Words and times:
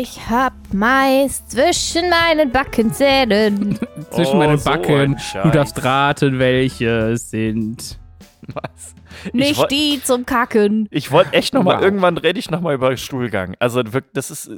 Ich 0.00 0.28
hab 0.28 0.52
Mais 0.72 1.46
zwischen 1.46 2.08
meinen 2.10 2.50
Backenzähnen. 2.50 3.78
Zwischen 4.10 4.34
Oh, 4.34 4.38
meinen 4.38 4.58
so 4.58 4.70
ein 4.70 4.80
Backen. 4.82 5.12
du 5.14 5.18
Scheiß. 5.20 5.52
darfst 5.52 5.84
raten, 5.84 6.38
welche 6.38 7.10
es 7.10 7.30
sind. 7.30 7.98
Was? 8.54 8.94
Nicht 9.32 9.58
wollt- 9.58 9.70
die 9.70 10.00
zum 10.02 10.26
Kacken. 10.26 10.88
Ich 10.90 11.10
wollte 11.10 11.32
echt 11.34 11.54
nochmal, 11.54 11.76
Wow. 11.76 11.82
irgendwann 11.84 12.16
rede 12.18 12.38
ich 12.38 12.50
nochmal 12.50 12.74
über 12.74 12.96
Stuhlgang. 12.96 13.54
Also 13.58 13.76
wirklich, 13.92 14.12
das 14.14 14.30
ist 14.30 14.50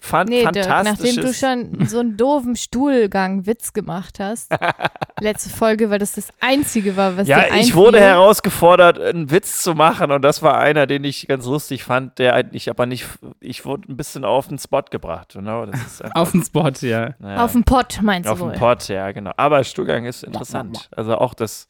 fan 0.00 0.26
Nee, 0.26 0.44
Dirk, 0.46 0.66
fantastisch. 0.66 1.16
nachdem 1.16 1.24
du 1.24 1.34
schon 1.34 1.86
so 1.86 2.00
einen 2.00 2.16
doofen 2.16 2.56
Stuhlgang-Witz 2.56 3.72
gemacht 3.72 4.18
hast, 4.18 4.52
letzte 5.20 5.50
Folge, 5.50 5.90
weil 5.90 5.98
das 5.98 6.12
das 6.12 6.28
Einzige 6.40 6.96
war, 6.96 7.16
was 7.16 7.28
ja, 7.28 7.42
dir 7.42 7.56
ich 7.56 7.74
wurde 7.74 8.00
herausgefordert, 8.00 8.98
einen 8.98 9.30
Witz 9.30 9.62
zu 9.62 9.74
machen 9.74 10.10
und 10.10 10.22
das 10.22 10.42
war 10.42 10.58
einer, 10.58 10.86
den 10.86 11.04
ich 11.04 11.28
ganz 11.28 11.44
lustig 11.46 11.84
fand, 11.84 12.18
der 12.18 12.34
eigentlich 12.34 12.70
aber 12.70 12.86
nicht, 12.86 13.06
ich 13.40 13.64
wurde 13.64 13.92
ein 13.92 13.96
bisschen 13.96 14.24
auf 14.24 14.48
den 14.48 14.58
Spot 14.58 14.82
gebracht. 14.90 15.34
Genau, 15.34 15.66
das 15.66 15.80
ist 15.80 16.02
einfach, 16.02 16.16
Auf 16.16 16.32
den 16.32 16.42
Spot, 16.42 16.70
ja. 16.80 17.14
naja, 17.18 17.44
Auf 17.44 17.52
dem 17.52 17.64
Pott, 17.64 18.00
meinst 18.02 18.28
du 18.28 18.32
auf 18.32 18.40
wohl? 18.40 18.52
den 18.52 18.58
Pott, 18.58 18.88
ja, 18.88 19.12
genau. 19.12 19.32
Aber 19.36 19.62
Stuhlgang 19.64 20.06
ist 20.06 20.24
interessant. 20.24 20.88
Also 20.96 21.16
auch 21.18 21.34
das, 21.34 21.68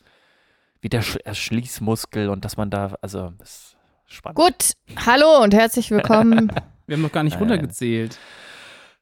wie 0.80 0.88
der 0.88 1.02
Sch 1.02 1.18
Schließmuskel 1.32 2.28
und 2.28 2.44
dass 2.44 2.56
man 2.56 2.70
da, 2.70 2.94
also, 3.02 3.32
das 3.38 3.48
ist 3.50 3.76
spannend. 4.06 4.36
Gut, 4.38 4.72
hallo 5.06 5.42
und 5.42 5.52
herzlich 5.52 5.90
willkommen 5.90 6.50
Wir 6.90 6.96
haben 6.96 7.02
noch 7.02 7.12
gar 7.12 7.22
nicht 7.22 7.36
Äh, 7.36 7.38
runtergezählt. 7.38 8.18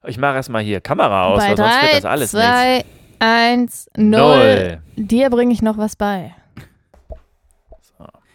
Ich 0.07 0.19
mache 0.19 0.35
erstmal 0.35 0.63
hier 0.63 0.83
Kamera 0.83 1.25
aus, 1.29 1.39
bei 1.39 1.49
weil 1.51 1.57
sonst 1.57 1.83
wird 1.83 1.93
das 1.95 2.03
3, 2.03 2.09
alles 2.11 2.33
nichts. 2.35 2.49
2, 2.49 2.85
1, 3.19 3.91
0. 3.97 4.07
Null. 4.21 4.83
Dir 4.97 5.31
bringe 5.31 5.55
ich 5.55 5.63
noch 5.63 5.79
was 5.79 5.97
bei. 5.97 6.35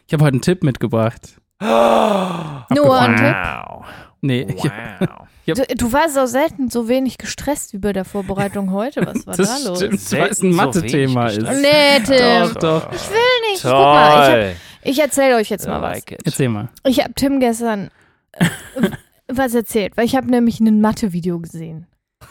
Ich 0.08 0.14
habe 0.14 0.24
heute 0.26 0.34
einen 0.34 0.42
Tipp 0.42 0.64
mitgebracht. 0.64 1.40
Nur 1.62 3.00
ein 3.00 3.16
Tipp. 3.16 3.36
Wow. 3.36 3.86
Nee, 4.22 4.42
ich, 4.50 4.64
Wow. 4.64 4.70
Yep. 5.46 5.68
Du, 5.68 5.76
du 5.76 5.92
warst 5.94 6.16
so 6.16 6.26
selten 6.26 6.70
so 6.72 6.88
wenig 6.88 7.18
gestresst 7.18 7.74
wie 7.74 7.78
bei 7.78 7.92
der 7.94 8.06
Vorbereitung 8.06 8.72
heute. 8.72 9.06
Was 9.06 9.28
war 9.28 9.36
das 9.38 9.62
da 9.64 9.70
los? 9.70 9.78
stimmt, 9.80 10.12
weil 10.14 10.30
es 10.32 10.42
ein 10.42 10.52
so 10.54 10.58
Mathe-Thema 10.58 11.30
wenig 11.32 11.38
ist. 11.50 11.62
Nee, 11.62 12.00
Tim. 12.06 12.54
Doch, 12.54 12.54
doch. 12.56 12.94
Ich 12.94 13.10
will 13.10 13.52
nicht. 13.52 13.62
Guck 13.62 13.72
mal, 13.74 14.08
ich, 14.10 14.16
hab- 14.16 14.32
Toll. 14.32 14.56
ich 14.84 15.00
erzähle 15.00 15.36
euch 15.36 15.50
jetzt 15.50 15.68
mal 15.68 15.82
was. 15.82 15.96
like 15.96 16.12
it. 16.14 16.22
Erzähl 16.26 16.48
mal. 16.50 16.70
Ich 16.86 17.00
habe 17.04 17.14
Tim 17.14 17.40
gestern 17.42 17.92
was 19.38 19.54
erzählt, 19.54 19.98
weil 19.98 20.06
ich 20.06 20.16
habe 20.16 20.30
nämlich 20.30 20.60
ein 20.60 20.82
Mathe-Video 20.82 21.40
gesehen. 21.40 21.88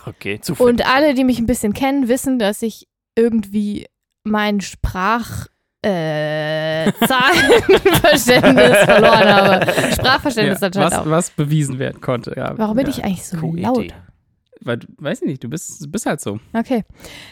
Okay, 0.06 0.40
zufällig. 0.40 0.72
Und 0.72 0.86
alle, 0.86 1.14
die 1.14 1.24
mich 1.24 1.38
ein 1.38 1.46
bisschen 1.46 1.72
kennen, 1.74 2.08
wissen, 2.08 2.38
dass 2.38 2.62
ich 2.62 2.88
irgendwie 3.14 3.86
mein 4.24 4.60
Sprach 4.60 5.46
äh, 5.82 6.90
Zahlenverständnis 7.06 8.78
verloren 8.78 9.28
habe. 9.28 9.66
Sprachverständnis 9.92 10.60
Ja, 10.60 10.66
anscheinend 10.68 10.92
was, 10.92 10.98
auch. 11.00 11.10
was 11.10 11.30
bewiesen 11.30 11.78
werden 11.78 12.00
konnte. 12.00 12.34
Ja. 12.36 12.56
Warum 12.56 12.76
bin 12.76 12.86
ja. 12.86 12.92
ich 12.92 13.04
eigentlich 13.04 13.24
so 13.24 13.54
laut? 13.54 13.84
Idee. 13.84 13.94
Weil, 14.64 14.80
weiß 14.98 15.22
ich 15.22 15.28
nicht, 15.28 15.42
du 15.44 15.48
bist, 15.48 15.90
bist 15.90 16.06
halt 16.06 16.20
so. 16.20 16.38
Okay. 16.52 16.84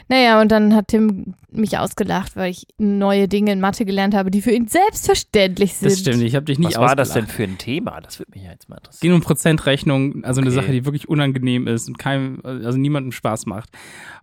Naja, 0.09 0.41
und 0.41 0.51
dann 0.51 0.75
hat 0.75 0.89
Tim 0.89 1.35
mich 1.53 1.79
ausgelacht, 1.79 2.37
weil 2.37 2.51
ich 2.51 2.67
neue 2.79 3.29
Dinge 3.29 3.53
in 3.53 3.61
Mathe 3.61 3.85
gelernt 3.85 4.15
habe, 4.15 4.31
die 4.31 4.41
für 4.43 4.51
ihn 4.53 4.69
selbstverständlich 4.69 5.75
sind. 5.75 5.91
Das 5.93 5.99
stimmt, 6.01 6.23
ich 6.23 6.35
habe 6.37 6.47
dich 6.47 6.59
nicht 6.59 6.75
Was 6.77 6.79
war 6.81 6.97
das 6.97 7.11
ausgelacht. 7.11 7.31
denn 7.31 7.35
für 7.37 7.43
ein 7.45 7.59
Thema? 7.59 8.01
Das 8.01 8.19
würde 8.19 8.31
mich 8.35 8.43
ja 8.45 8.51
jetzt 8.51 8.69
mal 8.69 8.77
Es 8.77 8.81
interessieren. 8.81 9.01
ging 9.01 9.13
um 9.15 9.21
Prozentrechnung, 9.21 10.25
also 10.25 10.41
eine 10.41 10.51
Okay. 10.51 10.61
Sache, 10.61 10.73
die 10.73 10.85
wirklich 10.85 11.09
unangenehm 11.09 11.67
ist 11.67 11.89
und 11.89 11.99
keinem, 11.99 12.41
also 12.45 12.79
niemandem 12.79 13.13
Spaß 13.13 13.47
macht. 13.47 13.71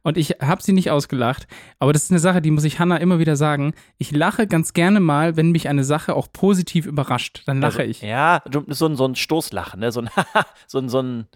Und 0.04 0.18
ich 0.18 0.36
habe 0.42 0.62
sie 0.64 0.74
nicht 0.74 0.90
ausgelacht, 0.92 1.48
aber 1.80 1.94
das 1.94 2.04
ist 2.04 2.12
eine 2.12 2.20
Sache, 2.20 2.42
die 2.42 2.52
muss 2.52 2.64
ich 2.64 2.80
Hannah 2.80 2.98
immer 2.98 3.20
wieder 3.20 3.36
sagen. 3.36 3.74
Ich 3.98 4.12
lache 4.12 4.48
ganz 4.48 4.74
gerne 4.74 5.00
mal, 5.00 5.36
wenn 5.38 5.52
mich 5.52 5.68
eine 5.70 5.84
Sache 5.84 6.16
auch 6.16 6.28
positiv 6.32 6.86
überrascht. 6.86 7.44
Dann 7.46 7.60
lache 7.62 7.80
also, 7.80 7.92
ich. 7.92 8.02
Ja, 8.02 8.42
du- 8.50 8.64
so 8.70 8.86
ein, 8.88 8.96
so 8.96 9.06
ein 9.06 9.16
Stoßlachen, 9.16 9.80
ne? 9.80 9.92
so 9.92 10.02
ein 10.02 10.10
so 10.68 10.78
ein, 10.80 10.90
so 10.90 11.00
ein 11.02 11.28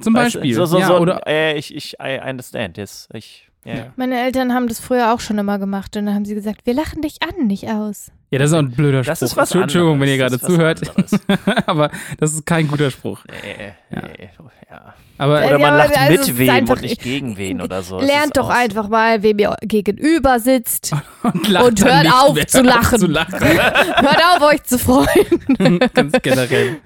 Zum 0.00 0.14
weißt 0.14 0.34
Beispiel. 0.34 0.54
So, 0.54 0.66
so, 0.66 0.78
ja, 0.78 0.86
so 0.86 0.96
ein, 0.96 1.02
oder, 1.02 1.26
äh, 1.26 1.56
ich, 1.58 1.74
ich, 1.74 1.96
I 2.00 2.20
understand, 2.28 2.78
yes. 2.78 3.08
Ich, 3.12 3.48
ja. 3.64 3.74
Ja. 3.74 3.92
Meine 3.96 4.18
Eltern 4.20 4.54
haben 4.54 4.68
das 4.68 4.80
früher 4.80 5.12
auch 5.12 5.20
schon 5.20 5.38
immer 5.38 5.58
gemacht 5.58 5.96
und 5.96 6.06
dann 6.06 6.14
haben 6.14 6.24
sie 6.24 6.34
gesagt, 6.34 6.64
wir 6.64 6.74
lachen 6.74 7.02
dich 7.02 7.18
an, 7.22 7.46
nicht 7.46 7.68
aus. 7.68 8.10
Ja, 8.30 8.38
das 8.38 8.50
ist 8.50 8.54
auch 8.54 8.58
ein 8.60 8.70
blöder 8.70 9.02
Spruch. 9.04 9.10
Das 9.12 9.22
ist 9.22 9.36
was 9.36 9.54
Entschuldigung, 9.54 10.00
wenn 10.00 10.08
ihr 10.08 10.24
anderes, 10.24 10.40
gerade 10.40 10.54
zuhört. 10.54 10.88
anderes. 10.88 11.20
aber 11.66 11.90
das 12.18 12.32
ist 12.34 12.46
kein 12.46 12.68
guter 12.68 12.90
Spruch. 12.90 13.20
Nee, 13.28 13.72
Ja. 13.90 14.02
nee, 14.18 14.30
ja. 14.70 14.94
Aber 15.18 15.34
Oder 15.34 15.50
ja, 15.50 15.58
man 15.58 15.68
aber 15.74 15.76
lacht 15.84 15.98
also 15.98 16.12
mit 16.30 16.38
wem 16.38 16.48
einfach- 16.50 16.76
und 16.76 16.80
nicht 16.82 17.02
gegen 17.02 17.36
wen 17.36 17.60
oder 17.60 17.82
so. 17.82 18.00
Lernt 18.00 18.38
doch 18.38 18.48
einfach 18.48 18.88
mal, 18.88 19.22
wem 19.22 19.38
ihr 19.38 19.54
gegenüber 19.60 20.38
sitzt. 20.40 20.92
und, 21.22 21.50
Und 21.60 21.84
hört 21.84 22.06
auf 22.10 22.34
mehr. 22.36 22.46
zu 22.46 22.62
lachen. 22.62 22.98
zu 23.00 23.06
lachen. 23.06 23.38
Hört 23.38 24.22
auf, 24.36 24.40
euch 24.50 24.62
zu 24.62 24.78
freuen. 24.78 25.78
Ganz 25.92 26.14
generell. 26.22 26.76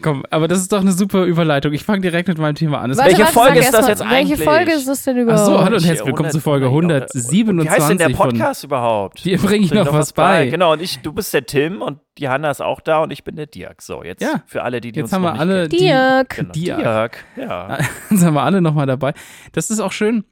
Komm, 0.00 0.24
aber 0.30 0.48
das 0.48 0.60
ist 0.60 0.72
doch 0.72 0.80
eine 0.80 0.92
super 0.92 1.24
Überleitung. 1.24 1.74
Ich 1.74 1.84
fange 1.84 2.00
direkt 2.00 2.28
mit 2.28 2.38
meinem 2.38 2.54
Thema 2.54 2.80
an. 2.80 2.96
Warte, 2.96 3.10
Welche 3.10 3.20
warte, 3.24 3.32
Folge 3.34 3.58
ist 3.58 3.74
das 3.74 3.88
jetzt 3.88 4.00
Welche 4.00 4.14
eigentlich? 4.14 4.42
Folge 4.42 4.72
ist 4.72 4.88
das 4.88 5.02
denn 5.02 5.16
Ach 5.18 5.22
überhaupt? 5.22 5.44
so, 5.46 5.58
hallo 5.62 5.76
und 5.76 5.82
Ich- 5.82 5.88
herzlich 5.88 6.06
willkommen 6.06 6.30
zur 6.30 6.40
Folge 6.40 6.64
Wie 6.66 6.70
heißt 6.70 6.82
denn 6.82 7.00
127 7.28 7.98
der 7.98 8.10
von 8.16 8.28
Podcast 8.30 8.64
überhaupt? 8.64 9.22
Wir 9.24 9.36
bringen 9.36 9.68
Bring 9.68 9.84
noch 9.84 9.92
was 9.92 10.14
bei. 10.14 10.46
Genau, 10.60 10.74
und 10.74 10.82
ich, 10.82 10.98
du 10.98 11.14
bist 11.14 11.32
der 11.32 11.46
Tim 11.46 11.80
und 11.80 12.00
die 12.18 12.28
Hanna 12.28 12.50
ist 12.50 12.60
auch 12.60 12.82
da 12.82 12.98
und 12.98 13.10
ich 13.14 13.24
bin 13.24 13.34
der 13.34 13.46
Dirk. 13.46 13.80
So, 13.80 14.04
jetzt 14.04 14.20
Ja. 14.22 14.42
für 14.44 14.62
alle, 14.62 14.82
die, 14.82 14.92
die 14.92 15.00
Jetzt 15.00 15.06
uns 15.06 15.12
haben 15.14 15.22
noch 15.22 15.28
wir 15.30 15.32
nicht 15.32 15.40
alle 15.40 15.68
kennen. 15.70 15.80
Dirk. 15.80 16.36
Genau, 16.36 16.52
Dirk. 16.52 16.78
Dirk. 16.78 17.24
Ja. 17.36 17.78
Jetzt 18.10 18.24
haben 18.26 18.34
wir 18.34 18.42
alle 18.42 18.60
nochmal 18.60 18.84
dabei. 18.84 19.14
Das 19.52 19.70
ist 19.70 19.80
auch 19.80 19.92
schön. 19.92 20.24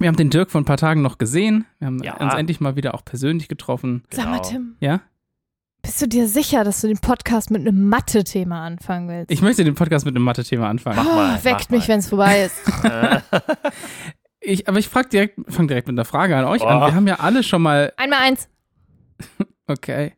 Wir 0.00 0.08
haben 0.08 0.16
den 0.16 0.28
Dirk 0.28 0.50
vor 0.50 0.60
ein 0.60 0.64
paar 0.64 0.76
Tagen 0.76 1.02
noch 1.02 1.18
gesehen. 1.18 1.66
Wir 1.78 1.86
haben 1.86 2.02
Ja. 2.02 2.16
uns 2.16 2.34
endlich 2.34 2.58
mal 2.58 2.74
wieder 2.74 2.94
auch 2.94 3.04
persönlich 3.04 3.46
getroffen. 3.46 4.02
Sag 4.10 4.24
mal, 4.24 4.38
Genau. 4.38 4.48
Tim, 4.48 4.76
Ja? 4.80 5.02
bist 5.82 6.02
du 6.02 6.08
dir 6.08 6.26
sicher, 6.26 6.64
dass 6.64 6.80
du 6.80 6.88
den 6.88 6.98
Podcast 6.98 7.52
mit 7.52 7.60
einem 7.60 7.88
Mathe-Thema 7.88 8.64
anfangen 8.66 9.08
willst? 9.08 9.30
Ich 9.30 9.40
möchte 9.40 9.62
den 9.62 9.76
Podcast 9.76 10.04
mit 10.04 10.16
einem 10.16 10.24
Mathe-Thema 10.24 10.68
anfangen. 10.68 10.96
Mach 10.96 11.04
mal, 11.04 11.38
oh, 11.40 11.44
weckt 11.44 11.70
mach 11.70 11.78
mich, 11.78 11.86
wenn 11.86 12.00
es 12.00 12.08
vorbei 12.08 12.42
ist. 12.42 12.56
Ich, 14.42 14.66
aber 14.68 14.78
ich 14.78 14.88
frage 14.88 15.10
direkt, 15.10 15.38
fange 15.52 15.68
direkt 15.68 15.86
mit 15.86 15.94
einer 15.94 16.06
Frage 16.06 16.34
an 16.36 16.46
euch 16.46 16.62
an. 16.66 16.78
Oh. 16.82 16.86
Wir 16.86 16.94
haben 16.94 17.06
ja 17.06 17.20
alle 17.20 17.42
schon 17.44 17.60
mal, 17.62 17.92
Einmal 17.98 18.20
eins. 18.22 18.48
Okay, 19.70 20.12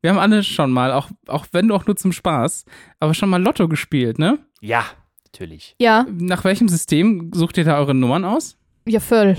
wir 0.00 0.10
haben 0.10 0.18
alle 0.18 0.42
schon 0.42 0.70
mal, 0.70 0.92
auch, 0.92 1.08
auch 1.28 1.46
wenn 1.52 1.70
auch 1.70 1.86
nur 1.86 1.96
zum 1.96 2.12
Spaß, 2.12 2.64
aber 3.00 3.14
schon 3.14 3.30
mal 3.30 3.42
Lotto 3.42 3.68
gespielt, 3.68 4.18
ne? 4.18 4.38
ja, 4.60 4.84
natürlich. 5.26 5.74
Ja, 5.80 6.06
Nach 6.10 6.44
welchem 6.44 6.68
System 6.68 7.30
sucht 7.34 7.56
ihr 7.58 7.64
da 7.64 7.78
eure 7.78 7.94
Nummern 7.94 8.24
aus? 8.24 8.56
ja, 8.86 9.00
voll. 9.00 9.36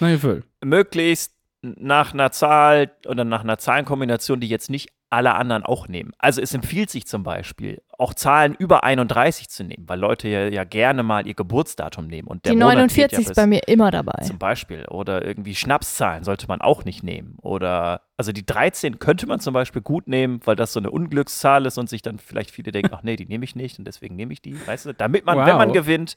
Na, 0.00 0.10
ihr 0.10 0.22
will. 0.22 0.44
Möglichst 0.64 1.34
nach 1.62 2.12
einer 2.12 2.30
Zahl 2.30 2.90
oder 3.06 3.24
nach 3.24 3.42
einer 3.42 3.58
Zahlenkombination, 3.58 4.40
die 4.40 4.48
jetzt 4.48 4.70
nicht 4.70 4.90
alle 5.10 5.34
anderen 5.34 5.62
auch 5.62 5.88
nehmen. 5.88 6.12
Also 6.18 6.42
es 6.42 6.52
empfiehlt 6.52 6.90
sich 6.90 7.06
zum 7.06 7.22
Beispiel, 7.22 7.80
auch 7.96 8.12
Zahlen 8.12 8.54
über 8.54 8.84
31 8.84 9.48
zu 9.48 9.64
nehmen, 9.64 9.88
weil 9.88 9.98
Leute 9.98 10.28
ja, 10.28 10.48
ja 10.48 10.64
gerne 10.64 11.02
mal 11.02 11.26
ihr 11.26 11.32
Geburtsdatum 11.32 12.06
nehmen. 12.06 12.28
Und 12.28 12.44
der 12.44 12.52
Die 12.52 12.58
Monat 12.58 12.74
49 12.76 12.94
geht 13.02 13.12
ja 13.12 13.30
ist 13.30 13.34
bei 13.34 13.46
mir 13.46 13.66
immer 13.66 13.90
dabei. 13.90 14.22
Zum 14.22 14.38
Beispiel. 14.38 14.84
Oder 14.88 15.24
irgendwie 15.24 15.54
Schnapszahlen 15.54 16.24
sollte 16.24 16.46
man 16.46 16.60
auch 16.60 16.84
nicht 16.84 17.02
nehmen. 17.02 17.36
Oder, 17.40 18.02
also 18.18 18.32
die 18.32 18.44
13 18.44 18.98
könnte 18.98 19.26
man 19.26 19.40
zum 19.40 19.54
Beispiel 19.54 19.80
gut 19.80 20.08
nehmen, 20.08 20.40
weil 20.44 20.56
das 20.56 20.74
so 20.74 20.80
eine 20.80 20.90
Unglückszahl 20.90 21.64
ist 21.64 21.78
und 21.78 21.88
sich 21.88 22.02
dann 22.02 22.18
vielleicht 22.18 22.50
viele 22.50 22.70
denken, 22.70 22.90
ach 22.94 23.02
nee, 23.02 23.16
die 23.16 23.26
nehme 23.26 23.44
ich 23.44 23.56
nicht 23.56 23.78
und 23.78 23.86
deswegen 23.86 24.14
nehme 24.14 24.34
ich 24.34 24.42
die, 24.42 24.54
weißt 24.66 24.86
du? 24.86 24.92
Damit 24.94 25.24
man, 25.24 25.38
Wow. 25.38 25.46
wenn 25.46 25.56
man 25.56 25.72
gewinnt, 25.72 26.16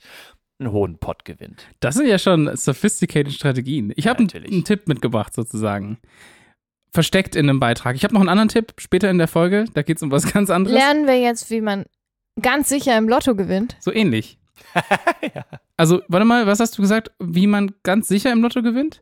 einen 0.62 0.72
hohen 0.72 0.98
Pot 0.98 1.26
gewinnt. 1.26 1.66
Das 1.80 1.96
sind 1.96 2.08
ja 2.08 2.18
schon 2.18 2.56
sophisticated 2.56 3.34
Strategien. 3.34 3.92
Ich 3.96 4.08
habe 4.08 4.20
einen, 4.20 4.28
Natürlich. 4.28 4.52
einen 4.52 4.64
Tipp 4.64 4.88
mitgebracht, 4.88 5.34
sozusagen. 5.34 5.98
Versteckt 6.94 7.36
in 7.36 7.50
einem 7.50 7.60
Beitrag. 7.60 7.96
Ich 7.96 8.04
habe 8.04 8.14
noch 8.14 8.22
einen 8.22 8.30
anderen 8.30 8.50
Tipp 8.50 8.74
später 8.78 9.10
in 9.10 9.18
der 9.18 9.28
Folge. 9.28 9.66
Da 9.74 9.82
geht 9.82 9.98
es 9.98 10.04
um 10.04 10.12
was 10.12 10.32
ganz 10.32 10.50
anderes. 10.50 10.78
Lernen 10.78 11.08
wir 11.08 11.20
jetzt, 11.20 11.50
wie 11.50 11.62
man 11.62 11.86
ganz 12.42 12.70
sicher 12.70 12.98
im 12.98 13.08
Lotto 13.10 13.36
gewinnt? 13.36 13.76
So 13.80 13.92
ähnlich. 13.92 14.38
Also, 15.78 16.04
warte 16.10 16.26
mal, 16.26 16.46
was 16.46 16.60
hast 16.60 16.78
du 16.78 16.84
gesagt? 16.84 17.10
Wie 17.18 17.48
man 17.48 17.74
ganz 17.82 18.08
sicher 18.08 18.32
im 18.32 18.44
Lotto 18.44 18.62
gewinnt? 18.62 19.02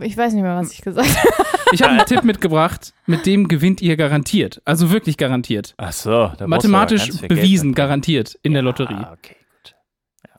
Ich 0.00 0.16
weiß 0.16 0.32
nicht 0.32 0.42
mehr, 0.42 0.54
was 0.54 0.72
ich 0.72 0.80
gesagt 0.80 1.08
habe. 1.08 1.28
Ich 1.72 1.82
habe 1.82 1.92
einen 1.92 2.06
Tipp 2.06 2.22
mitgebracht, 2.22 2.94
mit 3.06 3.26
dem 3.26 3.48
gewinnt 3.48 3.82
ihr 3.82 3.96
garantiert. 3.96 4.62
Also 4.64 4.92
wirklich 4.92 5.16
garantiert. 5.16 5.74
Ach 5.76 5.92
so, 5.92 6.30
da 6.38 6.46
Mathematisch 6.46 7.06
ganz 7.08 7.18
viel 7.18 7.28
Geld 7.28 7.40
bewiesen, 7.40 7.74
garantiert 7.74 8.38
in 8.42 8.52
der 8.52 8.62
Lotterie. 8.62 8.94
Ah, 8.94 9.16
okay. 9.18 9.34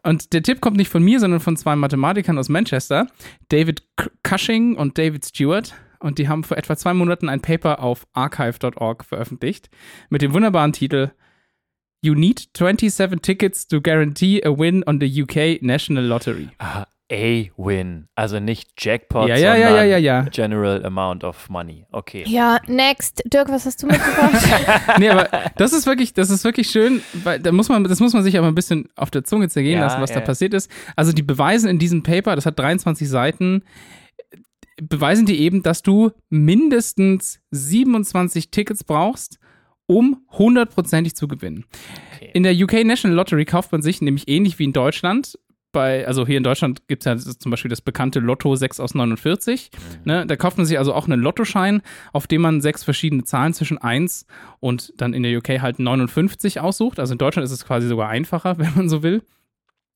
Und 0.05 0.33
der 0.33 0.43
Tipp 0.43 0.61
kommt 0.61 0.77
nicht 0.77 0.91
von 0.91 1.03
mir, 1.03 1.19
sondern 1.19 1.39
von 1.39 1.57
zwei 1.57 1.75
Mathematikern 1.75 2.37
aus 2.37 2.47
Manchester, 2.47 3.07
David 3.49 3.81
Cushing 4.21 4.75
und 4.75 4.99
David 4.99 5.25
Stewart. 5.25 5.73
Und 5.99 6.19
die 6.19 6.29
haben 6.29 6.43
vor 6.43 6.57
etwa 6.57 6.77
zwei 6.77 6.93
Monaten 6.93 7.27
ein 7.27 7.41
Paper 7.41 7.81
auf 7.81 8.05
archive.org 8.13 9.03
veröffentlicht 9.03 9.71
mit 10.09 10.21
dem 10.21 10.33
wunderbaren 10.33 10.73
Titel 10.73 11.09
You 12.01 12.13
need 12.13 12.49
27 12.55 13.19
tickets 13.21 13.67
to 13.67 13.81
guarantee 13.81 14.43
a 14.45 14.55
win 14.55 14.83
on 14.85 14.99
the 15.01 15.23
UK 15.23 15.63
National 15.63 16.03
Lottery. 16.03 16.49
Ah, 16.59 16.85
a 17.11 17.45
win. 17.57 18.07
Also 18.15 18.39
nicht 18.39 18.69
Jackpot, 18.83 19.27
Ja, 19.29 19.35
ja, 19.35 19.55
ja, 19.55 19.67
sondern 19.67 19.75
ja, 19.75 19.83
ja, 19.83 19.97
ja. 19.97 20.21
General 20.31 20.83
Amount 20.85 21.23
of 21.23 21.49
Money. 21.49 21.85
Okay. 21.91 22.23
Ja, 22.27 22.59
next. 22.67 23.21
Dirk, 23.25 23.49
was 23.49 23.65
hast 23.65 23.83
du 23.83 23.87
mitgebracht? 23.87 24.97
Nee, 24.99 25.09
aber 25.09 25.29
das 25.57 25.73
ist 25.73 25.85
wirklich, 25.85 26.13
das 26.13 26.29
ist 26.29 26.43
wirklich 26.43 26.69
schön, 26.69 27.01
weil 27.23 27.39
da 27.39 27.51
muss 27.51 27.69
man, 27.69 27.83
das 27.83 27.99
muss 27.99 28.13
man 28.13 28.23
sich 28.23 28.37
aber 28.37 28.47
ein 28.47 28.55
bisschen 28.55 28.89
auf 28.95 29.11
der 29.11 29.23
Zunge 29.23 29.49
zergehen 29.49 29.79
Ja, 29.79 29.85
lassen, 29.85 30.01
was 30.01 30.11
da 30.11 30.19
passiert 30.21 30.53
ist. 30.53 30.69
Also 30.95 31.11
die 31.11 31.21
beweisen 31.23 31.69
in 31.69 31.77
diesem 31.79 32.01
Paper, 32.01 32.35
das 32.35 32.45
hat 32.45 32.57
23 32.57 33.07
Seiten, 33.07 33.63
beweisen 34.81 35.25
die 35.25 35.39
eben, 35.39 35.63
dass 35.63 35.81
du 35.81 36.11
mindestens 36.29 37.39
27 37.51 38.51
Tickets 38.51 38.83
brauchst, 38.83 39.39
um 39.87 40.25
hundertprozentig 40.31 41.15
zu 41.15 41.27
gewinnen. 41.27 41.65
okay. 42.15 42.31
In 42.33 42.43
der 42.43 42.53
UK 42.55 42.83
National 42.85 43.15
Lottery 43.15 43.45
kauft 43.45 43.71
man 43.71 43.81
sich 43.81 44.01
nämlich 44.01 44.27
ähnlich 44.27 44.57
wie 44.59 44.63
in 44.63 44.73
Deutschland. 44.73 45.37
Bei, 45.75 46.07
also 46.07 46.25
hier 46.25 46.37
in 46.37 46.43
Deutschland 46.43 46.87
gibt 46.87 47.05
es 47.05 47.05
ja 47.05 47.17
zum 47.17 47.51
Beispiel 47.51 47.67
das 47.67 47.81
bekannte 47.81 48.21
Lotto 48.21 48.55
6 48.55 48.79
aus 48.79 48.95
49. 48.95 49.71
Ne? 50.05 50.25
Da 50.25 50.37
kauft 50.37 50.55
man 50.55 50.65
sich 50.65 50.77
also 50.77 50.93
auch 50.93 51.05
einen 51.05 51.21
Lottoschein, 51.21 51.81
auf 52.13 52.27
dem 52.27 52.43
man 52.43 52.61
sechs 52.61 52.85
verschiedene 52.85 53.25
Zahlen 53.25 53.53
zwischen 53.53 53.77
1 53.77 54.25
und 54.61 54.93
dann 54.95 55.13
in 55.13 55.21
der 55.21 55.37
UK 55.37 55.61
halt 55.61 55.79
59 55.79 56.61
aussucht. 56.61 56.97
Also 56.97 57.11
in 57.11 57.17
Deutschland 57.17 57.43
ist 57.43 57.51
es 57.51 57.65
quasi 57.65 57.89
sogar 57.89 58.07
einfacher, 58.07 58.57
wenn 58.57 58.73
man 58.73 58.87
so 58.87 59.03
will. 59.03 59.21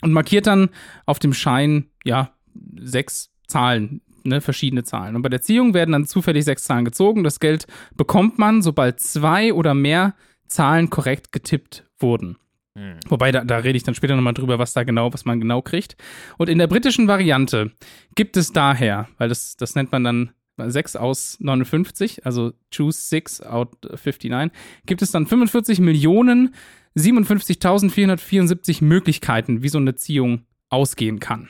Und 0.02 0.12
markiert 0.12 0.48
dann 0.48 0.68
auf 1.06 1.18
dem 1.18 1.34
Schein, 1.34 1.86
ja, 2.04 2.32
sechs 2.78 3.32
Zahlen, 3.48 4.02
ne, 4.26 4.42
verschiedene 4.42 4.84
Zahlen. 4.84 5.16
Und 5.16 5.22
bei 5.22 5.30
der 5.30 5.42
Ziehung 5.42 5.74
werden 5.74 5.94
dann 5.94 6.06
zufällig 6.06 6.44
sechs 6.44 6.66
Zahlen 6.66 6.84
gezogen. 6.84 7.24
Das 7.24 7.40
Geld 7.40 7.68
bekommt 7.96 8.38
man, 8.38 8.62
sobald 8.62 9.00
zwei 9.00 9.54
oder 9.54 9.74
mehr 9.74 10.14
Zahlen 10.46 10.90
korrekt 10.90 11.32
getippt 11.32 11.86
wurden. 12.00 12.36
Hm. 12.78 13.00
Wobei, 13.08 13.32
da, 13.32 13.44
da 13.44 13.58
rede 13.58 13.78
ich 13.78 13.84
dann 13.84 13.96
später 13.96 14.16
nochmal 14.16 14.34
drüber, 14.34 14.60
was 14.60 14.74
da 14.74 14.84
genau, 14.84 15.14
was 15.14 15.26
man 15.26 15.40
genau 15.40 15.62
kriegt. 15.62 15.96
Und 16.38 16.50
in 16.50 16.58
der 16.58 16.68
britischen 16.68 17.08
Variante 17.08 17.72
gibt 18.16 18.38
es 18.38 18.52
daher, 18.52 19.08
weil 19.18 19.30
das, 19.30 19.58
das 19.58 19.76
nennt 19.76 19.92
man 19.92 20.04
dann 20.04 20.32
6 20.58 20.96
aus 20.98 21.38
59, 21.40 22.26
also 22.26 22.52
choose 22.72 23.00
6 23.02 23.42
out 23.42 23.78
59, 23.84 24.52
gibt 24.86 25.02
es 25.02 25.12
dann 25.12 25.26
45 25.26 25.80
Millionen 25.80 26.54
57.474 26.98 28.84
Möglichkeiten, 28.84 29.64
wie 29.64 29.70
so 29.70 29.78
eine 29.78 29.96
Ziehung 29.96 30.46
ausgehen 30.70 31.20
kann. 31.20 31.50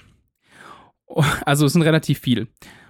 Also 1.44 1.66
es 1.66 1.74
sind 1.74 1.82
relativ 1.82 2.20
viel. 2.20 2.48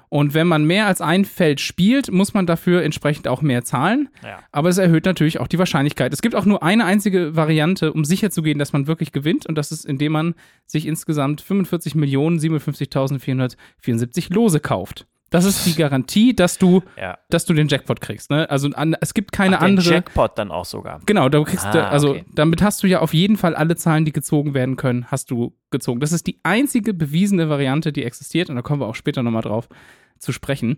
Und 0.09 0.33
wenn 0.33 0.47
man 0.47 0.65
mehr 0.65 0.87
als 0.87 0.99
ein 1.01 1.23
Feld 1.23 1.61
spielt, 1.61 2.11
muss 2.11 2.33
man 2.33 2.47
dafür 2.47 2.81
entsprechend 2.83 3.27
auch 3.27 3.43
mehr 3.43 3.63
zahlen. 3.63 4.09
Ja. 4.23 4.39
Aber 4.51 4.69
es 4.69 4.79
erhöht 4.79 5.05
natürlich 5.05 5.39
auch 5.39 5.47
die 5.47 5.59
Wahrscheinlichkeit. 5.59 6.11
Es 6.13 6.23
gibt 6.23 6.33
auch 6.35 6.45
nur 6.45 6.63
eine 6.63 6.85
einzige 6.85 7.35
Variante, 7.35 7.93
um 7.93 8.03
sicherzugehen, 8.03 8.57
dass 8.57 8.73
man 8.73 8.87
wirklich 8.87 9.11
gewinnt. 9.11 9.45
Und 9.45 9.53
das 9.55 9.71
ist, 9.71 9.85
indem 9.85 10.13
man 10.13 10.33
sich 10.65 10.87
insgesamt 10.87 11.43
45.057.474 11.43 14.33
Lose 14.33 14.59
kauft. 14.59 15.05
Das 15.31 15.45
ist 15.45 15.65
die 15.65 15.75
Garantie, 15.75 16.35
dass 16.35 16.57
du, 16.57 16.81
Ja. 16.97 17.17
dass 17.29 17.45
du 17.45 17.53
den 17.53 17.67
Jackpot 17.67 18.01
kriegst. 18.01 18.31
Ne? 18.31 18.49
Also 18.49 18.69
an, 18.71 18.95
es 18.99 19.13
gibt 19.13 19.31
keine 19.31 19.57
Ach, 19.57 19.61
den 19.61 19.77
andere. 19.77 19.89
Jackpot 19.89 20.37
dann 20.37 20.51
auch 20.51 20.65
sogar. 20.65 20.99
Genau, 21.05 21.29
da 21.29 21.43
kriegst 21.43 21.65
du, 21.65 21.83
Ah, 21.85 21.89
also 21.89 22.11
okay. 22.11 22.25
damit 22.33 22.61
hast 22.63 22.81
du 22.83 22.87
ja 22.87 22.99
auf 23.01 23.13
jeden 23.13 23.37
Fall 23.37 23.55
alle 23.55 23.75
Zahlen, 23.75 24.05
die 24.05 24.11
gezogen 24.11 24.53
werden 24.53 24.75
können, 24.75 25.05
hast 25.11 25.29
du 25.31 25.53
gezogen. 25.71 25.99
Das 25.99 26.11
ist 26.11 26.25
die 26.27 26.39
einzige 26.43 26.93
bewiesene 26.93 27.47
Variante, 27.49 27.91
die 27.93 28.03
existiert 28.03 28.49
und 28.49 28.55
da 28.55 28.61
kommen 28.63 28.81
wir 28.81 28.87
auch 28.87 28.95
später 28.95 29.21
nochmal 29.21 29.43
drauf 29.43 29.69
zu 30.17 30.31
sprechen. 30.31 30.77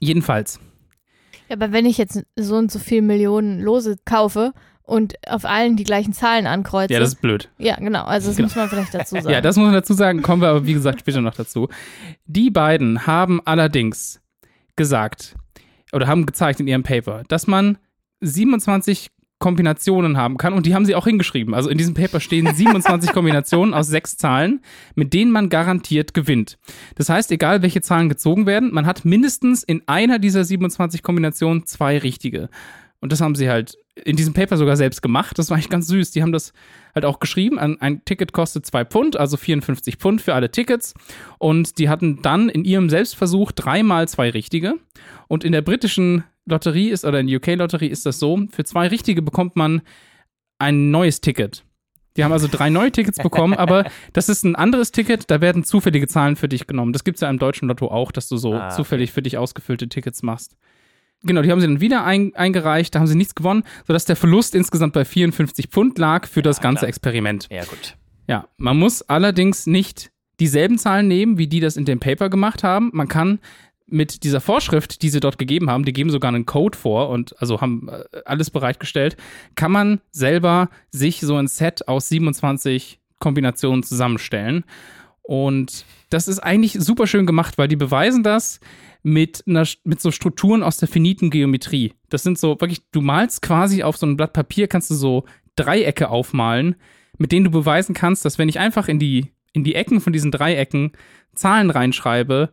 Jedenfalls, 0.00 0.60
Ja, 1.48 1.56
aber 1.56 1.72
wenn 1.72 1.86
ich 1.86 1.98
jetzt 1.98 2.24
so 2.36 2.56
und 2.56 2.70
so 2.70 2.78
viel 2.78 3.02
Millionen 3.02 3.60
Lose 3.60 3.96
kaufe 4.04 4.52
und 4.92 5.14
auf 5.26 5.44
allen 5.44 5.76
die 5.76 5.84
gleichen 5.84 6.12
Zahlen 6.12 6.46
ankreuze. 6.46 6.92
ja, 6.92 7.00
das 7.00 7.10
ist 7.14 7.20
blöd. 7.22 7.48
ja, 7.58 7.76
genau. 7.76 8.04
Also 8.04 8.28
das 8.28 8.36
Genau. 8.36 8.46
muss 8.46 8.56
man 8.56 8.68
vielleicht 8.68 8.94
dazu 8.94 9.14
sagen. 9.20 9.30
Ja, 9.30 9.40
das 9.40 9.56
muss 9.56 9.64
man 9.66 9.74
dazu 9.74 9.94
sagen, 9.94 10.22
kommen 10.22 10.42
wir 10.42 10.48
aber 10.48 10.66
wie 10.66 10.74
gesagt 10.74 11.00
später 11.00 11.20
noch 11.20 11.34
dazu. 11.34 11.68
Die 12.26 12.50
beiden 12.50 13.06
haben 13.06 13.40
allerdings 13.44 14.20
gesagt 14.76 15.34
oder 15.92 16.06
haben 16.06 16.26
gezeigt 16.26 16.60
in 16.60 16.66
ihrem 16.68 16.82
Paper, 16.82 17.22
dass 17.28 17.46
man 17.46 17.78
27 18.20 19.08
Kombinationen 19.38 20.16
haben 20.16 20.36
kann 20.36 20.52
und 20.52 20.66
die 20.66 20.74
haben 20.74 20.86
sie 20.86 20.94
auch 20.94 21.04
hingeschrieben. 21.06 21.52
Also 21.52 21.68
in 21.68 21.76
diesem 21.76 21.94
Paper 21.94 22.20
stehen 22.20 22.46
27 22.54 23.12
Kombinationen 23.12 23.74
aus 23.74 23.88
sechs 23.88 24.16
Zahlen, 24.16 24.60
mit 24.94 25.12
denen 25.12 25.32
man 25.32 25.48
garantiert 25.48 26.14
gewinnt. 26.14 26.58
Das 26.94 27.08
heißt, 27.08 27.32
egal 27.32 27.60
welche 27.62 27.80
Zahlen 27.80 28.08
gezogen 28.08 28.46
werden, 28.46 28.72
man 28.72 28.86
hat 28.86 29.04
mindestens 29.04 29.64
in 29.64 29.82
einer 29.86 30.20
dieser 30.20 30.44
27 30.44 31.02
Kombinationen 31.02 31.66
zwei 31.66 31.98
richtige. 31.98 32.50
Und 33.00 33.10
das 33.10 33.20
haben 33.20 33.34
sie 33.34 33.50
halt 33.50 33.76
in 33.94 34.16
diesem 34.16 34.32
Paper 34.32 34.56
sogar 34.56 34.76
selbst 34.76 35.02
gemacht. 35.02 35.38
Das 35.38 35.50
war 35.50 35.56
eigentlich 35.56 35.68
ganz 35.68 35.86
süß. 35.86 36.12
Die 36.12 36.22
haben 36.22 36.32
das 36.32 36.52
halt 36.94 37.04
auch 37.04 37.20
geschrieben. 37.20 37.58
Ein, 37.58 37.80
ein 37.80 38.04
Ticket 38.04 38.32
kostet 38.32 38.64
zwei 38.64 38.84
Pfund, 38.84 39.16
also 39.16 39.36
54 39.36 39.96
Pfund 39.96 40.22
für 40.22 40.34
alle 40.34 40.50
Tickets. 40.50 40.94
Und 41.38 41.78
die 41.78 41.88
hatten 41.88 42.22
dann 42.22 42.48
in 42.48 42.64
ihrem 42.64 42.88
Selbstversuch 42.88 43.52
dreimal 43.52 44.08
zwei 44.08 44.30
richtige. 44.30 44.74
Und 45.28 45.44
in 45.44 45.52
der 45.52 45.62
britischen 45.62 46.24
Lotterie 46.46 46.88
ist, 46.88 47.04
oder 47.04 47.20
in 47.20 47.26
der 47.26 47.36
UK-Lotterie 47.36 47.88
ist 47.88 48.06
das 48.06 48.18
so, 48.18 48.38
für 48.50 48.64
zwei 48.64 48.88
richtige 48.88 49.22
bekommt 49.22 49.56
man 49.56 49.82
ein 50.58 50.90
neues 50.90 51.20
Ticket. 51.20 51.64
Die 52.16 52.24
haben 52.24 52.32
also 52.32 52.48
drei 52.50 52.68
neue 52.68 52.92
Tickets 52.92 53.18
bekommen, 53.18 53.54
aber 53.54 53.90
das 54.12 54.28
ist 54.28 54.44
ein 54.44 54.54
anderes 54.54 54.92
Ticket, 54.92 55.30
da 55.30 55.40
werden 55.40 55.64
zufällige 55.64 56.06
Zahlen 56.06 56.36
für 56.36 56.48
dich 56.48 56.66
genommen. 56.66 56.92
Das 56.92 57.04
gibt 57.04 57.16
es 57.16 57.22
ja 57.22 57.30
im 57.30 57.38
deutschen 57.38 57.68
Lotto 57.68 57.88
auch, 57.88 58.12
dass 58.12 58.28
du 58.28 58.36
so 58.36 58.54
Ah, 58.54 58.68
zufällig 58.68 59.12
für 59.12 59.22
dich 59.22 59.38
ausgefüllte 59.38 59.88
Tickets 59.88 60.22
machst. 60.22 60.56
Genau, 61.24 61.42
die 61.42 61.50
haben 61.50 61.60
sie 61.60 61.66
dann 61.66 61.80
wieder 61.80 62.04
ein, 62.04 62.34
eingereicht, 62.34 62.94
da 62.94 62.98
haben 62.98 63.06
sie 63.06 63.14
nichts 63.14 63.34
gewonnen, 63.34 63.62
sodass 63.86 64.04
der 64.04 64.16
Verlust 64.16 64.54
insgesamt 64.54 64.92
bei 64.92 65.04
54 65.04 65.68
Pfund 65.68 65.98
lag 65.98 66.26
für 66.26 66.42
das 66.42 66.60
ganze 66.60 66.80
klar. 66.80 66.88
Experiment. 66.88 67.48
Ja, 67.50 67.64
gut. 67.64 67.96
Ja, 68.28 68.48
man 68.56 68.78
muss 68.78 69.02
allerdings 69.02 69.66
nicht 69.66 70.10
dieselben 70.40 70.78
Zahlen 70.78 71.08
nehmen, 71.08 71.38
wie 71.38 71.46
die 71.46 71.60
das 71.60 71.76
in 71.76 71.84
dem 71.84 72.00
Paper 72.00 72.28
gemacht 72.28 72.64
haben. 72.64 72.90
Man 72.92 73.08
kann 73.08 73.38
mit 73.86 74.24
dieser 74.24 74.40
Vorschrift, 74.40 75.02
die 75.02 75.10
sie 75.10 75.20
dort 75.20 75.38
gegeben 75.38 75.70
haben, 75.70 75.84
die 75.84 75.92
geben 75.92 76.10
sogar 76.10 76.32
einen 76.32 76.46
Code 76.46 76.76
vor 76.76 77.10
und 77.10 77.38
also 77.40 77.60
haben 77.60 77.88
äh, 77.88 78.04
alles 78.24 78.50
bereitgestellt, 78.50 79.16
kann 79.54 79.70
man 79.70 80.00
selber 80.10 80.70
sich 80.90 81.20
so 81.20 81.36
ein 81.36 81.46
Set 81.46 81.86
aus 81.88 82.08
27 82.08 83.00
Kombinationen 83.18 83.82
zusammenstellen. 83.82 84.64
Und 85.22 85.84
das 86.10 86.26
ist 86.26 86.40
eigentlich 86.40 86.72
super 86.72 87.06
schön 87.06 87.26
gemacht, 87.26 87.58
weil 87.58 87.68
die 87.68 87.76
beweisen 87.76 88.22
das 88.22 88.60
mit, 89.02 89.44
einer, 89.46 89.66
mit 89.84 90.00
so 90.00 90.10
Strukturen 90.10 90.62
aus 90.62 90.76
der 90.76 90.88
finiten 90.88 91.30
Geometrie. 91.30 91.94
Das 92.08 92.22
sind 92.22 92.38
so 92.38 92.60
wirklich, 92.60 92.82
du 92.90 93.00
malst 93.00 93.42
quasi 93.42 93.82
auf 93.82 93.96
so 93.96 94.06
ein 94.06 94.16
Blatt 94.16 94.32
Papier, 94.32 94.68
kannst 94.68 94.90
du 94.90 94.94
so 94.94 95.24
Dreiecke 95.56 96.08
aufmalen, 96.08 96.76
mit 97.18 97.32
denen 97.32 97.44
du 97.44 97.50
beweisen 97.50 97.94
kannst, 97.94 98.24
dass 98.24 98.38
wenn 98.38 98.48
ich 98.48 98.58
einfach 98.58 98.88
in 98.88 98.98
die, 98.98 99.32
in 99.52 99.64
die 99.64 99.74
Ecken 99.74 100.00
von 100.00 100.12
diesen 100.12 100.30
Dreiecken 100.30 100.92
Zahlen 101.34 101.70
reinschreibe, 101.70 102.50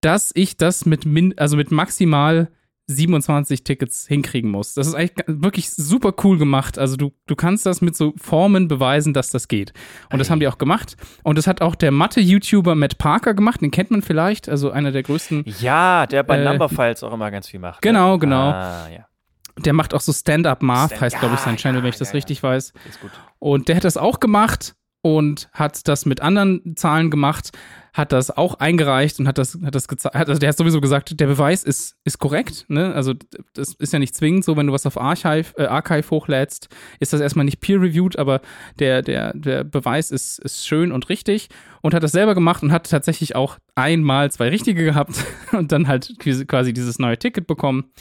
dass 0.00 0.30
ich 0.34 0.56
das 0.56 0.86
mit, 0.86 1.04
min, 1.06 1.36
also 1.38 1.56
mit 1.56 1.70
maximal 1.70 2.50
27 2.88 3.64
Tickets 3.64 4.06
hinkriegen 4.06 4.50
muss. 4.50 4.74
Das 4.74 4.86
ist 4.86 4.94
eigentlich 4.94 5.26
wirklich 5.26 5.70
super 5.70 6.14
cool 6.24 6.38
gemacht. 6.38 6.78
Also 6.78 6.96
du, 6.96 7.12
du 7.26 7.34
kannst 7.34 7.66
das 7.66 7.80
mit 7.80 7.96
so 7.96 8.14
Formen 8.16 8.68
beweisen, 8.68 9.12
dass 9.12 9.30
das 9.30 9.48
geht. 9.48 9.72
Und 10.12 10.18
das 10.18 10.30
haben 10.30 10.38
die 10.40 10.46
auch 10.48 10.58
gemacht. 10.58 10.96
Und 11.24 11.36
das 11.36 11.46
hat 11.46 11.62
auch 11.62 11.74
der 11.74 11.90
Mathe-YouTuber 11.90 12.74
Matt 12.76 12.98
Parker 12.98 13.34
gemacht. 13.34 13.60
Den 13.60 13.70
kennt 13.72 13.90
man 13.90 14.02
vielleicht. 14.02 14.48
Also 14.48 14.70
einer 14.70 14.92
der 14.92 15.02
größten. 15.02 15.44
Ja, 15.60 16.06
der 16.06 16.22
bei 16.22 16.38
Äh, 16.38 16.44
Number 16.44 16.68
Files 16.68 17.02
auch 17.02 17.12
immer 17.12 17.30
ganz 17.30 17.48
viel 17.48 17.58
macht. 17.60 17.82
Genau, 17.82 18.12
ne? 18.12 18.18
genau. 18.20 18.50
Ah, 18.50 18.88
ja. 18.88 19.06
Der 19.58 19.72
macht 19.72 19.92
auch 19.94 20.00
so 20.02 20.12
Stand-Up 20.12 20.62
Math, 20.62 20.90
Stand- 20.90 21.00
heißt, 21.00 21.18
glaube 21.18 21.34
ich, 21.34 21.40
ja, 21.40 21.46
sein 21.46 21.56
Channel, 21.56 21.82
wenn 21.82 21.88
ich 21.88 21.94
ja, 21.96 22.00
das 22.00 22.08
ja, 22.10 22.14
richtig 22.14 22.42
weiß. 22.42 22.72
Ist 22.88 23.00
gut. 23.00 23.10
Und 23.40 23.68
der 23.68 23.76
hat 23.76 23.84
das 23.84 23.96
auch 23.96 24.20
gemacht 24.20 24.75
und 25.06 25.48
hat 25.52 25.86
das 25.86 26.04
mit 26.04 26.20
anderen 26.20 26.74
Zahlen 26.74 27.12
gemacht, 27.12 27.56
hat 27.94 28.10
das 28.10 28.36
auch 28.36 28.56
eingereicht 28.56 29.20
und 29.20 29.28
hat 29.28 29.38
das, 29.38 29.56
hat 29.64 29.76
das 29.76 29.86
gezeigt. 29.86 30.16
Also 30.16 30.40
der 30.40 30.48
hat 30.48 30.56
sowieso 30.56 30.80
gesagt, 30.80 31.20
der 31.20 31.28
Beweis 31.28 31.62
ist, 31.62 31.94
ist 32.02 32.18
korrekt. 32.18 32.64
Ne? 32.66 32.92
Also 32.92 33.14
das 33.54 33.74
ist 33.74 33.92
ja 33.92 34.00
nicht 34.00 34.16
zwingend 34.16 34.44
so, 34.44 34.56
wenn 34.56 34.66
du 34.66 34.72
was 34.72 34.84
auf 34.84 35.00
Archive, 35.00 35.56
äh, 35.58 35.66
Archive 35.66 36.10
hochlädst, 36.10 36.70
ist 36.98 37.12
das 37.12 37.20
erstmal 37.20 37.44
nicht 37.44 37.60
peer-reviewed, 37.60 38.18
aber 38.18 38.40
der, 38.80 39.02
der, 39.02 39.32
der 39.32 39.62
Beweis 39.62 40.10
ist, 40.10 40.40
ist 40.40 40.66
schön 40.66 40.90
und 40.90 41.08
richtig 41.08 41.50
und 41.82 41.94
hat 41.94 42.02
das 42.02 42.10
selber 42.10 42.34
gemacht 42.34 42.64
und 42.64 42.72
hat 42.72 42.90
tatsächlich 42.90 43.36
auch 43.36 43.58
einmal 43.76 44.32
zwei 44.32 44.48
richtige 44.48 44.82
gehabt 44.82 45.24
und 45.52 45.70
dann 45.70 45.86
halt 45.86 46.16
quasi 46.48 46.72
dieses 46.72 46.98
neue 46.98 47.16
Ticket 47.16 47.46
bekommen. 47.46 47.92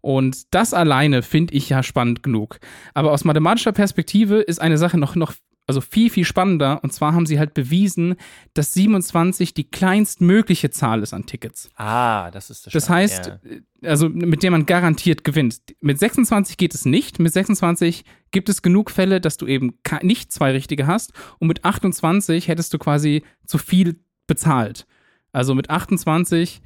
Und 0.00 0.52
das 0.52 0.74
alleine 0.74 1.22
finde 1.22 1.54
ich 1.54 1.68
ja 1.68 1.84
spannend 1.84 2.24
genug. 2.24 2.58
Aber 2.92 3.12
aus 3.12 3.24
mathematischer 3.24 3.72
Perspektive 3.72 4.40
ist 4.40 4.60
eine 4.60 4.78
Sache 4.78 4.98
noch, 4.98 5.14
noch 5.14 5.34
also 5.70 5.80
viel, 5.80 6.10
viel 6.10 6.24
spannender. 6.24 6.80
Und 6.82 6.92
zwar 6.92 7.14
haben 7.14 7.26
sie 7.26 7.38
halt 7.38 7.54
bewiesen, 7.54 8.16
dass 8.54 8.72
27 8.74 9.54
die 9.54 9.64
kleinstmögliche 9.70 10.70
Zahl 10.70 11.02
ist 11.02 11.14
an 11.14 11.26
Tickets. 11.26 11.70
Ah, 11.76 12.30
das 12.30 12.50
ist 12.50 12.66
das 12.66 12.72
Das 12.72 12.90
heißt, 12.90 13.26
ja. 13.26 13.38
äh, 13.50 13.86
also 13.86 14.08
mit 14.08 14.42
der 14.42 14.50
man 14.50 14.66
garantiert 14.66 15.24
gewinnt. 15.24 15.60
Mit 15.80 15.98
26 15.98 16.56
geht 16.56 16.74
es 16.74 16.84
nicht. 16.84 17.18
Mit 17.18 17.32
26 17.32 18.04
gibt 18.30 18.48
es 18.48 18.62
genug 18.62 18.90
Fälle, 18.90 19.20
dass 19.20 19.36
du 19.36 19.46
eben 19.46 19.78
nicht 20.02 20.32
zwei 20.32 20.52
richtige 20.52 20.86
hast. 20.86 21.12
Und 21.38 21.48
mit 21.48 21.64
28 21.64 22.48
hättest 22.48 22.74
du 22.74 22.78
quasi 22.78 23.22
zu 23.46 23.58
viel 23.58 24.00
bezahlt. 24.26 24.86
Also 25.32 25.54
mit 25.54 25.70
28 25.70 26.60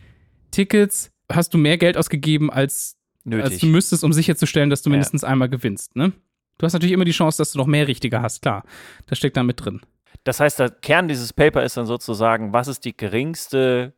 Tickets 0.51 1.11
hast 1.31 1.55
du 1.55 1.59
mehr 1.59 1.79
Geld 1.79 1.97
ausgegeben, 1.97 2.51
als, 2.51 2.97
nötig. 3.25 3.61
du 3.61 3.67
müsstest, 3.67 4.05
um 4.05 4.13
sicherzustellen, 4.13 4.71
dass 4.71 4.83
du 4.83 4.91
Ja. 4.91 4.93
mindestens 4.93 5.25
einmal 5.25 5.49
gewinnst. 5.49 5.97
Ne? 5.97 6.13
Du 6.59 6.67
hast 6.67 6.73
natürlich 6.73 6.93
immer 6.93 7.05
die 7.05 7.13
Chance, 7.13 7.39
dass 7.39 7.53
du 7.53 7.59
noch 7.59 7.67
mehr 7.67 7.89
richtige 7.89 8.23
hast, 8.23 8.43
klar. 8.43 8.65
Das 9.07 9.19
steckt 9.19 9.37
da 9.37 9.43
mit 9.43 9.65
drin. 9.65 9.81
Das 10.25 10.41
heißt, 10.41 10.59
der 10.61 10.71
Kern 10.71 11.09
dieses 11.09 11.33
Paper 11.33 11.63
ist 11.65 11.77
dann 11.77 11.87
sozusagen, 11.87 12.53
was 12.53 12.69
ist 12.69 12.85
die 12.85 12.97
geringste 12.97 13.95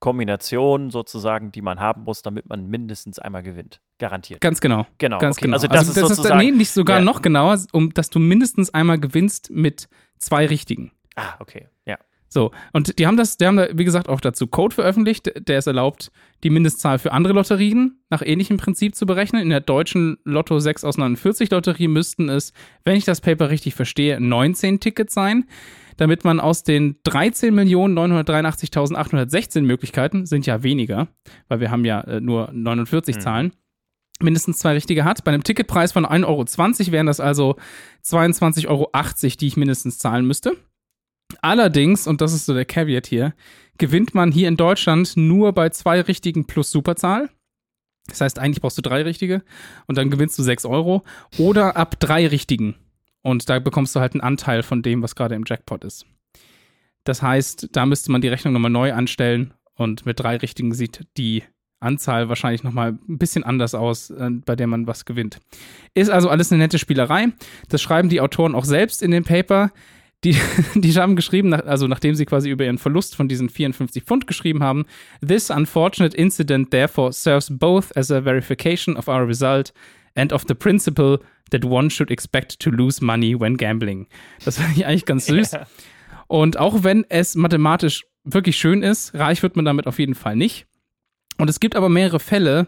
Kombination 0.00 0.90
sozusagen, 0.90 1.50
die 1.52 1.60
man 1.60 1.80
haben 1.80 2.04
muss, 2.04 2.22
damit 2.22 2.48
man 2.48 2.66
mindestens 2.68 3.18
einmal 3.18 3.42
gewinnt. 3.42 3.80
Garantiert. 3.98 4.40
Ganz 4.40 4.60
genau. 4.60 4.86
Genau. 4.98 5.18
Ganz 5.18 5.36
okay. 5.36 5.46
genau. 5.46 5.56
Also 5.56 5.66
das 5.66 5.88
ist 5.88 5.96
dann, 5.96 6.08
sozusagen. 6.08 6.38
nee, 6.38 6.50
nicht 6.52 6.70
sogar 6.70 6.98
Ja. 6.98 7.04
noch 7.04 7.20
genauer, 7.20 7.58
um 7.72 7.92
dass 7.92 8.08
du 8.08 8.18
mindestens 8.20 8.72
einmal 8.72 8.98
gewinnst 8.98 9.50
mit 9.50 9.88
zwei 10.18 10.46
richtigen. 10.46 10.92
ah, 11.16 11.34
okay. 11.40 11.68
So, 12.28 12.50
und 12.72 12.98
die 12.98 13.06
haben 13.06 13.16
das, 13.16 13.36
die 13.38 13.46
haben 13.46 13.56
da, 13.56 13.68
wie 13.72 13.84
gesagt, 13.84 14.08
auch 14.08 14.20
dazu 14.20 14.46
Code 14.46 14.74
veröffentlicht, 14.74 15.48
der 15.48 15.58
es 15.58 15.66
erlaubt, 15.66 16.12
die 16.44 16.50
Mindestzahl 16.50 16.98
für 16.98 17.12
andere 17.12 17.32
Lotterien 17.32 18.02
nach 18.10 18.20
ähnlichem 18.22 18.58
Prinzip 18.58 18.94
zu 18.94 19.06
berechnen. 19.06 19.40
In 19.42 19.48
der 19.48 19.60
deutschen 19.60 20.18
Lotto 20.24 20.58
6 20.58 20.84
aus 20.84 20.98
49 20.98 21.50
Lotterie 21.50 21.88
müssten 21.88 22.28
es, 22.28 22.52
wenn 22.84 22.96
ich 22.96 23.06
das 23.06 23.22
Paper 23.22 23.48
richtig 23.50 23.74
verstehe, 23.74 24.20
19 24.20 24.80
Tickets 24.80 25.14
sein, 25.14 25.46
damit 25.96 26.24
man 26.24 26.38
aus 26.38 26.64
den 26.64 26.96
13.983.816 27.02 29.62
Möglichkeiten, 29.62 30.26
sind 30.26 30.44
ja 30.46 30.62
weniger, 30.62 31.08
weil 31.48 31.60
wir 31.60 31.70
haben 31.70 31.86
ja 31.86 32.02
äh, 32.02 32.20
nur 32.20 32.50
49 32.52 33.16
Mhm. 33.16 33.20
Zahlen, 33.20 33.52
mindestens 34.20 34.58
zwei 34.58 34.74
richtige 34.74 35.04
hat. 35.04 35.24
Bei 35.24 35.32
einem 35.32 35.44
Ticketpreis 35.44 35.92
von 35.92 36.04
1,20 36.04 36.26
Euro 36.26 36.44
wären 36.92 37.06
das 37.06 37.20
also 37.20 37.56
22,80 38.04 38.68
Euro, 38.68 38.90
die 39.40 39.46
ich 39.46 39.56
mindestens 39.56 39.96
zahlen 39.98 40.26
müsste. 40.26 40.58
Allerdings, 41.42 42.06
und 42.06 42.20
das 42.20 42.32
ist 42.32 42.46
so 42.46 42.54
der 42.54 42.64
Caveat 42.64 43.06
hier, 43.06 43.34
gewinnt 43.78 44.14
man 44.14 44.32
hier 44.32 44.48
in 44.48 44.56
Deutschland 44.56 45.16
nur 45.16 45.52
bei 45.52 45.70
zwei 45.70 46.00
richtigen 46.00 46.46
plus 46.46 46.70
Superzahl. 46.70 47.30
Das 48.08 48.20
heißt, 48.20 48.38
eigentlich 48.38 48.60
brauchst 48.60 48.78
du 48.78 48.82
drei 48.82 49.02
richtige 49.02 49.42
und 49.86 49.98
dann 49.98 50.10
gewinnst 50.10 50.38
du 50.38 50.42
6 50.42 50.64
Euro. 50.64 51.04
Oder 51.36 51.76
ab 51.76 52.00
drei 52.00 52.26
richtigen. 52.26 52.74
Und 53.22 53.48
da 53.48 53.58
bekommst 53.58 53.94
du 53.94 54.00
halt 54.00 54.14
einen 54.14 54.22
Anteil 54.22 54.62
von 54.62 54.82
dem, 54.82 55.02
was 55.02 55.14
gerade 55.14 55.34
im 55.34 55.44
Jackpot 55.46 55.84
ist. 55.84 56.06
Das 57.04 57.22
heißt, 57.22 57.68
da 57.72 57.86
müsste 57.86 58.10
man 58.10 58.20
die 58.20 58.28
Rechnung 58.28 58.54
nochmal 58.54 58.70
neu 58.70 58.92
anstellen 58.92 59.54
und 59.74 60.06
mit 60.06 60.20
drei 60.20 60.36
richtigen 60.36 60.74
sieht 60.74 61.06
die 61.16 61.42
Anzahl 61.80 62.28
wahrscheinlich 62.28 62.64
nochmal 62.64 62.98
ein 63.08 63.18
bisschen 63.18 63.44
anders 63.44 63.74
aus, 63.74 64.10
äh, 64.10 64.30
bei 64.30 64.56
der 64.56 64.66
man 64.66 64.86
was 64.86 65.04
gewinnt. 65.04 65.38
Ist 65.94 66.10
also 66.10 66.28
alles 66.28 66.50
eine 66.50 66.62
nette 66.62 66.78
Spielerei. 66.78 67.28
Das 67.68 67.80
schreiben 67.80 68.08
die 68.08 68.20
Autoren 68.20 68.54
auch 68.54 68.64
selbst 68.64 69.02
in 69.02 69.10
dem 69.10 69.24
Paper. 69.24 69.70
Die, 70.24 70.36
die 70.74 70.92
haben 70.94 71.16
geschrieben, 71.16 71.52
also 71.54 71.86
nachdem 71.86 72.14
sie 72.14 72.24
quasi 72.24 72.50
über 72.50 72.64
ihren 72.64 72.78
Verlust 72.78 73.14
von 73.14 73.28
diesen 73.28 73.48
54 73.48 74.02
Pfund 74.02 74.26
geschrieben 74.26 74.62
haben, 74.62 74.84
This 75.26 75.50
unfortunate 75.50 76.16
incident 76.16 76.70
therefore 76.70 77.12
serves 77.12 77.50
both 77.50 77.96
as 77.96 78.10
a 78.10 78.22
verification 78.22 78.96
of 78.96 79.08
our 79.08 79.26
result 79.26 79.72
and 80.14 80.32
of 80.32 80.44
the 80.48 80.54
principle 80.54 81.20
that 81.50 81.64
one 81.64 81.90
should 81.90 82.10
expect 82.10 82.58
to 82.60 82.70
lose 82.70 83.02
money 83.04 83.38
when 83.38 83.56
gambling. 83.56 84.06
Das 84.44 84.58
fand 84.58 84.76
ich 84.76 84.86
eigentlich 84.86 85.06
ganz 85.06 85.26
süß. 85.26 85.56
Und 86.26 86.58
auch 86.58 86.82
wenn 86.82 87.06
es 87.08 87.34
mathematisch 87.36 88.04
wirklich 88.24 88.56
schön 88.56 88.82
ist, 88.82 89.14
reich 89.14 89.42
wird 89.42 89.56
man 89.56 89.64
damit 89.64 89.86
auf 89.86 89.98
jeden 89.98 90.14
Fall 90.14 90.36
nicht. 90.36 90.66
Und 91.38 91.48
es 91.48 91.60
gibt 91.60 91.76
aber 91.76 91.88
mehrere 91.88 92.20
Fälle, 92.20 92.66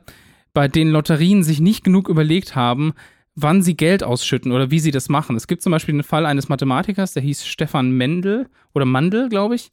bei 0.55 0.69
denen 0.69 0.93
Lotterien 0.93 1.43
sich 1.43 1.61
nicht 1.61 1.85
genug 1.85 2.09
überlegt 2.09 2.55
haben, 2.57 2.95
wann 3.35 3.63
sie 3.63 3.77
Geld 3.77 4.03
ausschütten 4.03 4.53
oder 4.53 4.71
wie 4.71 4.81
sie 4.81 4.91
das 4.91 5.09
machen. 5.09 5.37
Es 5.37 5.47
gibt 5.47 5.63
zum 5.63 5.71
Beispiel 5.73 5.95
den 5.95 6.03
Fall 6.03 6.27
eines 6.27 6.49
Mathematikers, 6.49 7.13
der 7.13 7.23
hieß 7.23 7.47
Stefan 7.47 7.93
Mendel 7.93 8.49
oder 8.75 8.85
Mandel, 8.85 9.29
glaube 9.29 9.55
ich. 9.55 9.71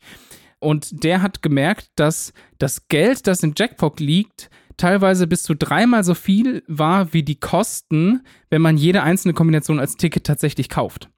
Und 0.60 1.04
der 1.04 1.22
hat 1.22 1.42
gemerkt, 1.42 1.90
dass 1.96 2.34
das 2.58 2.88
Geld, 2.88 3.28
das 3.28 3.44
im 3.44 3.54
Jackpot 3.56 4.00
liegt, 4.00 4.50
teilweise 4.76 5.28
bis 5.28 5.44
zu 5.44 5.56
dreimal 5.56 6.04
so 6.04 6.14
viel 6.14 6.64
war 6.68 7.14
wie 7.14 7.24
die 7.24 7.40
Kosten, 7.40 8.22
wenn 8.50 8.62
man 8.62 8.78
jede 8.78 9.04
einzelne 9.04 9.34
Kombination 9.34 9.80
als 9.80 9.98
Ticket 9.98 10.26
tatsächlich 10.26 10.70
kauft. 10.70 11.10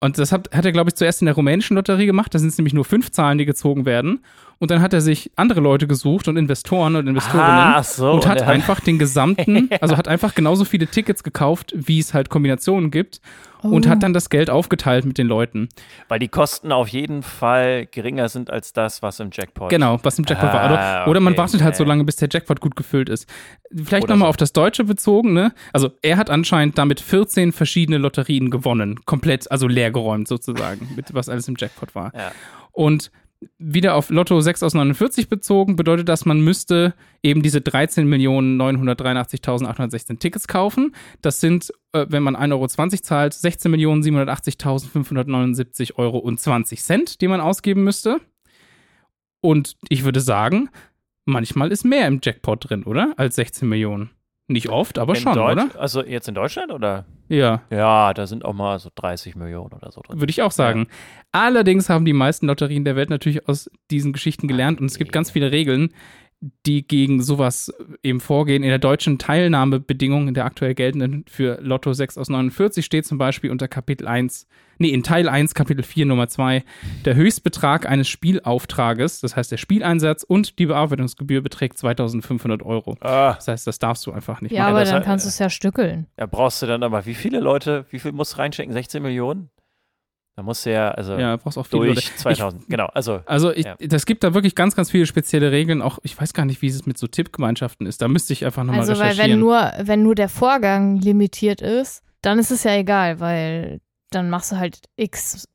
Und 0.00 0.18
das 0.18 0.32
hat, 0.32 0.52
hat 0.52 0.64
er, 0.64 0.72
glaube 0.72 0.90
ich, 0.90 0.96
zuerst 0.96 1.22
in 1.22 1.26
der 1.26 1.36
rumänischen 1.36 1.76
Lotterie 1.76 2.06
gemacht. 2.06 2.34
Da 2.34 2.40
sind 2.40 2.48
es 2.48 2.58
nämlich 2.58 2.74
nur 2.74 2.84
fünf 2.84 3.12
Zahlen, 3.12 3.38
die 3.38 3.44
gezogen 3.44 3.86
werden. 3.86 4.24
Und 4.62 4.70
dann 4.70 4.80
hat 4.80 4.92
er 4.92 5.00
sich 5.00 5.32
andere 5.34 5.58
Leute 5.58 5.88
gesucht 5.88 6.28
und 6.28 6.36
Investoren 6.36 6.94
und 6.94 7.08
Investorinnen 7.08 7.50
Ah, 7.50 7.78
ach 7.78 7.84
so. 7.84 8.12
und 8.12 8.28
hat 8.28 8.42
einfach 8.42 8.78
den 8.78 8.96
gesamten, 8.96 9.68
also 9.80 9.96
hat 9.96 10.06
einfach 10.06 10.36
genauso 10.36 10.64
viele 10.64 10.86
Tickets 10.86 11.24
gekauft, 11.24 11.72
wie 11.74 11.98
es 11.98 12.14
halt 12.14 12.28
Kombinationen 12.28 12.92
gibt. 12.92 13.20
Und 13.62 13.86
Oh. 13.86 13.90
hat 13.90 14.04
dann 14.04 14.12
das 14.12 14.30
Geld 14.30 14.50
aufgeteilt 14.50 15.04
mit 15.04 15.18
den 15.18 15.26
Leuten. 15.26 15.68
Weil 16.06 16.20
die 16.20 16.28
Kosten 16.28 16.70
auf 16.70 16.86
jeden 16.86 17.24
Fall 17.24 17.86
geringer 17.86 18.28
sind 18.28 18.50
als 18.50 18.72
das, 18.72 19.02
was 19.02 19.18
im 19.18 19.30
Jackpot. 19.32 19.68
Genau, 19.68 19.98
was 20.04 20.16
im 20.20 20.24
Jackpot 20.28 20.52
war. 20.52 20.66
Oder, 20.66 20.78
Ah, 20.80 21.06
oder 21.08 21.18
man 21.18 21.32
okay, 21.32 21.42
wartet 21.42 21.62
halt 21.62 21.74
so 21.74 21.82
okay. 21.82 21.88
lange, 21.88 22.04
bis 22.04 22.14
der 22.14 22.28
Jackpot 22.30 22.60
gut 22.60 22.76
gefüllt 22.76 23.08
ist. 23.08 23.28
Vielleicht 23.74 24.06
nochmal 24.08 24.26
so. 24.26 24.30
auf 24.30 24.36
das 24.36 24.52
Deutsche 24.52 24.84
bezogen, 24.84 25.32
ne? 25.32 25.52
Also 25.72 25.90
er 26.02 26.18
hat 26.18 26.30
anscheinend 26.30 26.78
damit 26.78 27.00
14 27.00 27.50
verschiedene 27.50 27.98
Lotterien 27.98 28.48
gewonnen. 28.50 29.00
Komplett, 29.06 29.50
also 29.50 29.66
leergeräumt 29.66 30.28
sozusagen, 30.28 30.88
mit 30.96 31.12
was 31.14 31.28
alles 31.28 31.48
im 31.48 31.56
Jackpot 31.58 31.96
war. 31.96 32.12
Ja. 32.14 32.30
Und 32.70 33.10
wieder 33.58 33.94
auf 33.94 34.10
Lotto 34.10 34.40
6 34.40 34.62
aus 34.62 34.74
49 34.74 35.28
bezogen, 35.28 35.74
bedeutet 35.76 36.08
das, 36.08 36.24
man 36.24 36.40
müsste 36.40 36.94
eben 37.22 37.42
diese 37.42 37.58
13.983.816 37.58 40.18
Tickets 40.18 40.48
kaufen. 40.48 40.94
Das 41.20 41.40
sind, 41.40 41.70
äh, 41.92 42.06
wenn 42.08 42.22
man 42.22 42.34
1,20 42.36 42.52
Euro 42.52 42.68
zahlt, 43.02 43.34
16.780.579 43.34 45.96
Euro 45.96 46.16
und 46.18 46.40
20 46.40 46.82
Cent, 46.82 47.20
die 47.20 47.28
man 47.28 47.40
ausgeben 47.40 47.84
müsste. 47.84 48.20
Und 49.40 49.76
ich 49.88 50.04
würde 50.04 50.20
sagen, 50.20 50.70
manchmal 51.24 51.72
ist 51.72 51.84
mehr 51.84 52.06
im 52.06 52.20
Jackpot 52.22 52.70
drin, 52.70 52.84
oder? 52.84 53.14
Als 53.16 53.34
16 53.36 53.66
Millionen. 53.68 54.10
Nicht 54.48 54.68
oft, 54.68 54.98
aber 54.98 55.14
In 55.14 55.22
schon, 55.22 55.34
Deutsch, 55.34 55.52
oder? 55.52 55.80
Also 55.80 56.04
jetzt 56.04 56.28
in 56.28 56.34
Deutschland 56.34 56.72
oder? 56.72 57.06
Ja. 57.32 57.62
Ja, 57.70 58.12
da 58.12 58.26
sind 58.26 58.44
auch 58.44 58.52
mal 58.52 58.78
so 58.78 58.90
30 58.94 59.36
Millionen 59.36 59.72
oder 59.72 59.90
so 59.90 60.02
drin. 60.02 60.20
Würde 60.20 60.30
ich 60.30 60.42
auch 60.42 60.50
sagen. 60.50 60.86
Allerdings 61.32 61.88
haben 61.88 62.04
die 62.04 62.12
meisten 62.12 62.46
Lotterien 62.46 62.84
der 62.84 62.94
Welt 62.94 63.08
natürlich 63.08 63.48
aus 63.48 63.70
diesen 63.90 64.12
Geschichten 64.12 64.48
gelernt 64.48 64.80
und 64.80 64.86
es 64.86 64.98
gibt 64.98 65.12
ganz 65.12 65.30
viele 65.30 65.50
Regeln, 65.50 65.94
die 66.66 66.86
gegen 66.86 67.22
sowas 67.22 67.72
eben 68.02 68.18
vorgehen. 68.20 68.62
In 68.64 68.68
der 68.68 68.78
deutschen 68.80 69.18
Teilnahmebedingung, 69.18 70.28
in 70.28 70.34
der 70.34 70.44
aktuell 70.44 70.74
geltenden 70.74 71.24
für 71.28 71.58
Lotto 71.60 71.92
6 71.92 72.18
aus 72.18 72.28
49 72.28 72.84
steht 72.84 73.06
zum 73.06 73.16
Beispiel 73.18 73.50
unter 73.50 73.68
Kapitel 73.68 74.08
1, 74.08 74.48
nee, 74.78 74.88
in 74.88 75.04
Teil 75.04 75.28
1, 75.28 75.54
Kapitel 75.54 75.84
4, 75.84 76.06
Nummer 76.06 76.26
2, 76.28 76.64
der 77.04 77.14
Höchstbetrag 77.14 77.88
eines 77.88 78.08
Spielauftrages, 78.08 79.20
das 79.20 79.36
heißt 79.36 79.52
der 79.52 79.56
Spieleinsatz 79.56 80.24
und 80.24 80.58
die 80.58 80.66
Bearbeitungsgebühr 80.66 81.42
beträgt 81.42 81.78
2500 81.78 82.62
Euro. 82.64 82.96
Ah, 83.00 83.34
Das 83.34 83.46
heißt, 83.48 83.66
das 83.68 83.78
darfst 83.78 84.04
du 84.06 84.12
einfach 84.12 84.40
nicht 84.40 84.50
Ja, 84.52 84.62
machen. 84.64 84.70
aber 84.72 84.80
das 84.80 84.90
dann 84.90 85.02
kannst 85.04 85.24
du 85.26 85.28
es 85.28 85.38
ja 85.38 85.48
stückeln. 85.48 86.06
da 86.16 86.26
brauchst 86.26 86.60
du 86.62 86.66
dann 86.66 86.82
aber, 86.82 87.06
wie 87.06 87.14
viele 87.14 87.38
Leute, 87.38 87.86
wie 87.90 88.00
viel 88.00 88.10
musst 88.12 88.34
du 88.34 88.38
reinstecken? 88.38 88.72
16 88.72 89.00
Millionen? 89.02 89.50
Da 90.34 90.42
musst 90.42 90.64
du 90.64 90.72
ja, 90.72 90.90
also 90.92 91.18
Ja, 91.18 91.36
brauchst 91.36 91.58
auch 91.58 91.66
viele 91.66 91.82
durch 91.86 91.96
Leute. 91.96 92.00
Ich 92.08 92.16
2000. 92.16 92.66
genau, 92.68 92.86
also 92.86 93.20
Also 93.26 93.52
ich, 93.52 93.66
Ja. 93.66 93.76
das 93.78 94.06
gibt 94.06 94.24
da 94.24 94.32
wirklich 94.32 94.54
ganz, 94.54 94.74
ganz 94.74 94.90
viele 94.90 95.04
spezielle 95.06 95.52
Regeln. 95.52 95.82
Auch 95.82 95.98
ich 96.02 96.18
weiß 96.18 96.32
gar 96.32 96.46
nicht, 96.46 96.62
wie 96.62 96.68
es 96.68 96.86
mit 96.86 96.96
so 96.96 97.06
Tippgemeinschaften 97.06 97.86
ist. 97.86 98.00
Da 98.00 98.08
müsste 98.08 98.32
ich 98.32 98.44
einfach 98.46 98.64
nochmal 98.64 98.80
Also, 98.80 98.92
weil 98.94 99.10
recherchieren. 99.10 99.32
wenn 99.32 99.38
nur, 99.40 99.72
wenn 99.82 100.02
nur 100.02 100.14
der 100.14 100.30
Vorgang 100.30 100.96
limitiert 100.96 101.60
ist, 101.60 102.02
dann 102.22 102.38
ist 102.38 102.50
es 102.50 102.64
ja 102.64 102.74
egal, 102.74 103.20
weil 103.20 103.80
dann 104.10 104.30
machst 104.30 104.52
du 104.52 104.56
halt 104.56 104.78
x 104.96 105.46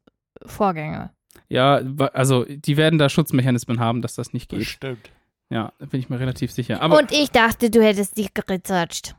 Vorgänge. 0.45 1.09
ja, 1.49 1.81
also 2.13 2.45
die 2.47 2.77
werden 2.77 2.99
da 2.99 3.09
Schutzmechanismen 3.09 3.79
haben, 3.79 4.01
dass 4.03 4.13
das 4.15 4.31
nicht 4.33 4.49
geht. 4.49 4.59
bestimmt. 4.59 5.09
Ja, 5.49 5.71
bin 5.79 5.99
ich 5.99 6.09
mir 6.09 6.19
relativ 6.19 6.51
sicher. 6.51 6.81
Aber 6.81 6.99
Und 6.99 7.11
ich 7.11 7.31
dachte, 7.31 7.69
du 7.71 7.81
hättest 7.81 8.17
dich 8.17 8.33
geresearcht. 8.33 9.15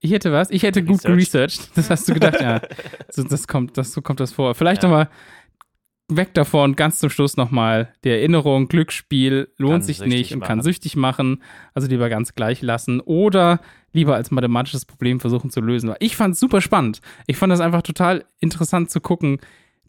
Ich 0.00 0.10
hätte 0.12 0.32
was? 0.32 0.50
Ich 0.50 0.62
hätte 0.62 0.82
gut 0.82 1.04
Researched. 1.04 1.06
geresearched. 1.06 1.70
Das 1.76 1.90
hast 1.90 2.08
du 2.08 2.14
gedacht, 2.14 2.40
ja. 2.40 2.60
So, 3.10 3.22
das 3.22 3.46
kommt, 3.46 3.76
das, 3.76 3.92
so 3.92 4.02
kommt 4.02 4.20
das 4.20 4.32
vor. 4.32 4.54
Vielleicht 4.54 4.82
Ja. 4.82 4.88
nochmal 4.88 5.08
weg 6.08 6.34
davon, 6.34 6.74
ganz 6.74 6.98
zum 6.98 7.08
Schluss 7.10 7.36
nochmal 7.36 7.92
die 8.02 8.08
Erinnerung, 8.10 8.66
Glücksspiel 8.66 9.48
lohnt 9.58 9.72
Kann 9.74 9.82
sich 9.82 10.00
nicht 10.00 10.32
und 10.34 10.40
kann 10.40 10.58
machen. 10.58 10.64
süchtig 10.64 10.96
machen. 10.96 11.42
Also 11.72 11.86
lieber 11.88 12.08
ganz 12.08 12.34
gleich 12.34 12.62
lassen 12.62 13.00
oder 13.00 13.60
lieber 13.92 14.16
als 14.16 14.30
mathematisches 14.32 14.84
Problem 14.86 15.20
versuchen 15.20 15.50
zu 15.50 15.60
lösen. 15.60 15.94
Ich 16.00 16.16
fand 16.16 16.34
es 16.34 16.40
super 16.40 16.60
spannend. 16.60 17.00
Ich 17.26 17.36
fand 17.36 17.52
das 17.52 17.60
einfach 17.60 17.82
total 17.82 18.24
interessant 18.40 18.90
zu 18.90 19.00
gucken, 19.00 19.38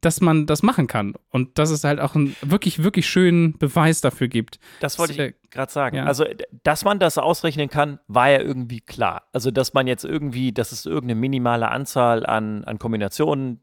dass 0.02 0.20
man 0.20 0.48
das 0.48 0.64
machen 0.64 0.88
kann 0.88 1.14
und 1.30 1.58
dass 1.60 1.70
es 1.70 1.84
halt 1.84 2.00
auch 2.00 2.16
einen 2.16 2.36
wirklich, 2.42 2.84
wirklich 2.84 3.08
schönen 3.08 3.58
Beweis 3.58 4.02
dafür 4.02 4.28
gibt. 4.28 4.60
Das 4.80 4.98
wollte 4.98 5.14
ich 5.14 5.52
gerade 5.52 5.72
sagen. 5.72 5.98
ja. 5.98 6.06
Also, 6.06 6.26
dass 6.64 6.84
man 6.84 7.00
das 7.00 7.18
ausrechnen 7.18 7.70
kann, 7.70 8.00
war 8.08 8.30
ja 8.30 8.40
irgendwie 8.40 8.82
klar. 8.82 9.28
Also, 9.32 9.52
dass 9.52 9.74
man 9.74 9.88
jetzt 9.88 10.04
irgendwie, 10.04 10.52
dass 10.52 10.72
es 10.72 10.86
irgendeine 10.86 11.20
minimale 11.20 11.70
Anzahl 11.70 12.26
an, 12.26 12.64
an 12.64 12.80
Kombinationen 12.80 13.62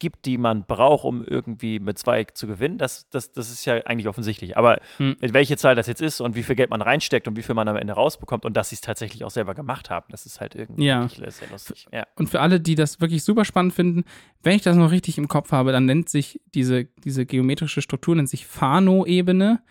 gibt, 0.00 0.26
die 0.26 0.38
man 0.38 0.64
braucht, 0.66 1.04
um 1.04 1.24
irgendwie 1.24 1.78
mit 1.78 1.98
zwei 1.98 2.24
zu 2.24 2.46
gewinnen, 2.46 2.78
das, 2.78 3.08
das, 3.10 3.32
das 3.32 3.50
ist 3.50 3.64
ja 3.64 3.74
eigentlich 3.86 4.08
offensichtlich. 4.08 4.56
Aber 4.56 4.80
Hm. 4.96 5.16
welche 5.20 5.56
Zahl 5.56 5.74
das 5.74 5.86
jetzt 5.86 6.02
ist 6.02 6.20
und 6.20 6.34
wie 6.34 6.42
viel 6.42 6.56
Geld 6.56 6.70
man 6.70 6.82
reinsteckt 6.82 7.28
und 7.28 7.36
wie 7.36 7.42
viel 7.42 7.54
man 7.54 7.68
am 7.68 7.76
Ende 7.76 7.92
rausbekommt 7.92 8.44
und 8.44 8.56
dass 8.56 8.70
sie 8.70 8.74
es 8.74 8.80
tatsächlich 8.80 9.24
auch 9.24 9.30
selber 9.30 9.54
gemacht 9.54 9.90
haben, 9.90 10.06
das 10.10 10.26
ist 10.26 10.40
halt 10.40 10.54
irgendwie 10.54 10.84
Ja. 10.84 11.08
sehr 11.08 11.48
lustig. 11.50 11.86
Ja. 11.92 12.06
Und 12.16 12.28
für 12.28 12.40
alle, 12.40 12.60
die 12.60 12.74
das 12.74 13.00
wirklich 13.00 13.22
super 13.24 13.44
spannend 13.44 13.72
finden, 13.74 14.04
wenn 14.42 14.56
ich 14.56 14.62
das 14.62 14.76
noch 14.76 14.90
richtig 14.90 15.16
im 15.18 15.28
Kopf 15.28 15.52
habe, 15.52 15.72
dann 15.72 15.84
nennt 15.86 16.08
sich 16.08 16.40
diese, 16.54 16.84
diese 17.04 17.24
geometrische 17.24 17.80
Struktur 17.80 18.14
nennt 18.16 18.28
sich 18.28 18.46
Fano-Ebene. 18.46 19.62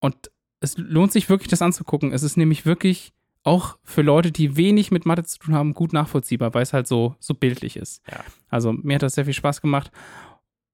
Und 0.00 0.14
es 0.60 0.76
lohnt 0.78 1.12
sich 1.12 1.28
wirklich, 1.28 1.48
das 1.48 1.62
anzugucken. 1.62 2.12
Es 2.12 2.22
ist 2.22 2.36
nämlich 2.36 2.64
wirklich 2.66 3.12
auch 3.48 3.78
für 3.82 4.02
Leute, 4.02 4.30
die 4.30 4.56
wenig 4.56 4.90
mit 4.90 5.06
Mathe 5.06 5.24
zu 5.24 5.38
tun 5.38 5.54
haben, 5.54 5.72
gut 5.72 5.94
nachvollziehbar, 5.94 6.52
weil 6.52 6.62
es 6.62 6.74
halt 6.74 6.86
so, 6.86 7.16
so 7.18 7.32
bildlich 7.32 7.76
ist. 7.76 8.02
Ja. 8.10 8.22
Also 8.50 8.72
mir 8.72 8.96
hat 8.96 9.02
das 9.02 9.14
sehr 9.14 9.24
viel 9.24 9.32
Spaß 9.32 9.62
gemacht. 9.62 9.90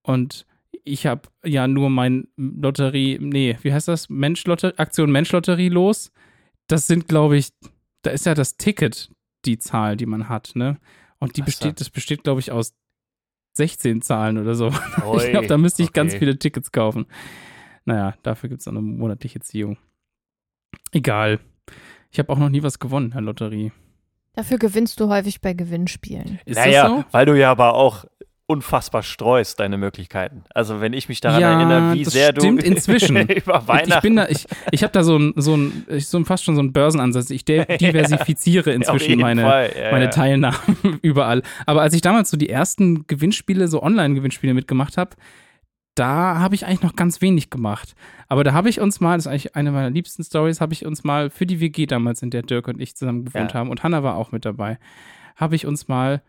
Und 0.03 0.45
ich 0.83 1.07
habe 1.07 1.29
ja 1.45 1.69
nur 1.69 1.89
mein 1.89 2.27
Lotterie, 2.37 3.19
nee, 3.21 3.57
wie 3.63 3.73
heißt 3.73 3.87
das? 3.87 4.09
Menschlotter 4.09 4.75
Aktion 4.77 5.13
Menschlotterie 5.13 5.69
los. 5.69 6.13
Das 6.67 6.89
sind, 6.89 7.07
glaube 7.07 7.37
ich, 7.37 7.51
da 8.03 8.11
ist 8.11 8.27
ja 8.27 8.35
das 8.35 8.57
Ticket 8.57 9.11
die 9.45 9.59
Zahl, 9.59 9.97
die 9.97 10.07
man 10.07 10.29
hat, 10.29 10.53
ne? 10.55 10.79
Und 11.19 11.37
die 11.37 11.43
Ach 11.43 11.47
so. 11.47 11.51
besteht, 11.51 11.81
das 11.81 11.91
besteht, 11.91 12.25
glaube 12.25 12.41
ich, 12.41 12.51
aus 12.51 12.75
16 13.55 14.03
zahlen 14.03 14.37
oder 14.39 14.57
so. 14.57 14.73
Ui, 15.07 15.23
ich 15.23 15.31
glaube, 15.31 15.47
da 15.47 15.59
müsste 15.59 15.85
ich 15.85 15.93
ganz 15.93 16.13
okay. 16.13 16.19
viele 16.19 16.39
Tickets 16.39 16.73
kaufen. 16.73 17.07
Naja, 17.85 18.15
dafür 18.23 18.49
gibt 18.49 18.63
es 18.63 18.69
eine 18.69 18.81
monatliche 18.81 19.41
Ziehung. 19.41 19.79
Egal. 20.93 21.39
Ich 22.15 22.19
habe 22.21 22.33
auch 22.33 22.39
noch 22.39 22.49
nie 22.49 22.63
was 22.63 22.79
gewonnen, 22.79 23.11
Herr 23.11 23.23
Lotterie. 23.23 23.73
Dafür 24.35 24.59
gewinnst 24.59 25.01
du 25.01 25.09
häufig 25.09 25.41
bei 25.41 25.53
Gewinnspielen. 25.53 26.39
Ist 26.45 26.55
naja, 26.57 26.83
das 26.85 26.91
so? 26.93 27.05
weil 27.11 27.27
du 27.27 27.37
ja 27.37 27.51
aber 27.51 27.75
auch 27.75 28.05
unfassbar 28.47 29.03
streust, 29.03 29.59
deine 29.59 29.79
Möglichkeiten. 29.79 30.45
Also 30.55 30.81
wenn 30.81 30.93
ich 30.93 31.09
mich 31.09 31.21
daran 31.21 31.41
Ja, 31.41 31.59
erinnere, 31.59 31.95
wie 31.95 32.05
das 32.05 32.13
sehr 32.13 32.33
du 32.33 32.41
stimmt 32.43 32.63
inzwischen. 32.63 33.17
über 33.29 33.59
Ich 33.63 33.69
Weihnachten 33.69 34.03
bin 34.03 34.15
da, 34.15 34.29
ich, 34.29 34.47
ich 34.71 34.85
habe 34.85 34.93
da 34.93 35.03
so 35.03 35.17
ein, 35.19 35.33
so 35.35 35.57
ein, 35.57 35.87
ich- 35.89 36.07
so 36.07 36.17
ein 36.17 36.25
fast 36.25 36.45
schon 36.45 36.55
so 36.55 36.61
einen 36.61 36.73
Börsenansatz. 36.73 37.31
Ich 37.31 37.45
diversifiziere 37.47 38.71
auf 38.71 38.77
inzwischen 38.77 39.19
meine, 39.19 39.43
ja, 39.43 39.91
meine 39.91 40.05
ja. 40.05 40.11
Teilnahmen 40.11 40.99
überall. 41.03 41.43
Aber 41.67 41.83
als 41.83 41.95
ich 41.95 42.01
damals 42.01 42.31
so 42.31 42.37
die 42.37 42.49
ersten 42.49 43.09
Gewinnspiele, 43.09 43.67
so 43.67 43.83
Online-Gewinnspiele 43.83 44.55
mitgemacht 44.55 44.99
habe, 44.99 45.17
da 45.95 46.39
habe 46.41 46.55
ich 46.55 46.67
eigentlich 46.67 46.83
noch 46.83 46.97
ganz 46.97 47.21
wenig 47.21 47.51
gemacht. 47.51 47.95
Aber 48.29 48.43
da 48.45 48.53
habe 48.53 48.69
ich 48.69 48.81
uns 48.81 49.01
mal, 49.01 49.17
das 49.17 49.27
ist 49.27 49.31
eigentlich 49.31 49.55
eine 49.57 49.71
meiner 49.73 49.91
liebsten 49.91 50.25
Stories, 50.25 50.61
habe 50.61 50.73
ich 50.73 50.85
uns 50.87 51.05
mal 51.05 51.31
für 51.31 51.47
die 51.47 51.61
WG 51.61 51.87
damals, 51.87 52.23
in 52.23 52.31
der 52.31 52.43
Dirk 52.43 52.67
und 52.69 52.81
ich 52.81 52.97
zusammen 52.97 53.25
gewohnt 53.25 53.53
Ja. 53.53 53.61
haben 53.61 53.71
und 53.71 53.83
Hanna 53.83 54.03
war 54.03 54.17
auch 54.17 54.33
mit 54.33 54.45
dabei, 54.45 54.79
habe 55.37 55.55
ich 55.55 55.67
uns 55.67 55.87
mal, 55.89 56.23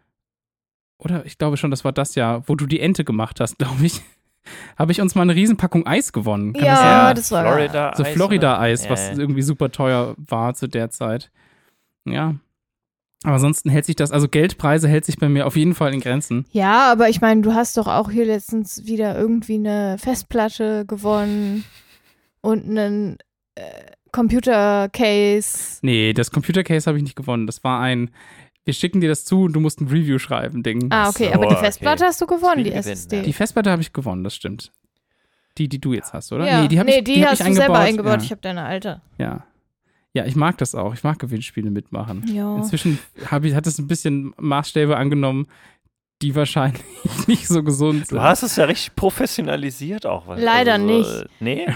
oder 0.99 1.25
ich 1.25 1.37
glaube 1.37 1.57
schon, 1.57 1.71
das 1.71 1.83
war 1.83 1.91
das 1.91 2.15
Jahr, 2.15 2.47
wo 2.47 2.55
du 2.55 2.65
die 2.67 2.79
Ente 2.79 3.03
gemacht 3.03 3.39
hast, 3.39 3.57
glaube 3.59 3.85
ich, 3.85 4.01
habe 4.77 4.91
ich 4.91 5.01
uns 5.01 5.15
mal 5.15 5.23
eine 5.23 5.33
Riesenpackung 5.35 5.87
Eis 5.87 6.13
gewonnen. 6.13 6.53
Kann 6.53 6.65
das? 6.65 6.79
Ja, 6.81 7.13
das 7.15 7.31
war 7.31 7.41
Florida 7.43 7.93
So 7.95 8.03
Eis, 8.03 8.13
Florida-Eis, 8.13 8.81
oder? 8.83 8.89
was 8.91 9.07
Ja, 9.07 9.13
ja. 9.13 9.19
irgendwie 9.19 9.41
super 9.41 9.71
teuer 9.71 10.13
war 10.17 10.53
zu 10.53 10.67
der 10.67 10.91
Zeit. 10.91 11.31
Ja. 12.07 12.35
Aber 13.25 13.35
ansonsten 13.35 13.69
hält 13.69 13.85
sich 13.85 13.95
das, 13.95 14.11
also 14.11 14.27
Geldpreise 14.27 14.87
hält 14.87 15.05
sich 15.05 15.17
bei 15.17 15.29
mir 15.29 15.47
auf 15.47 15.55
jeden 15.55 15.73
Fall 15.73 15.93
in 15.93 15.99
Grenzen. 15.99 16.45
Ja, 16.51 16.91
aber 16.91 17.09
ich 17.09 17.21
meine, 17.21 17.41
du 17.41 17.53
hast 17.53 17.75
doch 17.77 17.87
auch 17.87 18.11
hier 18.11 18.25
letztens 18.25 18.85
wieder 18.85 19.17
irgendwie 19.17 19.55
eine 19.55 19.97
Festplatte 19.97 20.85
gewonnen 20.85 21.63
und 22.41 22.65
einen 22.69 23.17
äh, 23.55 23.61
Computer-Case. 24.11 25.79
Nee, 25.81 26.13
das 26.13 26.31
Computer-Case 26.31 26.87
habe 26.87 26.97
ich 26.97 27.03
nicht 27.03 27.15
gewonnen. 27.15 27.47
Das 27.47 27.63
war 27.63 27.81
ein, 27.81 28.11
wir 28.63 28.73
schicken 28.73 29.01
dir 29.01 29.09
das 29.09 29.25
zu 29.25 29.43
und 29.43 29.53
du 29.53 29.59
musst 29.59 29.81
ein 29.81 29.87
Review 29.87 30.19
schreiben, 30.19 30.63
Ding. 30.63 30.87
Ah, 30.91 31.09
okay, 31.09 31.27
so, 31.27 31.33
aber 31.33 31.47
die 31.47 31.55
okay. 31.55 31.65
Festplatte 31.65 32.05
hast 32.05 32.21
du 32.21 32.27
gewonnen, 32.27 32.63
die 32.63 32.71
SSD. 32.71 33.17
ja. 33.17 33.23
Die 33.23 33.33
Festplatte 33.33 33.71
habe 33.71 33.81
ich 33.81 33.93
gewonnen, 33.93 34.23
das 34.23 34.35
stimmt. 34.35 34.71
Die, 35.57 35.69
die 35.69 35.79
du 35.79 35.93
jetzt 35.93 36.13
hast, 36.13 36.31
oder? 36.31 36.45
ja. 36.47 36.61
Nee, 36.61 36.67
die, 36.67 36.79
hab 36.79 36.85
nee, 36.85 36.97
ich, 36.97 37.03
die, 37.05 37.13
die 37.15 37.23
hab 37.23 37.31
hast 37.31 37.41
ich 37.41 37.47
du 37.47 37.53
selber 37.53 37.79
eingebaut. 37.79 38.13
eingebaut. 38.13 38.19
Ja. 38.19 38.23
Ich 38.25 38.31
habe 38.31 38.41
deine 38.41 38.63
alte. 38.63 39.01
ja. 39.17 39.45
Ja, 40.15 40.25
ich 40.25 40.35
mag 40.35 40.57
das 40.57 40.73
auch. 40.73 40.93
Ich 40.93 41.03
mag 41.03 41.19
Gewinnspiele 41.19 41.69
mitmachen. 41.69 42.23
Ja. 42.33 42.55
Inzwischen 42.55 42.97
ich, 43.43 43.53
hat 43.55 43.67
es 43.67 43.77
ein 43.77 43.87
bisschen 43.87 44.33
Maßstäbe 44.37 44.95
angenommen, 44.97 45.47
die 46.21 46.33
wahrscheinlich 46.35 46.81
nicht 47.27 47.47
so 47.47 47.61
gesund 47.63 48.07
sind. 48.07 48.17
Du 48.17 48.23
hast 48.23 48.41
es 48.41 48.55
ja 48.55 48.63
richtig 48.65 48.95
professionalisiert 48.95 50.05
auch. 50.05 50.25
was- 50.27 50.41
Leider 50.41 50.73
also, 50.75 50.85
nicht. 50.85 51.25
Nee? 51.41 51.67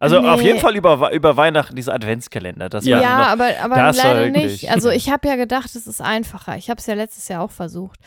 Also 0.00 0.20
Nee. 0.20 0.28
auf 0.28 0.42
jeden 0.42 0.58
Fall 0.58 0.74
über, 0.76 1.12
über 1.12 1.36
Weihnachten, 1.36 1.76
dieser 1.76 1.94
Adventskalender. 1.94 2.68
Das 2.68 2.84
Ja. 2.84 3.00
Ja, 3.00 3.18
noch, 3.18 3.26
aber, 3.28 3.48
aber 3.62 3.76
das 3.76 3.98
war 3.98 4.04
leider 4.14 4.26
wirklich- 4.26 4.62
nicht. 4.62 4.70
Also 4.72 4.90
ich 4.90 5.10
habe 5.10 5.28
ja 5.28 5.36
gedacht, 5.36 5.66
es 5.76 5.86
ist 5.86 6.00
einfacher. 6.00 6.56
Ich 6.56 6.70
habe 6.70 6.80
es 6.80 6.86
ja 6.86 6.94
letztes 6.94 7.28
Jahr 7.28 7.42
auch 7.42 7.50
versucht. 7.52 8.00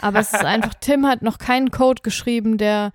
Aber 0.00 0.18
es 0.18 0.32
ist 0.34 0.44
einfach, 0.44 0.74
Tim 0.74 1.06
hat 1.06 1.22
noch 1.22 1.38
keinen 1.38 1.70
Code 1.70 2.02
geschrieben, 2.02 2.58
der 2.58 2.92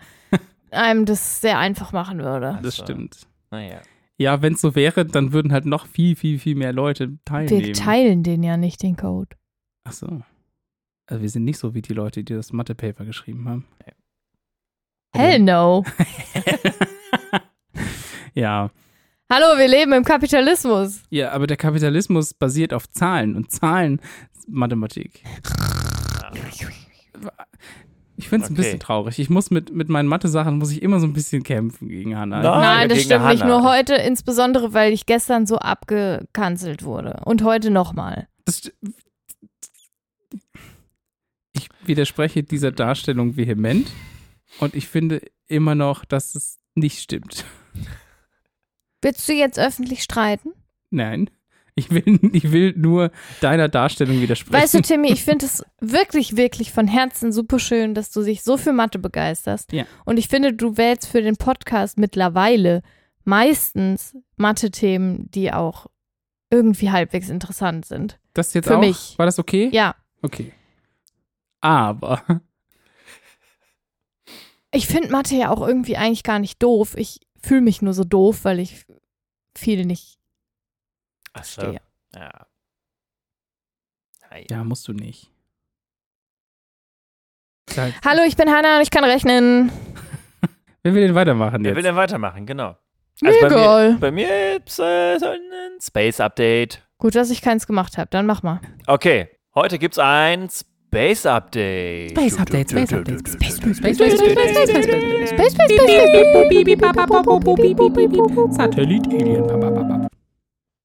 einem 0.70 1.06
das 1.06 1.42
sehr 1.42 1.58
einfach 1.58 1.94
machen 1.94 2.22
würde. 2.24 2.60
Das 2.62 2.78
stimmt. 2.78 3.18
naja. 3.50 3.80
Ja, 4.22 4.44
wenn 4.44 4.54
es 4.54 4.62
so 4.62 4.76
wäre, 4.76 5.04
dann 5.04 5.34
würden 5.34 5.52
halt 5.52 5.66
noch 5.66 5.88
viel, 5.88 6.16
viel, 6.16 6.38
viel 6.38 6.56
mehr 6.56 6.74
Leute 6.74 7.18
teilnehmen. 7.26 7.66
Wir 7.66 7.74
teilen 7.74 8.22
den 8.22 8.44
ja 8.44 8.56
nicht, 8.56 8.84
den 8.84 8.96
Code. 8.96 9.36
Ach 9.84 9.94
so. 9.94 10.22
Also 11.08 11.24
wir 11.24 11.30
sind 11.30 11.44
nicht 11.44 11.58
so 11.58 11.74
wie 11.74 11.82
die 11.82 11.94
Leute, 11.94 12.24
die 12.24 12.36
das 12.36 12.54
Mathe-Paper 12.54 13.04
geschrieben 13.06 13.50
haben. 13.50 13.66
Hell 15.16 15.40
no. 15.40 15.84
Ja. 18.34 18.72
Hallo, 19.30 19.58
wir 19.58 19.68
leben 19.68 19.92
im 19.92 20.06
Kapitalismus. 20.06 21.04
Ja, 21.10 21.32
aber 21.32 21.48
der 21.48 21.58
Kapitalismus 21.58 22.34
basiert 22.34 22.74
auf 22.74 22.90
Zahlen 22.90 23.36
und 23.36 23.52
Zahlen 23.52 24.00
Mathematik. 24.48 25.24
Ich 28.22 28.30
finde 28.30 28.46
es 28.46 28.52
ein 28.52 28.54
Okay. 28.54 28.62
bisschen 28.62 28.80
traurig. 28.80 29.18
Ich 29.20 29.30
muss 29.32 29.50
mit, 29.50 29.74
mit 29.74 29.90
meinen 29.90 30.08
Mathe-Sachen 30.08 30.58
muss 30.60 30.72
ich 30.72 30.82
immer 30.84 31.00
so 31.00 31.08
ein 31.08 31.14
bisschen 31.14 31.42
kämpfen 31.44 31.90
gegen 31.90 32.16
Hannah. 32.16 32.42
Nein. 32.42 32.62
Nein, 32.62 32.90
das 32.90 33.02
stimmt 33.04 33.26
nicht. 33.26 33.42
Hannah. 33.42 33.60
Nur 33.60 33.70
heute, 33.70 33.96
insbesondere, 33.96 34.74
weil 34.74 34.94
ich 34.94 35.06
gestern 35.08 35.46
so 35.48 35.58
abgekanzelt 35.58 36.84
wurde. 36.84 37.20
Und 37.26 37.44
heute 37.44 37.72
nochmal. 37.72 38.28
Ich 41.54 41.70
widerspreche 41.86 42.44
dieser 42.44 42.72
Darstellung 42.72 43.36
vehement 43.38 43.92
und 44.60 44.76
ich 44.76 44.88
finde 44.88 45.22
immer 45.48 45.76
noch, 45.76 46.06
dass 46.06 46.36
es 46.36 46.60
nicht 46.76 47.00
stimmt. 47.00 47.44
Willst 49.02 49.28
du 49.28 49.34
jetzt 49.34 49.60
öffentlich 49.60 50.04
streiten? 50.04 50.52
Nein. 50.92 51.30
Ich 51.76 51.92
will, 51.92 52.20
ich 52.34 52.52
will 52.52 52.74
nur 52.76 53.12
deiner 53.42 53.70
Darstellung 53.70 54.22
widersprechen. 54.22 54.62
Weißt 54.62 54.74
du, 54.74 54.82
Timmy, 54.82 55.12
ich 55.12 55.24
finde 55.24 55.46
es 55.46 55.64
wirklich, 55.80 56.38
wirklich 56.38 56.72
von 56.72 56.88
Herzen 56.88 57.32
super 57.32 57.60
schön, 57.60 57.94
dass 57.94 58.12
du 58.12 58.24
dich 58.24 58.44
so 58.44 58.58
für 58.58 58.74
Mathe 58.74 59.00
begeisterst. 59.00 59.72
Ja. 59.72 59.86
Und 60.06 60.18
ich 60.18 60.28
finde, 60.28 60.54
du 60.54 60.78
wählst 60.78 61.08
für 61.08 61.22
den 61.22 61.38
Podcast 61.38 61.98
mittlerweile 61.98 62.82
meistens 63.24 64.16
Mathe-Themen, 64.38 65.30
die 65.32 65.54
auch 65.54 65.88
irgendwie 66.50 66.92
halbwegs 66.92 67.30
interessant 67.30 67.86
sind. 67.86 68.20
das 68.34 68.54
jetzt 68.54 68.68
für 68.68 68.78
auch? 68.78 68.82
mich. 68.82 69.14
War 69.18 69.26
das 69.26 69.40
okay? 69.40 69.70
Ja, 69.72 69.96
Okay. 70.22 70.54
Aber 71.62 72.24
ich 74.72 74.88
finde 74.88 75.12
Mathe 75.12 75.36
ja 75.36 75.50
auch 75.50 75.66
irgendwie 75.66 75.98
eigentlich 75.98 76.24
gar 76.24 76.40
nicht 76.40 76.62
doof. 76.62 76.96
Ich 76.98 77.20
fühle 77.42 77.62
mich 77.62 77.82
nur 77.82 77.94
so 77.94 78.04
doof, 78.04 78.44
weil 78.44 78.60
ich 78.60 78.86
viel 79.56 79.86
nicht 79.86 80.20
Ach 81.34 81.44
so. 81.44 81.62
verstehe. 81.62 81.82
Ja. 82.16 82.30
Naja. 84.30 84.46
ja, 84.50 84.64
musst 84.64 84.88
du 84.88 84.94
nicht. 84.94 85.30
Sag, 87.70 87.94
Hallo, 88.06 88.24
ich 88.28 88.36
bin 88.36 88.50
Hannah 88.50 88.78
und 88.78 88.82
ich 88.84 88.92
kann 88.92 89.04
rechnen. 89.04 89.72
wer 90.84 90.94
will 90.94 91.06
denn 91.08 91.16
weitermachen 91.16 91.64
Wer 91.64 91.72
jetzt? 91.72 91.76
will 91.78 91.84
denn 91.84 91.96
weitermachen? 91.96 92.46
Genau. 92.46 92.76
Mir 93.22 93.32
bei 93.40 93.50
mir, 93.50 93.56
egal. 93.56 93.98
bei 94.00 94.12
mir 94.12 94.54
gibt's 94.54 94.80
äh, 94.80 95.18
so 95.20 95.28
ein 95.28 95.40
Space 95.80 96.20
Update. 96.20 96.82
Gut, 96.98 97.16
dass 97.16 97.30
ich 97.30 97.42
keins 97.42 97.68
gemacht 97.68 97.98
habe. 97.98 98.10
Dann 98.10 98.26
mach 98.26 98.42
mal. 98.44 98.60
Okay, 98.88 99.30
heute 99.54 99.78
gibt's 99.78 100.00
ein 100.00 100.50
Space 100.50 101.26
Update. 101.26 102.12
Space 102.12 102.40
Update, 102.40 102.72
Space 102.72 102.94
Update. 102.94 103.20
Space, 103.28 103.58
Space, 103.58 103.78
Space, 103.78 103.78
Space, 103.78 103.98
Space, 103.98 103.98
Space, 103.98 104.18
Space, 104.18 104.32
Space, 104.32 104.58
Space, 104.58 104.70
Space, 104.70 105.30
Space, 105.30 105.54
Space, 105.54 105.56
Satellit, 108.56 109.08
Alien, 109.08 109.48
papapapap. 109.48 109.71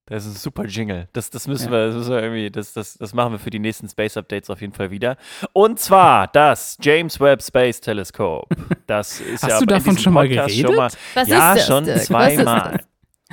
Das 0.09 0.25
ist 0.25 0.37
ein 0.37 0.39
super 0.39 0.65
Jingle. 0.67 1.09
Das, 1.13 1.31
das 1.31 1.49
müssen 1.49 1.71
wir, 1.73 1.87
das 1.87 1.97
müssen 1.97 2.13
wir 2.13 2.23
irgendwie, 2.23 2.49
das, 2.51 2.73
das, 2.73 2.95
das 2.95 3.13
machen 3.13 3.33
wir 3.33 3.39
für 3.41 3.51
die 3.51 3.59
nächsten 3.59 3.89
Space 3.89 4.17
Updates 4.17 4.49
auf 4.51 4.61
jeden 4.61 4.73
Fall 4.73 4.93
wieder. 4.93 5.17
Und 5.53 5.81
zwar 5.81 6.29
das 6.29 6.79
James 6.81 7.19
Webb 7.19 7.43
Space 7.43 7.81
Telescope. 7.81 8.55
Das 8.87 9.21
ist 9.21 9.43
Hast 9.43 9.51
ja 9.51 9.59
du 9.59 9.67
davon 9.67 9.99
schon 9.99 10.13
mal 10.13 10.29
Podcast 10.29 10.49
geredet? 10.51 10.69
Schon 10.69 10.77
mal, 10.77 10.91
Was 11.15 11.29
ja, 11.29 11.53
ist 11.55 11.59
das, 11.59 11.67
schon 11.67 11.85
Dirk? 11.85 11.97
Was 11.97 12.03
ist 12.03 12.07
zweimal. 12.07 12.81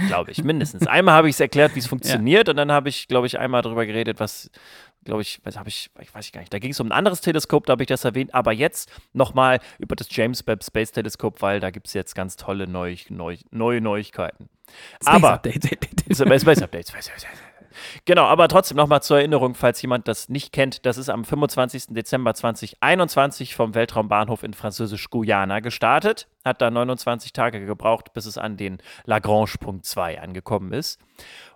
Glaube 0.08 0.32
ich, 0.32 0.44
mindestens. 0.44 0.88
Einmal 0.88 1.14
habe 1.14 1.30
ich 1.30 1.36
es 1.36 1.40
erklärt, 1.40 1.76
wie 1.76 1.80
es 1.80 1.86
funktioniert, 1.86 2.50
und 2.50 2.56
dann 2.56 2.72
habe 2.72 2.90
ich, 2.90 3.08
glaube 3.08 3.28
ich, 3.28 3.38
einmal 3.38 3.62
darüber 3.62 3.86
geredet, 3.86 4.20
was, 4.20 4.50
glaube 5.04 5.22
ich, 5.22 5.40
was 5.44 5.58
habe 5.58 5.70
ich, 5.70 5.90
ich 6.00 6.14
weiß 6.14 6.26
ich 6.26 6.32
gar 6.32 6.42
nicht. 6.42 6.54
Da 6.54 6.60
ging 6.60 6.72
es 6.72 6.80
um 6.80 6.88
ein 6.88 6.92
anderes 6.92 7.22
Teleskop, 7.22 7.66
da 7.66 7.72
habe 7.72 7.84
ich 7.84 7.88
das 7.88 8.04
erwähnt, 8.04 8.34
aber 8.34 8.52
jetzt 8.52 8.92
nochmal 9.14 9.60
über 9.80 9.96
das 9.96 10.08
James 10.10 10.46
Webb 10.48 10.64
Space 10.64 10.92
Telescope, 10.92 11.42
weil 11.42 11.60
da 11.60 11.72
gibt 11.72 11.88
es 11.88 11.94
jetzt 11.94 12.16
ganz 12.16 12.36
tolle 12.36 12.68
Neu 12.68 12.96
Neu 13.10 13.38
neue 13.52 13.82
Neuigkeiten. 13.82 14.50
Space 15.02 15.08
aber 15.08 15.34
Update. 15.34 15.66
Space, 16.14 16.22
Updates. 16.22 16.90
Space, 16.90 17.06
Space. 17.06 17.26
Genau, 18.06 18.26
aber 18.26 18.48
trotzdem 18.48 18.78
nochmal 18.78 19.02
zur 19.02 19.18
Erinnerung, 19.18 19.56
falls 19.56 19.82
jemand 19.82 20.08
das 20.08 20.30
nicht 20.30 20.52
kennt, 20.54 20.86
das 20.86 20.98
ist 20.98 21.10
am 21.10 21.26
25. 21.26 21.88
Dezember 21.90 22.34
2021 22.34 23.56
vom 23.56 23.74
Weltraumbahnhof 23.74 24.44
in 24.44 24.54
Französisch-Guyana 24.54 25.60
gestartet, 25.60 26.28
hat 26.46 26.62
da 26.62 26.70
29 26.70 27.34
Tage 27.34 27.66
gebraucht, 27.66 28.14
bis 28.14 28.26
es 28.26 28.38
an 28.38 28.58
den 28.58 28.78
Lagrange-Punkt 29.06 29.86
2 29.86 30.22
angekommen 30.22 30.74
ist, 30.74 31.00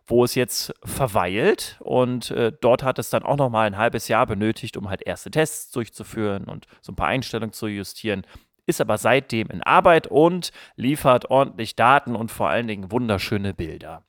wo 0.07 0.23
es 0.23 0.35
jetzt 0.35 0.73
verweilt 0.83 1.77
und 1.81 2.31
äh, 2.31 2.51
dort 2.61 2.81
hat 2.83 2.97
es 2.97 3.09
dann 3.09 3.23
auch 3.23 3.37
nochmal 3.37 3.67
ein 3.67 3.77
halbes 3.77 4.07
Jahr 4.07 4.25
benötigt, 4.25 4.77
um 4.77 4.89
halt 4.89 5.01
erste 5.05 5.29
Tests 5.29 5.71
durchzuführen 5.71 6.45
und 6.45 6.65
so 6.81 6.91
ein 6.93 6.95
paar 6.95 7.07
Einstellungen 7.09 7.53
zu 7.53 7.67
justieren 7.67 8.25
ist 8.67 8.81
aber 8.81 8.97
seitdem 8.97 9.47
in 9.47 9.63
Arbeit 9.63 10.07
und 10.07 10.51
liefert 10.75 11.31
ordentlich 11.31 11.75
Daten 11.75 12.15
und 12.15 12.31
vor 12.31 12.49
allen 12.49 12.67
Dingen 12.67 12.91
wunderschöne 12.91 13.53
Bilder. 13.53 14.03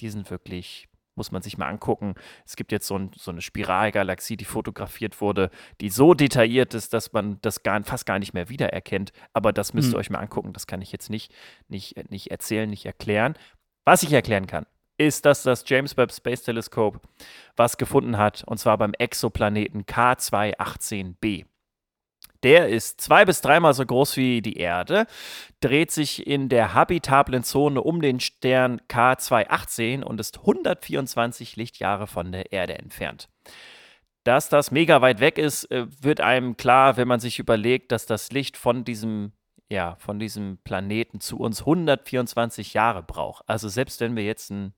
Die 0.00 0.10
sind 0.10 0.30
wirklich, 0.30 0.88
muss 1.14 1.32
man 1.32 1.40
sich 1.40 1.56
mal 1.56 1.68
angucken. 1.68 2.14
Es 2.44 2.54
gibt 2.54 2.72
jetzt 2.72 2.86
so, 2.86 2.98
ein, 2.98 3.10
so 3.16 3.30
eine 3.30 3.40
Spiralgalaxie, 3.40 4.36
die 4.36 4.44
fotografiert 4.44 5.20
wurde, 5.22 5.50
die 5.80 5.88
so 5.88 6.12
detailliert 6.12 6.74
ist, 6.74 6.92
dass 6.92 7.12
man 7.14 7.38
das 7.40 7.62
gar, 7.62 7.82
fast 7.84 8.04
gar 8.04 8.18
nicht 8.18 8.34
mehr 8.34 8.50
wiedererkennt. 8.50 9.12
Aber 9.32 9.52
das 9.52 9.72
müsst 9.72 9.88
ihr 9.88 9.94
Hm. 9.94 10.00
euch 10.00 10.10
mal 10.10 10.18
angucken. 10.20 10.52
Das 10.52 10.66
kann 10.66 10.82
ich 10.82 10.92
jetzt 10.92 11.08
nicht, 11.08 11.32
nicht, 11.68 12.10
nicht 12.10 12.30
erzählen, 12.30 12.68
nicht 12.68 12.84
erklären. 12.84 13.34
Was 13.86 14.02
ich 14.02 14.12
erklären 14.12 14.46
kann, 14.46 14.66
ist, 15.06 15.24
dass 15.24 15.42
das 15.42 15.64
James 15.66 15.96
Webb 15.96 16.12
Space 16.12 16.42
Telescope 16.42 17.00
was 17.56 17.76
gefunden 17.76 18.18
hat, 18.18 18.44
und 18.46 18.58
zwar 18.58 18.78
beim 18.78 18.94
Exoplaneten 18.94 19.84
K218b. 19.84 21.44
Der 22.42 22.68
ist 22.68 23.00
zwei 23.00 23.24
bis 23.24 23.40
dreimal 23.40 23.72
so 23.72 23.86
groß 23.86 24.16
wie 24.16 24.42
die 24.42 24.56
Erde, 24.56 25.06
dreht 25.60 25.92
sich 25.92 26.26
in 26.26 26.48
der 26.48 26.74
habitablen 26.74 27.44
Zone 27.44 27.80
um 27.80 28.02
den 28.02 28.18
Stern 28.18 28.80
K218 28.88 30.02
und 30.02 30.18
ist 30.18 30.38
124 30.40 31.56
Lichtjahre 31.56 32.08
von 32.08 32.32
der 32.32 32.52
Erde 32.52 32.78
entfernt. 32.78 33.28
Dass 34.24 34.48
das 34.48 34.70
mega 34.70 35.00
weit 35.00 35.20
weg 35.20 35.38
ist, 35.38 35.70
äh, 35.70 35.86
wird 36.00 36.20
einem 36.20 36.56
klar, 36.56 36.96
wenn 36.96 37.08
man 37.08 37.20
sich 37.20 37.38
überlegt, 37.38 37.92
dass 37.92 38.06
das 38.06 38.30
Licht 38.32 38.56
von 38.56 38.84
diesem 38.84 39.32
ja, 39.72 39.96
von 39.98 40.18
diesem 40.18 40.58
Planeten 40.64 41.20
zu 41.20 41.38
uns 41.38 41.60
124 41.60 42.74
Jahre 42.74 43.02
braucht. 43.02 43.42
Also 43.48 43.68
selbst 43.70 44.00
wenn 44.00 44.14
wir 44.16 44.22
jetzt 44.22 44.50
ein 44.50 44.74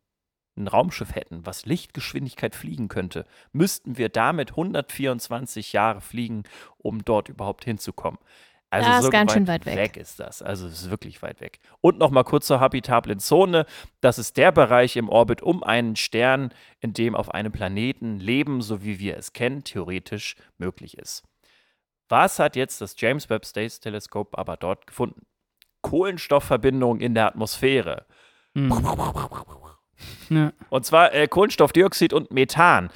ein 0.57 0.69
Raumschiff 0.69 1.15
hätten, 1.15 1.45
was 1.47 1.67
Lichtgeschwindigkeit 1.67 2.55
fliegen 2.55 2.89
könnte, 2.89 3.25
müssten 3.53 3.99
wir 3.99 4.09
damit 4.09 4.51
124 4.51 5.73
Jahre 5.73 6.01
fliegen, 6.01 6.45
um 6.79 7.05
dort 7.05 7.29
überhaupt 7.29 7.65
hinzukommen. 7.65 8.19
Also 8.75 8.89
Das 8.89 8.99
ist 8.99 9.05
so 9.05 9.11
ganz 9.11 9.31
weit 9.31 9.35
schön 9.35 9.47
weit 9.47 9.67
weg. 9.67 9.97
ist 9.97 10.19
das. 10.19 10.43
Also 10.43 10.67
es 10.67 10.83
ist 10.83 10.91
wirklich 10.91 11.23
weit 11.23 11.41
weg. 11.41 11.61
Und 11.81 11.99
nochmal 11.99 12.25
kurz 12.25 12.47
zur 12.47 12.59
habitablen 12.59 13.21
Zone. 13.21 13.67
Das 14.01 14.19
ist 14.19 14.37
der 14.37 14.51
Bereich 14.51 14.97
im 14.97 15.09
Orbit 15.09 15.43
um 15.43 15.63
einen 15.63 15.95
Stern, 15.95 16.53
in 16.81 16.93
dem 16.93 17.15
auf 17.15 17.31
einem 17.31 17.53
Planeten 17.53 18.19
Leben, 18.19 18.63
so 18.63 18.83
wie 18.83 18.99
wir 18.99 19.17
es 19.17 19.33
kennen, 19.33 19.63
theoretisch 19.63 20.35
möglich 20.59 20.99
ist. 20.99 21.23
Was 22.09 22.41
hat 22.41 22.57
jetzt 22.57 22.81
das 22.81 22.97
James 22.99 23.31
Webb 23.31 23.47
Space 23.47 23.79
Telescope 23.79 24.37
aber 24.37 24.57
dort 24.57 24.89
gefunden? 24.89 25.25
Kohlenstoffverbindungen 25.83 27.01
in 27.01 27.15
der 27.15 27.27
Atmosphäre. 27.27 28.07
Hm. 28.57 28.71
Ja. 30.31 30.53
Und 30.71 30.85
zwar 30.85 31.13
äh, 31.15 31.29
Kohlenstoffdioxid 31.29 32.13
und 32.13 32.31
Methan. 32.33 32.91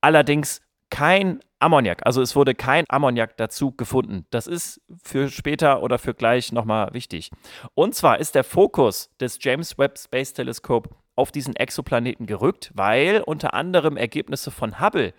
Allerdings 0.00 0.60
kein 0.90 1.40
Ammoniak. 1.58 2.04
Also 2.04 2.22
es 2.22 2.36
wurde 2.36 2.54
kein 2.54 2.84
Ammoniak 2.88 3.36
dazu 3.36 3.72
gefunden. 3.72 4.26
Das 4.30 4.46
ist 4.46 4.80
für 5.02 5.30
später 5.30 5.82
oder 5.82 5.98
für 5.98 6.14
gleich 6.14 6.52
nochmal 6.52 6.92
wichtig. 6.92 7.30
Und 7.74 7.94
zwar 7.94 8.18
ist 8.18 8.34
der 8.34 8.44
Fokus 8.44 9.10
des 9.20 9.38
James 9.40 9.78
Webb 9.78 9.98
Space 9.98 10.32
Telescope 10.34 10.90
auf 11.14 11.32
diesen 11.32 11.56
Exoplaneten 11.56 12.26
gerückt, 12.26 12.70
weil 12.74 13.22
unter 13.22 13.54
anderem 13.54 13.96
Ergebnisse 13.96 14.50
von 14.50 14.80
Hubble 14.80 15.14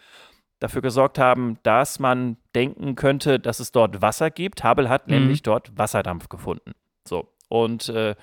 dafür 0.59 0.81
gesorgt 0.81 1.17
haben, 1.19 1.57
dass 1.63 1.99
man 1.99 2.37
denken 2.55 2.95
könnte, 2.95 3.39
dass 3.39 3.59
es 3.59 3.71
dort 3.71 4.01
Wasser 4.01 4.29
gibt. 4.29 4.63
Hubble 4.63 4.89
hat 4.89 5.07
Mhm. 5.07 5.13
nämlich 5.15 5.41
dort 5.41 5.75
Wasserdampf 5.77 6.29
gefunden. 6.29 6.73
So. 7.03 7.27
Und 7.49 7.89
äh, 7.89 8.15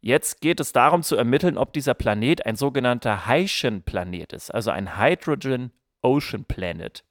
Jetzt 0.00 0.40
geht 0.40 0.60
es 0.60 0.72
darum 0.72 1.02
zu 1.02 1.16
ermitteln, 1.16 1.58
ob 1.58 1.72
dieser 1.72 1.94
Planet 1.94 2.46
ein 2.46 2.56
sogenannter 2.56 3.26
Hydrogen-Planet 3.26 4.32
ist, 4.32 4.50
also 4.52 4.70
ein 4.70 4.98
Hydrogen 4.98 5.72
Ocean 6.02 6.44
Planet. 6.44 7.04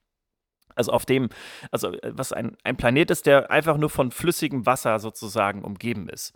Also 0.75 0.91
auf 0.93 1.05
dem, 1.05 1.29
also 1.71 1.91
äh, 1.93 2.11
was 2.15 2.31
ein, 2.31 2.55
ein 2.63 2.77
Planet 2.77 3.11
ist, 3.11 3.25
der 3.25 3.51
einfach 3.51 3.77
nur 3.77 3.89
von 3.89 4.11
flüssigem 4.11 4.65
Wasser 4.65 4.99
sozusagen 4.99 5.63
umgeben 5.63 6.09
ist. 6.09 6.33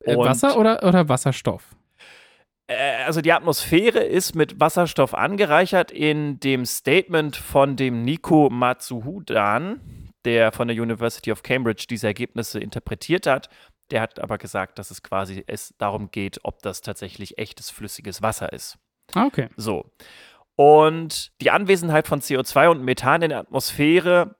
Äh, 0.00 0.16
Und, 0.16 0.26
Wasser 0.26 0.58
oder, 0.58 0.82
oder 0.82 1.08
Wasserstoff? 1.08 1.76
äh, 2.68 3.04
also 3.04 3.20
die 3.20 3.32
Atmosphäre 3.32 4.00
ist 4.00 4.34
mit 4.34 4.60
Wasserstoff 4.60 5.14
angereichert. 5.14 5.90
In 5.90 6.38
dem 6.40 6.66
Statement 6.66 7.36
von 7.36 7.76
dem 7.76 8.02
Nico 8.02 8.50
Matsuhudan, 8.50 10.10
der 10.24 10.52
von 10.52 10.68
der 10.68 10.76
University 10.76 11.32
of 11.32 11.42
Cambridge 11.42 11.86
diese 11.88 12.08
Ergebnisse 12.08 12.60
interpretiert 12.60 13.26
hat, 13.26 13.48
der 13.90 14.02
hat 14.02 14.20
aber 14.20 14.38
gesagt, 14.38 14.78
dass 14.78 14.90
es 14.90 15.02
quasi 15.02 15.44
es 15.46 15.74
darum 15.78 16.10
geht, 16.10 16.40
ob 16.42 16.62
das 16.62 16.80
tatsächlich 16.80 17.38
echtes 17.38 17.70
flüssiges 17.70 18.22
Wasser 18.22 18.52
ist. 18.52 18.78
Ah, 19.14 19.26
okay. 19.26 19.48
So. 19.56 19.90
Und 20.56 21.32
die 21.40 21.50
Anwesenheit 21.50 22.08
von 22.08 22.20
CO2 22.20 22.68
und 22.68 22.84
Methan 22.84 23.22
in 23.22 23.30
der 23.30 23.38
Atmosphäre, 23.38 24.36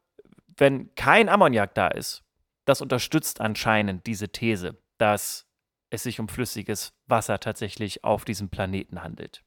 wenn 0.56 0.94
kein 0.94 1.28
Ammoniak 1.28 1.74
da 1.74 1.88
ist, 1.88 2.24
das 2.64 2.80
unterstützt 2.80 3.40
anscheinend 3.40 4.06
diese 4.06 4.28
These, 4.28 4.76
dass 4.98 5.46
es 5.90 6.02
sich 6.02 6.20
um 6.20 6.28
flüssiges 6.28 6.92
Wasser 7.06 7.40
tatsächlich 7.40 8.04
auf 8.04 8.24
diesem 8.24 8.50
Planeten 8.50 9.02
handelt. 9.02 9.42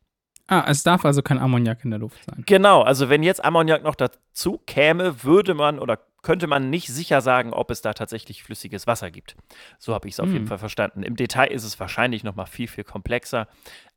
Ah, 0.51 0.65
es 0.67 0.83
darf 0.83 1.05
also 1.05 1.21
kein 1.21 1.39
Ammoniak 1.39 1.85
in 1.85 1.91
der 1.91 1.99
Luft 1.99 2.25
sein. 2.25 2.43
Genau, 2.45 2.81
also 2.81 3.07
wenn 3.07 3.23
jetzt 3.23 3.41
Ammoniak 3.43 3.83
noch 3.83 3.95
dazu 3.95 4.59
käme, 4.67 5.23
würde 5.23 5.53
man 5.53 5.79
oder 5.79 5.97
könnte 6.23 6.45
man 6.45 6.69
nicht 6.69 6.89
sicher 6.89 7.21
sagen, 7.21 7.53
ob 7.53 7.71
es 7.71 7.81
da 7.81 7.93
tatsächlich 7.93 8.43
flüssiges 8.43 8.85
Wasser 8.85 9.11
gibt. 9.11 9.37
So 9.79 9.93
habe 9.93 10.09
ich 10.09 10.15
es 10.15 10.19
auf 10.19 10.25
Hm. 10.25 10.33
jeden 10.33 10.47
Fall 10.47 10.57
verstanden. 10.57 11.03
Im 11.03 11.15
Detail 11.15 11.47
ist 11.47 11.63
es 11.63 11.79
wahrscheinlich 11.79 12.25
noch 12.25 12.35
mal 12.35 12.47
viel, 12.47 12.67
viel 12.67 12.83
komplexer. 12.83 13.47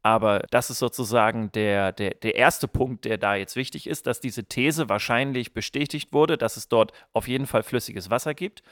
Aber 0.04 0.44
das 0.50 0.70
ist 0.70 0.78
sozusagen 0.78 1.50
der, 1.52 1.90
der, 1.90 2.10
der 2.14 2.36
erste 2.36 2.68
Punkt, 2.68 3.04
der 3.04 3.18
da 3.18 3.34
jetzt 3.34 3.56
wichtig 3.56 3.88
ist, 3.88 4.06
dass 4.06 4.20
diese 4.20 4.44
These 4.44 4.88
wahrscheinlich 4.88 5.54
bestätigt 5.54 6.12
wurde, 6.12 6.38
dass 6.38 6.56
es 6.56 6.68
dort 6.68 6.92
auf 7.12 7.26
jeden 7.26 7.46
Fall 7.46 7.64
flüssiges 7.64 8.10
Wasser 8.10 8.32
gibt. 8.32 8.62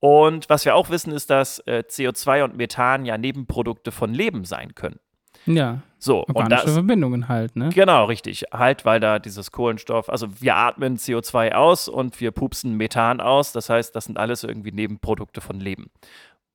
Und 0.00 0.48
was 0.48 0.64
wir 0.64 0.74
auch 0.74 0.88
wissen, 0.88 1.12
ist, 1.12 1.28
dass 1.28 1.58
äh, 1.66 1.84
CO2 1.86 2.44
und 2.44 2.56
Methan 2.56 3.04
ja 3.04 3.18
Nebenprodukte 3.18 3.92
von 3.92 4.14
Leben 4.14 4.44
sein 4.44 4.74
können. 4.74 4.98
Ja, 5.56 5.82
So, 5.98 6.24
und 6.24 6.36
organische 6.36 6.66
das, 6.66 6.74
Verbindungen 6.74 7.28
halt, 7.28 7.56
ne? 7.56 7.70
Genau, 7.70 8.04
richtig. 8.04 8.44
Halt, 8.52 8.84
weil 8.84 9.00
da 9.00 9.18
dieses 9.18 9.50
Kohlenstoff, 9.50 10.08
also 10.08 10.40
wir 10.40 10.54
atmen 10.54 10.96
CO2 10.96 11.52
aus 11.52 11.88
und 11.88 12.20
wir 12.20 12.30
pupsen 12.30 12.76
Methan 12.76 13.20
aus. 13.20 13.52
Das 13.52 13.68
heißt, 13.68 13.94
das 13.96 14.04
sind 14.04 14.18
alles 14.18 14.44
irgendwie 14.44 14.72
Nebenprodukte 14.72 15.40
von 15.40 15.58
Leben. 15.58 15.90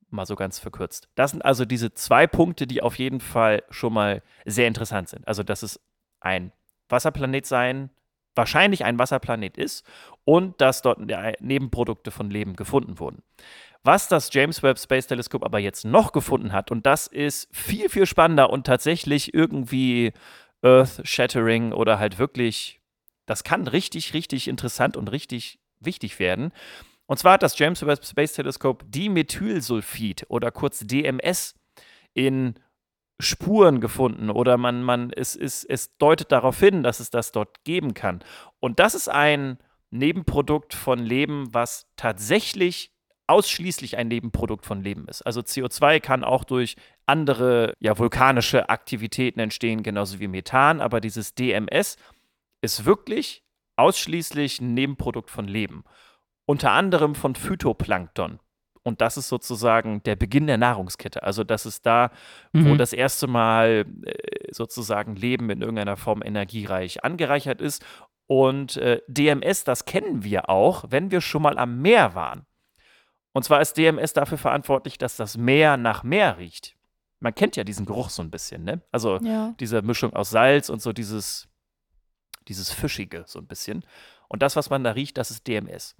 Mal 0.09 0.25
so 0.25 0.35
ganz 0.35 0.59
verkürzt. 0.59 1.09
Das 1.15 1.31
sind 1.31 1.43
also 1.43 1.65
diese 1.65 1.93
zwei 1.93 2.27
Punkte, 2.27 2.67
die 2.67 2.81
auf 2.81 2.97
jeden 2.97 3.19
Fall 3.19 3.63
schon 3.69 3.93
mal 3.93 4.21
sehr 4.45 4.67
interessant 4.67 5.09
sind. 5.09 5.27
Also, 5.27 5.43
dass 5.43 5.63
es 5.63 5.79
ein 6.21 6.51
Wasserplanet 6.87 7.45
sein, 7.45 7.89
wahrscheinlich 8.35 8.85
ein 8.85 8.99
Wasserplanet 8.99 9.57
ist 9.57 9.85
und 10.23 10.59
dass 10.61 10.81
dort 10.81 10.99
Nebenprodukte 11.39 12.11
von 12.11 12.29
Leben 12.29 12.55
gefunden 12.55 12.99
wurden. 12.99 13.23
Was 13.83 14.07
das 14.07 14.29
James 14.31 14.63
Webb 14.63 14.79
Space 14.79 15.07
Telescope 15.07 15.45
aber 15.45 15.59
jetzt 15.59 15.83
noch 15.83 16.13
gefunden 16.13 16.53
hat, 16.53 16.71
und 16.71 16.85
das 16.85 17.07
ist 17.07 17.49
viel, 17.51 17.89
viel 17.89 18.05
spannender 18.05 18.49
und 18.49 18.65
tatsächlich 18.65 19.33
irgendwie 19.33 20.13
Earth-Shattering 20.61 21.73
oder 21.73 21.99
halt 21.99 22.17
wirklich, 22.17 22.79
das 23.25 23.43
kann 23.43 23.67
richtig, 23.67 24.13
richtig 24.13 24.47
interessant 24.47 24.95
und 24.95 25.11
richtig 25.11 25.59
wichtig 25.81 26.19
werden. 26.19 26.53
Und 27.07 27.17
zwar 27.17 27.33
hat 27.33 27.43
das 27.43 27.59
James 27.59 27.85
Webb 27.85 28.05
Space 28.05 28.33
Telescope 28.33 28.85
Dimethylsulfid 28.85 30.25
oder 30.29 30.51
kurz 30.51 30.79
DMS 30.79 31.55
in 32.13 32.55
Spuren 33.19 33.81
gefunden 33.81 34.29
oder 34.29 34.57
man, 34.57 34.81
man, 34.81 35.11
es, 35.11 35.35
es, 35.35 35.65
es 35.65 35.97
deutet 35.97 36.31
darauf 36.31 36.57
hin, 36.59 36.83
dass 36.83 37.01
es 37.01 37.09
das 37.09 37.33
dort 37.33 37.63
geben 37.65 37.93
kann. 37.93 38.23
Und 38.59 38.79
das 38.79 38.95
ist 38.95 39.09
ein 39.09 39.57
Nebenprodukt 39.91 40.73
von 40.73 40.99
Leben, 40.99 41.53
was 41.53 41.87
tatsächlich 41.97 42.92
ausschließlich 43.27 43.97
ein 43.97 44.07
Nebenprodukt 44.07 44.65
von 44.65 44.81
Leben 44.81 45.07
ist. 45.07 45.21
Also 45.21 45.41
CO2 45.41 45.99
kann 45.99 46.23
auch 46.23 46.43
durch 46.43 46.75
andere 47.05 47.73
ja, 47.79 47.97
vulkanische 47.97 48.69
Aktivitäten 48.69 49.39
entstehen, 49.39 49.83
genauso 49.83 50.19
wie 50.19 50.27
Methan, 50.27 50.81
aber 50.81 50.99
dieses 51.01 51.33
DMS 51.33 51.97
ist 52.61 52.85
wirklich 52.85 53.43
ausschließlich 53.75 54.61
ein 54.61 54.73
Nebenprodukt 54.73 55.31
von 55.31 55.47
Leben. 55.47 55.83
Unter 56.45 56.71
anderem 56.71 57.15
von 57.15 57.35
Phytoplankton. 57.35 58.39
Und 58.83 58.99
das 58.99 59.15
ist 59.15 59.29
sozusagen 59.29 60.03
der 60.03 60.17
Beginn 60.17 60.45
der 60.45 60.57
Nahrungskette. 60.57 61.23
Also 61.23 61.45
das 61.45 61.65
ist 61.65 61.85
da, 61.85 62.11
wo 62.51 62.73
Mhm. 62.73 62.77
das 62.77 62.91
erste 62.91 63.27
Mal 63.27 63.85
äh, 64.03 64.51
sozusagen 64.51 65.15
Leben 65.15 65.49
in 65.49 65.61
irgendeiner 65.61 65.95
Form 65.95 66.21
energiereich 66.21 67.03
angereichert 67.03 67.61
ist. 67.61 67.85
Und 68.27 68.75
äh, 68.77 69.01
DMS, 69.07 69.63
das 69.63 69.85
kennen 69.85 70.23
wir 70.25 70.49
auch, 70.49 70.83
wenn 70.89 71.11
wir 71.11 71.21
schon 71.21 71.43
mal 71.43 71.57
am 71.57 71.81
Meer 71.81 72.13
waren. 72.13 72.45
Und 73.33 73.43
zwar 73.43 73.61
ist 73.61 73.77
DMS 73.77 74.13
dafür 74.13 74.37
verantwortlich, 74.37 74.97
dass 74.97 75.15
das 75.17 75.37
Meer 75.37 75.77
nach 75.77 76.03
Meer 76.03 76.37
riecht. 76.37 76.75
Man 77.19 77.33
kennt 77.33 77.55
ja 77.55 77.63
diesen 77.63 77.85
Geruch 77.85 78.09
so 78.09 78.21
ein 78.21 78.29
bisschen, 78.31 78.63
ne? 78.63 78.81
Also 78.91 79.17
Ja. 79.21 79.53
diese 79.59 79.81
Mischung 79.81 80.13
aus 80.13 80.29
Salz 80.29 80.69
und 80.69 80.81
so 80.81 80.93
dieses, 80.93 81.47
dieses 82.47 82.69
Fischige 82.71 83.23
so 83.27 83.39
ein 83.39 83.47
bisschen. 83.47 83.85
Und 84.27 84.41
das, 84.41 84.55
was 84.55 84.69
man 84.69 84.83
da 84.83 84.91
riecht, 84.91 85.17
das 85.17 85.31
ist 85.31 85.47
DMS. 85.47 85.95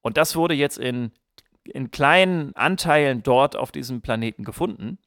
Und 0.00 0.16
das 0.16 0.36
wurde 0.36 0.54
jetzt 0.54 0.78
in, 0.78 1.12
in 1.64 1.90
kleinen 1.90 2.54
Anteilen 2.56 3.22
dort 3.22 3.56
auf 3.56 3.72
diesem 3.72 4.00
Planeten 4.00 4.44
gefunden. 4.44 4.98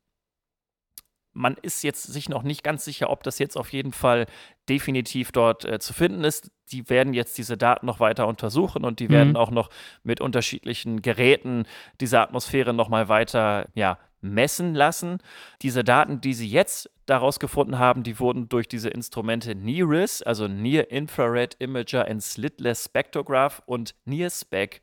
Man 1.33 1.55
ist 1.61 1.83
jetzt 1.83 2.03
sich 2.03 2.29
noch 2.29 2.43
nicht 2.43 2.63
ganz 2.63 2.85
sicher, 2.85 3.09
ob 3.09 3.23
das 3.23 3.39
jetzt 3.39 3.57
auf 3.57 3.73
jeden 3.73 3.91
Fall 3.91 4.27
definitiv 4.69 5.31
dort 5.31 5.65
äh, 5.65 5.79
zu 5.79 5.93
finden 5.93 6.23
ist. 6.23 6.51
Die 6.71 6.89
werden 6.89 7.13
jetzt 7.13 7.37
diese 7.37 7.57
Daten 7.57 7.85
noch 7.85 7.99
weiter 7.99 8.27
untersuchen 8.27 8.85
und 8.85 8.99
die 8.99 9.09
werden 9.09 9.29
Mhm. 9.31 9.35
auch 9.35 9.51
noch 9.51 9.69
mit 10.03 10.21
unterschiedlichen 10.21 11.01
Geräten 11.01 11.65
diese 11.99 12.19
Atmosphäre 12.19 12.73
noch 12.73 12.87
mal 12.89 13.09
weiter 13.09 13.67
ja, 13.73 13.97
messen 14.21 14.73
lassen. 14.73 15.17
Diese 15.61 15.83
Daten, 15.83 16.21
die 16.21 16.33
sie 16.33 16.47
jetzt 16.47 16.89
daraus 17.05 17.39
gefunden 17.39 17.77
haben, 17.77 18.03
die 18.03 18.19
wurden 18.19 18.47
durch 18.47 18.67
diese 18.67 18.89
Instrumente 18.89 19.55
NIRIS, 19.55 20.21
also 20.21 20.47
Near 20.47 20.89
Infrared 20.91 21.55
Imager 21.59 22.07
and 22.07 22.23
Slitless 22.23 22.85
Spectrograph 22.85 23.61
und 23.65 23.95
NIRSPEC, 24.05 24.81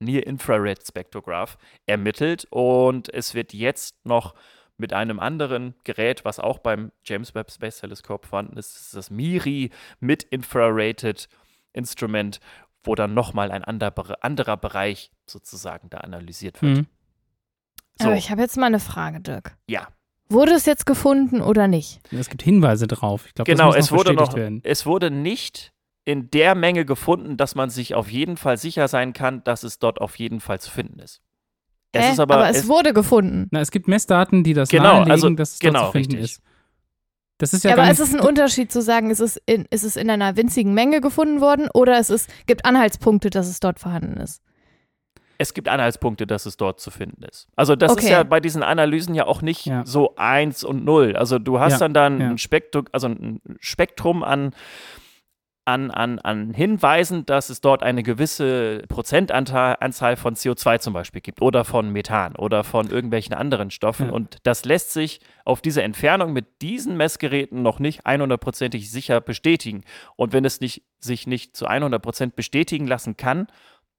Near 0.00 0.26
Infrared 0.26 0.86
Spectrograph, 0.86 1.56
ermittelt 1.86 2.46
und 2.50 3.08
es 3.14 3.34
wird 3.34 3.54
jetzt 3.54 3.96
noch 4.04 4.34
mit 4.76 4.92
einem 4.92 5.20
anderen 5.20 5.74
Gerät, 5.84 6.24
was 6.24 6.40
auch 6.40 6.58
beim 6.58 6.90
James 7.04 7.34
Webb 7.34 7.50
Space 7.50 7.80
Telescope 7.80 8.26
vorhanden 8.26 8.56
ist, 8.56 8.74
das 8.74 8.82
ist 8.82 8.96
das 8.96 9.10
MIRI 9.10 9.70
Mid 10.00 10.22
Infrared 10.24 11.28
Instrument, 11.72 12.40
wo 12.82 12.94
dann 12.94 13.14
nochmal 13.14 13.50
ein 13.50 13.64
anderer, 13.64 14.22
anderer 14.22 14.56
Bereich 14.56 15.12
sozusagen 15.26 15.90
da 15.90 15.98
analysiert 15.98 16.60
wird. 16.62 16.78
Mhm. 16.78 16.86
So, 18.00 18.08
Aber 18.08 18.16
ich 18.16 18.30
habe 18.30 18.40
jetzt 18.40 18.56
mal 18.56 18.66
eine 18.66 18.80
Frage, 18.80 19.20
Dirk. 19.20 19.56
ja, 19.68 19.88
Wurde 20.28 20.52
es 20.52 20.64
jetzt 20.64 20.86
gefunden 20.86 21.42
oder 21.42 21.68
nicht? 21.68 22.00
Es 22.10 22.28
gibt 22.30 22.42
Hinweise 22.42 22.86
drauf. 22.86 23.26
Ich 23.26 23.34
glaube, 23.34 23.50
genau, 23.50 23.72
das 23.72 23.76
muss 23.76 23.84
es 23.84 23.90
noch 23.90 23.98
wurde 23.98 24.14
noch, 24.14 24.34
werden. 24.34 24.60
es 24.64 24.86
wurde 24.86 25.10
nicht 25.10 25.72
in 26.04 26.30
der 26.30 26.54
Menge 26.54 26.84
gefunden, 26.84 27.36
dass 27.36 27.54
man 27.54 27.70
sich 27.70 27.94
auf 27.94 28.10
jeden 28.10 28.36
Fall 28.36 28.56
sicher 28.56 28.88
sein 28.88 29.12
kann, 29.12 29.44
dass 29.44 29.62
es 29.62 29.78
dort 29.78 30.00
auf 30.00 30.18
jeden 30.18 30.40
Fall 30.40 30.60
zu 30.60 30.70
finden 30.70 30.98
ist. 30.98 31.22
Es 31.94 32.04
Äh, 32.06 32.12
ist 32.12 32.20
aber, 32.20 32.48
es, 32.50 32.58
es, 32.58 32.68
wurde 32.68 32.92
gefunden. 32.92 33.48
Na, 33.50 33.60
es 33.60 33.70
gibt 33.70 33.88
Messdaten, 33.88 34.42
die 34.44 34.52
das 34.54 34.68
Genau, 34.68 34.84
nahelegen, 34.84 35.10
also- 35.12 35.30
dass 35.30 35.54
es 35.54 35.58
genau, 35.60 35.72
dort 35.80 35.86
zu 35.86 35.92
finden 35.92 36.12
richtig. 36.16 36.36
ist. 36.36 36.42
Das 37.38 37.52
ist 37.52 37.64
ja, 37.64 37.70
Ja, 37.70 37.76
gar 37.76 37.84
aber 37.86 37.92
es 37.92 37.98
ist 38.00 38.14
ein 38.14 38.20
Unterschied 38.20 38.70
zu 38.70 38.80
sagen, 38.80 39.10
ist 39.10 39.20
es 39.20 39.40
in, 39.46 39.64
ist 39.70 39.82
es 39.82 39.96
in 39.96 40.08
einer 40.08 40.36
winzigen 40.36 40.72
Menge 40.72 41.00
gefunden 41.00 41.40
worden 41.40 41.68
oder 41.74 41.98
es 41.98 42.08
ist, 42.10 42.28
gibt 42.46 42.64
Anhaltspunkte, 42.64 43.28
dass 43.30 43.48
es 43.48 43.58
dort 43.60 43.80
vorhanden 43.80 44.20
ist. 44.20 44.40
es 45.36 45.52
gibt 45.52 45.68
Anhaltspunkte, 45.68 46.28
dass 46.28 46.46
es 46.46 46.56
dort 46.56 46.78
zu 46.80 46.92
finden 46.92 47.24
ist. 47.24 47.48
Also 47.56 47.74
das 47.74 47.90
ist 47.92 47.98
Okay. 47.98 48.10
ja 48.12 48.22
bei 48.22 48.38
diesen 48.38 48.62
Analysen 48.62 49.16
ja 49.16 49.26
auch 49.26 49.42
nicht 49.42 49.66
Ja. 49.66 49.84
so 49.84 50.14
eins 50.16 50.62
und 50.62 50.84
null. 50.84 51.16
Also 51.16 51.40
du 51.40 51.58
hast 51.58 51.72
Ja, 51.72 51.78
dann 51.80 51.92
dann 51.92 52.20
ja. 52.20 52.28
ein 52.30 52.38
Spektrum, 52.38 52.84
also 52.92 53.08
ein 53.08 53.40
Spektrum 53.58 54.22
an 54.22 54.54
an, 55.64 55.90
an, 55.90 56.18
an 56.18 56.52
Hinweisen, 56.52 57.24
dass 57.24 57.48
es 57.48 57.60
dort 57.60 57.82
eine 57.82 58.02
gewisse 58.02 58.82
Prozentanzahl 58.88 59.76
Anzahl 59.80 60.16
von 60.16 60.34
CO2 60.34 60.78
zum 60.78 60.92
Beispiel 60.92 61.22
gibt 61.22 61.40
oder 61.40 61.64
von 61.64 61.90
Methan 61.90 62.36
oder 62.36 62.64
von 62.64 62.90
irgendwelchen 62.90 63.34
anderen 63.34 63.70
Stoffen. 63.70 64.06
Ja. 64.06 64.12
Und 64.12 64.36
das 64.42 64.64
lässt 64.64 64.92
sich 64.92 65.20
auf 65.44 65.62
diese 65.62 65.82
Entfernung 65.82 66.32
mit 66.32 66.60
diesen 66.60 66.96
Messgeräten 66.96 67.62
noch 67.62 67.78
nicht 67.78 68.06
100%ig 68.06 68.90
sicher 68.90 69.20
bestätigen. 69.20 69.84
Und 70.16 70.32
wenn 70.32 70.44
es 70.44 70.60
nicht, 70.60 70.82
sich 70.98 71.26
nicht 71.26 71.56
zu 71.56 71.66
100% 71.66 72.32
bestätigen 72.34 72.86
lassen 72.86 73.16
kann, 73.16 73.46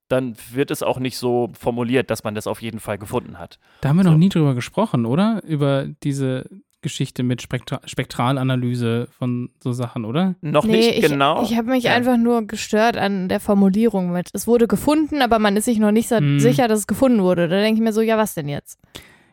dann 0.07 0.35
wird 0.51 0.69
es 0.69 0.83
auch 0.83 0.99
nicht 0.99 1.17
so 1.17 1.51
formuliert, 1.59 2.11
dass 2.11 2.23
man 2.23 2.35
das 2.35 2.45
auf 2.45 2.61
jeden 2.61 2.79
Fall 2.79 2.99
gefunden 2.99 3.39
hat. 3.39 3.59
da 3.81 3.89
haben 3.89 3.97
wir 3.97 4.03
so. 4.03 4.11
noch 4.11 4.17
nie 4.17 4.29
drüber 4.29 4.53
gesprochen, 4.53 5.05
oder? 5.07 5.41
Über 5.43 5.87
diese 6.03 6.47
Geschichte 6.85 7.23
mit 7.23 7.41
Spektra 7.41 7.81
Spektralanalyse 7.85 9.07
von 9.17 9.49
so 9.59 9.73
Sachen, 9.73 10.05
oder? 10.05 10.35
Noch 10.41 10.65
nee, 10.65 10.77
nicht 10.77 10.97
ich, 10.99 11.01
genau. 11.09 11.41
ich 11.43 11.57
habe 11.57 11.69
mich 11.71 11.85
Ja. 11.85 11.93
einfach 11.95 12.15
nur 12.17 12.45
gestört 12.47 12.95
an 12.95 13.27
der 13.27 13.39
Formulierung 13.39 14.11
mit. 14.11 14.29
Es 14.33 14.45
wurde 14.47 14.67
gefunden, 14.67 15.21
aber 15.23 15.39
man 15.39 15.57
ist 15.57 15.65
sich 15.65 15.79
noch 15.79 15.91
nicht 15.91 16.07
so 16.09 16.17
Hm. 16.17 16.39
sicher, 16.39 16.67
dass 16.67 16.79
es 16.79 16.87
gefunden 16.87 17.21
wurde. 17.23 17.47
Da 17.47 17.57
denke 17.59 17.79
ich 17.79 17.83
mir 17.83 17.91
so, 17.93 18.01
ja, 18.01 18.17
was 18.17 18.35
denn 18.35 18.47
jetzt? 18.47 18.79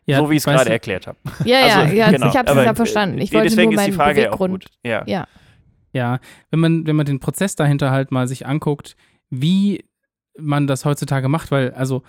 Ja, 0.07 0.19
so 0.19 0.31
wie 0.31 0.35
ich 0.35 0.39
es 0.39 0.45
gerade 0.47 0.71
erklärt 0.71 1.07
habe. 1.07 1.19
Ja, 1.45 1.61
ja, 1.67 1.81
Also, 1.83 1.95
ja 1.95 2.11
genau. 2.11 2.29
ich 2.31 2.37
habe 2.37 2.51
es 2.51 2.65
ja 2.65 2.75
verstanden. 2.75 3.19
Ich 3.19 3.33
wollte 3.33 3.49
deswegen 3.49 3.73
nur 3.75 3.81
ist 3.81 3.87
die 3.87 3.91
meinen 3.93 3.97
Frage 3.97 4.23
ja 4.23 4.33
auch 4.33 4.39
Beweggrund. 4.39 4.65
gut. 4.65 4.73
Ja. 4.85 5.05
Ja. 5.07 5.27
Ja, 5.93 6.19
wenn 6.51 6.61
man, 6.61 6.87
wenn 6.87 6.97
man 6.97 7.05
den 7.07 7.21
Prozess 7.21 7.55
dahinter 7.55 7.91
halt 7.91 8.11
mal 8.11 8.27
sich 8.27 8.47
anguckt, 8.47 8.97
wie 9.29 9.85
man 10.39 10.67
das 10.67 10.85
heutzutage 10.87 11.29
macht, 11.29 11.51
weil, 11.51 11.73
also, 11.75 12.03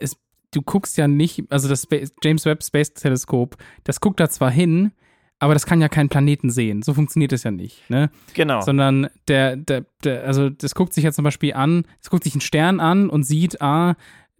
es, 0.00 0.16
du 0.52 0.62
guckst 0.62 0.96
ja 0.96 1.08
nicht, 1.08 1.44
also 1.50 1.68
das 1.68 1.88
James 2.22 2.44
Webb 2.44 2.62
Space 2.62 2.94
Teleskop, 2.94 3.56
das 3.84 4.00
guckt 4.00 4.20
da 4.20 4.28
zwar 4.28 4.50
hin, 4.50 4.92
aber 5.38 5.54
das 5.54 5.66
kann 5.66 5.80
ja 5.80 5.88
keinen 5.88 6.08
Planeten 6.08 6.50
sehen. 6.50 6.82
So 6.82 6.94
funktioniert 6.94 7.32
es 7.32 7.42
ja 7.42 7.50
nicht, 7.50 7.90
ne? 7.90 8.10
Genau. 8.34 8.60
Sondern 8.60 9.08
der, 9.26 9.56
der, 9.56 9.84
der, 10.04 10.24
also 10.24 10.50
das 10.50 10.76
guckt 10.76 10.92
sich 10.92 11.02
ja 11.02 11.10
zum 11.10 11.24
Beispiel 11.24 11.54
an, 11.54 11.84
es 12.00 12.10
guckt 12.10 12.22
sich 12.22 12.34
einen 12.34 12.42
Stern 12.42 12.78
an 12.78 13.10
und 13.10 13.24
sieht, 13.24 13.60
ah, 13.60 13.96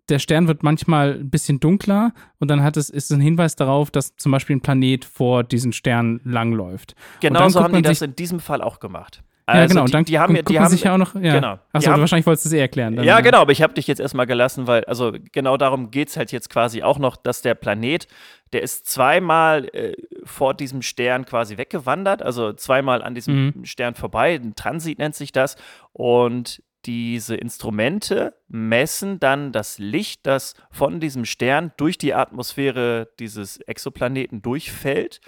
der 0.09 0.19
Stern 0.19 0.47
wird 0.47 0.63
manchmal 0.63 1.15
ein 1.15 1.31
bisschen 1.31 1.59
dunkler 1.59 2.13
und 2.39 2.49
dann 2.51 2.63
hat 2.63 2.77
es, 2.77 2.91
ist 2.91 3.11
ein 3.11 3.21
Hinweis 3.21 3.57
darauf, 3.57 3.91
dass 3.91 4.17
zum 4.17 4.31
Beispiel 4.31 4.57
ein 4.57 4.61
Planet 4.61 5.05
vor 5.05 5.43
diesen 5.43 5.73
Stern 5.73 6.21
langläuft. 6.25 6.95
Genau 7.21 7.49
so 7.49 7.63
haben 7.63 7.75
die 7.75 7.83
das 7.83 8.03
in 8.03 8.15
diesem 8.15 8.39
Fall 8.39 8.63
auch 8.63 8.79
gemacht. 8.79 9.23
Ja, 9.49 9.55
Also 9.55 9.75
genau. 9.75 9.87
Die, 9.87 9.93
dann 9.93 10.05
die 10.05 10.19
haben, 10.19 10.35
guckt 10.35 10.49
die 10.51 10.59
haben, 10.61 10.69
sich 10.71 10.83
ja 10.85 10.95
auch 10.95 10.99
noch, 10.99 11.15
ja. 11.15 11.35
genau. 11.35 11.59
Achso, 11.73 11.91
haben- 11.91 12.01
wahrscheinlich 12.01 12.27
wolltest 12.27 12.47
du 12.47 12.49
es 12.51 12.53
eh 12.55 12.59
erklären. 12.61 12.97
Dann, 12.97 13.05
Ja, 13.05 13.21
genau, 13.21 13.39
aber 13.41 13.53
ich 13.53 13.63
habe 13.63 13.75
dich 13.75 13.87
jetzt 13.87 14.01
erstmal 14.01 14.27
gelassen, 14.27 14.67
weil, 14.67 14.85
also 14.85 15.13
genau 15.33 15.57
darum 15.57 15.91
geht 15.91 16.09
es 16.09 16.17
halt 16.17 16.31
jetzt 16.33 16.49
quasi 16.51 16.83
auch 16.83 16.99
noch, 16.99 17.17
dass 17.17 17.43
der 17.43 17.55
Planet, 17.55 18.07
der 18.53 18.63
ist 18.63 18.87
zweimal 18.87 19.65
äh, 19.75 19.95
vor 20.25 20.55
diesem 20.55 20.83
Stern 20.83 21.25
quasi 21.27 21.57
weggewandert, 21.59 22.23
also 22.23 22.53
zweimal 22.53 23.03
an 23.03 23.15
diesem 23.15 23.47
Mhm. 23.57 23.65
Stern 23.65 23.95
vorbei, 23.95 24.35
ein 24.35 24.55
Transit 24.55 24.99
nennt 24.99 25.15
sich 25.15 25.33
das. 25.33 25.57
Und 25.93 26.63
diese 26.85 27.37
Instrumente 27.37 28.35
messen 28.49 29.21
dann 29.21 29.53
das 29.53 29.79
Licht, 29.79 30.27
das 30.27 30.55
von 30.73 30.99
diesem 30.99 31.25
Stern 31.25 31.71
durch 31.77 31.97
die 31.97 32.13
Atmosphäre 32.13 33.09
dieses 33.21 33.59
Exoplaneten 33.61 34.43
durchfällt. 34.43 35.21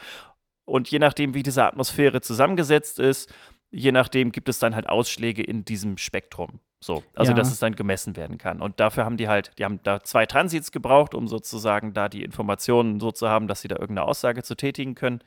Und 0.64 0.90
je 0.90 0.98
nachdem, 0.98 1.32
wie 1.34 1.42
diese 1.44 1.64
Atmosphäre 1.64 2.20
zusammengesetzt 2.22 2.98
ist, 2.98 3.32
je 3.74 3.92
nachdem 3.92 4.32
gibt 4.32 4.48
es 4.48 4.58
dann 4.58 4.74
halt 4.74 4.88
Ausschläge 4.88 5.42
in 5.42 5.64
diesem 5.64 5.98
Spektrum. 5.98 6.60
So, 6.80 7.02
also 7.14 7.32
Ja. 7.32 7.36
dass 7.36 7.50
es 7.50 7.58
dann 7.58 7.74
gemessen 7.76 8.14
werden 8.14 8.36
kann. 8.38 8.60
Und 8.60 8.78
dafür 8.78 9.04
haben 9.04 9.16
die 9.16 9.26
halt, 9.28 9.52
die 9.58 9.64
haben 9.64 9.80
da 9.82 10.00
zwei 10.02 10.26
Transits 10.26 10.70
gebraucht, 10.70 11.14
um 11.14 11.28
sozusagen 11.28 11.94
da 11.94 12.08
die 12.10 12.22
Informationen 12.22 13.00
so 13.00 13.10
zu 13.10 13.28
haben, 13.28 13.48
dass 13.48 13.62
sie 13.62 13.68
da 13.68 13.76
irgendeine 13.76 14.06
Aussage 14.06 14.42
zu 14.42 14.54
tätigen 14.54 14.94
können. 14.94 15.20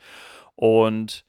Und 0.55 1.25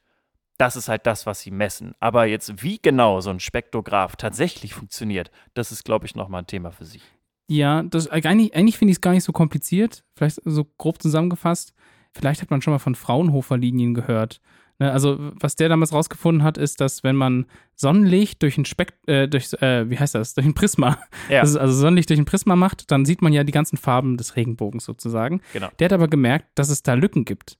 das 0.57 0.75
ist 0.75 0.87
halt 0.89 1.05
das, 1.07 1.25
was 1.25 1.41
sie 1.41 1.51
messen. 1.51 1.93
Aber 1.99 2.25
jetzt, 2.25 2.61
wie 2.61 2.79
genau 2.81 3.21
so 3.21 3.29
ein 3.29 3.39
Spektrograph 3.39 4.15
tatsächlich 4.17 4.73
funktioniert, 4.73 5.31
das 5.53 5.71
ist, 5.71 5.83
glaube 5.83 6.05
ich, 6.05 6.15
nochmal 6.15 6.43
ein 6.43 6.47
Thema 6.47 6.71
für 6.71 6.85
sich. 6.85 7.01
Ja, 7.47 7.81
das, 7.83 8.07
eigentlich, 8.09 8.55
eigentlich 8.55 8.77
finde 8.77 8.91
ich 8.91 8.97
es 8.97 9.01
gar 9.01 9.13
nicht 9.13 9.23
so 9.23 9.31
kompliziert. 9.31 10.03
Vielleicht 10.15 10.41
so 10.45 10.65
grob 10.77 11.01
zusammengefasst. 11.01 11.73
Vielleicht 12.13 12.41
hat 12.41 12.51
man 12.51 12.61
schon 12.61 12.73
mal 12.73 12.79
von 12.79 12.93
Fraunhofer-Linien 12.95 13.93
gehört. 13.95 14.41
Ne, 14.79 14.91
also, 14.93 15.17
was 15.19 15.57
der 15.57 15.67
damals 15.67 15.91
rausgefunden 15.91 16.41
hat, 16.41 16.57
ist, 16.57 16.79
dass 16.79 17.03
wenn 17.03 17.17
man 17.17 17.45
Sonnenlicht 17.75 18.41
durch 18.41 18.57
ein 18.57 18.63
Spekt 18.63 19.07
äh, 19.09 19.27
durch, 19.27 19.51
äh, 19.61 19.89
wie 19.89 19.99
heißt 19.99 20.15
das, 20.15 20.33
durch 20.35 20.47
ein 20.47 20.53
Prisma, 20.53 20.97
Ja, 21.29 21.41
ist 21.41 21.57
also 21.57 21.73
Sonnenlicht 21.73 22.09
durch 22.09 22.19
ein 22.19 22.25
Prisma 22.25 22.55
macht, 22.55 22.89
dann 22.89 23.03
sieht 23.03 23.21
man 23.21 23.33
ja 23.33 23.43
die 23.43 23.51
ganzen 23.51 23.75
Farben 23.75 24.15
des 24.15 24.37
Regenbogens 24.37 24.85
sozusagen. 24.85 25.41
genau. 25.51 25.67
Der 25.79 25.85
hat 25.85 25.93
aber 25.93 26.07
gemerkt, 26.07 26.47
dass 26.55 26.69
es 26.69 26.81
da 26.81 26.93
Lücken 26.93 27.25
gibt. 27.25 27.57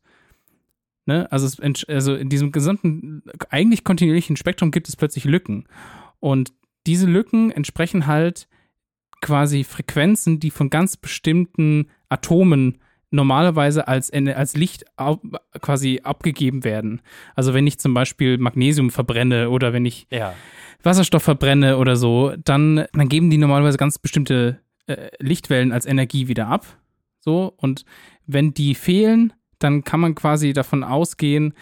Ne? 1.05 1.29
Also, 1.29 1.45
es, 1.45 1.84
also 1.89 2.15
in 2.15 2.29
diesem 2.29 2.53
gesamten, 2.53 3.23
eigentlich 3.49 3.84
kontinuierlichen 3.84 4.38
Spektrum 4.38 4.71
gibt 4.71 4.88
es 4.88 4.95
plötzlich 4.95 5.25
Lücken. 5.25 5.65
Und 6.21 6.53
diese 6.88 7.05
Lücken 7.05 7.51
entsprechen 7.51 8.08
halt 8.08 8.47
quasi 9.21 9.65
Frequenzen, 9.65 10.39
die 10.39 10.51
von 10.51 10.69
ganz 10.69 10.95
bestimmten 10.95 11.89
Atomen 12.08 12.77
normalerweise 13.11 13.87
als, 13.87 14.11
als 14.11 14.55
Licht 14.55 14.85
quasi 15.61 16.01
abgegeben 16.03 16.63
werden. 16.63 17.01
Also 17.35 17.53
wenn 17.53 17.67
ich 17.67 17.79
zum 17.79 17.93
Beispiel 17.93 18.37
Magnesium 18.37 18.91
verbrenne 18.91 19.49
oder 19.49 19.73
wenn 19.73 19.85
ich 19.85 20.07
Ja, 20.11 20.33
Wasserstoff 20.83 21.23
verbrenne 21.23 21.77
oder 21.77 21.95
so, 21.95 22.33
dann, 22.43 22.85
dann 22.93 23.09
geben 23.09 23.29
die 23.29 23.37
normalerweise 23.37 23.77
ganz 23.77 23.99
bestimmte 23.99 24.59
äh, 24.87 25.09
Lichtwellen 25.19 25.71
als 25.71 25.85
Energie 25.85 26.27
wieder 26.27 26.47
ab. 26.47 26.65
So, 27.19 27.53
und 27.57 27.83
wenn 28.25 28.53
die 28.53 28.75
fehlen, 28.75 29.33
dann 29.59 29.83
kann 29.83 29.99
man 29.99 30.15
quasi 30.15 30.53
davon 30.53 30.83
ausgehen, 30.83 31.53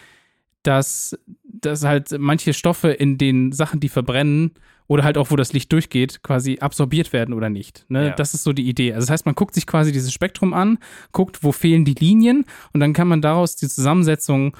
dass, 0.61 1.17
dass 1.43 1.83
halt 1.83 2.15
manche 2.19 2.53
Stoffe 2.53 2.89
in 2.89 3.17
den 3.17 3.51
Sachen, 3.53 3.79
die 3.79 3.89
verbrennen, 3.89 4.51
oder 4.87 5.03
halt 5.03 5.17
auch, 5.17 5.31
wo 5.31 5.35
das 5.35 5.53
Licht 5.53 5.71
durchgeht, 5.71 6.23
quasi 6.23 6.59
absorbiert 6.59 7.13
werden 7.13 7.33
oder 7.33 7.49
nicht. 7.49 7.85
Ne? 7.89 8.07
Ja. 8.07 8.15
Das 8.15 8.33
ist 8.33 8.43
so 8.43 8.53
die 8.53 8.67
Idee. 8.67 8.93
Also 8.93 9.05
das 9.05 9.11
heißt, 9.11 9.25
man 9.25 9.35
guckt 9.35 9.53
sich 9.53 9.67
quasi 9.67 9.91
dieses 9.91 10.13
Spektrum 10.13 10.53
an, 10.53 10.79
guckt, 11.11 11.43
wo 11.43 11.51
fehlen 11.51 11.85
die 11.85 11.93
Linien 11.93 12.45
und 12.73 12.79
dann 12.79 12.93
kann 12.93 13.07
man 13.07 13.21
daraus 13.21 13.55
die 13.55 13.67
Zusammensetzung 13.67 14.55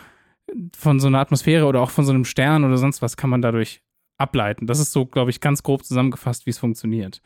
von 0.76 1.00
so 1.00 1.08
einer 1.08 1.20
Atmosphäre 1.20 1.66
oder 1.66 1.82
auch 1.82 1.92
von 1.92 2.06
so 2.06 2.12
einem 2.12 2.26
Stern 2.26 2.64
oder 2.64 2.78
sonst 2.78 3.02
was 3.02 3.18
kann 3.18 3.30
man 3.30 3.42
dadurch 3.42 3.82
ableiten. 4.18 4.68
Das 4.68 4.80
ist 4.80 4.92
so, 4.92 5.06
glaube 5.06 5.30
ich, 5.30 5.42
ganz 5.42 5.64
grob 5.64 5.84
zusammengefasst, 5.84 6.46
wie 6.46 6.50
es 6.52 6.58
funktioniert. 6.58 7.22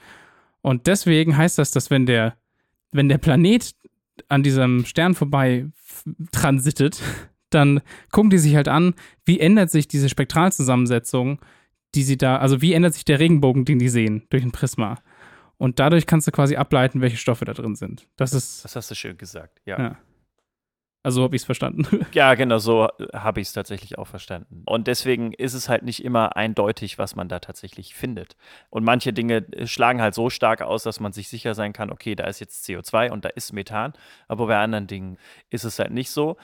Und 0.61 0.87
deswegen 0.87 1.37
heißt 1.37 1.57
das, 1.57 1.71
dass 1.71 1.89
wenn 1.89 2.05
der, 2.05 2.35
wenn 2.91 3.09
der 3.09 3.17
Planet 3.17 3.73
an 4.27 4.43
diesem 4.43 4.85
Stern 4.85 5.15
vorbei 5.15 5.67
transitet, 6.31 7.01
dann 7.49 7.81
gucken 8.11 8.29
die 8.29 8.37
sich 8.37 8.55
halt 8.55 8.67
an, 8.67 8.93
wie 9.25 9.39
ändert 9.39 9.71
sich 9.71 9.87
diese 9.87 10.09
Spektralzusammensetzung, 10.09 11.39
die 11.95 12.03
sie 12.03 12.17
da, 12.17 12.37
also 12.37 12.61
wie 12.61 12.73
ändert 12.73 12.93
sich 12.93 13.05
der 13.05 13.19
Regenbogen, 13.19 13.65
den 13.65 13.79
die 13.79 13.89
sehen, 13.89 14.25
durch 14.29 14.43
ein 14.43 14.51
Prisma. 14.51 14.97
Und 15.57 15.79
dadurch 15.79 16.07
kannst 16.07 16.27
du 16.27 16.31
quasi 16.31 16.55
ableiten, 16.55 17.01
welche 17.01 17.17
Stoffe 17.17 17.45
da 17.45 17.53
drin 17.53 17.75
sind. 17.75 18.07
Das 18.15 18.33
ist, 18.33 18.65
das 18.65 18.75
hast 18.75 18.89
du 18.89 18.95
schön 18.95 19.17
gesagt. 19.17 19.61
Ja. 19.65 19.79
ja. 19.79 19.97
Also 21.03 21.23
habe 21.23 21.35
ich 21.35 21.41
es 21.41 21.45
verstanden. 21.45 22.05
Ja, 22.13 22.35
genau, 22.35 22.59
so 22.59 22.87
habe 23.13 23.41
ich 23.41 23.47
es 23.47 23.53
tatsächlich 23.53 23.97
auch 23.97 24.07
verstanden. 24.07 24.63
Und 24.65 24.87
deswegen 24.87 25.33
ist 25.33 25.53
es 25.53 25.67
halt 25.67 25.83
nicht 25.83 26.03
immer 26.03 26.35
eindeutig, 26.35 26.97
was 26.97 27.15
man 27.15 27.27
da 27.27 27.39
tatsächlich 27.39 27.95
findet. 27.95 28.35
Und 28.69 28.83
manche 28.83 29.11
Dinge 29.13 29.37
äh, 29.53 29.65
schlagen 29.65 30.01
halt 30.01 30.13
so 30.13 30.29
stark 30.29 30.61
aus, 30.61 30.83
dass 30.83 30.99
man 30.99 31.11
sich 31.11 31.27
sicher 31.27 31.55
sein 31.55 31.73
kann, 31.73 31.91
okay, 31.91 32.15
da 32.15 32.25
ist 32.25 32.39
jetzt 32.39 32.65
CO2 32.65 33.11
und 33.11 33.25
da 33.25 33.29
ist 33.29 33.53
Methan. 33.53 33.93
Aber 34.27 34.47
bei 34.47 34.57
anderen 34.57 34.87
Dingen 34.87 35.17
ist 35.49 35.63
es 35.63 35.79
halt 35.79 35.91
nicht 35.91 36.11
so. 36.11 36.37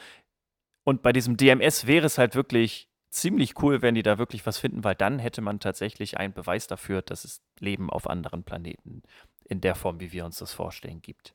Und 0.84 1.02
bei 1.02 1.12
diesem 1.12 1.38
DMS 1.38 1.86
wäre 1.86 2.06
es 2.06 2.18
halt 2.18 2.36
wirklich 2.36 2.87
ziemlich 3.10 3.62
cool, 3.62 3.82
wenn 3.82 3.96
die 3.96 4.04
da 4.04 4.18
wirklich 4.18 4.46
was 4.46 4.58
finden, 4.58 4.84
weil 4.84 4.96
dann 4.96 5.20
hätte 5.20 5.42
man 5.42 5.60
tatsächlich 5.60 6.18
einen 6.18 6.34
Beweis 6.34 6.68
dafür, 6.68 7.02
dass 7.02 7.24
es 7.24 7.42
Leben 7.60 7.90
auf 7.90 8.10
anderen 8.10 8.44
Planeten 8.44 9.04
in 9.46 9.62
der 9.62 9.76
Form, 9.76 10.00
wie 10.00 10.12
wir 10.12 10.26
uns 10.26 10.38
das 10.38 10.54
vorstellen, 10.54 11.02
gibt. 11.02 11.34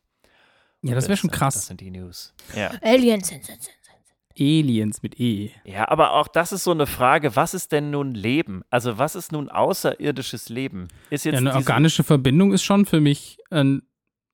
Ja, 0.82 0.94
das 0.94 1.08
wäre 1.08 1.16
schon 1.16 1.30
krass. 1.30 1.54
Das 1.54 1.66
sind 1.66 1.80
die 1.80 1.90
News. 1.90 2.35
Ja. 2.54 2.72
Aliens 2.82 3.28
sind, 3.28 3.44
sind, 3.44 3.62
sind. 3.62 3.76
Aliens 4.38 5.02
mit 5.02 5.20
E. 5.20 5.50
Ja, 5.64 5.88
aber 5.88 6.14
auch 6.14 6.28
das 6.28 6.52
ist 6.52 6.64
so 6.64 6.70
eine 6.70 6.87
Frage, 6.87 7.37
was 7.37 7.54
ist 7.54 7.72
denn 7.72 7.90
nun 7.90 8.14
Leben? 8.14 8.62
Also 8.70 8.98
was 8.98 9.14
ist 9.14 9.32
nun 9.32 9.48
außerirdisches 9.48 10.48
Leben? 10.48 10.88
Ist 11.11 11.24
jetzt 11.24 11.35
Ja, 11.35 11.40
eine 11.40 11.54
organische 11.54 12.04
Verbindung 12.04 12.52
ist 12.52 12.62
schon 12.62 12.87
für 12.87 13.00
mich 13.00 13.38
ein, 13.50 13.82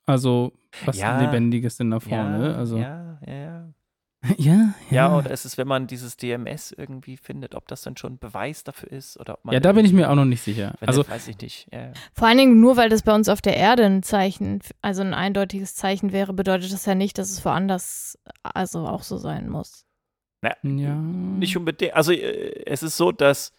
also 0.06 0.52
was 0.84 0.98
Ja. 0.98 1.20
Lebendiges 1.20 1.80
in 1.80 1.90
der 1.90 2.00
Form, 2.00 2.12
ja, 2.12 2.38
ne? 2.38 2.56
Also, 2.56 2.78
ja, 2.78 3.18
ja, 3.26 3.34
ja. 3.34 3.68
ja, 4.38 4.74
Ja, 4.90 5.16
oder 5.16 5.30
ist 5.30 5.44
es, 5.44 5.58
wenn 5.58 5.68
man 5.68 5.86
dieses 5.86 6.16
DMS 6.16 6.72
irgendwie 6.72 7.16
findet, 7.16 7.54
ob 7.54 7.66
das 7.68 7.82
dann 7.82 7.96
schon 7.96 8.14
ein 8.14 8.18
Beweis 8.18 8.64
dafür 8.64 8.90
ist? 8.90 9.18
Oder 9.18 9.34
ob 9.34 9.44
man 9.44 9.52
Ja, 9.52 9.60
da 9.60 9.72
bin 9.72 9.84
ich 9.84 9.92
mir 9.92 10.10
auch 10.10 10.14
noch 10.14 10.24
nicht 10.24 10.42
sicher. 10.42 10.74
Also, 10.80 11.02
das 11.02 11.12
weiß 11.12 11.28
ich 11.28 11.38
nicht. 11.40 11.68
Ja, 11.72 11.86
ja. 11.86 11.92
Vor 12.12 12.28
allen 12.28 12.38
Dingen 12.38 12.60
nur, 12.60 12.76
weil 12.76 12.88
das 12.88 13.02
bei 13.02 13.14
uns 13.14 13.28
auf 13.28 13.40
der 13.40 13.56
Erde 13.56 13.84
ein 13.84 14.02
Zeichen, 14.02 14.60
also 14.82 15.02
ein 15.02 15.14
eindeutiges 15.14 15.74
Zeichen 15.74 16.12
wäre, 16.12 16.32
bedeutet 16.32 16.72
das 16.72 16.86
ja 16.86 16.94
nicht, 16.94 17.18
dass 17.18 17.30
es 17.30 17.44
woanders 17.44 18.18
also 18.42 18.86
auch 18.86 19.02
so 19.02 19.16
sein 19.16 19.48
muss. 19.48 19.84
Na, 20.42 20.54
ja. 20.62 20.94
Nicht 20.94 21.56
unbedingt. 21.56 21.94
Also 21.94 22.12
äh, 22.12 22.64
es 22.66 22.82
ist 22.82 22.96
so, 22.96 23.12
dass 23.12 23.52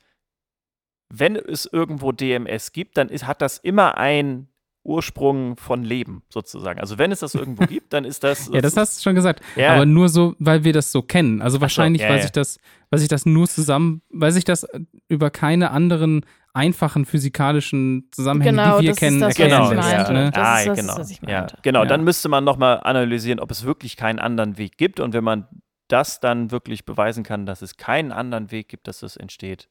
wenn 1.10 1.36
es 1.36 1.66
irgendwo 1.66 2.12
DMS 2.12 2.72
gibt, 2.72 2.98
dann 2.98 3.10
ist, 3.10 3.26
hat 3.26 3.42
das 3.42 3.58
immer 3.58 3.98
einen 3.98 4.50
Ursprung 4.84 5.58
von 5.58 5.84
Leben 5.84 6.24
sozusagen. 6.30 6.80
Also 6.80 6.98
wenn 6.98 7.12
es 7.12 7.20
das 7.20 7.36
irgendwo 7.36 7.66
gibt, 7.68 7.94
dann 7.94 8.06
ist 8.06 8.24
das. 8.24 8.50
Ja, 8.54 8.62
das 8.62 8.78
hast 8.78 8.98
du 8.98 9.04
schon 9.04 9.16
gesagt. 9.16 9.42
Ja. 9.56 9.76
Aber 9.76 9.86
nur 9.86 10.10
so, 10.10 10.36
weil 10.40 10.64
wir 10.64 10.74
das 10.74 10.92
so 10.92 11.02
kennen. 11.02 11.42
Also 11.42 11.62
wahrscheinlich, 11.62 12.02
ja, 12.02 12.10
weil 12.10 12.18
ja. 12.18 12.22
sich 12.24 12.32
das, 12.32 12.60
weil 12.90 13.00
sich 13.00 13.10
das 13.10 13.26
nur 13.26 13.48
zusammen, 13.48 14.02
weil 14.10 14.32
sich 14.32 14.46
das 14.46 14.68
über 15.08 15.30
keine 15.30 15.72
anderen 15.72 16.26
einfachen 16.54 17.06
physikalischen 17.06 18.10
Zusammenhänge, 18.12 18.58
Genau, 18.58 18.80
die 18.80 18.86
wir 18.86 18.90
das 18.90 18.96
ist 18.96 19.00
kennen, 19.00 19.20
das, 19.20 19.30
was 19.30 19.40
erklären 19.40 19.64
ich 19.64 19.70
genau, 19.70 19.82
lässt. 19.82 19.96
meinte. 19.96 20.14
Ne? 20.14 20.32
Das 20.32 20.48
ah, 20.48 20.60
ist 20.60 20.68
das, 20.68 20.80
genau. 20.80 20.98
was 20.98 21.12
ich 21.12 21.22
ja, 21.28 21.48
genau. 21.62 21.84
Ja. 21.84 21.86
Dann 21.86 22.04
müsste 22.04 22.30
man 22.30 22.44
nochmal 22.44 22.80
analysieren, 22.84 23.40
ob 23.40 23.52
es 23.52 23.64
wirklich 23.64 23.98
keinen 23.98 24.20
anderen 24.20 24.58
Weg 24.58 24.78
gibt. 24.78 25.00
Und 25.00 25.14
wenn 25.14 25.24
man 25.24 25.48
das 25.88 26.20
dann 26.20 26.52
wirklich 26.52 26.86
beweisen 26.86 27.24
kann, 27.24 27.46
dass 27.46 27.62
es 27.62 27.78
keinen 27.78 28.12
anderen 28.12 28.52
Weg 28.52 28.70
gibt, 28.70 28.88
dass 28.88 29.00
das 29.00 29.18
entsteht, 29.18 29.70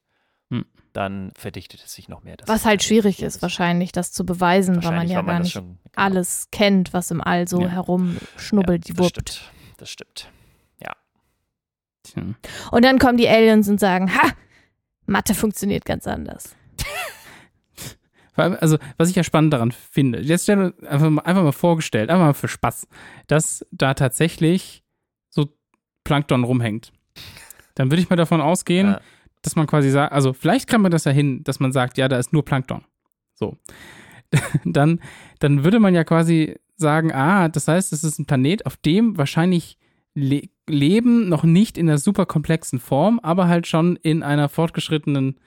Hm. 0.51 0.65
dann 0.93 1.31
verdichtet 1.37 1.83
es 1.85 1.93
sich 1.93 2.09
noch 2.09 2.23
mehr. 2.23 2.37
Das 2.37 2.47
Was 2.49 2.65
halt 2.65 2.81
schwierig 2.83 3.21
ist, 3.21 3.41
wahrscheinlich, 3.41 3.91
das 3.91 4.11
zu 4.11 4.25
beweisen, 4.25 4.83
weil 4.83 4.91
man 4.95 5.07
ja 5.07 5.17
weil 5.17 5.23
man 5.23 5.35
gar 5.35 5.39
nicht 5.43 5.51
schon- 5.51 5.77
genau. 5.77 5.79
alles 5.95 6.47
kennt, 6.51 6.91
was 6.93 7.11
im 7.11 7.21
All 7.21 7.47
so 7.47 7.61
Ja. 7.61 7.67
herumschnubbelt, 7.69 8.87
ja, 8.89 8.95
das 8.95 9.03
wuppt. 9.05 9.29
stimmt. 9.29 9.51
Das 9.77 9.89
stimmt. 9.89 10.29
Tja. 12.03 12.23
Und 12.71 12.85
dann 12.85 12.97
kommen 12.97 13.17
die 13.17 13.27
Aliens 13.27 13.67
und 13.69 13.79
sagen, 13.79 14.11
ha, 14.15 14.31
Mathe 15.05 15.35
funktioniert 15.35 15.85
ganz 15.85 16.07
anders. 16.07 16.55
Also, 18.35 18.77
was 18.95 19.09
ich 19.09 19.17
ja 19.17 19.23
spannend 19.25 19.51
daran 19.51 19.71
finde, 19.73 20.21
jetzt 20.21 20.43
stell 20.43 20.71
dir 20.71 20.87
einfach 20.89 21.09
mal, 21.09 21.21
einfach 21.23 21.43
mal 21.43 21.51
vorgestellt, 21.51 22.09
einfach 22.09 22.27
mal 22.27 22.33
für 22.33 22.47
Spaß, 22.47 22.87
dass 23.27 23.65
da 23.71 23.93
tatsächlich 23.95 24.81
so 25.29 25.49
Plankton 26.05 26.45
rumhängt. 26.45 26.93
Dann 27.75 27.91
würde 27.91 28.01
ich 28.01 28.09
mal 28.09 28.15
davon 28.15 28.39
ausgehen, 28.39 28.91
Ja. 28.91 29.01
Dass 29.41 29.55
man 29.55 29.67
quasi 29.67 29.89
sagt, 29.89 30.11
also 30.13 30.33
vielleicht 30.33 30.67
kann 30.67 30.81
man 30.81 30.91
das 30.91 31.05
ja 31.05 31.11
hin, 31.11 31.43
dass 31.43 31.59
man 31.59 31.71
sagt, 31.71 31.97
ja, 31.97 32.07
da 32.07 32.17
ist 32.17 32.33
nur 32.33 32.43
Plankton. 32.43 32.83
So. 33.35 33.57
Dann, 34.63 34.99
dann 35.39 35.63
würde 35.63 35.79
man 35.79 35.95
ja 35.95 36.03
quasi 36.03 36.55
sagen, 36.75 37.11
ah, 37.11 37.49
das 37.49 37.67
heißt, 37.67 37.91
es 37.93 38.03
ist 38.03 38.19
ein 38.19 38.27
Planet, 38.27 38.67
auf 38.67 38.77
dem 38.77 39.17
wahrscheinlich 39.17 39.79
Le 40.13 40.43
Leben 40.67 41.29
noch 41.29 41.43
nicht 41.43 41.79
in 41.79 41.89
einer 41.89 41.97
super 41.97 42.27
komplexen 42.27 42.79
Form, 42.79 43.19
aber 43.23 43.47
halt 43.47 43.65
schon 43.65 43.95
in 43.95 44.21
einer 44.21 44.49
fortgeschrittenen 44.49 45.39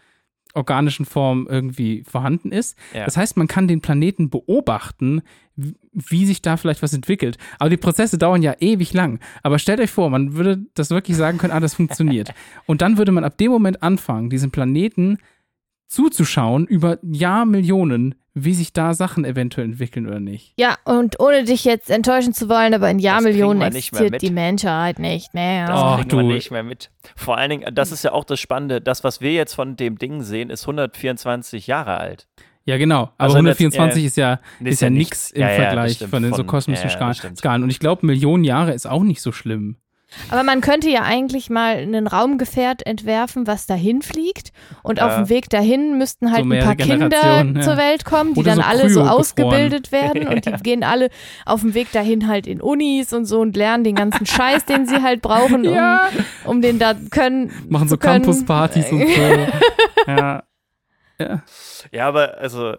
organischen 0.54 1.04
Form 1.06 1.46
irgendwie 1.48 2.04
vorhanden 2.06 2.52
ist. 2.52 2.76
Ja. 2.94 3.04
Das 3.04 3.16
heißt, 3.16 3.36
man 3.36 3.48
kann 3.48 3.68
den 3.68 3.80
Planeten 3.80 4.28
beobachten, 4.30 5.22
wie- 5.56 6.26
sich 6.26 6.42
da 6.42 6.56
vielleicht 6.56 6.82
was 6.82 6.92
entwickelt. 6.94 7.36
Aber 7.58 7.70
die 7.70 7.76
Prozesse 7.76 8.18
dauern 8.18 8.42
ja 8.42 8.54
ewig 8.60 8.92
lang. 8.92 9.18
Aber 9.42 9.58
stellt 9.58 9.80
euch 9.80 9.90
vor, 9.90 10.10
man 10.10 10.34
würde 10.34 10.64
das 10.74 10.90
wirklich 10.90 11.16
sagen 11.16 11.38
können, 11.38 11.52
ah, 11.52 11.60
das 11.60 11.74
funktioniert. 11.74 12.32
Und 12.66 12.82
dann 12.82 12.96
würde 12.98 13.12
man 13.12 13.24
ab 13.24 13.36
dem 13.38 13.50
Moment 13.52 13.82
anfangen, 13.82 14.30
diesem 14.30 14.50
Planeten 14.50 15.18
zuzuschauen 15.88 16.66
über 16.66 16.98
Jahrmillionen, 17.02 18.14
wie 18.34 18.54
sich 18.54 18.72
da 18.72 18.94
Sachen 18.94 19.24
eventuell 19.26 19.66
entwickeln 19.66 20.06
oder 20.06 20.18
nicht. 20.20 20.54
Ja, 20.56 20.76
und 20.84 21.20
ohne 21.20 21.44
dich 21.44 21.64
jetzt 21.64 21.90
enttäuschen 21.90 22.32
zu 22.32 22.48
wollen, 22.48 22.72
aber 22.72 22.90
in 22.90 22.98
Jahrmillionen 22.98 23.62
existiert 23.62 24.22
die 24.22 24.30
Menschheit 24.30 24.98
nicht 24.98 25.34
mehr. 25.34 25.66
Das 25.66 25.80
Oh, 25.82 25.96
kriegen 25.96 26.08
du. 26.08 26.16
wir 26.18 26.24
nicht 26.34 26.50
mehr 26.50 26.62
mit. 26.62 26.90
Vor 27.14 27.36
allen 27.36 27.50
Dingen, 27.50 27.74
das 27.74 27.92
ist 27.92 28.04
ja 28.04 28.12
auch 28.12 28.24
das 28.24 28.40
Spannende, 28.40 28.80
das, 28.80 29.04
was 29.04 29.20
wir 29.20 29.32
jetzt 29.32 29.54
von 29.54 29.76
dem 29.76 29.98
Ding 29.98 30.22
sehen, 30.22 30.48
ist 30.48 30.62
124 30.66 31.66
Jahre 31.66 31.98
alt. 31.98 32.26
Ja, 32.64 32.78
genau. 32.78 33.02
Aber 33.02 33.12
Also 33.18 33.34
das- 33.42 33.58
124 33.58 34.02
ja, 34.02 34.06
ist 34.06 34.16
ja, 34.16 34.40
ist 34.60 34.80
ja 34.82 34.88
nichts 34.90 35.30
im 35.32 35.40
Ja, 35.42 35.48
ja, 35.50 35.56
das 35.56 35.64
Vergleich 35.66 35.92
stimmt. 35.96 36.10
von 36.10 36.22
den 36.22 36.32
so 36.32 36.44
kosmischen 36.44 36.88
ja, 36.88 36.98
ja, 37.00 37.08
das. 37.08 37.38
Skalen. 37.38 37.62
Und 37.64 37.70
ich 37.70 37.80
glaube, 37.80 38.06
Millionen 38.06 38.44
Jahre 38.44 38.72
ist 38.72 38.86
auch 38.86 39.02
nicht 39.02 39.20
so 39.20 39.32
schlimm. 39.32 39.76
Aber 40.30 40.42
man 40.42 40.60
könnte 40.60 40.88
ja 40.90 41.02
eigentlich 41.02 41.50
mal 41.50 41.76
einen 41.76 42.06
Raumgefährt 42.06 42.86
entwerfen, 42.86 43.46
was 43.46 43.66
dahin 43.66 44.02
fliegt. 44.02 44.52
Und 44.82 44.98
Ja. 44.98 45.06
auf 45.06 45.14
dem 45.16 45.28
Weg 45.28 45.48
dahin 45.50 45.98
müssten 45.98 46.32
halt 46.32 46.44
So 46.44 46.50
ein 46.52 46.64
paar 46.64 46.76
Kinder 46.76 47.44
ja. 47.44 47.60
zur 47.60 47.76
Welt 47.76 48.04
kommen, 48.04 48.34
die 48.34 48.40
Oder 48.40 48.56
dann 48.56 48.58
so 48.64 48.68
alle 48.68 48.90
so 48.90 49.02
ausgebildet 49.02 49.92
werden. 49.92 50.28
Und 50.28 50.46
die 50.46 50.52
gehen 50.62 50.84
alle 50.84 51.08
auf 51.46 51.60
dem 51.62 51.74
Weg 51.74 51.92
dahin 51.92 52.28
halt 52.28 52.46
in 52.46 52.60
Unis 52.60 53.12
und 53.12 53.24
so 53.24 53.40
und 53.40 53.56
lernen 53.56 53.84
den 53.84 53.94
ganzen 53.94 54.26
Scheiß, 54.26 54.64
den 54.66 54.86
sie 54.86 55.02
halt 55.02 55.22
brauchen, 55.22 55.66
um, 55.66 55.74
Ja. 55.74 56.08
um 56.44 56.60
den 56.62 56.78
da 56.78 56.94
können. 57.10 57.50
Machen 57.68 57.88
so. 57.88 57.96
Campuspartys 57.96 58.90
und 58.92 59.00
so. 59.08 59.20
ja. 60.06 60.42
ja. 61.18 61.42
Ja, 61.90 62.08
aber 62.08 62.38
also, 62.38 62.72
äh, 62.72 62.76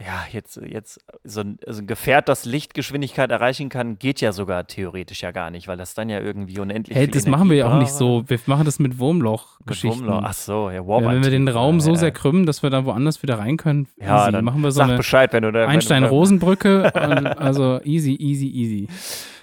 ja, 0.00 0.24
jetzt, 0.32 0.56
jetzt 0.56 0.98
so 1.22 1.42
ein, 1.42 1.58
so 1.66 1.80
ein 1.80 1.86
Gefährt, 1.86 2.28
das 2.28 2.44
Lichtgeschwindigkeit 2.44 3.30
erreichen 3.30 3.68
kann, 3.68 3.96
geht 3.98 4.20
ja 4.20 4.32
sogar 4.32 4.66
theoretisch 4.66 5.22
ja 5.22 5.30
gar 5.30 5.50
nicht, 5.50 5.68
weil 5.68 5.76
das 5.76 5.94
dann 5.94 6.08
ja 6.08 6.20
irgendwie 6.20 6.58
unendlich 6.58 6.96
Hey, 6.96 7.06
das 7.06 7.26
machen 7.26 7.48
wir 7.48 7.56
ja 7.56 7.72
auch 7.72 7.78
nicht 7.78 7.92
so. 7.92 8.24
Wir 8.26 8.40
machen 8.46 8.64
das 8.64 8.80
mit 8.80 8.98
Wurmloch-Geschichten. 8.98 10.00
Wurmloch. 10.00 10.22
Ach 10.24 10.32
so, 10.32 10.68
ja, 10.68 10.76
Ja, 10.76 10.86
warp 10.86 11.04
wenn 11.04 11.22
wir 11.22 11.30
den 11.30 11.46
Raum 11.46 11.80
so 11.80 11.94
sehr 11.94 12.10
krümmen. 12.10 12.44
dass 12.44 12.64
wir 12.64 12.70
da 12.70 12.84
woanders 12.84 13.22
wieder 13.22 13.38
rein 13.38 13.56
können, 13.56 13.86
ja, 13.96 14.22
easy. 14.22 14.32
dann 14.32 14.44
machen 14.44 14.62
wir 14.62 14.72
so 14.72 14.78
sag 14.78 14.88
eine 14.88 14.96
Bescheid, 14.96 15.32
wenn 15.32 15.44
du 15.44 15.52
da. 15.52 15.66
Einstein-Rosenbrücke. 15.68 16.92
also 17.38 17.80
easy, 17.84 18.16
easy, 18.18 18.48
easy. 18.48 18.88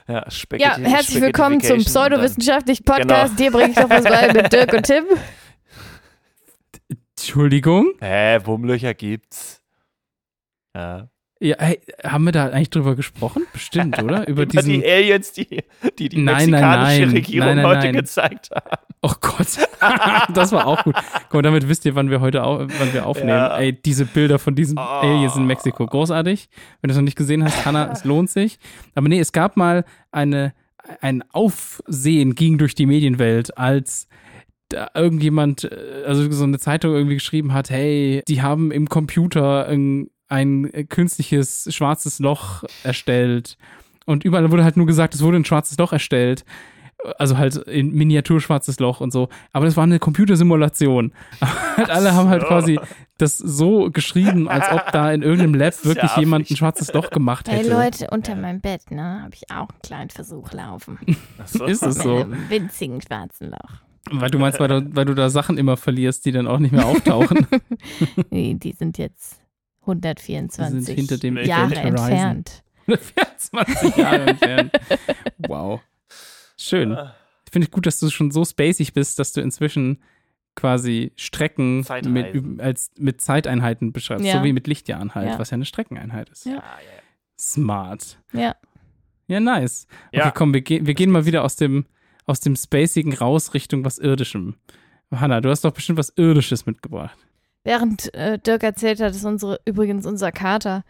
Ja, 0.07 0.25
Ja, 0.57 0.77
herzlich 0.77 1.21
willkommen 1.21 1.61
zum 1.61 1.77
pseudowissenschaftlichen 1.77 2.83
Podcast. 2.83 3.39
Dir 3.39 3.51
bringe 3.51 3.69
ich 3.69 3.75
doch 3.75 3.89
was 3.89 4.03
bei 4.03 4.33
mit 4.33 4.51
Dirk 4.51 4.73
und 4.73 4.83
Tim. 4.83 5.05
Entschuldigung? 7.17 7.93
Hä, 8.01 8.39
Wurmlöcher 8.43 8.93
gibt's. 8.93 9.60
Ja. 10.75 11.09
Ja, 11.43 11.55
hey, 11.57 11.79
haben 12.03 12.23
wir 12.25 12.31
da 12.31 12.45
eigentlich 12.49 12.69
drüber 12.69 12.95
gesprochen? 12.95 13.47
Bestimmt, 13.51 13.97
oder? 14.03 14.21
Über 14.27 14.43
Über 14.43 14.45
diesen. 14.45 14.73
die 14.73 14.85
Aliens, 14.85 15.31
die 15.31 15.63
die, 15.97 16.07
die 16.09 16.21
Nein, 16.21 16.51
mexikanische 16.51 17.01
nein. 17.01 17.09
Regierung 17.09 17.47
Nein, 17.47 17.57
nein, 17.57 17.65
heute 17.65 17.91
gezeigt 17.93 18.49
haben. 18.51 18.83
Oh 19.01 19.13
Gott. 19.19 19.47
das 20.35 20.51
war 20.51 20.67
auch 20.67 20.83
gut. 20.83 20.93
Mal, 21.33 21.41
damit 21.41 21.67
wisst 21.67 21.83
ihr, 21.85 21.95
wann 21.95 22.11
wir 22.11 22.21
heute 22.21 22.43
au 22.43 22.59
wann 22.59 22.93
wir 22.93 23.07
aufnehmen. 23.07 23.29
Ja. 23.29 23.57
Ey, 23.57 23.73
diese 23.73 24.05
Bilder 24.05 24.37
von 24.37 24.53
diesen 24.53 24.77
Oh. 24.77 24.81
Aliens 24.81 25.35
in 25.35 25.47
Mexiko. 25.47 25.87
Großartig. 25.87 26.47
Wenn 26.79 26.89
du 26.89 26.91
es 26.91 26.97
noch 26.97 27.03
nicht 27.05 27.17
gesehen 27.17 27.43
hast, 27.43 27.65
Hannah, 27.65 27.91
es 27.91 28.03
lohnt 28.03 28.29
sich. 28.29 28.59
Aber 28.93 29.09
nee, 29.09 29.19
es 29.19 29.31
gab 29.31 29.57
mal 29.57 29.83
eine, 30.11 30.53
ein 31.01 31.23
Aufsehen 31.31 32.35
ging 32.35 32.59
durch 32.59 32.75
die 32.75 32.85
Medienwelt, 32.85 33.57
als 33.57 34.07
da 34.69 34.89
irgendjemand, 34.93 35.63
äh, 35.63 36.03
also 36.05 36.29
so 36.31 36.43
eine 36.43 36.59
Zeitung 36.59 36.93
irgendwie 36.93 37.15
geschrieben 37.15 37.51
hat, 37.53 37.71
hey, 37.71 38.21
die 38.27 38.43
haben 38.43 38.69
im 38.71 38.87
Computer 38.89 39.65
ein, 39.67 40.10
ein 40.31 40.71
künstliches 40.87 41.67
schwarzes 41.75 42.19
Loch 42.19 42.63
erstellt. 42.83 43.57
Und 44.05 44.23
überall 44.23 44.49
wurde 44.49 44.63
halt 44.63 44.77
nur 44.77 44.87
gesagt, 44.87 45.13
es 45.13 45.21
wurde 45.21 45.37
ein 45.37 45.45
schwarzes 45.45 45.77
Loch 45.77 45.91
erstellt. 45.91 46.45
Also 47.17 47.37
halt 47.37 47.55
in 47.55 47.93
Miniatur 47.93 48.39
schwarzes 48.39 48.79
Loch 48.79 49.01
und 49.01 49.11
so. 49.11 49.27
Aber 49.51 49.65
das 49.65 49.75
war 49.75 49.83
eine 49.83 49.99
Computersimulation. 49.99 51.11
halt 51.75 51.89
alle 51.89 52.13
haben 52.13 52.29
halt 52.29 52.43
quasi 52.45 52.79
das 53.17 53.37
so 53.37 53.89
geschrieben, 53.91 54.47
als 54.47 54.71
ob 54.71 54.91
da 54.91 55.11
in 55.11 55.21
irgendeinem 55.21 55.55
Lab 55.55 55.73
wirklich 55.83 56.15
jemand 56.15 56.49
ein 56.49 56.55
schwarzes 56.55 56.93
Loch 56.93 57.09
gemacht 57.09 57.49
Hey 57.49 57.59
hätte. 57.59 57.71
Leute, 57.71 58.07
unter 58.11 58.35
meinem 58.35 58.61
Bett, 58.61 58.89
ne, 58.91 59.23
habe 59.23 59.33
ich 59.33 59.49
auch 59.51 59.69
einen 59.69 59.81
kleinen 59.83 60.09
Versuch 60.11 60.53
laufen. 60.53 60.97
So. 61.45 61.65
Ist 61.65 61.83
es 61.83 61.97
Mit 61.97 62.03
so? 62.03 62.17
einem 62.17 62.49
winzigen 62.49 63.01
schwarzen 63.01 63.49
Loch. 63.49 63.81
Weil 64.11 64.31
du 64.31 64.39
meinst, 64.39 64.59
weil 64.59 64.67
du, 64.67 64.95
weil 64.95 65.05
du 65.05 65.13
da 65.13 65.29
Sachen 65.29 65.57
immer 65.57 65.77
verlierst, 65.77 66.25
die 66.25 66.31
dann 66.31 66.47
auch 66.47 66.59
nicht 66.59 66.71
mehr 66.71 66.85
auftauchen. 66.85 67.47
Nee, 68.29 68.55
die 68.55 68.71
sind 68.71 68.97
jetzt 68.97 69.40
124 69.81 70.77
Die 70.79 70.83
sind 70.85 70.95
hinter 70.95 71.17
dem 71.17 71.37
Jahre 71.37 71.75
entfernt. 71.75 72.63
24 72.85 73.95
Jahre 73.97 74.25
entfernt. 74.27 74.71
Wow. 75.39 75.81
Schön. 76.57 76.91
Ah. 76.93 77.15
Ich 77.45 77.51
finde 77.51 77.65
es 77.67 77.71
gut, 77.71 77.85
dass 77.85 77.99
du 77.99 78.09
schon 78.09 78.31
so 78.31 78.45
spacig 78.45 78.93
bist, 78.93 79.19
dass 79.19 79.33
du 79.33 79.41
inzwischen 79.41 80.01
quasi 80.55 81.11
Strecken 81.15 81.85
mit, 82.05 82.59
als, 82.61 82.91
mit 82.97 83.21
Zeiteinheiten 83.21 83.93
beschreibst, 83.93 84.25
Ja. 84.25 84.39
so 84.39 84.43
wie 84.43 84.53
mit 84.53 84.67
Lichtjahren 84.67 85.15
halt, 85.15 85.29
Ja. 85.29 85.39
was 85.39 85.49
ja 85.49 85.55
eine 85.55 85.65
Streckeneinheit 85.65 86.29
ist. 86.29 86.45
Ja. 86.45 86.53
Ja, 86.53 86.57
ja. 86.57 87.01
Smart. 87.39 88.19
Ja. 88.33 88.55
Ja, 89.27 89.39
nice. 89.39 89.87
Okay, 90.07 90.17
Ja. 90.17 90.31
komm, 90.31 90.53
wir, 90.53 90.61
ge 90.61 90.85
wir 90.85 90.93
gehen 90.93 91.09
mal 91.09 91.25
wieder 91.25 91.43
aus 91.43 91.55
dem, 91.55 91.85
aus 92.25 92.41
dem 92.41 92.55
Spacigen 92.55 93.13
raus 93.13 93.53
Richtung 93.53 93.85
was 93.85 93.97
Irdischem. 93.97 94.55
Hanna, 95.11 95.41
du 95.41 95.49
hast 95.49 95.63
doch 95.65 95.71
bestimmt 95.71 95.97
was 95.97 96.09
Irdisches 96.17 96.65
mitgebracht. 96.65 97.17
Während 97.63 98.13
äh, 98.13 98.39
Dirk 98.39 98.63
erzählt 98.63 98.99
hat, 99.01 99.11
ist 99.11 99.25
unsere, 99.25 99.59
übrigens 99.65 100.05
unser 100.05 100.31
Kater 100.31 100.83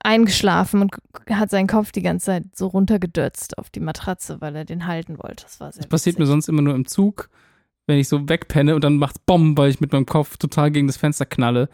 eingeschlafen 0.00 0.82
und 0.82 0.96
hat 1.30 1.50
seinen 1.50 1.66
Kopf 1.66 1.92
die 1.92 2.02
ganze 2.02 2.26
Zeit 2.26 2.44
so 2.54 2.66
runtergedötzt 2.66 3.58
auf 3.58 3.70
die 3.70 3.80
Matratze, 3.80 4.40
weil 4.40 4.54
er 4.54 4.64
den 4.64 4.86
halten 4.86 5.18
wollte. 5.18 5.44
Das 5.44 5.60
war 5.60 5.72
sehr 5.72 5.82
Das 5.82 5.88
passiert 5.88 6.18
mir 6.18 6.26
sonst 6.26 6.48
immer 6.48 6.62
nur 6.62 6.74
im 6.74 6.86
Zug, 6.86 7.30
wenn 7.86 7.98
ich 7.98 8.08
so 8.08 8.28
wegpenne 8.28 8.74
und 8.74 8.84
dann 8.84 8.96
macht's 8.96 9.18
Bomb, 9.18 9.56
weil 9.58 9.70
ich 9.70 9.80
mit 9.80 9.92
meinem 9.92 10.06
Kopf 10.06 10.36
total 10.36 10.70
gegen 10.70 10.86
das 10.86 10.96
Fenster 10.96 11.26
knalle. 11.26 11.68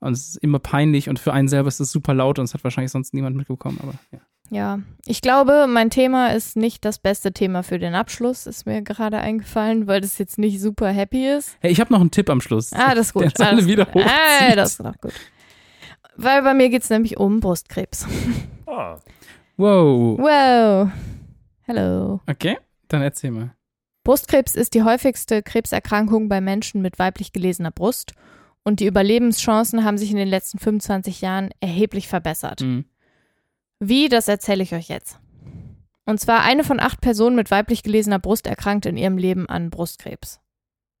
Und 0.00 0.12
es 0.14 0.28
ist 0.28 0.36
immer 0.36 0.58
peinlich 0.58 1.08
und 1.08 1.18
für 1.18 1.32
einen 1.32 1.48
selber 1.48 1.68
ist 1.68 1.80
es 1.80 1.92
super 1.92 2.14
laut 2.14 2.38
und 2.38 2.44
es 2.44 2.54
hat 2.54 2.64
wahrscheinlich 2.64 2.90
sonst 2.90 3.14
niemand 3.14 3.36
mitbekommen. 3.36 3.78
Aber 3.82 3.94
ja. 4.10 4.18
Ja, 4.50 4.80
ich 5.06 5.22
glaube, 5.22 5.66
mein 5.66 5.88
Thema 5.88 6.28
ist 6.28 6.56
nicht 6.56 6.84
das 6.84 6.98
beste 6.98 7.32
Thema 7.32 7.62
für 7.62 7.78
den 7.78 7.94
Abschluss, 7.94 8.46
ist 8.46 8.66
mir 8.66 8.82
gerade 8.82 9.18
eingefallen, 9.18 9.86
weil 9.86 10.00
das 10.00 10.18
jetzt 10.18 10.38
nicht 10.38 10.60
super 10.60 10.88
happy 10.88 11.26
ist. 11.26 11.56
Hey, 11.60 11.72
ich 11.72 11.80
habe 11.80 11.92
noch 11.92 12.00
einen 12.00 12.10
Tipp 12.10 12.28
am 12.28 12.40
Schluss. 12.40 12.72
Ah, 12.72 12.94
das 12.94 13.08
ist 13.08 13.12
gut. 13.14 13.22
Der 13.22 13.28
jetzt 13.30 13.40
ah, 13.40 13.46
alle 13.46 13.56
das, 13.58 13.66
wieder 13.66 13.86
hochzieht. 13.86 14.06
ah, 14.06 14.56
das 14.56 14.70
ist 14.72 14.80
doch 14.80 14.98
gut. 15.00 15.14
Weil 16.16 16.42
bei 16.42 16.52
mir 16.54 16.68
geht 16.68 16.82
es 16.82 16.90
nämlich 16.90 17.16
um 17.16 17.40
Brustkrebs. 17.40 18.06
Oh. 18.66 18.96
Wow. 19.58 20.18
Wow. 20.18 20.90
Hello. 21.60 22.20
Okay, 22.26 22.58
dann 22.88 23.02
erzähl 23.02 23.30
mal. 23.30 23.54
Brustkrebs 24.02 24.56
ist 24.56 24.74
die 24.74 24.82
häufigste 24.82 25.42
Krebserkrankung 25.42 26.28
bei 26.28 26.40
Menschen 26.40 26.82
mit 26.82 26.98
weiblich 26.98 27.32
gelesener 27.32 27.70
Brust 27.70 28.14
und 28.64 28.80
die 28.80 28.86
Überlebenschancen 28.86 29.84
haben 29.84 29.98
sich 29.98 30.10
in 30.10 30.16
den 30.16 30.26
letzten 30.26 30.58
25 30.58 31.20
Jahren 31.20 31.50
erheblich 31.60 32.08
verbessert. 32.08 32.62
Mhm. 32.62 32.86
Wie, 33.84 34.08
das 34.08 34.28
erzähle 34.28 34.62
ich 34.62 34.74
euch 34.74 34.88
jetzt. 34.88 35.18
Und 36.04 36.20
zwar 36.20 36.42
eine 36.42 36.62
von 36.62 36.78
acht 36.78 37.00
Personen 37.00 37.34
mit 37.34 37.50
weiblich 37.50 37.82
gelesener 37.82 38.18
Brust 38.20 38.46
erkrankt 38.46 38.86
in 38.86 38.96
ihrem 38.96 39.18
Leben 39.18 39.48
an 39.48 39.70
Brustkrebs. 39.70 40.40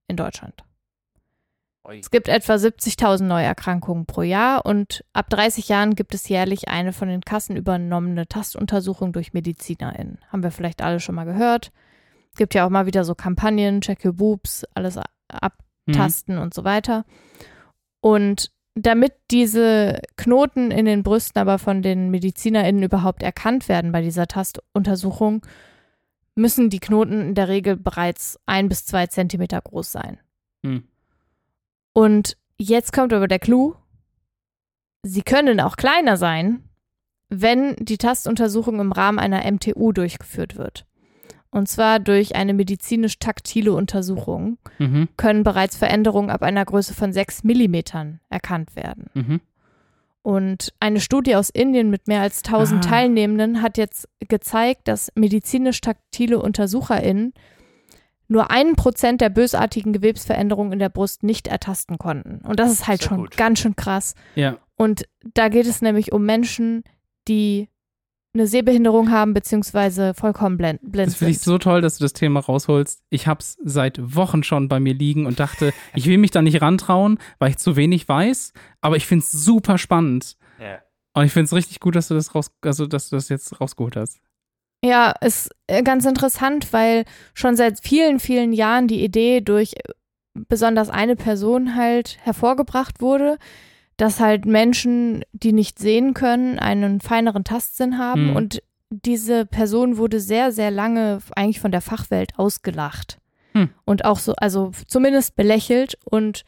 In 0.08 0.16
Deutschland. 0.16 0.64
Es 1.88 2.10
gibt 2.10 2.28
etwa 2.28 2.54
70.000 2.54 3.24
Neuerkrankungen 3.24 4.06
pro 4.06 4.22
Jahr 4.22 4.66
und 4.66 5.04
ab 5.12 5.28
30 5.30 5.68
Jahren 5.68 5.94
gibt 5.94 6.14
es 6.14 6.28
jährlich 6.28 6.68
eine 6.68 6.92
von 6.92 7.08
den 7.08 7.22
Kassen 7.22 7.56
übernommene 7.56 8.28
Tastuntersuchung 8.28 9.12
durch 9.12 9.32
MedizinerInnen. 9.32 10.18
Haben 10.28 10.42
wir 10.42 10.50
vielleicht 10.52 10.82
alle 10.82 11.00
schon 11.00 11.14
mal 11.16 11.24
gehört. 11.24 11.72
Gibt 12.36 12.54
ja 12.54 12.64
auch 12.66 12.70
mal 12.70 12.86
wieder 12.86 13.04
so 13.04 13.14
Kampagnen, 13.14 13.80
Check 13.80 14.04
Your 14.04 14.12
Boobs, 14.12 14.64
alles 14.74 14.96
Mhm. 14.96 15.02
abtasten 15.94 16.38
und 16.38 16.54
so 16.54 16.64
weiter. 16.64 17.04
Und 18.00 18.52
damit 18.74 19.12
diese 19.30 20.00
Knoten 20.16 20.70
in 20.70 20.86
den 20.86 21.02
Brüsten 21.02 21.38
aber 21.40 21.58
von 21.58 21.82
den 21.82 22.10
MedizinerInnen 22.10 22.82
überhaupt 22.82 23.22
erkannt 23.22 23.68
werden 23.68 23.92
bei 23.92 24.00
dieser 24.00 24.26
Tastuntersuchung, 24.26 25.44
müssen 26.34 26.70
die 26.70 26.80
Knoten 26.80 27.20
in 27.20 27.34
der 27.34 27.48
Regel 27.48 27.76
bereits 27.76 28.38
ein 28.46 28.68
bis 28.68 28.86
zwei 28.86 29.06
Zentimeter 29.06 29.60
groß 29.60 29.92
sein. 29.92 30.18
Mhm. 30.62 30.84
Und 31.92 32.38
jetzt 32.56 32.92
kommt 32.92 33.12
aber 33.12 33.28
der 33.28 33.38
Clou. 33.38 33.74
Sie 35.02 35.22
können 35.22 35.60
auch 35.60 35.76
kleiner 35.76 36.16
sein, 36.16 36.64
wenn 37.28 37.76
die 37.76 37.98
Tastuntersuchung 37.98 38.80
im 38.80 38.92
Rahmen 38.92 39.18
einer 39.18 39.50
MTU 39.50 39.92
durchgeführt 39.92 40.56
wird. 40.56 40.86
Und 41.52 41.68
zwar 41.68 42.00
durch 42.00 42.34
eine 42.34 42.54
medizinisch-taktile 42.54 43.72
Untersuchung 43.72 44.56
Mhm. 44.78 45.08
können 45.16 45.42
bereits 45.44 45.76
Veränderungen 45.76 46.30
ab 46.30 46.42
einer 46.42 46.64
Größe 46.64 46.94
von 46.94 47.12
6 47.12 47.44
Millimetern 47.44 48.20
erkannt 48.30 48.74
werden. 48.74 49.10
Mhm. 49.14 49.40
Und 50.22 50.72
eine 50.80 51.00
Studie 51.00 51.36
aus 51.36 51.50
Indien 51.50 51.90
mit 51.90 52.08
mehr 52.08 52.22
als 52.22 52.42
1000 52.42 52.86
Ah. 52.86 52.88
Teilnehmenden 52.88 53.60
hat 53.60 53.76
jetzt 53.76 54.08
gezeigt, 54.28 54.88
dass 54.88 55.10
medizinisch-taktile 55.14 56.38
UntersucherInnen 56.40 57.34
nur 58.28 58.50
einen 58.50 58.76
Prozent 58.76 59.20
der 59.20 59.28
bösartigen 59.28 59.92
Gewebsveränderungen 59.92 60.72
in 60.72 60.78
der 60.78 60.88
Brust 60.88 61.22
nicht 61.22 61.48
ertasten 61.48 61.98
konnten. 61.98 62.40
Und 62.46 62.58
das 62.60 62.72
ist 62.72 62.86
halt 62.88 63.00
Sehr 63.02 63.08
schon 63.10 63.18
gut. 63.18 63.36
ganz 63.36 63.58
schön 63.58 63.76
krass. 63.76 64.14
Ja. 64.36 64.56
Und 64.76 65.06
da 65.34 65.48
geht 65.48 65.66
es 65.66 65.82
nämlich 65.82 66.12
um 66.12 66.24
Menschen, 66.24 66.82
die 67.28 67.68
eine 68.34 68.46
Sehbehinderung 68.46 69.10
haben, 69.10 69.34
beziehungsweise 69.34 70.14
vollkommen 70.14 70.56
blind, 70.56 70.80
blind 70.80 71.08
Das 71.08 71.16
finde 71.16 71.32
ich 71.32 71.40
sind. 71.40 71.52
so 71.52 71.58
toll, 71.58 71.82
dass 71.82 71.98
du 71.98 72.04
das 72.04 72.14
Thema 72.14 72.40
rausholst. 72.40 73.02
Ich 73.10 73.26
habe 73.26 73.40
es 73.40 73.58
seit 73.62 73.98
Wochen 74.16 74.42
schon 74.42 74.68
bei 74.68 74.80
mir 74.80 74.94
liegen 74.94 75.26
und 75.26 75.38
dachte, 75.38 75.72
ich 75.94 76.06
will 76.06 76.18
mich 76.18 76.30
da 76.30 76.40
nicht 76.40 76.62
rantrauen, 76.62 77.18
weil 77.38 77.50
ich 77.50 77.58
zu 77.58 77.76
wenig 77.76 78.08
weiß. 78.08 78.52
Aber 78.80 78.96
ich 78.96 79.06
finde 79.06 79.24
es 79.24 79.32
super 79.32 79.76
spannend. 79.76 80.36
Ja. 80.58 80.78
Und 81.14 81.26
ich 81.26 81.32
finde 81.32 81.44
es 81.44 81.52
richtig 81.52 81.80
gut, 81.80 81.94
dass 81.94 82.08
du 82.08 82.14
das 82.14 82.34
raus, 82.34 82.50
also 82.62 82.86
dass 82.86 83.10
du 83.10 83.16
das 83.16 83.28
jetzt 83.28 83.60
rausgeholt 83.60 83.96
hast. 83.96 84.18
Ja, 84.84 85.14
ist 85.20 85.50
äh, 85.66 85.82
ganz 85.82 86.06
interessant, 86.06 86.72
weil 86.72 87.04
schon 87.34 87.54
seit 87.54 87.80
vielen, 87.80 88.18
vielen 88.18 88.52
Jahren 88.52 88.88
die 88.88 89.04
Idee 89.04 89.40
durch 89.42 89.74
äh, 89.74 89.92
besonders 90.48 90.88
eine 90.88 91.16
Person 91.16 91.76
halt 91.76 92.18
hervorgebracht 92.22 93.00
wurde, 93.02 93.38
dass 93.96 94.20
halt 94.20 94.46
Menschen, 94.46 95.24
die 95.32 95.52
nicht 95.52 95.78
sehen 95.78 96.14
können, 96.14 96.58
einen 96.58 97.00
feineren 97.00 97.44
Tastsinn 97.44 97.98
haben. 97.98 98.30
Mhm. 98.30 98.36
Und 98.36 98.62
diese 98.90 99.46
Person 99.46 99.96
wurde 99.96 100.20
sehr, 100.20 100.52
sehr 100.52 100.70
lange 100.70 101.18
eigentlich 101.34 101.60
von 101.60 101.72
der 101.72 101.80
Fachwelt 101.80 102.38
ausgelacht. 102.38 103.18
Hm. 103.54 103.70
Und 103.84 104.04
auch 104.04 104.18
so, 104.18 104.34
also 104.36 104.70
zumindest 104.86 105.36
belächelt. 105.36 105.98
Und 106.04 106.44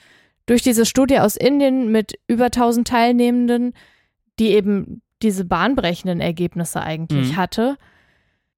durch 0.46 0.62
diese 0.62 0.84
Studie 0.86 1.20
aus 1.20 1.36
Indien 1.36 1.90
mit 1.90 2.18
über 2.26 2.46
1000 2.46 2.86
Teilnehmenden, 2.88 3.72
die 4.38 4.48
eben 4.48 5.02
diese 5.22 5.44
bahnbrechenden 5.44 6.20
Ergebnisse 6.20 6.82
eigentlich 6.82 7.32
Mhm. 7.32 7.36
hatte, 7.36 7.76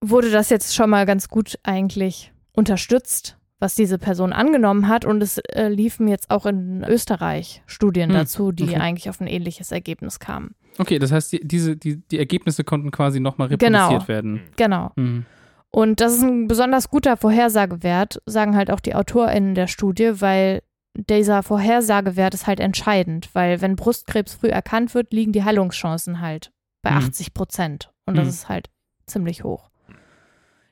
wurde 0.00 0.30
das 0.30 0.50
jetzt 0.50 0.74
schon 0.74 0.90
mal 0.90 1.06
ganz 1.06 1.28
gut 1.28 1.58
eigentlich 1.62 2.32
unterstützt, 2.52 3.36
was 3.58 3.74
diese 3.74 3.98
Person 3.98 4.32
angenommen 4.32 4.88
hat. 4.88 5.04
Und 5.04 5.22
es 5.22 5.38
äh, 5.38 5.68
liefen 5.68 6.08
jetzt 6.08 6.30
auch 6.30 6.46
in 6.46 6.84
Österreich 6.84 7.62
Studien 7.66 8.10
Hm, 8.10 8.16
dazu, 8.16 8.52
die 8.52 8.64
okay. 8.64 8.76
eigentlich 8.76 9.08
auf 9.08 9.20
ein 9.20 9.26
ähnliches 9.26 9.72
Ergebnis 9.72 10.18
kamen. 10.20 10.54
Okay, 10.78 10.98
das 10.98 11.10
heißt, 11.12 11.32
die, 11.32 11.40
diese, 11.40 11.76
die, 11.76 11.96
die 12.10 12.18
Ergebnisse 12.18 12.64
konnten 12.64 12.90
quasi 12.90 13.18
nochmal 13.20 13.48
Genau. 13.48 13.78
reproduziert 13.88 14.08
werden. 14.08 14.40
Genau. 14.56 14.90
Mhm. 14.96 15.24
Und 15.70 16.00
das 16.00 16.14
ist 16.14 16.22
ein 16.22 16.48
besonders 16.48 16.90
guter 16.90 17.16
Vorhersagewert, 17.16 18.20
sagen 18.26 18.56
halt 18.56 18.70
auch 18.70 18.80
die 18.80 18.94
AutorInnen 18.94 19.54
der 19.54 19.66
Studie, 19.66 20.20
weil 20.20 20.62
dieser 20.94 21.42
Vorhersagewert 21.42 22.32
ist 22.34 22.46
halt 22.46 22.60
entscheidend, 22.60 23.30
weil 23.34 23.60
wenn 23.60 23.76
Brustkrebs 23.76 24.34
früh 24.34 24.48
erkannt 24.48 24.94
wird, 24.94 25.12
liegen 25.12 25.32
die 25.32 25.44
Heilungschancen 25.44 26.20
halt 26.20 26.50
bei 26.82 26.90
Mhm. 26.90 26.98
80 26.98 27.34
Prozent. 27.34 27.90
Und 28.06 28.16
das 28.16 28.24
Mhm. 28.24 28.30
ist 28.30 28.48
halt 28.48 28.70
ziemlich 29.06 29.44
hoch. 29.44 29.70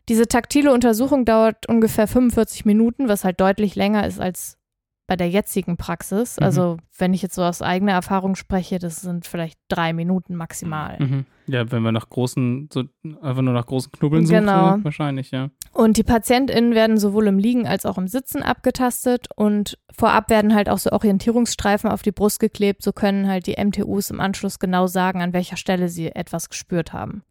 Diese 0.09 0.29
taktile 0.29 0.73
Untersuchung 0.73 1.25
dauert 1.25 1.67
ungefähr 1.69 2.07
45 2.07 2.65
Minuten, 2.65 3.09
was 3.09 3.25
halt 3.25 3.41
deutlich 3.41 3.75
länger 3.75 4.07
ist 4.07 4.21
als 4.21 4.59
bei 5.07 5.17
der 5.17 5.29
jetzigen 5.29 5.77
Praxis. 5.77 6.39
Mhm. 6.39 6.45
Also, 6.47 6.77
wenn 6.97 7.13
ich 7.13 7.21
jetzt 7.23 7.35
so 7.35 7.43
aus 7.43 7.61
eigener 7.61 7.93
Erfahrung 7.93 8.37
spreche, 8.37 8.79
das 8.79 8.97
sind 8.97 9.27
vielleicht 9.27 9.59
drei 9.69 9.93
Minuten 9.93 10.35
maximal. 10.35 10.97
Mhm. 10.99 11.27
Ja, 11.47 11.71
wenn 11.71 11.83
wir 11.83 11.93
nach 11.93 12.09
großen, 12.09 12.71
so 12.73 12.85
einfach 13.21 13.43
nur 13.43 13.53
nach 13.53 13.67
großen 13.67 13.93
Knubbeln 13.93 14.25
suchen, 14.25 14.41
Genau. 14.41 14.79
wahrscheinlich, 14.83 15.31
ja. 15.31 15.51
Und 15.73 15.99
die 15.99 16.05
PatientInnen 16.05 16.75
werden 16.75 16.97
sowohl 16.97 17.27
im 17.27 17.39
Liegen 17.39 17.67
als 17.67 17.85
auch 17.85 17.99
im 17.99 18.09
Sitzen 18.09 18.43
abgetastet 18.43 19.27
und 19.37 19.79
vorab 19.93 20.31
werden 20.31 20.55
halt 20.55 20.71
auch 20.71 20.79
so 20.79 20.91
Orientierungsstreifen 20.93 21.91
auf 21.91 22.01
die 22.01 22.13
Brust 22.13 22.41
geklebt. 22.41 22.83
So 22.83 22.93
können 22.93 23.29
halt 23.29 23.47
die 23.47 23.63
MTUs 23.63 24.09
im 24.09 24.21
Anschluss 24.21 24.59
genau 24.59 24.87
sagen, 24.87 25.21
an 25.21 25.35
welcher 25.35 25.59
Stelle 25.59 25.91
sie 25.91 26.15
etwas 26.15 26.49
gespürt 26.49 26.95
haben. 26.95 27.25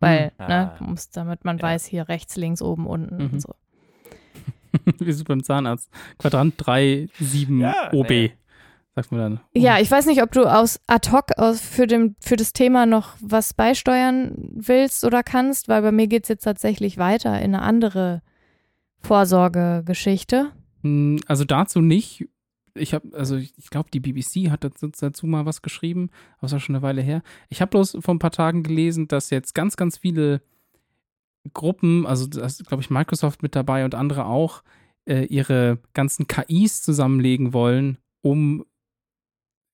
Weil, 0.00 0.32
Mhm. 0.38 0.46
ne, 0.46 0.72
Ah. 0.78 0.82
muss, 0.84 1.10
damit 1.10 1.44
man 1.44 1.58
Ja. 1.58 1.62
weiß, 1.64 1.84
hier 1.86 2.08
rechts, 2.08 2.36
links, 2.36 2.62
oben, 2.62 2.86
unten 2.86 3.16
Mhm. 3.16 3.30
und 3.34 3.40
so. 3.42 3.54
Wie 4.98 5.12
so 5.12 5.24
beim 5.24 5.42
Zahnarzt. 5.44 5.90
Quadrant 6.18 6.54
3, 6.56 7.08
7 7.18 7.60
Ja, 7.60 7.90
OB. 7.92 8.08
nee. 8.10 8.32
Sagt 8.96 9.12
man 9.12 9.20
dann. 9.20 9.40
Ja, 9.54 9.78
ich 9.78 9.88
weiß 9.90 10.06
nicht, 10.06 10.20
ob 10.22 10.32
du 10.32 10.44
aus 10.46 10.80
ad 10.88 11.10
hoc 11.12 11.26
aus 11.38 11.60
für, 11.60 11.86
dem, 11.86 12.16
für 12.20 12.36
das 12.36 12.52
Thema 12.52 12.86
noch 12.86 13.14
was 13.20 13.54
beisteuern 13.54 14.32
willst 14.52 15.04
oder 15.04 15.22
kannst, 15.22 15.68
weil 15.68 15.82
bei 15.82 15.92
mir 15.92 16.08
geht 16.08 16.24
es 16.24 16.28
jetzt 16.28 16.42
tatsächlich 16.42 16.98
weiter 16.98 17.36
in 17.40 17.54
eine 17.54 17.62
andere 17.62 18.20
Vorsorgegeschichte. 19.00 20.50
Hm, 20.82 21.20
Also 21.26 21.44
dazu 21.44 21.80
nicht. 21.80 22.26
Ich 22.74 22.94
habe, 22.94 23.16
also 23.16 23.36
ich 23.36 23.70
glaube, 23.70 23.90
die 23.92 24.00
BBC 24.00 24.50
hat 24.50 24.64
dazu, 24.64 24.88
dazu 24.88 25.26
mal 25.26 25.46
was 25.46 25.62
geschrieben, 25.62 26.10
aber 26.38 26.46
es 26.46 26.52
war 26.52 26.60
schon 26.60 26.74
eine 26.74 26.82
Weile 26.82 27.02
her. 27.02 27.22
Ich 27.48 27.60
habe 27.60 27.70
bloß 27.70 27.98
vor 28.00 28.14
ein 28.14 28.18
paar 28.18 28.30
Tagen 28.30 28.62
gelesen, 28.62 29.08
dass 29.08 29.30
jetzt 29.30 29.54
ganz, 29.54 29.76
ganz 29.76 29.98
viele 29.98 30.42
Gruppen, 31.54 32.06
also 32.06 32.26
da 32.26 32.44
ist, 32.44 32.66
glaube 32.66 32.82
ich, 32.82 32.90
Microsoft 32.90 33.42
mit 33.42 33.56
dabei 33.56 33.84
und 33.84 33.94
andere 33.94 34.26
auch, 34.26 34.62
äh, 35.06 35.24
ihre 35.24 35.78
ganzen 35.94 36.26
KIs 36.26 36.82
zusammenlegen 36.82 37.52
wollen, 37.52 37.98
um 38.22 38.64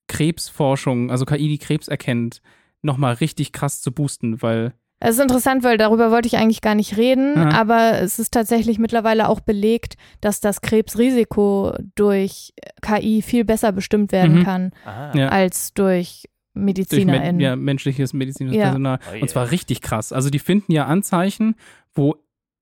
Krebsforschung, 0.09 1.11
also 1.11 1.25
KI, 1.25 1.49
die 1.49 1.59
Krebs 1.59 1.89
erkennt, 1.89 2.41
nochmal 2.83 3.15
richtig 3.15 3.53
krass 3.53 3.81
zu 3.81 3.93
boosten, 3.93 4.41
weil 4.43 4.75
Es 4.99 5.17
ist 5.17 5.21
interessant, 5.21 5.63
weil 5.63 5.77
darüber 5.77 6.11
wollte 6.11 6.27
ich 6.27 6.37
eigentlich 6.39 6.63
gar 6.63 6.75
nicht 6.75 6.97
reden, 6.97 7.37
Aha. 7.37 7.61
aber 7.61 8.01
es 8.01 8.19
ist 8.19 8.33
tatsächlich 8.33 8.79
mittlerweile 8.79 9.29
auch 9.29 9.41
belegt, 9.41 9.95
dass 10.23 10.41
das 10.41 10.63
Krebsrisiko 10.63 11.75
durch 11.95 12.55
KI 12.81 13.21
viel 13.23 13.45
besser 13.45 13.73
bestimmt 13.73 14.11
werden 14.13 14.39
Mhm. 14.41 14.45
kann 14.45 14.71
Aha. 14.85 15.13
Ja. 15.15 15.29
als 15.29 15.75
durch 15.75 16.25
durch 16.25 16.31
men 16.55 16.65
MedizinerInnen. 16.65 17.41
ja, 17.41 17.55
menschliches 17.55 18.15
medizinisches 18.15 18.57
Ja. 18.57 18.65
Personal. 18.65 18.99
Oh 19.11 19.15
je. 19.17 19.21
Und 19.21 19.29
zwar 19.29 19.51
richtig 19.51 19.83
krass. 19.83 20.11
Also 20.15 20.31
die 20.31 20.39
finden 20.39 20.73
ja 20.73 20.87
Anzeichen, 20.87 21.55
wo 21.95 22.17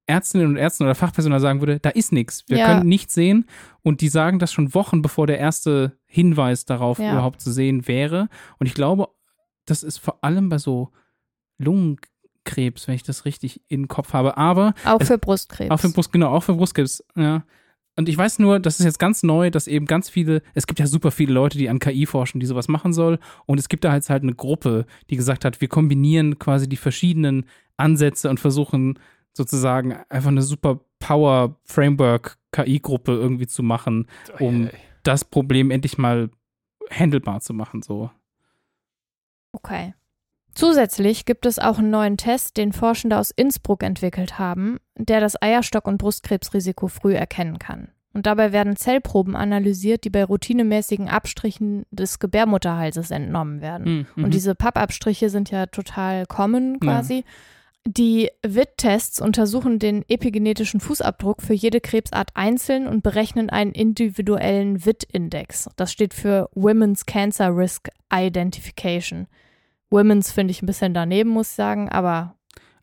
Ärztinnen 0.06 0.48
und 0.48 0.56
Ärzte 0.56 0.82
oder 0.82 0.96
Fachpersonal 0.96 1.38
sagen 1.38 1.60
würde, 1.60 1.78
da 1.78 1.90
ist 1.90 2.10
nichts. 2.12 2.42
Wir 2.48 2.58
Ja. 2.58 2.66
können 2.66 2.88
nichts 2.88 3.14
sehen. 3.14 3.46
Und 3.82 4.00
die 4.00 4.08
sagen 4.08 4.40
das 4.40 4.52
schon 4.52 4.74
Wochen, 4.74 5.00
bevor 5.00 5.28
der 5.28 5.38
erste 5.38 5.96
Hinweis 6.06 6.64
darauf 6.64 6.98
Ja. 6.98 7.12
überhaupt 7.12 7.40
zu 7.40 7.52
sehen 7.52 7.86
wäre. 7.86 8.28
Und 8.58 8.66
ich 8.66 8.74
glaube, 8.74 9.08
das 9.64 9.84
ist 9.84 9.98
vor 9.98 10.18
allem 10.24 10.48
bei 10.48 10.58
so 10.58 10.90
Lungenkrebs, 12.44 12.88
wenn 12.88 12.94
ich 12.94 13.02
das 13.02 13.24
richtig 13.24 13.60
im 13.68 13.88
Kopf 13.88 14.12
habe. 14.12 14.36
Aber 14.36 14.74
Auch 14.84 15.00
Es- 15.00 15.08
für 15.08 15.18
Brustkrebs. 15.18 15.70
auch 15.70 15.80
für 15.80 15.88
Brust, 15.90 16.12
genau, 16.12 16.30
auch 16.30 16.42
für 16.42 16.54
Brustkrebs, 16.54 17.04
ja. 17.16 17.44
Und 17.96 18.08
ich 18.08 18.18
weiß 18.18 18.40
nur, 18.40 18.58
das 18.58 18.80
ist 18.80 18.86
jetzt 18.86 18.98
ganz 18.98 19.22
neu, 19.22 19.50
dass 19.50 19.68
eben 19.68 19.86
ganz 19.86 20.10
viele, 20.10 20.42
es 20.54 20.66
gibt 20.66 20.80
ja 20.80 20.86
super 20.88 21.12
viele 21.12 21.32
Leute, 21.32 21.58
die 21.58 21.68
an 21.68 21.78
KI 21.78 22.06
forschen, 22.06 22.40
die 22.40 22.46
sowas 22.46 22.66
machen 22.66 22.92
soll. 22.92 23.20
Und 23.46 23.58
es 23.60 23.68
gibt 23.68 23.84
da 23.84 23.94
jetzt 23.94 24.10
halt 24.10 24.24
eine 24.24 24.34
Gruppe, 24.34 24.86
die 25.10 25.16
gesagt 25.16 25.44
hat, 25.44 25.60
wir 25.60 25.68
kombinieren 25.68 26.40
quasi 26.40 26.68
die 26.68 26.76
verschiedenen 26.76 27.46
Ansätze 27.76 28.28
und 28.30 28.40
versuchen 28.40 28.98
sozusagen 29.32 29.92
einfach 30.08 30.30
eine 30.30 30.42
super 30.42 30.80
Power 30.98 31.56
Framework 31.64 32.36
KI-Gruppe 32.50 33.12
irgendwie 33.12 33.46
zu 33.46 33.62
machen, 33.62 34.08
um 34.40 34.70
das 35.04 35.24
Problem 35.24 35.70
endlich 35.70 35.96
mal 35.96 36.30
handelbar 36.90 37.42
zu 37.42 37.54
machen, 37.54 37.82
so. 37.82 38.10
Okay. 39.52 39.94
Zusätzlich 40.54 41.24
gibt 41.24 41.46
es 41.46 41.58
auch 41.58 41.78
einen 41.78 41.90
neuen 41.90 42.16
Test, 42.16 42.56
den 42.56 42.72
Forschende 42.72 43.18
aus 43.18 43.30
Innsbruck 43.30 43.82
entwickelt 43.82 44.38
haben, 44.38 44.78
der 44.96 45.20
das 45.20 45.40
Eierstock- 45.40 45.86
und 45.88 45.98
Brustkrebsrisiko 45.98 46.88
früh 46.88 47.14
erkennen 47.14 47.58
kann. 47.58 47.88
Und 48.12 48.26
dabei 48.26 48.52
werden 48.52 48.76
Zellproben 48.76 49.34
analysiert, 49.34 50.04
die 50.04 50.10
bei 50.10 50.22
routinemäßigen 50.22 51.08
Abstrichen 51.08 51.84
des 51.90 52.20
Gebärmutterhalses 52.20 53.10
entnommen 53.10 53.60
werden. 53.60 54.06
Mhm. 54.14 54.24
Und 54.24 54.34
diese 54.34 54.54
Pappabstriche 54.54 55.30
sind 55.30 55.50
ja 55.50 55.66
total 55.66 56.24
common 56.26 56.78
quasi. 56.78 57.24
Die 57.86 58.30
WIT-Tests 58.42 59.20
untersuchen 59.20 59.80
den 59.80 60.04
epigenetischen 60.08 60.80
Fußabdruck 60.80 61.42
für 61.42 61.52
jede 61.52 61.80
Krebsart 61.80 62.30
einzeln 62.34 62.86
und 62.86 63.02
berechnen 63.02 63.50
einen 63.50 63.72
individuellen 63.72 64.86
WIT-Index. 64.86 65.68
Das 65.76 65.92
steht 65.92 66.14
für 66.14 66.48
Women's 66.54 67.04
Cancer 67.04 67.54
Risk 67.54 67.88
Identification. 68.12 69.26
Women's 69.94 70.32
finde 70.32 70.50
ich 70.50 70.62
ein 70.62 70.66
bisschen 70.66 70.92
daneben, 70.92 71.30
muss 71.30 71.50
ich 71.50 71.54
sagen, 71.54 71.88
aber 71.88 72.34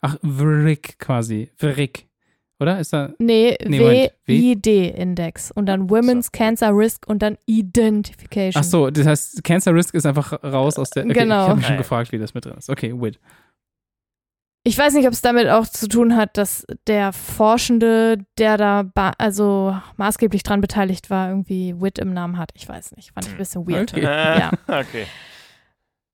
Ach, 0.02 0.18
VRIC 0.24 0.98
quasi. 0.98 1.52
VRIC. 1.58 2.08
Oder? 2.60 2.80
Ist 2.80 2.94
da. 2.94 3.12
nee, 3.20 3.58
Nee. 3.66 4.12
WID-Index 4.26 5.52
und 5.52 5.66
dann 5.66 5.90
Women's 5.90 6.32
Cancer 6.32 6.70
Risk 6.76 7.08
und 7.08 7.22
dann 7.22 7.38
Identification. 7.48 8.62
Ach 8.62 8.64
so, 8.64 8.90
das 8.90 9.08
heißt, 9.08 9.44
Cancer 9.44 9.74
Risk 9.74 9.96
ist 9.96 10.06
einfach 10.06 10.44
raus 10.44 10.78
aus 10.78 10.92
der. 10.92 11.06
Okay, 11.06 11.14
Genau. 11.14 11.44
Ich 11.44 11.50
habe 11.50 11.58
mich 11.58 11.68
schon 11.68 11.78
gefragt, 11.78 12.12
wie 12.12 12.20
das 12.20 12.34
mit 12.34 12.46
drin 12.46 12.56
ist. 12.58 12.70
Okay, 12.70 12.94
wait. 12.96 13.20
Ich 14.64 14.78
weiß 14.78 14.94
nicht, 14.94 15.08
ob 15.08 15.14
es 15.14 15.22
damit 15.22 15.50
auch 15.50 15.66
zu 15.66 15.88
tun 15.88 16.16
hat, 16.16 16.38
dass 16.38 16.68
der 16.86 17.14
Forschende, 17.14 18.20
der 18.38 18.58
da 18.58 18.92
also 19.18 19.76
maßgeblich 19.98 20.44
dran 20.44 20.62
beteiligt 20.62 21.10
war, 21.10 21.30
irgendwie 21.30 21.82
WIT 21.82 21.98
im 21.98 22.14
Namen 22.14 22.38
hat. 22.38 22.52
Ich 22.54 22.70
weiß 22.70 22.96
nicht. 22.96 23.12
Fand 23.14 23.26
ich 23.26 23.32
ein 23.32 23.38
bisschen 23.40 23.68
weird. 23.68 23.92
Okay. 23.92 24.04
Ja. 24.04 24.52
okay. 24.68 25.08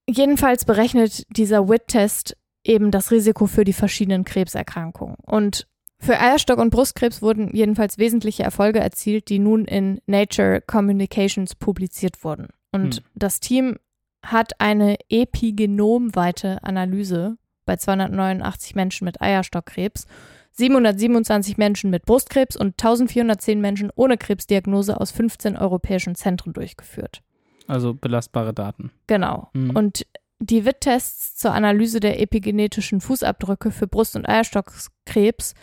Jedenfalls 0.10 0.66
berechnet 0.66 1.26
dieser 1.36 1.68
WIT-Test 1.68 2.38
eben 2.64 2.92
das 2.92 3.12
Risiko 3.12 3.46
für 3.46 3.64
die 3.64 3.74
verschiedenen 3.74 4.24
Krebserkrankungen. 4.24 5.18
Und 5.26 5.68
für 6.00 6.20
Eierstock- 6.20 6.60
und 6.60 6.70
Brustkrebs 6.70 7.22
wurden 7.22 7.56
jedenfalls 7.56 7.98
wesentliche 7.98 8.44
Erfolge 8.44 8.80
erzielt, 8.80 9.30
die 9.30 9.40
nun 9.40 9.66
in 9.66 10.00
Nature 10.06 10.62
Communications 10.62 11.56
publiziert 11.56 12.24
wurden. 12.24 12.48
Und 12.72 12.98
Hm. 12.98 13.04
das 13.16 13.40
Team 13.40 13.78
hat 14.24 14.60
eine 14.60 14.98
epigenomweite 15.10 16.64
Analyse 16.64 17.38
bei 17.66 17.78
289 17.78 18.76
Menschen 18.76 19.06
mit 19.06 19.22
Eierstockkrebs, 19.22 20.06
727 20.52 21.58
Menschen 21.58 21.90
mit 21.90 22.06
Brustkrebs 22.06 22.56
und 22.56 22.82
1410 22.82 23.62
Menschen 23.62 23.92
ohne 23.96 24.18
Krebsdiagnose 24.18 25.00
aus 25.00 25.12
15 25.12 25.56
europäischen 25.58 26.16
Zentren 26.16 26.54
durchgeführt. 26.54 27.22
Also 27.68 27.94
belastbare 27.94 28.54
Daten. 28.54 28.92
Genau. 29.08 29.50
Mhm. 29.54 29.72
Und 29.72 30.06
die 30.40 30.66
WIT-Tests 30.66 31.36
zur 31.36 31.54
Analyse 31.54 32.00
der 32.00 32.22
epigenetischen 32.22 33.02
Fußabdrücke 33.02 33.72
für 33.72 33.88
Brust- 33.88 34.16
und 34.16 34.28
Eierstockkrebs 34.28 35.56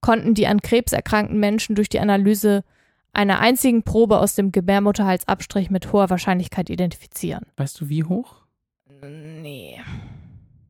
konnten 0.00 0.34
die 0.34 0.46
an 0.46 0.60
Krebs 0.60 0.92
erkrankten 0.92 1.40
Menschen 1.40 1.74
durch 1.74 1.88
die 1.88 2.00
Analyse 2.00 2.62
einer 3.12 3.40
einzigen 3.40 3.82
Probe 3.82 4.18
aus 4.18 4.34
dem 4.34 4.52
Gebärmutterhalsabstrich 4.52 5.70
mit 5.70 5.92
hoher 5.92 6.10
Wahrscheinlichkeit 6.10 6.70
identifizieren. 6.70 7.46
Weißt 7.56 7.80
du, 7.80 7.88
wie 7.88 8.04
hoch? 8.04 8.42
Nee. 9.02 9.80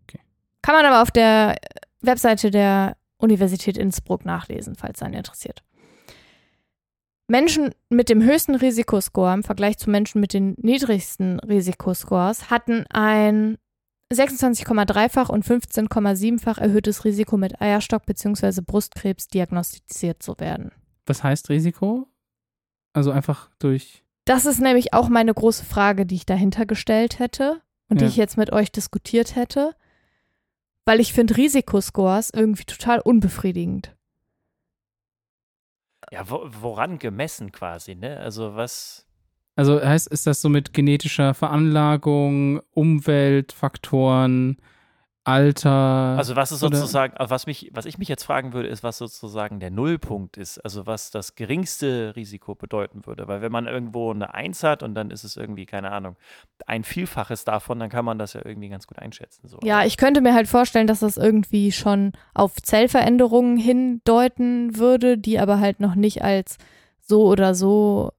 Okay. 0.04 0.20
Kann 0.62 0.74
man 0.74 0.86
aber 0.86 1.02
auf 1.02 1.10
der 1.10 1.56
Webseite 2.00 2.50
der 2.50 2.96
Universität 3.18 3.76
Innsbruck 3.76 4.24
nachlesen, 4.24 4.76
falls 4.76 5.02
einen 5.02 5.14
interessiert. 5.14 5.62
Menschen 7.28 7.72
mit 7.90 8.08
dem 8.08 8.22
höchsten 8.22 8.54
Risikoscore 8.54 9.34
im 9.34 9.42
Vergleich 9.42 9.76
zu 9.78 9.90
Menschen 9.90 10.20
mit 10.20 10.32
den 10.32 10.54
niedrigsten 10.60 11.38
Risikoscores 11.40 12.50
hatten 12.50 12.86
ein 12.88 13.58
26,3-fach 14.12 15.28
und 15.28 15.44
15,7-fach 15.44 16.56
erhöhtes 16.56 17.04
Risiko 17.04 17.36
mit 17.36 17.60
Eierstock- 17.60 18.06
bzw. 18.06 18.62
Brustkrebs 18.62 19.28
diagnostiziert 19.28 20.22
zu 20.22 20.38
werden. 20.40 20.72
Was 21.06 21.22
heißt 21.22 21.50
Risiko? 21.50 22.06
Also 22.94 23.10
einfach 23.10 23.50
durch. 23.58 24.02
Das 24.24 24.46
ist 24.46 24.60
nämlich 24.60 24.94
auch 24.94 25.10
meine 25.10 25.34
große 25.34 25.64
Frage, 25.66 26.06
die 26.06 26.14
ich 26.14 26.26
dahinter 26.26 26.64
gestellt 26.64 27.18
hätte 27.18 27.60
und 27.90 28.00
die 28.00 28.04
Ja. 28.04 28.10
ich 28.10 28.16
jetzt 28.16 28.38
mit 28.38 28.50
euch 28.52 28.72
diskutiert 28.72 29.36
hätte, 29.36 29.74
weil 30.86 31.00
ich 31.00 31.12
finde 31.12 31.36
Risikoscores 31.36 32.30
irgendwie 32.34 32.64
total 32.64 33.00
unbefriedigend. 33.00 33.94
Ja, 36.10 36.28
wo, 36.30 36.48
woran 36.60 36.98
gemessen 36.98 37.52
quasi, 37.52 37.94
ne? 37.94 38.18
Also 38.18 38.54
was. 38.54 39.06
Also 39.56 39.82
heißt, 39.82 40.06
ist 40.08 40.26
das 40.26 40.40
so 40.40 40.48
mit 40.48 40.72
genetischer 40.72 41.34
Veranlagung, 41.34 42.60
Umweltfaktoren, 42.74 44.58
Alter? 45.28 46.16
Also 46.16 46.36
was 46.36 46.52
ist 46.52 46.60
sozusagen, 46.60 47.14
also 47.18 47.30
was 47.30 47.46
mich, 47.46 47.70
was 47.74 47.84
ich 47.84 47.98
mich 47.98 48.08
jetzt 48.08 48.24
fragen 48.24 48.54
würde, 48.54 48.68
ist, 48.68 48.82
was 48.82 48.96
sozusagen 48.96 49.60
der 49.60 49.70
Nullpunkt 49.70 50.38
ist, 50.38 50.58
also 50.58 50.86
was 50.86 51.10
das 51.10 51.34
geringste 51.34 52.16
Risiko 52.16 52.54
bedeuten 52.54 53.04
würde. 53.04 53.28
Weil 53.28 53.42
wenn 53.42 53.52
man 53.52 53.66
irgendwo 53.66 54.10
eine 54.10 54.32
Eins 54.32 54.62
hat 54.62 54.82
und 54.82 54.94
dann 54.94 55.10
ist 55.10 55.24
es 55.24 55.36
irgendwie, 55.36 55.66
keine 55.66 55.90
Ahnung, 55.90 56.16
ein 56.66 56.82
Vielfaches 56.82 57.44
davon, 57.44 57.78
dann 57.78 57.90
kann 57.90 58.06
man 58.06 58.18
das 58.18 58.32
ja 58.32 58.40
irgendwie 58.42 58.70
ganz 58.70 58.86
gut 58.86 58.98
einschätzen. 58.98 59.48
So. 59.48 59.58
Ja, 59.62 59.84
ich 59.84 59.98
könnte 59.98 60.22
mir 60.22 60.32
halt 60.32 60.48
vorstellen, 60.48 60.86
dass 60.86 61.00
das 61.00 61.18
irgendwie 61.18 61.72
schon 61.72 62.12
auf 62.32 62.56
Zellveränderungen 62.62 63.58
hindeuten 63.58 64.78
würde, 64.78 65.18
die 65.18 65.38
aber 65.38 65.60
halt 65.60 65.80
noch 65.80 65.94
nicht 65.94 66.22
als 66.22 66.56
so 67.00 67.26
oder 67.26 67.54
so 67.54 68.12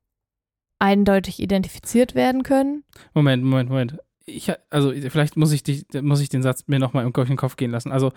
eindeutig 0.77 1.39
identifiziert 1.41 2.13
werden 2.13 2.43
können. 2.43 2.83
Moment, 3.13 3.43
Moment, 3.43 3.69
Moment. 3.69 3.97
Ich, 4.29 4.51
also 4.69 4.91
vielleicht 4.91 5.37
muss 5.37 5.51
ich 5.51 5.63
dich, 5.63 5.85
muss 6.01 6.21
ich 6.21 6.29
den 6.29 6.43
Satz 6.43 6.65
mir 6.67 6.79
nochmal 6.79 7.05
im, 7.05 7.13
durch 7.13 7.27
den 7.27 7.37
Kopf 7.37 7.55
gehen 7.55 7.71
lassen. 7.71 7.91
Also 7.91 8.11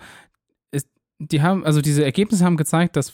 ist, 0.71 0.87
die 1.19 1.41
haben, 1.41 1.65
also 1.65 1.81
diese 1.81 2.03
Ergebnisse 2.03 2.45
haben 2.45 2.57
gezeigt, 2.57 2.95
dass, 2.95 3.13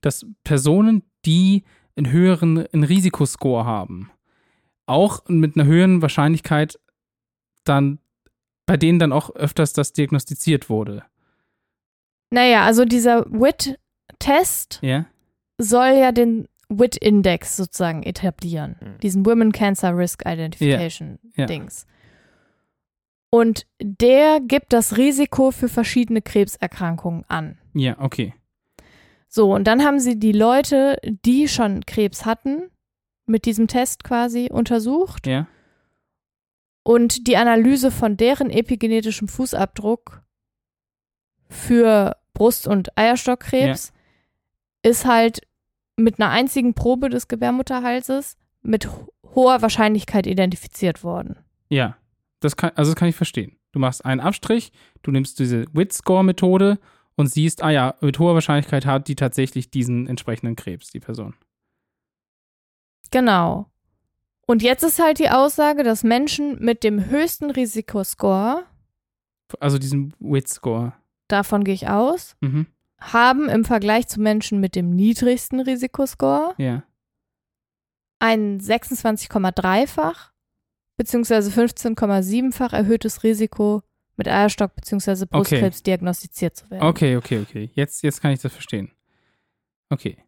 dass 0.00 0.26
Personen, 0.44 1.02
die 1.24 1.64
einen 1.96 2.10
höheren 2.10 2.66
einen 2.66 2.84
Risikoscore 2.84 3.64
haben, 3.64 4.10
auch 4.86 5.22
mit 5.28 5.56
einer 5.56 5.66
höheren 5.66 6.02
Wahrscheinlichkeit 6.02 6.78
dann 7.64 7.98
bei 8.66 8.76
denen 8.76 8.98
dann 8.98 9.12
auch 9.12 9.34
öfters 9.34 9.72
das 9.72 9.92
diagnostiziert 9.92 10.68
wurde. 10.70 11.04
Naja, 12.30 12.64
also 12.64 12.84
dieser 12.84 13.26
WIT-Test 13.26 14.80
Ja? 14.82 15.06
soll 15.58 15.96
ja 15.98 16.12
den 16.12 16.48
WIT-Index 16.68 17.56
sozusagen 17.56 18.02
etablieren. 18.02 18.76
Hm. 18.80 18.98
Diesen 19.02 19.26
Women 19.26 19.52
Cancer 19.52 19.96
Risk 19.96 20.22
Identification 20.26 21.18
ja. 21.36 21.46
Dings. 21.46 21.86
Und 23.34 23.66
der 23.80 24.38
gibt 24.40 24.72
das 24.72 24.96
Risiko 24.96 25.50
für 25.50 25.68
verschiedene 25.68 26.22
Krebserkrankungen 26.22 27.24
an. 27.28 27.58
Ja, 27.72 27.98
okay. 27.98 28.32
So, 29.28 29.52
und 29.52 29.64
dann 29.64 29.82
haben 29.84 29.98
sie 29.98 30.18
die 30.18 30.30
Leute, 30.32 30.98
die 31.04 31.48
schon 31.48 31.84
Krebs 31.84 32.24
hatten, 32.24 32.70
mit 33.26 33.44
diesem 33.46 33.66
Test 33.66 34.04
quasi 34.04 34.48
untersucht 34.52 35.26
Ja. 35.26 35.48
und 36.84 37.26
die 37.26 37.36
Analyse 37.36 37.90
von 37.90 38.16
deren 38.16 38.50
epigenetischem 38.50 39.26
Fußabdruck 39.26 40.22
für 41.48 42.16
Brust- 42.34 42.68
und 42.68 42.96
Eierstockkrebs 42.96 43.92
ist 44.82 45.06
halt 45.06 45.40
mit 45.96 46.20
einer 46.20 46.30
einzigen 46.30 46.74
Probe 46.74 47.08
des 47.08 47.26
Gebärmutterhalses 47.28 48.36
mit 48.62 48.86
ho- 48.86 49.08
hoher 49.34 49.62
Wahrscheinlichkeit 49.62 50.26
identifiziert 50.26 51.02
worden. 51.02 51.36
Ja. 51.68 51.96
Das 52.44 52.56
kann, 52.56 52.70
also 52.74 52.92
das 52.92 52.98
kann 52.98 53.08
ich 53.08 53.16
verstehen. 53.16 53.56
Du 53.72 53.78
machst 53.78 54.04
einen 54.04 54.20
Abstrich, 54.20 54.70
du 55.02 55.10
nimmst 55.10 55.38
diese 55.38 55.64
WIT-Score-Methode 55.72 56.78
und 57.16 57.26
siehst, 57.28 57.62
ah 57.62 57.70
ja, 57.70 57.94
mit 58.00 58.18
hoher 58.18 58.34
Wahrscheinlichkeit 58.34 58.84
hat 58.86 59.08
die 59.08 59.16
tatsächlich 59.16 59.70
diesen 59.70 60.06
entsprechenden 60.06 60.54
Krebs, 60.56 60.90
die 60.90 61.00
Person. 61.00 61.34
Genau. 63.10 63.70
Und 64.46 64.62
jetzt 64.62 64.82
ist 64.82 64.98
halt 65.02 65.18
die 65.18 65.30
Aussage, 65.30 65.82
dass 65.84 66.02
Menschen 66.04 66.58
mit 66.62 66.84
dem 66.84 67.06
höchsten 67.06 67.50
Risikoscore, 67.50 68.64
Also 69.60 69.78
diesen 69.78 70.12
WIT-Score. 70.20 70.92
davon 71.28 71.64
gehe 71.64 71.74
ich 71.74 71.88
aus, 71.88 72.36
Mhm. 72.42 72.66
haben 73.00 73.48
im 73.48 73.64
Vergleich 73.64 74.06
zu 74.08 74.20
Menschen 74.20 74.60
mit 74.60 74.74
dem 74.74 74.90
niedrigsten 74.90 75.60
Risikoscore 75.60 76.54
Ja. 76.58 76.82
ein 78.20 78.60
26,3-fach 78.60 80.32
beziehungsweise 80.96 81.50
15,7-fach 81.50 82.72
erhöhtes 82.72 83.22
Risiko 83.22 83.82
mit 84.16 84.28
Eierstock 84.28 84.74
beziehungsweise 84.74 85.26
Brustkrebs 85.26 85.82
diagnostiziert 85.82 86.56
zu 86.56 86.70
werden. 86.70 86.84
Okay, 86.84 87.16
okay, 87.16 87.40
okay. 87.40 87.70
Jetzt, 87.74 88.02
jetzt 88.02 88.20
kann 88.20 88.30
ich 88.30 88.40
das 88.40 88.52
verstehen. 88.52 88.92
Okay. 89.90 90.18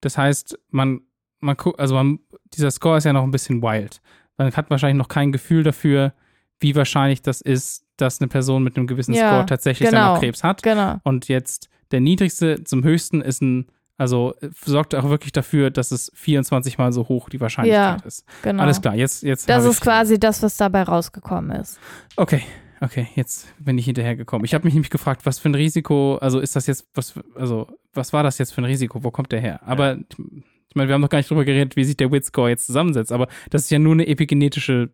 Das 0.00 0.18
heißt, 0.18 0.58
man, 0.70 1.02
man 1.40 1.56
guckt, 1.56 1.78
also 1.78 1.94
man, 1.94 2.20
dieser 2.54 2.70
Score 2.70 2.98
ist 2.98 3.04
ja 3.04 3.12
noch 3.12 3.22
ein 3.22 3.30
bisschen 3.30 3.62
wild. 3.62 4.00
Man 4.36 4.54
hat 4.54 4.70
wahrscheinlich 4.70 4.98
noch 4.98 5.08
kein 5.08 5.32
Gefühl 5.32 5.62
dafür, 5.62 6.12
wie 6.60 6.74
wahrscheinlich 6.74 7.22
das 7.22 7.40
ist, 7.40 7.84
dass 7.96 8.20
eine 8.20 8.28
Person 8.28 8.62
mit 8.62 8.76
einem 8.76 8.86
gewissen 8.86 9.14
Ja, 9.14 9.30
Score 9.30 9.46
tatsächlich 9.46 9.90
dann 9.90 10.00
genau. 10.00 10.14
noch 10.14 10.20
Krebs 10.20 10.44
hat. 10.44 10.62
Genau. 10.62 10.96
Und 11.04 11.28
jetzt 11.28 11.68
der 11.90 12.00
niedrigste 12.00 12.64
zum 12.64 12.84
höchsten 12.84 13.20
ist 13.20 13.42
ein, 13.42 13.66
also 13.98 14.34
äh, 14.40 14.48
sorgt 14.64 14.94
auch 14.94 15.10
wirklich 15.10 15.32
dafür, 15.32 15.70
dass 15.70 15.90
es 15.90 16.10
24 16.14 16.78
mal 16.78 16.92
so 16.92 17.08
hoch 17.08 17.28
die 17.28 17.40
Wahrscheinlichkeit 17.40 18.06
ist. 18.06 18.24
Genau. 18.42 18.62
Alles 18.62 18.80
klar, 18.80 18.94
jetzt, 18.94 19.24
jetzt. 19.24 19.48
Das 19.48 19.64
ist 19.64 19.80
quasi 19.80 20.18
das, 20.18 20.42
was 20.42 20.56
dabei 20.56 20.84
rausgekommen 20.84 21.60
ist. 21.60 21.78
Okay, 22.16 22.42
okay, 22.80 23.08
jetzt 23.16 23.48
bin 23.58 23.76
ich 23.76 23.84
hinterhergekommen. 23.86 24.44
Ich 24.44 24.54
habe 24.54 24.64
mich 24.64 24.74
nämlich 24.74 24.90
gefragt, 24.90 25.26
was 25.26 25.40
für 25.40 25.48
ein 25.48 25.56
Risiko, 25.56 26.16
also 26.16 26.38
ist 26.38 26.54
das 26.54 26.68
jetzt, 26.68 26.86
was, 26.94 27.14
also, 27.34 27.66
was 27.92 28.12
war 28.12 28.22
das 28.22 28.38
jetzt 28.38 28.52
für 28.52 28.62
ein 28.62 28.66
Risiko? 28.66 29.02
Wo 29.02 29.10
kommt 29.10 29.32
der 29.32 29.40
her? 29.40 29.60
Aber 29.66 29.98
ich 29.98 30.76
meine, 30.76 30.88
wir 30.88 30.94
haben 30.94 31.00
noch 31.00 31.08
gar 31.08 31.18
nicht 31.18 31.28
drüber 31.28 31.44
geredet, 31.44 31.74
wie 31.74 31.84
sich 31.84 31.96
der 31.96 32.12
WIT-Score 32.12 32.50
jetzt 32.50 32.66
zusammensetzt, 32.66 33.10
aber 33.10 33.26
das 33.50 33.62
ist 33.62 33.70
ja 33.70 33.80
nur 33.80 33.94
eine 33.94 34.06
epigenetische 34.06 34.90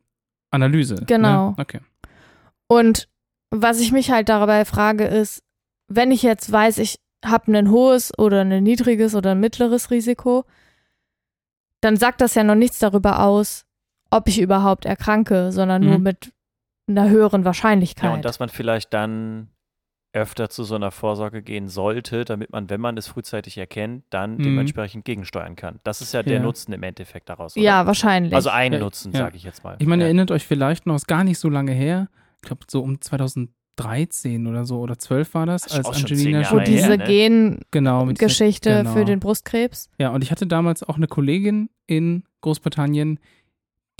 Analyse. 0.50 1.04
Genau. 1.06 1.50
Ne? 1.50 1.56
Okay. 1.58 1.80
Und 2.68 3.08
was 3.50 3.80
ich 3.80 3.92
mich 3.92 4.10
halt 4.10 4.30
dabei 4.30 4.64
frage, 4.64 5.04
ist, 5.04 5.42
wenn 5.88 6.10
ich 6.10 6.22
jetzt 6.22 6.50
weiß, 6.50 6.78
ich 6.78 7.03
habe 7.24 7.56
ein 7.56 7.70
hohes 7.70 8.12
oder 8.18 8.42
ein 8.42 8.62
niedriges 8.62 9.14
oder 9.14 9.32
ein 9.32 9.40
mittleres 9.40 9.90
Risiko, 9.90 10.44
dann 11.80 11.96
sagt 11.96 12.20
das 12.20 12.34
ja 12.34 12.44
noch 12.44 12.54
nichts 12.54 12.78
darüber 12.78 13.20
aus, 13.20 13.66
ob 14.10 14.28
ich 14.28 14.40
überhaupt 14.40 14.84
erkranke, 14.84 15.52
sondern 15.52 15.82
nur 15.84 15.98
Mhm. 15.98 16.02
mit 16.04 16.32
einer 16.88 17.08
höheren 17.08 17.44
Wahrscheinlichkeit. 17.44 18.04
Ja, 18.10 18.14
und 18.14 18.24
dass 18.24 18.38
man 18.38 18.48
vielleicht 18.48 18.92
dann 18.94 19.48
öfter 20.12 20.48
zu 20.48 20.62
so 20.62 20.76
einer 20.76 20.92
Vorsorge 20.92 21.42
gehen 21.42 21.68
sollte, 21.68 22.24
damit 22.24 22.52
man, 22.52 22.70
wenn 22.70 22.80
man 22.80 22.96
es 22.96 23.08
frühzeitig 23.08 23.58
erkennt, 23.58 24.04
dann 24.10 24.36
Mhm. 24.36 24.42
dementsprechend 24.44 25.04
gegensteuern 25.04 25.56
kann. 25.56 25.80
Das 25.82 26.00
ist 26.00 26.14
ja 26.14 26.22
der 26.22 26.34
Ja. 26.36 26.40
Nutzen 26.42 26.72
im 26.72 26.84
Endeffekt 26.84 27.28
daraus. 27.28 27.56
Oder? 27.56 27.64
ja, 27.64 27.86
wahrscheinlich. 27.86 28.32
Also 28.32 28.50
ein 28.50 28.72
Ja, 28.72 28.78
Nutzen, 28.78 29.12
ja. 29.12 29.18
sage 29.18 29.36
ich 29.36 29.42
jetzt 29.42 29.64
mal. 29.64 29.76
Ich 29.80 29.86
meine, 29.88 30.02
ja. 30.02 30.06
erinnert 30.06 30.30
euch 30.30 30.46
vielleicht 30.46 30.86
noch, 30.86 30.94
ist 30.94 31.08
gar 31.08 31.24
nicht 31.24 31.38
so 31.40 31.48
lange 31.48 31.72
her, 31.72 32.08
ich 32.36 32.42
glaube 32.42 32.62
so 32.68 32.80
um 32.80 33.00
2013 33.76 34.46
oder 34.46 34.64
so 34.64 34.78
oder 34.80 34.98
12 34.98 35.34
war 35.34 35.46
das, 35.46 35.62
Das 35.62 35.84
als 35.84 35.96
Angelina 35.96 36.38
Wo 36.38 36.42
Jahre 36.42 36.58
her, 36.58 36.64
diese 36.64 36.96
ne? 36.98 37.04
Gen 37.04 37.60
Genau, 37.70 38.04
mit 38.04 38.18
dieser- 38.18 38.26
Geschichte 38.28 38.70
genau. 38.78 38.92
für 38.92 39.04
den 39.04 39.20
Brustkrebs. 39.20 39.90
Ja, 39.98 40.10
und 40.10 40.22
ich 40.22 40.30
hatte 40.30 40.46
damals 40.46 40.82
auch 40.82 40.96
eine 40.96 41.06
Kollegin 41.06 41.68
in 41.86 42.24
Großbritannien, 42.40 43.18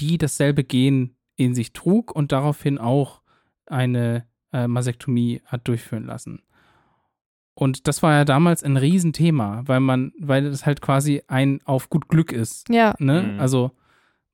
die 0.01 0.18
dasselbe 0.18 0.64
Gen 0.64 1.16
in 1.37 1.55
sich 1.55 1.72
trug 1.72 2.14
und 2.14 2.33
daraufhin 2.33 2.79
auch 2.79 3.20
eine 3.66 4.27
äh, 4.53 4.68
Masektomie 4.68 5.43
hat 5.47 5.66
durchführen 5.66 6.05
lassen. 6.05 6.43
Und 7.57 7.87
das 7.87 8.03
war 8.03 8.12
ja 8.12 8.25
damals 8.25 8.62
ein 8.64 8.77
Riesenthema, 8.77 9.62
weil 9.66 9.81
man, 9.81 10.12
weil 10.18 10.51
das 10.51 10.66
halt 10.66 10.81
quasi 10.81 11.22
ein 11.29 11.61
auf 11.64 11.89
gut 11.89 12.09
Glück 12.09 12.33
ist. 12.33 12.68
Ja, 12.68 12.95
Ne? 12.99 13.22
Mhm. 13.35 13.41
Also 13.41 13.70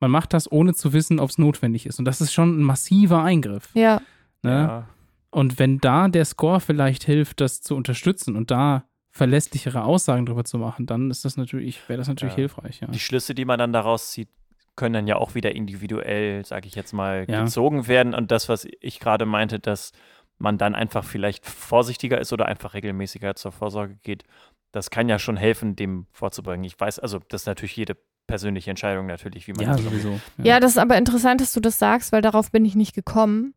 man 0.00 0.10
macht 0.10 0.32
das, 0.32 0.50
ohne 0.50 0.72
zu 0.74 0.94
wissen, 0.94 1.20
ob 1.20 1.28
es 1.28 1.36
notwendig 1.36 1.84
ist. 1.86 1.98
Und 1.98 2.06
das 2.06 2.22
ist 2.22 2.32
schon 2.32 2.58
ein 2.58 2.62
massiver 2.62 3.22
Eingriff. 3.22 3.68
ja, 3.74 4.00
Ne? 4.42 4.50
Ja. 4.50 4.88
Und 5.30 5.58
wenn 5.58 5.78
da 5.78 6.08
der 6.08 6.24
Score 6.24 6.60
vielleicht 6.60 7.04
hilft, 7.04 7.40
das 7.40 7.60
zu 7.62 7.76
unterstützen 7.76 8.36
und 8.36 8.50
da 8.50 8.84
verlässlichere 9.12 9.84
Aussagen 9.84 10.26
drüber 10.26 10.44
zu 10.44 10.58
machen, 10.58 10.86
dann 10.86 11.10
ist 11.10 11.24
das 11.24 11.36
natürlich, 11.36 11.88
wäre 11.88 11.98
das 11.98 12.08
natürlich 12.08 12.34
Ja. 12.34 12.36
hilfreich, 12.38 12.80
ja. 12.80 12.88
Die 12.88 12.98
Schlüsse, 13.00 13.34
die 13.34 13.44
man 13.44 13.58
dann 13.58 13.72
daraus 13.72 14.10
zieht, 14.12 14.28
können 14.76 14.94
dann 14.94 15.06
ja 15.06 15.16
auch 15.16 15.34
wieder 15.34 15.54
individuell, 15.54 16.44
sage 16.44 16.66
ich 16.68 16.74
jetzt 16.74 16.92
mal, 16.92 17.26
Ja. 17.28 17.42
gezogen 17.42 17.86
werden. 17.86 18.14
Und 18.14 18.30
das, 18.30 18.48
was 18.48 18.66
ich 18.80 19.00
gerade 19.00 19.26
meinte, 19.26 19.58
dass 19.58 19.92
man 20.38 20.58
dann 20.58 20.74
einfach 20.74 21.04
vielleicht 21.04 21.44
vorsichtiger 21.46 22.20
ist 22.20 22.32
oder 22.32 22.46
einfach 22.46 22.74
regelmäßiger 22.74 23.34
zur 23.34 23.52
Vorsorge 23.52 23.96
geht, 24.02 24.24
das 24.72 24.90
kann 24.90 25.08
ja 25.08 25.18
schon 25.18 25.36
helfen, 25.36 25.76
dem 25.76 26.06
vorzubringen. 26.12 26.64
Ich 26.64 26.78
weiß, 26.78 26.98
also 27.00 27.20
das 27.28 27.42
ist 27.42 27.46
natürlich 27.46 27.76
jede 27.76 27.96
persönliche 28.26 28.70
Entscheidung 28.70 29.06
natürlich, 29.06 29.48
wie 29.48 29.52
man 29.52 29.66
Ja, 29.66 29.76
sowieso. 29.76 30.20
ja, 30.42 30.60
das 30.60 30.72
ist 30.72 30.78
aber 30.78 30.96
interessant, 30.96 31.40
dass 31.40 31.52
du 31.52 31.60
das 31.60 31.78
sagst, 31.78 32.12
weil 32.12 32.22
darauf 32.22 32.52
bin 32.52 32.64
ich 32.64 32.76
nicht 32.76 32.94
gekommen. 32.94 33.54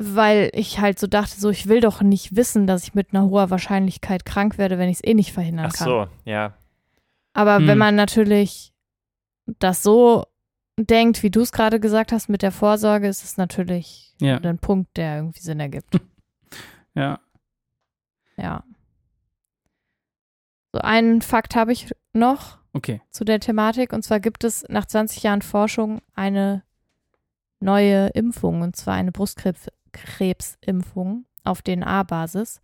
Weil 0.00 0.50
ich 0.54 0.78
halt 0.78 0.98
so 0.98 1.06
dachte, 1.08 1.40
so, 1.40 1.50
ich 1.50 1.66
will 1.66 1.80
doch 1.80 2.02
nicht 2.02 2.36
wissen, 2.36 2.66
dass 2.68 2.84
ich 2.84 2.94
mit 2.94 3.12
einer 3.12 3.24
hoher 3.28 3.50
Wahrscheinlichkeit 3.50 4.24
krank 4.24 4.56
werde, 4.56 4.78
wenn 4.78 4.88
ich 4.88 4.98
es 4.98 5.04
eh 5.04 5.14
nicht 5.14 5.32
verhindern 5.32 5.66
Ach 5.70 5.72
kann. 5.76 5.88
so, 5.88 6.06
ja. 6.24 6.54
Aber 7.32 7.56
Hm. 7.56 7.66
wenn 7.66 7.78
man 7.78 7.94
natürlich 7.96 8.72
das 9.58 9.82
so 9.82 10.24
denkt, 10.78 11.22
wie 11.24 11.30
du 11.30 11.40
es 11.40 11.50
gerade 11.50 11.80
gesagt 11.80 12.12
hast, 12.12 12.28
mit 12.28 12.42
der 12.42 12.52
Vorsorge, 12.52 13.08
ist 13.08 13.24
es 13.24 13.36
natürlich 13.38 14.14
Ja. 14.20 14.36
ein 14.36 14.58
Punkt, 14.58 14.96
der 14.96 15.16
irgendwie 15.16 15.40
Sinn 15.40 15.60
ergibt. 15.60 15.94
Ja. 16.94 17.20
ja. 18.36 18.64
So 20.72 20.80
einen 20.80 21.22
Fakt 21.22 21.54
habe 21.56 21.72
ich 21.72 21.92
noch 22.12 22.58
Okay. 22.72 23.00
zu 23.10 23.24
der 23.24 23.40
Thematik. 23.40 23.92
Und 23.92 24.02
zwar 24.02 24.20
gibt 24.20 24.42
es 24.44 24.64
nach 24.68 24.84
20 24.86 25.22
Jahren 25.22 25.42
Forschung 25.42 26.00
eine 26.14 26.62
neue 27.60 28.08
Impfung, 28.08 28.62
und 28.62 28.76
zwar 28.76 28.94
eine 28.94 29.12
Brustkrebsimpfung 29.98 31.24
auf 31.44 31.62
DNA-Basis, 31.62 32.60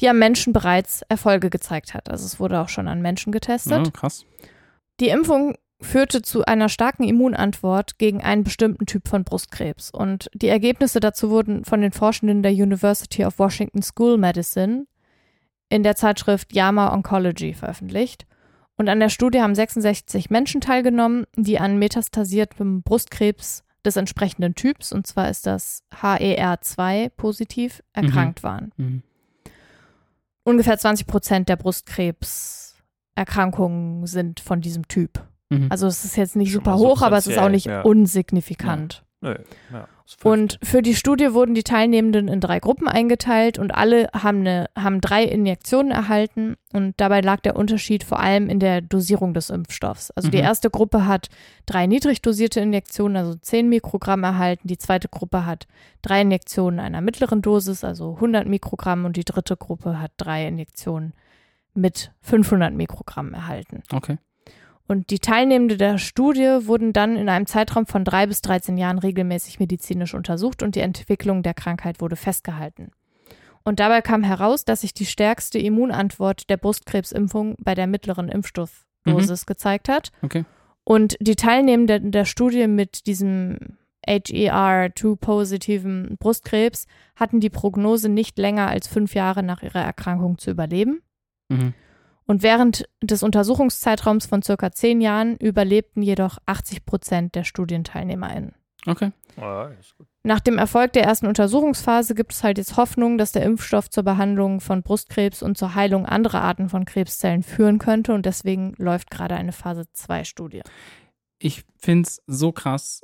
die 0.00 0.08
am 0.08 0.18
Menschen 0.18 0.52
bereits 0.52 1.02
Erfolge 1.02 1.50
gezeigt 1.50 1.94
hat. 1.94 2.10
Also 2.10 2.26
es 2.26 2.38
wurde 2.38 2.60
auch 2.60 2.68
schon 2.68 2.88
an 2.88 3.02
Menschen 3.02 3.32
getestet. 3.32 3.86
Ja, 3.86 3.90
krass. 3.90 4.26
Die 5.00 5.08
Impfung 5.08 5.56
führte 5.80 6.22
zu 6.22 6.44
einer 6.44 6.68
starken 6.68 7.04
Immunantwort 7.04 7.98
gegen 7.98 8.22
einen 8.22 8.44
bestimmten 8.44 8.86
Typ 8.86 9.08
von 9.08 9.24
Brustkrebs. 9.24 9.90
Und 9.90 10.30
die 10.32 10.48
Ergebnisse 10.48 11.00
dazu 11.00 11.30
wurden 11.30 11.64
von 11.64 11.80
den 11.80 11.92
Forschenden 11.92 12.42
der 12.42 12.52
University 12.52 13.24
of 13.24 13.38
Washington 13.38 13.82
School 13.82 14.16
Medicine 14.16 14.86
in 15.68 15.82
der 15.82 15.96
Zeitschrift 15.96 16.54
JAMA 16.54 16.94
Oncology 16.94 17.52
veröffentlicht. 17.52 18.26
Und 18.78 18.88
an 18.88 19.00
der 19.00 19.08
Studie 19.08 19.40
haben 19.40 19.54
66 19.54 20.30
Menschen 20.30 20.60
teilgenommen, 20.60 21.24
die 21.34 21.58
an 21.58 21.78
metastasiertem 21.78 22.82
Brustkrebs 22.82 23.65
des 23.86 23.96
entsprechenden 23.96 24.54
Typs, 24.54 24.92
und 24.92 25.06
zwar 25.06 25.30
ist 25.30 25.46
das 25.46 25.82
HER2 25.94 27.08
positiv, 27.10 27.82
erkrankt 27.92 28.42
waren. 28.42 28.72
Mhm. 28.76 29.02
Ungefähr 30.44 30.76
20 30.78 31.06
Prozent 31.06 31.48
der 31.48 31.56
Brustkrebserkrankungen 31.56 34.06
sind 34.06 34.40
von 34.40 34.60
diesem 34.60 34.86
Typ. 34.88 35.24
Mhm. 35.48 35.68
Also 35.70 35.86
es 35.86 36.04
ist 36.04 36.16
jetzt 36.16 36.36
nicht 36.36 36.52
Schon 36.52 36.64
super 36.64 36.76
hoch, 36.76 37.00
aber 37.02 37.16
es 37.16 37.26
ist 37.26 37.38
auch 37.38 37.48
nicht 37.48 37.66
ja. 37.66 37.80
unsignifikant. 37.82 39.04
Nö, 39.20 39.36
ja. 39.72 39.88
Und 40.22 40.58
für 40.62 40.82
die 40.82 40.94
Studie 40.94 41.32
wurden 41.34 41.54
die 41.54 41.64
Teilnehmenden 41.64 42.28
in 42.28 42.40
drei 42.40 42.60
Gruppen 42.60 42.86
eingeteilt 42.86 43.58
und 43.58 43.74
alle 43.74 44.08
haben, 44.14 44.40
eine, 44.40 44.66
haben 44.78 45.00
drei 45.00 45.24
Injektionen 45.24 45.90
erhalten 45.90 46.56
und 46.72 46.94
dabei 46.98 47.20
lag 47.20 47.40
der 47.40 47.56
Unterschied 47.56 48.04
vor 48.04 48.20
allem 48.20 48.48
in 48.48 48.60
der 48.60 48.82
Dosierung 48.82 49.34
des 49.34 49.50
Impfstoffs. 49.50 50.12
Also 50.12 50.30
die 50.30 50.36
Mhm. 50.38 50.44
erste 50.44 50.70
Gruppe 50.70 51.06
hat 51.06 51.28
drei 51.66 51.86
niedrig 51.86 52.22
dosierte 52.22 52.60
Injektionen, 52.60 53.16
also 53.16 53.34
10 53.34 53.68
Mikrogramm 53.68 54.22
erhalten, 54.22 54.68
die 54.68 54.78
zweite 54.78 55.08
Gruppe 55.08 55.44
hat 55.44 55.66
drei 56.02 56.20
Injektionen 56.20 56.78
einer 56.78 57.00
mittleren 57.00 57.42
Dosis, 57.42 57.82
also 57.82 58.14
100 58.20 58.46
Mikrogramm 58.46 59.04
und 59.06 59.16
die 59.16 59.24
dritte 59.24 59.56
Gruppe 59.56 60.00
hat 60.00 60.12
drei 60.18 60.46
Injektionen 60.46 61.14
mit 61.74 62.12
500 62.20 62.72
Mikrogramm 62.72 63.34
erhalten. 63.34 63.82
Okay. 63.92 64.18
Und 64.88 65.10
die 65.10 65.18
Teilnehmenden 65.18 65.78
der 65.78 65.98
Studie 65.98 66.58
wurden 66.62 66.92
dann 66.92 67.16
in 67.16 67.28
einem 67.28 67.46
Zeitraum 67.46 67.86
von 67.86 68.04
drei 68.04 68.26
bis 68.26 68.40
13 68.42 68.76
Jahren 68.76 68.98
regelmäßig 68.98 69.58
medizinisch 69.58 70.14
untersucht 70.14 70.62
und 70.62 70.76
die 70.76 70.80
Entwicklung 70.80 71.42
der 71.42 71.54
Krankheit 71.54 72.00
wurde 72.00 72.16
festgehalten. 72.16 72.92
Und 73.64 73.80
dabei 73.80 74.00
kam 74.00 74.22
heraus, 74.22 74.64
dass 74.64 74.82
sich 74.82 74.94
die 74.94 75.06
stärkste 75.06 75.58
Immunantwort 75.58 76.48
der 76.48 76.56
Brustkrebsimpfung 76.56 77.56
bei 77.58 77.74
der 77.74 77.88
mittleren 77.88 78.28
Impfstoffdosis 78.28 79.44
gezeigt 79.44 79.88
hat. 79.88 80.12
Okay. 80.22 80.44
Und 80.84 81.16
die 81.18 81.34
Teilnehmenden 81.34 82.12
der 82.12 82.26
Studie 82.26 82.68
mit 82.68 83.08
diesem 83.08 83.58
HER2-positiven 84.06 86.16
Brustkrebs 86.18 86.86
hatten 87.16 87.40
die 87.40 87.50
Prognose, 87.50 88.08
nicht 88.08 88.38
länger 88.38 88.68
als 88.68 88.86
fünf 88.86 89.14
Jahre 89.14 89.42
nach 89.42 89.64
ihrer 89.64 89.82
Erkrankung 89.82 90.38
zu 90.38 90.52
überleben. 90.52 91.02
Mhm. 91.48 91.74
Und 92.26 92.42
während 92.42 92.88
des 93.02 93.22
Untersuchungszeitraums 93.22 94.26
von 94.26 94.42
circa 94.42 94.72
zehn 94.72 95.00
Jahren 95.00 95.36
überlebten 95.36 96.02
jedoch 96.02 96.38
80 96.46 96.84
Prozent 96.84 97.34
der 97.34 97.44
StudienteilnehmerInnen. 97.44 98.54
Okay. 98.86 99.12
Ja, 99.36 99.68
ist 99.68 99.96
gut. 99.96 100.06
Nach 100.22 100.40
dem 100.40 100.58
Erfolg 100.58 100.92
der 100.92 101.04
ersten 101.04 101.26
Untersuchungsphase 101.26 102.14
gibt 102.14 102.32
es 102.32 102.42
halt 102.42 102.58
jetzt 102.58 102.76
Hoffnung, 102.76 103.16
dass 103.18 103.32
der 103.32 103.42
Impfstoff 103.44 103.90
zur 103.90 104.02
Behandlung 104.02 104.60
von 104.60 104.82
Brustkrebs 104.82 105.42
und 105.42 105.56
zur 105.56 105.74
Heilung 105.74 106.04
anderer 106.06 106.42
Arten 106.42 106.68
von 106.68 106.84
Krebszellen 106.84 107.42
führen 107.44 107.78
könnte 107.78 108.12
und 108.12 108.26
deswegen 108.26 108.74
läuft 108.76 109.10
gerade 109.10 109.36
eine 109.36 109.52
Phase 109.52 109.84
2 109.92 110.24
Studie. 110.24 110.62
Ich 111.38 111.64
finde 111.76 112.08
es 112.08 112.22
so 112.26 112.50
krass, 112.50 113.02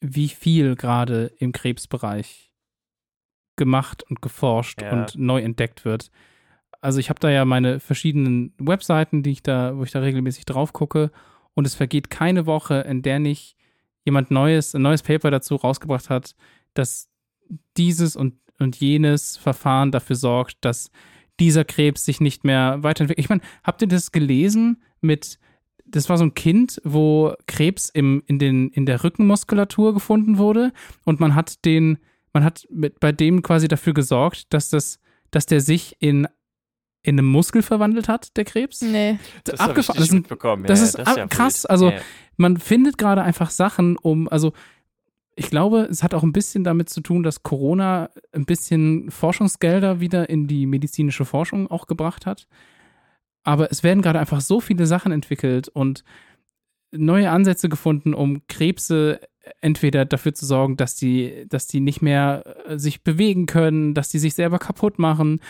wie 0.00 0.28
viel 0.28 0.74
gerade 0.76 1.32
im 1.38 1.52
Krebsbereich 1.52 2.52
gemacht 3.56 4.02
und 4.08 4.22
geforscht 4.22 4.82
Ja. 4.82 4.92
und 4.92 5.16
neu 5.16 5.40
entdeckt 5.40 5.84
wird. 5.84 6.10
Also 6.80 6.98
ich 6.98 7.10
habe 7.10 7.20
da 7.20 7.30
ja 7.30 7.44
meine 7.44 7.80
verschiedenen 7.80 8.54
Webseiten, 8.58 9.22
die 9.22 9.32
ich 9.32 9.42
da, 9.42 9.76
wo 9.76 9.84
ich 9.84 9.90
da 9.90 10.00
regelmäßig 10.00 10.46
drauf 10.46 10.72
gucke 10.72 11.10
und 11.54 11.66
es 11.66 11.74
vergeht 11.74 12.10
keine 12.10 12.46
Woche, 12.46 12.80
in 12.80 13.02
der 13.02 13.18
nicht 13.18 13.56
jemand 14.04 14.30
Neues, 14.30 14.74
ein 14.74 14.82
neues 14.82 15.02
Paper 15.02 15.30
dazu 15.30 15.56
rausgebracht 15.56 16.08
hat, 16.08 16.34
dass 16.74 17.10
dieses 17.76 18.16
und, 18.16 18.34
und 18.58 18.76
jenes 18.76 19.36
Verfahren 19.36 19.92
dafür 19.92 20.16
sorgt, 20.16 20.64
dass 20.64 20.90
dieser 21.38 21.64
Krebs 21.64 22.04
sich 22.04 22.20
nicht 22.20 22.44
mehr 22.44 22.82
weiterentwickelt. 22.82 23.24
Ich 23.24 23.30
meine, 23.30 23.42
habt 23.64 23.82
ihr 23.82 23.88
das 23.88 24.12
gelesen 24.12 24.82
mit, 25.00 25.38
das 25.86 26.08
war 26.08 26.18
so 26.18 26.24
ein 26.24 26.34
Kind, 26.34 26.80
wo 26.84 27.34
Krebs 27.46 27.88
im, 27.88 28.22
in, 28.26 28.38
den, 28.38 28.68
in 28.70 28.86
der 28.86 29.02
Rückenmuskulatur 29.02 29.94
gefunden 29.94 30.38
wurde 30.38 30.72
und 31.04 31.20
man 31.20 31.34
hat 31.34 31.64
den, 31.64 31.98
man 32.32 32.44
hat 32.44 32.66
mit, 32.70 33.00
bei 33.00 33.12
dem 33.12 33.42
quasi 33.42 33.68
dafür 33.68 33.94
gesorgt, 33.94 34.52
dass 34.52 34.70
das, 34.70 35.00
dass 35.30 35.46
der 35.46 35.60
sich 35.60 35.96
in 35.98 36.28
in 37.02 37.18
einem 37.18 37.28
Muskel 37.28 37.62
verwandelt 37.62 38.08
hat, 38.08 38.36
der 38.36 38.44
Krebs. 38.44 38.82
Nee. 38.82 39.18
Das 39.44 39.54
ich 39.54 39.60
Abgefahren. 39.60 39.96
nicht 39.96 40.00
Das, 40.00 40.08
sind, 40.08 40.18
mitbekommen. 40.20 40.64
das 40.64 40.80
Ja, 40.80 40.84
ist 40.86 40.98
ja, 40.98 41.04
ab- 41.04 41.16
ja 41.16 41.26
krass. 41.28 41.62
wild. 41.64 41.70
Also 41.70 41.88
Ja, 41.90 41.94
ja. 41.96 42.00
man 42.36 42.56
findet 42.58 42.98
gerade 42.98 43.22
einfach 43.22 43.50
Sachen, 43.50 43.96
um, 43.96 44.28
also 44.28 44.52
ich 45.36 45.48
glaube, 45.48 45.88
es 45.90 46.02
hat 46.02 46.12
auch 46.12 46.22
ein 46.22 46.32
bisschen 46.32 46.64
damit 46.64 46.90
zu 46.90 47.00
tun, 47.00 47.22
dass 47.22 47.42
Corona 47.42 48.10
ein 48.32 48.44
bisschen 48.44 49.10
Forschungsgelder 49.10 50.00
wieder 50.00 50.28
in 50.28 50.46
die 50.46 50.66
medizinische 50.66 51.24
Forschung 51.24 51.70
auch 51.70 51.86
gebracht 51.86 52.26
hat. 52.26 52.46
Aber 53.42 53.70
es 53.72 53.82
werden 53.82 54.02
gerade 54.02 54.18
einfach 54.20 54.42
so 54.42 54.60
viele 54.60 54.84
Sachen 54.86 55.12
entwickelt 55.12 55.68
und 55.68 56.04
neue 56.92 57.30
Ansätze 57.30 57.70
gefunden, 57.70 58.12
um 58.12 58.42
Krebse 58.48 59.20
entweder 59.62 60.04
dafür 60.04 60.34
zu 60.34 60.44
sorgen, 60.44 60.76
dass 60.76 60.96
die, 60.96 61.46
dass 61.48 61.66
die 61.66 61.80
nicht 61.80 62.02
mehr 62.02 62.44
äh, 62.66 62.78
sich 62.78 63.02
bewegen 63.02 63.46
können, 63.46 63.94
dass 63.94 64.10
die 64.10 64.18
sich 64.18 64.34
selber 64.34 64.58
kaputt 64.58 64.98
machen. 64.98 65.40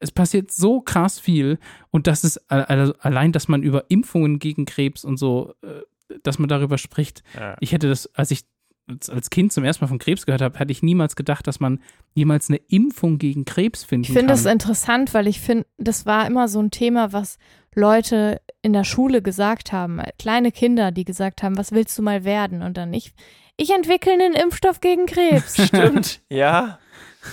Es 0.00 0.10
passiert 0.10 0.50
so 0.50 0.80
krass 0.80 1.20
viel 1.20 1.58
und 1.90 2.06
das 2.06 2.24
ist 2.24 2.38
also 2.50 2.94
allein, 3.00 3.32
dass 3.32 3.48
man 3.48 3.62
über 3.62 3.84
Impfungen 3.90 4.38
gegen 4.38 4.64
Krebs 4.64 5.04
und 5.04 5.16
so, 5.18 5.54
äh, 5.62 6.16
dass 6.22 6.38
man 6.38 6.48
darüber 6.48 6.78
spricht. 6.78 7.22
Ja. 7.38 7.56
Ich 7.60 7.72
hätte 7.72 7.88
das, 7.88 8.12
als 8.14 8.30
ich 8.32 8.40
als- 8.88 9.30
Kind 9.30 9.52
zum 9.52 9.62
ersten 9.62 9.84
Mal 9.84 9.88
von 9.88 9.98
Krebs 10.00 10.26
gehört 10.26 10.42
habe, 10.42 10.58
hätte 10.58 10.72
ich 10.72 10.82
niemals 10.82 11.14
gedacht, 11.14 11.46
dass 11.46 11.60
man 11.60 11.80
jemals 12.14 12.48
eine 12.48 12.56
Impfung 12.68 13.18
gegen 13.18 13.44
Krebs 13.44 13.84
finden 13.84 14.02
Ich 14.04 14.08
finde 14.08 14.20
kann. 14.34 14.42
das 14.42 14.46
interessant, 14.46 15.14
weil 15.14 15.28
ich 15.28 15.38
finde, 15.40 15.66
das 15.78 16.06
war 16.06 16.26
immer 16.26 16.48
so 16.48 16.58
ein 16.60 16.72
Thema, 16.72 17.12
was 17.12 17.38
Leute 17.72 18.40
in 18.62 18.72
der 18.72 18.82
Schule 18.82 19.22
gesagt 19.22 19.70
haben. 19.70 20.00
Kleine 20.18 20.50
Kinder, 20.50 20.90
die 20.90 21.04
gesagt 21.04 21.44
haben, 21.44 21.56
was 21.56 21.70
willst 21.70 21.96
du 21.98 22.02
mal 22.02 22.24
werden? 22.24 22.62
Und 22.62 22.76
dann 22.76 22.92
ich, 22.92 23.12
ich 23.56 23.70
entwickle 23.70 24.12
einen 24.12 24.34
Impfstoff 24.34 24.80
gegen 24.80 25.06
Krebs. 25.06 25.64
Stimmt, 25.68 26.20
ja. 26.28 26.79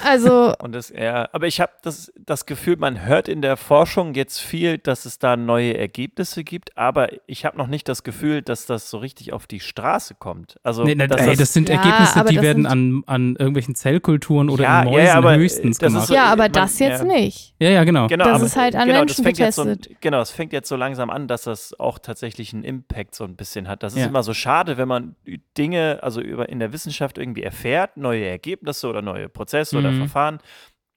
Also, 0.04 0.54
Und 0.60 0.74
das, 0.76 0.90
ja, 0.90 1.30
aber 1.32 1.48
ich 1.48 1.62
habe 1.62 1.72
das, 1.84 2.12
das 2.20 2.46
Gefühl, 2.46 2.76
man 2.78 3.06
hört 3.06 3.28
in 3.28 3.42
der 3.42 3.58
Forschung 3.58 4.14
jetzt 4.14 4.40
viel, 4.40 4.78
dass 4.78 5.06
es 5.06 5.20
da 5.20 5.38
neue 5.38 5.78
Ergebnisse 5.78 6.44
gibt, 6.44 6.78
aber 6.78 7.10
ich 7.26 7.46
habe 7.46 7.58
noch 7.58 7.68
nicht 7.68 7.88
das 7.88 8.04
Gefühl, 8.04 8.42
dass 8.42 8.66
das 8.66 8.90
so 8.90 8.98
richtig 8.98 9.34
auf 9.34 9.48
die 9.48 9.60
Straße 9.60 10.16
kommt. 10.16 10.58
Also, 10.64 10.84
Nee, 10.84 10.96
na, 10.96 11.08
dass 11.08 11.22
ey, 11.22 11.36
das 11.36 11.54
sind 11.54 11.70
Ja, 11.70 11.76
Ergebnisse, 11.76 12.24
die 12.30 12.36
das 12.36 12.44
werden 12.44 12.64
sind- 12.64 12.72
an, 12.72 13.04
an 13.08 13.36
irgendwelchen 13.38 13.76
Zellkulturen 13.76 14.50
oder 14.50 14.64
Ja, 14.64 14.82
in 14.82 14.90
Mäusen 14.90 15.06
ja, 15.06 15.14
aber, 15.16 15.36
höchstens 15.36 15.78
das 15.78 15.88
ist 15.88 15.94
gemacht. 15.94 16.08
so- 16.08 16.14
ja, 16.14 16.26
aber 16.26 16.44
man- 16.44 16.52
das 16.52 16.80
jetzt 16.80 17.00
ja. 17.02 17.06
nicht. 17.06 17.54
ja, 17.60 17.70
ja, 17.70 17.84
genau. 17.84 18.08
Genau, 18.08 18.26
Das 18.26 18.36
aber, 18.36 18.46
ist 18.46 18.56
halt 18.58 18.76
an 18.76 18.88
genau, 18.88 19.00
Menschen 19.00 19.16
das 19.18 19.24
fängt 19.24 19.38
jetzt 19.40 19.56
so, 19.56 19.64
getestet. 19.64 20.02
Genau, 20.02 20.22
es 20.22 20.32
fängt 20.32 20.54
jetzt 20.54 20.70
so 20.70 20.76
langsam 20.76 21.10
an, 21.10 21.28
dass 21.28 21.44
das 21.44 21.80
auch 21.80 22.00
tatsächlich 22.00 22.54
einen 22.54 22.64
Impact 22.64 23.16
so 23.16 23.24
ein 23.24 23.36
bisschen 23.36 23.68
hat. 23.68 23.84
Das 23.84 23.94
ist 23.94 24.00
Ja. 24.02 24.08
immer 24.08 24.24
so 24.24 24.34
schade, 24.34 24.78
wenn 24.78 24.88
man 24.88 25.16
Dinge, 25.58 26.00
also 26.02 26.22
über 26.22 26.50
in 26.50 26.60
der 26.60 26.74
Wissenschaft 26.74 27.18
irgendwie 27.18 27.44
erfährt, 27.44 27.98
neue 27.98 28.26
Ergebnisse 28.26 28.88
oder 28.88 29.02
neue 29.02 29.30
Prozesse 29.30 29.77
oder 29.78 29.92
Mhm. 29.92 29.98
Verfahren, 29.98 30.40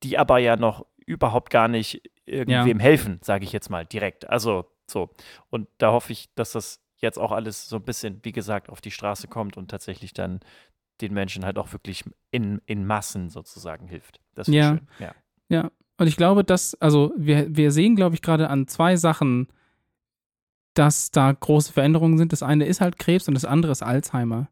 die 0.02 0.18
aber 0.18 0.38
ja 0.38 0.56
noch 0.56 0.86
überhaupt 1.06 1.50
gar 1.50 1.68
nicht 1.68 2.02
irgendwem 2.24 2.78
helfen, 2.80 3.18
sage 3.22 3.44
ich 3.44 3.52
jetzt 3.52 3.70
mal 3.70 3.84
direkt. 3.84 4.28
Also 4.28 4.66
so. 4.88 5.10
Und 5.50 5.68
da 5.78 5.92
hoffe 5.92 6.12
ich, 6.12 6.32
dass 6.34 6.52
das 6.52 6.80
jetzt 6.96 7.18
auch 7.18 7.32
alles 7.32 7.68
so 7.68 7.76
ein 7.76 7.82
bisschen, 7.82 8.20
wie 8.22 8.32
gesagt, 8.32 8.68
auf 8.68 8.80
die 8.80 8.90
Straße 8.90 9.26
kommt 9.28 9.56
und 9.56 9.70
tatsächlich 9.70 10.12
dann 10.12 10.40
den 11.00 11.14
Menschen 11.14 11.44
halt 11.44 11.58
auch 11.58 11.72
wirklich 11.72 12.04
in, 12.30 12.60
in 12.66 12.86
Massen 12.86 13.30
sozusagen 13.30 13.88
hilft. 13.88 14.20
Das 14.34 14.46
finde 14.46 14.58
Ja. 14.58 14.68
schön. 14.68 14.88
Ja. 14.98 15.14
Ja, 15.48 15.70
und 15.96 16.06
ich 16.06 16.16
glaube, 16.16 16.44
dass, 16.44 16.74
also 16.80 17.12
wir, 17.16 17.46
wir 17.56 17.72
sehen, 17.72 17.96
glaube 17.96 18.14
ich, 18.14 18.22
gerade 18.22 18.48
an 18.50 18.68
zwei 18.68 18.96
Sachen, 18.96 19.48
dass 20.74 21.10
da 21.10 21.32
große 21.32 21.72
Veränderungen 21.72 22.18
sind. 22.18 22.32
Das 22.32 22.42
eine 22.42 22.64
ist 22.66 22.80
halt 22.80 22.98
Krebs 22.98 23.26
und 23.28 23.34
das 23.34 23.44
andere 23.44 23.72
ist 23.72 23.82
Alzheimer. 23.82 24.48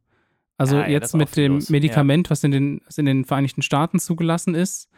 Also 0.59 0.77
Ja, 0.77 0.83
ja, 0.83 0.89
jetzt 0.89 1.15
auch 1.15 1.19
mit 1.19 1.35
dem 1.37 1.55
los. 1.55 1.71
Medikament, 1.71 2.29
was 2.31 2.45
in 2.45 2.51
den, 2.51 2.81
was 2.85 2.99
in 2.99 3.07
den 3.07 3.25
Vereinigten 3.25 3.63
Staaten 3.63 3.99
zugelassen 3.99 4.55
ist. 4.55 4.89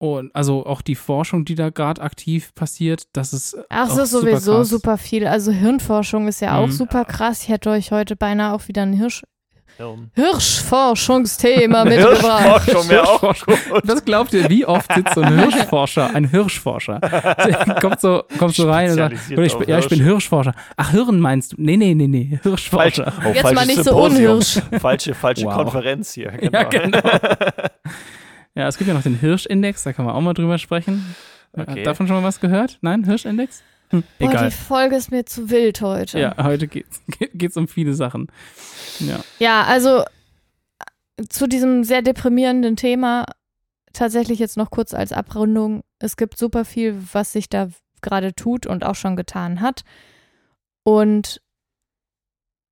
Und 0.00 0.32
also 0.34 0.64
auch 0.66 0.80
die 0.82 0.94
Forschung, 0.94 1.44
die 1.44 1.54
da 1.56 1.70
gerade 1.70 2.00
aktiv 2.02 2.54
passiert, 2.54 3.08
das 3.14 3.32
ist. 3.32 3.56
Ach, 3.68 3.88
ist 3.96 4.10
sowieso 4.10 4.56
krass. 4.58 4.68
super 4.68 4.96
viel. 4.98 5.26
Also 5.26 5.50
Hirnforschung 5.50 6.28
ist 6.28 6.40
ja 6.40 6.56
auch 6.58 6.66
Mhm. 6.68 6.72
super 6.72 7.04
krass. 7.04 7.42
Ich 7.42 7.48
hätte 7.48 7.70
euch 7.70 7.90
heute 7.90 8.14
beinahe 8.14 8.52
auch 8.54 8.68
wieder 8.68 8.82
ein 8.82 8.92
Hirsch. 8.92 9.22
Hirschforschungsthema 10.14 11.84
mitgebracht. 11.84 12.64
Hirschforschung. 12.64 13.54
Was 13.84 14.04
glaubt 14.04 14.32
ihr, 14.34 14.48
wie 14.48 14.66
oft 14.66 14.92
sitzt 14.92 15.14
so 15.14 15.20
ein 15.20 15.38
Hirschforscher, 15.50 16.14
ein 16.14 16.24
Hirschforscher, 16.28 17.00
kommt 17.80 18.00
so, 18.00 18.24
kommt 18.38 18.54
so 18.54 18.68
rein 18.68 18.90
und 18.90 18.96
sagt, 18.96 19.14
ich, 19.30 19.68
ja, 19.68 19.78
ich 19.78 19.88
bin. 19.88 20.02
Hirschforscher. 20.02 20.52
Ach, 20.76 20.90
Hirn 20.90 21.20
meinst 21.20 21.52
du? 21.52 21.56
Nee, 21.58 21.76
nee, 21.76 21.94
nee, 21.94 22.08
nee, 22.08 22.38
Hirschforscher. 22.42 23.12
Oh, 23.24 23.32
Jetzt 23.32 23.54
mal 23.54 23.66
nicht 23.66 23.76
so 23.78 23.82
Symposium. 23.84 24.32
unhirsch. 24.32 24.60
Falsche, 24.80 25.14
falsche 25.14 25.44
Wow. 25.46 25.54
Konferenz 25.54 26.12
hier. 26.12 26.30
Genau. 26.32 26.58
Ja, 26.58 26.62
genau. 26.64 26.98
ja, 28.54 28.68
es 28.68 28.76
gibt 28.78 28.88
ja 28.88 28.94
noch 28.94 29.02
den 29.02 29.18
Hirschindex, 29.18 29.84
da 29.84 29.92
kann 29.92 30.04
man 30.04 30.14
auch 30.14 30.20
mal 30.20 30.34
drüber 30.34 30.58
sprechen. 30.58 31.14
Okay. 31.52 31.70
Hat 31.80 31.86
davon 31.86 32.06
schon 32.06 32.16
mal 32.16 32.22
was 32.26 32.40
gehört? 32.40 32.78
Nein, 32.82 33.04
Hirschindex? 33.04 33.62
Hm, 33.90 34.02
Boah, 34.18 34.30
egal. 34.30 34.50
die 34.50 34.54
Folge 34.54 34.96
ist 34.96 35.10
mir 35.10 35.24
zu 35.24 35.50
wild 35.50 35.80
heute. 35.80 36.18
Ja, 36.18 36.34
heute 36.42 36.68
geht's, 36.68 37.00
geht's 37.34 37.56
um 37.56 37.68
viele 37.68 37.94
Sachen. 37.94 38.28
Ja. 39.00 39.20
Ja, 39.38 39.62
also 39.64 40.04
zu 41.28 41.46
diesem 41.48 41.84
sehr 41.84 42.02
deprimierenden 42.02 42.76
Thema 42.76 43.26
tatsächlich 43.92 44.38
jetzt 44.38 44.56
noch 44.56 44.70
kurz 44.70 44.94
als 44.94 45.12
Abrundung. 45.12 45.82
Es 45.98 46.16
gibt 46.16 46.38
super 46.38 46.64
viel, 46.64 46.96
was 47.12 47.32
sich 47.32 47.48
da 47.48 47.68
gerade 48.02 48.34
tut 48.34 48.66
und 48.66 48.84
auch 48.84 48.94
schon 48.94 49.16
getan 49.16 49.60
hat. 49.60 49.84
Und 50.84 51.40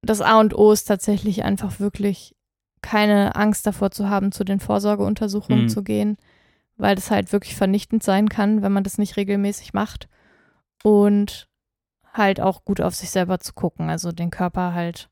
das 0.02 0.20
A 0.20 0.38
und 0.38 0.54
O 0.56 0.70
ist 0.72 0.84
tatsächlich 0.84 1.42
einfach 1.42 1.80
wirklich 1.80 2.36
keine 2.82 3.34
Angst 3.34 3.66
davor 3.66 3.90
zu 3.90 4.08
haben, 4.08 4.30
zu 4.30 4.44
den 4.44 4.60
Vorsorgeuntersuchungen 4.60 5.64
Mhm. 5.64 5.68
zu 5.68 5.82
gehen, 5.82 6.16
weil 6.76 6.94
das 6.94 7.10
halt 7.10 7.32
wirklich 7.32 7.56
vernichtend 7.56 8.04
sein 8.04 8.28
kann, 8.28 8.62
wenn 8.62 8.72
man 8.72 8.84
das 8.84 8.98
nicht 8.98 9.16
regelmäßig 9.16 9.72
macht. 9.74 10.08
Und 10.82 11.48
halt 12.12 12.40
auch 12.40 12.64
gut 12.64 12.80
auf 12.80 12.94
sich 12.94 13.10
selber 13.10 13.40
zu 13.40 13.52
gucken, 13.52 13.90
also 13.90 14.12
den 14.12 14.30
Körper 14.30 14.72
halt 14.74 15.10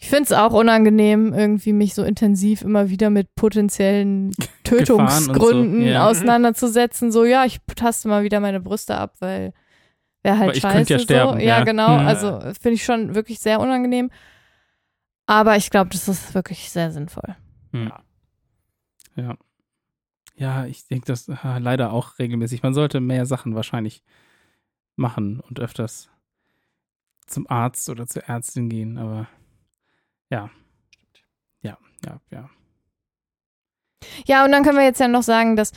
ich 0.00 0.08
finde 0.08 0.24
es 0.24 0.32
auch 0.32 0.52
unangenehm, 0.52 1.34
irgendwie 1.34 1.72
mich 1.72 1.94
so 1.94 2.04
intensiv 2.04 2.62
immer 2.62 2.88
wieder 2.88 3.10
mit 3.10 3.34
potenziellen 3.34 4.30
Tötungsgründen 4.62 5.82
ja. 5.82 6.06
auseinanderzusetzen. 6.06 7.10
So, 7.10 7.24
ja, 7.24 7.44
ich 7.44 7.58
taste 7.74 8.06
mal 8.06 8.22
wieder 8.22 8.38
meine 8.38 8.60
Brüste 8.60 8.96
ab, 8.96 9.16
weil 9.18 9.52
wäre 10.22 10.38
halt 10.38 10.48
Aber 10.50 10.56
ich 10.56 10.62
scheiße. 10.62 10.76
könnte 10.76 10.92
ja 10.92 10.98
so. 11.00 11.04
sterben, 11.04 11.40
Ja, 11.40 11.58
ja. 11.58 11.64
genau. 11.64 11.98
Mhm. 11.98 12.06
Also 12.06 12.40
finde 12.40 12.74
ich 12.74 12.84
schon 12.84 13.16
wirklich 13.16 13.40
sehr 13.40 13.58
unangenehm. 13.58 14.10
Aber 15.26 15.56
ich 15.56 15.68
glaube, 15.68 15.90
das 15.90 16.08
ist 16.08 16.32
wirklich 16.32 16.70
sehr 16.70 16.92
sinnvoll. 16.92 17.34
Hm. 17.72 17.92
Ja. 19.16 19.36
Ja, 20.36 20.64
ich 20.66 20.86
denke 20.86 21.06
das 21.06 21.26
leider 21.58 21.92
auch 21.92 22.20
regelmäßig. 22.20 22.62
Man 22.62 22.72
sollte 22.72 23.00
mehr 23.00 23.26
Sachen 23.26 23.56
wahrscheinlich 23.56 24.04
machen 24.98 25.40
und 25.40 25.60
öfters 25.60 26.08
zum 27.26 27.48
Arzt 27.48 27.88
oder 27.90 28.06
zur 28.06 28.24
Ärztin 28.24 28.68
gehen, 28.68 28.98
aber 28.98 29.28
ja. 30.30 30.50
Ja, 31.62 31.76
ja, 32.04 32.20
ja. 32.30 32.50
Ja, 34.26 34.44
und 34.44 34.52
dann 34.52 34.62
können 34.62 34.78
wir 34.78 34.84
jetzt 34.84 35.00
ja 35.00 35.08
noch 35.08 35.22
sagen, 35.22 35.56
dass, 35.56 35.72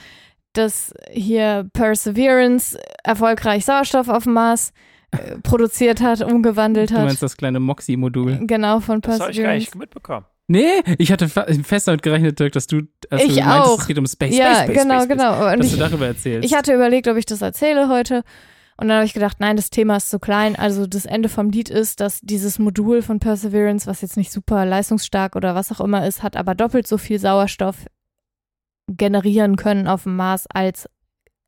dass 0.53 0.93
hier 1.09 1.69
Perseverance 1.73 2.79
erfolgreich 3.03 3.65
Sauerstoff 3.65 4.07
auf 4.09 4.23
dem 4.23 4.33
Mars 4.33 4.71
äh, 5.11 5.37
produziert 5.43 6.01
hat, 6.01 6.21
umgewandelt 6.21 6.91
Du 6.91 6.95
hat. 6.95 7.05
meinst 7.05 7.23
das 7.23 7.35
kleine 7.37 7.59
Moxie-Modul? 7.59 8.39
Genau, 8.47 8.79
von 8.79 9.01
Das 9.01 9.19
habe 9.19 9.31
ich 9.31 9.37
gar 9.37 9.43
Perseverance. 9.47 9.59
nicht 9.59 9.75
mitbekommen. 9.75 10.25
Nee, 10.47 10.81
ich 10.97 11.11
hatte 11.13 11.29
fest 11.29 11.87
damit 11.87 12.01
gerechnet, 12.01 12.37
Dirk, 12.39 12.51
dass 12.53 12.67
du, 12.67 12.81
dass 13.09 13.23
Ich 13.23 13.35
du 13.35 13.41
meintest, 13.41 13.69
auch. 13.69 13.79
es 13.79 13.87
geht 13.87 13.97
um 13.97 14.05
Space, 14.05 14.37
ja, 14.37 14.55
Space, 14.55 14.63
Space, 14.65 14.83
genau, 14.83 14.95
Space, 15.03 15.07
genau. 15.07 15.49
Und 15.51 15.57
Dass 15.59 15.65
ich, 15.67 15.71
du 15.73 15.77
darüber 15.79 16.07
erzählst. 16.07 16.45
ich 16.45 16.53
hatte 16.57 16.73
überlegt, 16.73 17.07
ob 17.07 17.15
ich 17.15 17.25
das 17.25 17.41
erzähle 17.41 17.87
heute. 17.87 18.23
Und 18.81 18.87
dann 18.87 18.97
habe 18.97 19.05
ich 19.05 19.13
gedacht, 19.13 19.39
nein, 19.39 19.57
das 19.57 19.69
Thema 19.69 19.97
ist 19.97 20.09
zu 20.09 20.17
klein. 20.17 20.55
Also 20.55 20.87
das 20.87 21.05
Ende 21.05 21.29
vom 21.29 21.51
Lied 21.51 21.69
ist, 21.69 21.99
dass 21.99 22.19
dieses 22.21 22.57
Modul 22.57 23.03
von 23.03 23.19
Perseverance, 23.19 23.85
was 23.85 24.01
jetzt 24.01 24.17
nicht 24.17 24.31
super 24.31 24.65
leistungsstark 24.65 25.35
oder 25.35 25.53
was 25.53 25.71
auch 25.71 25.81
immer 25.81 26.07
ist, 26.07 26.23
hat 26.23 26.35
aber 26.35 26.55
doppelt 26.55 26.87
so 26.87 26.97
viel 26.97 27.19
Sauerstoff 27.19 27.85
generieren 28.87 29.55
können 29.55 29.87
auf 29.87 30.03
dem 30.03 30.15
Mars 30.15 30.47
als 30.47 30.89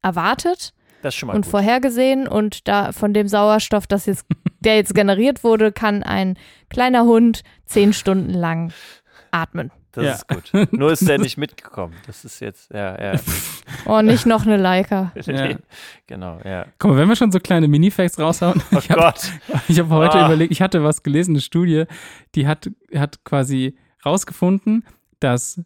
erwartet 0.04 0.76
Das 1.02 1.16
schon 1.16 1.26
mal 1.26 1.34
und 1.36 1.46
gut. 1.46 1.50
vorhergesehen. 1.50 2.28
Und 2.28 2.68
da 2.68 2.92
von 2.92 3.16
dem 3.16 3.28
Sauerstoff, 3.28 3.88
das 3.88 4.06
jetzt, 4.06 4.28
der 4.60 4.76
jetzt 4.76 4.94
generiert 4.94 5.44
wurde, 5.44 5.72
kann 5.72 6.04
ein 6.04 6.38
kleiner 6.70 7.06
Hund 7.06 7.42
zehn 7.66 7.94
Stunden 7.94 8.30
lang 8.30 8.72
atmen. 9.32 9.72
Das 9.94 10.04
Ja. 10.06 10.12
ist 10.14 10.28
gut. 10.28 10.74
Nur 10.74 10.92
ist 10.92 11.08
der 11.08 11.20
nicht 11.20 11.38
mitgekommen. 11.38 11.94
Das 12.08 12.26
ist 12.26 12.40
jetzt, 12.40 12.72
ja, 12.72 13.00
ja. 13.14 13.20
Oh, 13.86 14.02
nicht 14.02 14.26
noch 14.26 14.46
eine 14.46 14.58
Leica. 14.58 15.12
Ja. 15.26 15.56
genau, 16.08 16.40
ja. 16.44 16.66
Guck 16.80 16.92
mal, 16.92 16.98
wenn 16.98 17.08
wir 17.10 17.16
schon 17.16 17.32
so 17.32 17.40
kleine 17.40 17.68
Mini-Facts 17.68 18.20
raushauen. 18.20 18.62
Oh 18.74 18.78
ich 18.80 18.90
habe 18.90 19.02
Gott. 19.02 19.32
ich 19.68 19.80
hab 19.80 19.90
heute 19.90 20.18
Ah. 20.20 20.26
überlegt, 20.26 20.52
ich 20.52 20.62
hatte 20.62 20.84
was 20.84 21.04
gelesen, 21.04 21.32
eine 21.34 21.42
Studie, 21.42 21.86
die 22.36 22.48
hat, 22.48 22.70
hat 22.96 23.24
quasi 23.24 23.78
rausgefunden, 24.06 24.84
dass 25.20 25.62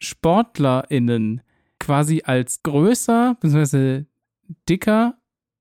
SportlerInnen 0.00 1.42
quasi 1.78 2.22
als 2.24 2.62
größer, 2.62 3.36
beziehungsweise 3.40 4.06
dicker, 4.68 5.14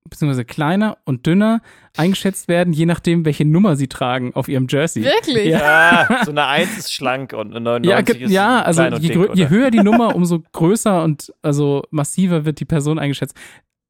beziehungsweise 0.10 0.46
kleiner 0.46 0.98
und 1.06 1.26
dünner 1.26 1.62
eingeschätzt 1.98 2.48
werden, 2.48 2.74
je 2.74 2.86
nachdem, 2.86 3.26
welche 3.26 3.46
Nummer 3.46 3.76
sie 3.76 3.88
tragen 3.88 4.34
auf 4.36 4.48
ihrem 4.48 4.68
Jersey. 4.70 5.04
Wirklich? 5.04 5.48
Ja. 5.48 6.08
Ja, 6.10 6.26
so 6.26 6.32
eine 6.32 6.46
1 6.46 6.78
ist 6.78 6.94
schlank 6.94 7.34
und 7.34 7.56
eine 7.56 7.70
Ja, 7.88 8.02
99 8.02 8.16
ge- 8.18 8.26
ist 8.26 8.32
ja 8.32 8.62
also 8.62 8.82
klein 8.82 8.94
und 8.96 9.02
je, 9.04 9.10
dick, 9.14 9.36
je 9.36 9.50
höher 9.50 9.72
die 9.72 9.80
Nummer, 9.82 10.16
umso 10.16 10.42
größer 10.52 11.04
und 11.04 11.34
also 11.42 11.84
massiver 11.92 12.46
wird 12.46 12.60
die 12.60 12.66
Person 12.66 13.00
eingeschätzt. 13.00 13.36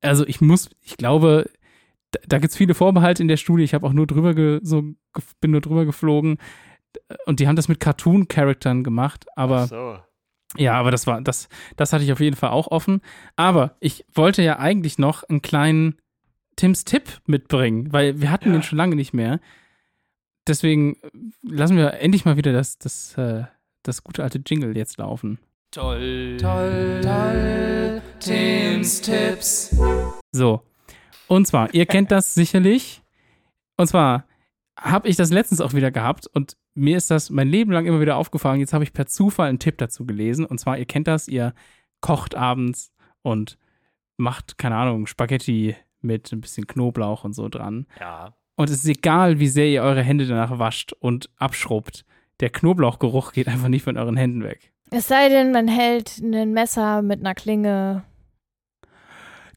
Also 0.01 0.25
ich 0.27 0.39
muss, 0.41 0.69
ich 0.81 0.97
glaube, 0.97 1.49
da, 2.11 2.19
da 2.27 2.37
gibt 2.37 2.51
es 2.51 2.57
viele 2.57 2.73
Vorbehalte 2.75 3.21
in 3.21 3.27
der 3.27 3.37
Studie. 3.37 3.63
Ich 3.63 3.73
habe 3.73 3.87
auch 3.87 3.93
nur 3.93 4.05
drüber 4.07 4.33
ge, 4.33 4.59
so, 4.63 4.79
gef- 5.15 5.33
bin 5.41 5.51
nur 5.51 5.61
drüber 5.61 5.85
geflogen. 5.85 6.37
Und 7.25 7.39
die 7.39 7.47
haben 7.47 7.55
das 7.55 7.67
mit 7.69 7.79
Cartoon-Charaktern 7.79 8.83
gemacht, 8.83 9.25
aber 9.35 9.61
Ach 9.63 9.67
so. 9.67 9.97
ja, 10.57 10.73
aber 10.73 10.91
das 10.91 11.07
war, 11.07 11.21
das, 11.21 11.49
das 11.75 11.91
hatte 11.91 12.03
ich 12.03 12.11
auf 12.11 12.19
jeden 12.19 12.35
Fall 12.35 12.51
auch 12.51 12.67
offen. 12.67 13.01
Aber 13.35 13.77
ich 13.79 14.05
wollte 14.13 14.43
ja 14.43 14.59
eigentlich 14.59 14.99
noch 14.99 15.23
einen 15.23 15.41
kleinen 15.41 15.95
Tims 16.55 16.85
Tipp 16.85 17.21
mitbringen, 17.25 17.91
weil 17.91 18.21
wir 18.21 18.31
hatten 18.31 18.49
Ja. 18.49 18.53
den 18.53 18.63
schon 18.63 18.77
lange 18.77 18.95
nicht 18.95 19.13
mehr. 19.13 19.39
Deswegen 20.47 20.95
äh, 20.95 21.09
lassen 21.43 21.77
wir 21.77 21.93
endlich 21.99 22.25
mal 22.25 22.37
wieder 22.37 22.53
das, 22.53 22.77
das, 22.77 23.17
äh, 23.17 23.43
das 23.83 24.03
gute 24.03 24.23
alte 24.23 24.41
Jingle 24.45 24.75
jetzt 24.75 24.97
laufen. 24.97 25.39
Toll, 25.71 26.37
toll, 26.39 27.01
toll, 27.03 28.01
Tims 28.19 29.01
Tipps. 29.01 29.75
So. 30.31 30.61
Und 31.27 31.47
zwar, 31.47 31.73
ihr 31.73 31.85
kennt 31.85 32.11
das 32.11 32.33
sicherlich. 32.35 33.01
Und 33.77 33.87
zwar 33.87 34.25
habe 34.79 35.07
ich 35.07 35.15
das 35.15 35.31
letztens 35.31 35.61
auch 35.61 35.73
wieder 35.73 35.91
gehabt 35.91 36.27
und 36.27 36.57
mir 36.75 36.97
ist 36.97 37.09
das 37.11 37.29
mein 37.29 37.47
Leben 37.47 37.71
lang 37.71 37.85
immer 37.85 38.01
wieder 38.01 38.17
aufgefallen. 38.17 38.59
Jetzt 38.59 38.73
habe 38.73 38.83
ich 38.83 38.93
per 38.93 39.05
Zufall 39.05 39.47
einen 39.49 39.59
Tipp 39.59 39.77
dazu 39.77 40.05
gelesen. 40.05 40.45
Und 40.45 40.59
zwar, 40.59 40.77
ihr 40.77 40.85
kennt 40.85 41.07
das, 41.07 41.27
ihr 41.27 41.53
kocht 42.01 42.35
abends 42.35 42.91
und 43.21 43.57
macht, 44.17 44.57
keine 44.57 44.75
Ahnung, 44.75 45.05
Spaghetti 45.07 45.75
mit 46.03 46.31
ein 46.31 46.41
bisschen 46.41 46.67
Knoblauch 46.67 47.23
und 47.23 47.33
so 47.33 47.49
dran. 47.49 47.85
Ja. 47.99 48.33
Und 48.55 48.69
es 48.69 48.83
ist 48.83 48.87
egal, 48.87 49.39
wie 49.39 49.47
sehr 49.47 49.67
ihr 49.67 49.81
eure 49.83 50.03
Hände 50.03 50.27
danach 50.27 50.59
wascht 50.59 50.93
und 50.93 51.29
abschrubbt. 51.37 52.05
Der 52.39 52.49
Knoblauchgeruch 52.49 53.31
geht 53.31 53.47
einfach 53.47 53.67
nicht 53.69 53.83
von 53.83 53.97
euren 53.97 54.17
Händen 54.17 54.43
weg. 54.43 54.71
Es 54.91 55.07
sei 55.07 55.29
denn, 55.29 55.51
man 55.51 55.67
hält 55.67 56.19
ein 56.19 56.51
Messer 56.53 57.01
mit 57.01 57.19
einer 57.19 57.33
Klinge. 57.33 58.03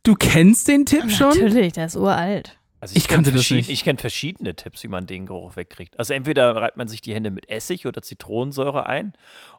Du 0.03 0.15
kennst 0.15 0.69
den 0.69 0.87
Tipp 0.87 1.11
schon? 1.11 1.29
Natürlich, 1.39 1.73
der 1.73 1.87
ist 1.87 1.97
uralt. 1.97 2.59
Also 2.81 2.95
Ich 2.97 3.09
kenn 3.09 3.17
kannte 3.17 3.33
das 3.33 3.41
verschied- 3.41 3.57
nicht. 3.57 3.71
Ich 3.71 3.85
kenne 3.85 3.99
verschiedene 3.99 4.55
Tipps, 4.55 4.83
wie 4.85 4.89
man 4.89 5.07
den 5.07 5.27
Geruch 5.27 5.57
wegkriegt. 5.57 5.99
Also 5.99 6.15
entweder 6.15 6.55
reibt 6.55 6.77
man 6.77 6.89
sich 6.89 7.01
die 7.01 7.15
Hände 7.15 7.31
mit 7.31 7.49
Essig 7.49 7.87
oder 7.87 8.03
Zitronensäure 8.03 8.87
ein. 8.87 9.15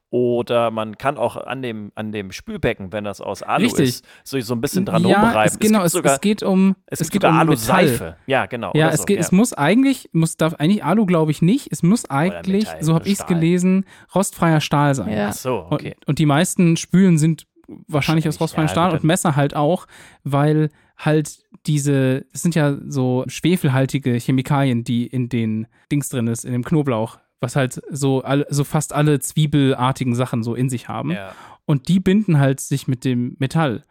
Oder 0.09 0.71
man 0.71 0.97
kann 0.97 1.17
auch 1.17 1.35
an 1.35 1.61
dem, 1.61 1.91
an 1.95 2.13
dem 2.13 2.31
Spülbecken, 2.31 2.93
wenn 2.93 3.03
das 3.03 3.19
aus 3.19 3.43
Alu 3.43 3.65
Richtig. 3.65 3.89
ist, 3.89 4.05
so, 4.23 4.39
so 4.39 4.55
ein 4.55 4.61
bisschen 4.61 4.85
dran 4.85 5.05
ja, 5.05 5.21
rumreiben. 5.21 5.51
es, 5.51 5.59
genau, 5.59 5.79
gibt 5.79 5.87
es, 5.87 5.91
sogar, 5.91 6.13
es 6.13 6.21
geht 6.21 6.43
um, 6.43 6.77
es 6.85 7.01
es 7.01 7.09
gibt 7.11 7.23
geht 7.23 7.29
sogar 7.29 7.41
um 7.41 7.49
Metall. 7.49 7.75
Alu-Seife. 7.75 8.15
Ja, 8.25 8.45
genau. 8.45 8.71
Ja, 8.73 8.89
es, 8.89 8.99
so, 8.99 9.05
geht, 9.05 9.19
es 9.19 9.33
muss 9.33 9.51
eigentlich, 9.51 10.09
muss 10.13 10.37
darf 10.37 10.53
eigentlich 10.53 10.85
Alu, 10.85 11.05
glaube 11.05 11.31
ich, 11.31 11.41
nicht. 11.41 11.71
Es 11.71 11.83
muss 11.83 12.09
eigentlich, 12.09 12.65
Metall 12.65 12.83
so 12.83 12.93
habe 12.93 13.05
ich 13.05 13.19
es 13.19 13.25
gelesen, 13.25 13.85
rostfreier 14.15 14.61
Stahl 14.61 14.95
sein. 14.95 15.11
Ja. 15.11 15.29
Ach 15.29 15.33
so, 15.33 15.67
okay. 15.69 15.95
Und, 15.99 16.07
und 16.07 16.19
die 16.19 16.25
meisten 16.25 16.77
Spülen 16.77 17.17
sind 17.17 17.45
wahrscheinlich 17.87 18.29
aus 18.29 18.39
rostfreiem 18.39 18.67
ja, 18.67 18.71
Stahl 18.71 18.91
und 18.93 19.03
Messer 19.03 19.35
halt 19.35 19.57
auch, 19.57 19.87
weil 20.23 20.69
halt 20.97 21.39
diese, 21.65 22.25
es 22.31 22.41
sind 22.41 22.55
ja 22.55 22.77
so 22.87 23.25
schwefelhaltige 23.27 24.13
Chemikalien, 24.13 24.85
die 24.85 25.05
in 25.05 25.27
den 25.27 25.67
Dings 25.91 26.07
drin 26.07 26.27
ist, 26.27 26.45
in 26.45 26.53
dem 26.53 26.63
Knoblauch, 26.63 27.19
was 27.39 27.55
halt 27.55 27.81
so, 27.89 28.21
alle, 28.23 28.45
so 28.49 28.63
fast 28.63 28.93
alle 28.93 29.19
zwiebelartigen 29.19 30.15
Sachen 30.15 30.43
so 30.43 30.55
in 30.55 30.69
sich 30.69 30.87
haben. 30.87 31.11
Ja. 31.11 31.33
Und 31.65 31.87
die 31.87 31.99
binden 31.99 32.39
halt 32.39 32.59
sich 32.59 32.87
mit 32.87 33.03
dem 33.05 33.35
Metall. 33.39 33.83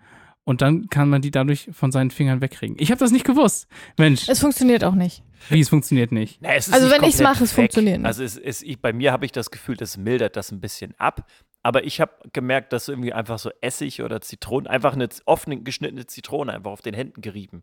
Und 0.45 0.63
dann 0.63 0.89
kann 0.89 1.09
man 1.09 1.23
die 1.23 1.33
dadurch 1.33 1.69
von 1.73 1.91
seinen 1.91 2.11
Fingern 2.13 2.41
wegkriegen. 2.41 2.77
Ich 2.79 2.91
habe 2.93 3.01
das 3.01 3.11
nicht 3.11 3.25
gewusst. 3.25 3.67
Mensch, 3.99 4.29
Es 4.29 4.39
funktioniert 4.41 4.85
auch 4.85 4.95
nicht. 4.95 5.23
wie 5.49 5.61
es 5.61 5.69
funktioniert 5.69 6.13
nicht. 6.13 6.41
Na, 6.41 6.55
es 6.55 6.69
ist 6.69 6.75
Also 6.75 6.87
nicht 6.87 6.95
wenn 7.01 7.09
ich's 7.09 7.17
komplett 7.19 7.35
mache, 7.35 7.45
es 7.45 7.53
funktioniert 7.53 7.99
nicht. 7.99 8.07
Also 8.07 8.23
es, 8.23 8.37
es, 8.37 8.63
ich, 8.63 8.81
bei 8.81 8.93
mir 8.93 9.11
habe 9.13 9.25
ich 9.27 9.33
das 9.33 9.51
Gefühl, 9.51 9.77
das 9.77 9.97
mildert 9.97 10.37
das 10.37 10.53
ein 10.53 10.61
bisschen 10.61 10.95
ab. 10.99 11.29
Aber 11.65 11.83
ich 11.83 12.01
habe 12.01 12.13
gemerkt, 12.33 12.73
dass 12.73 12.87
irgendwie 12.89 13.13
einfach 13.13 13.41
so 13.41 13.51
Essig 13.61 14.03
oder 14.03 14.21
Zitronen, 14.21 14.69
einfach 14.69 14.93
eine 14.93 15.09
offene 15.25 15.61
geschnittene 15.63 16.07
Zitrone 16.07 16.53
einfach 16.53 16.71
auf 16.71 16.81
den 16.81 16.95
Händen 16.95 17.21
gerieben, 17.23 17.63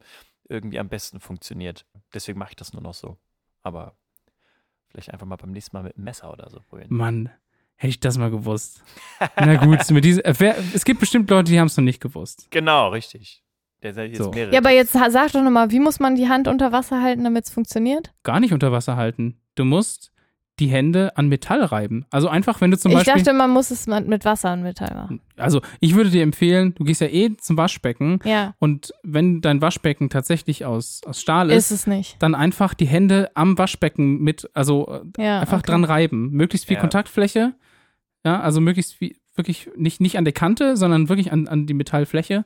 irgendwie 0.50 0.78
am 0.78 0.90
besten 0.90 1.22
funktioniert. 1.22 1.86
Deswegen 2.14 2.38
mache 2.38 2.50
ich 2.52 2.56
das 2.58 2.74
nur 2.74 2.82
noch 2.82 2.94
so. 2.94 3.16
Aber 3.62 3.96
vielleicht 4.94 5.12
einfach 5.12 5.26
mal 5.26 5.36
beim 5.36 5.52
nächsten 5.52 5.76
Mal 5.76 5.84
mit 5.84 5.96
einem 5.96 6.06
Messer 6.06 6.32
oder 6.32 6.50
so 6.50 6.60
probieren. 6.70 6.88
Mann, 6.92 7.30
hätte 7.76 7.90
ich 7.90 8.00
das 8.00 8.18
mal 8.18 8.30
gewusst. 8.30 8.84
Na 9.36 9.56
gut, 9.56 9.90
mit 9.92 10.06
diese, 10.06 10.24
äh, 10.24 10.34
wer, 10.38 10.56
es 10.74 10.86
gibt 10.86 11.00
bestimmt 11.00 11.30
Leute, 11.30 11.52
die 11.52 11.60
haben 11.60 11.68
es 11.68 11.76
noch 11.76 11.84
nicht 11.84 12.02
gewusst. 12.02 12.48
Genau, 12.52 12.90
richtig. 12.90 13.44
So. 14.14 14.32
mehrere. 14.32 14.54
Ja, 14.54 14.60
aber 14.60 14.70
jetzt 14.70 14.94
sag 14.94 15.34
doch 15.34 15.44
nochmal, 15.44 15.72
wie 15.72 15.80
muss 15.82 16.00
man 16.00 16.16
die 16.16 16.30
Hand 16.30 16.48
unter 16.48 16.72
Wasser 16.72 17.02
halten, 17.02 17.26
damit 17.26 17.46
es 17.46 17.52
funktioniert? 17.52 18.14
Gar 18.24 18.40
nicht 18.40 18.54
unter 18.54 18.72
Wasser 18.72 18.96
halten. 18.96 19.42
Du 19.56 19.66
musst 19.66 20.13
die 20.60 20.68
Hände 20.68 21.18
an 21.18 21.30
Metall 21.30 21.64
reiben. 21.64 22.06
Also 22.12 22.28
einfach, 22.28 22.62
wenn 22.62 22.70
du 22.70 22.78
zum 22.78 22.92
ich 22.92 22.98
Beispiel. 22.98 23.16
dachte, 23.24 23.34
man 23.34 23.50
muss 23.50 23.72
es 23.72 23.88
mit 23.88 24.24
Wasser 24.24 24.54
und 24.54 24.62
Metall 24.62 24.94
machen. 24.94 25.20
also 25.36 25.62
ich 25.80 25.96
würde 25.96 26.12
dir 26.12 26.22
empfehlen, 26.22 26.76
du 26.76 26.84
gehst 26.84 27.02
ja 27.02 27.08
eh 27.08 27.36
zum 27.38 27.58
Waschbecken 27.58 28.20
Ja, 28.24 28.54
und 28.60 28.94
wenn 29.02 29.42
dein 29.42 29.62
Waschbecken 29.62 30.10
tatsächlich 30.12 30.64
aus, 30.64 31.02
aus 31.06 31.20
Stahl 31.20 31.50
ist, 31.50 31.72
ist 31.72 31.72
es 31.72 31.88
nicht. 31.88 32.22
dann 32.22 32.36
einfach 32.36 32.76
die 32.76 32.86
Hände 32.86 33.32
am 33.34 33.58
Waschbecken 33.58 34.20
mit, 34.20 34.48
also 34.54 35.02
äh, 35.18 35.24
Ja, 35.24 35.40
einfach 35.40 35.60
okay. 35.60 35.72
dran 35.72 35.84
reiben. 35.86 36.30
Möglichst 36.32 36.68
viel 36.68 36.76
Ja. 36.76 36.82
Kontaktfläche. 36.82 37.54
Ja, 38.24 38.40
also 38.40 38.62
möglichst 38.62 38.94
viel, 38.94 39.16
wirklich 39.36 39.70
nicht, 39.76 40.02
nicht 40.02 40.18
an 40.20 40.24
der 40.24 40.34
Kante, 40.34 40.78
sondern 40.78 41.10
wirklich 41.10 41.32
an, 41.32 41.48
an 41.48 41.66
die 41.66 41.74
Metallfläche, 41.74 42.46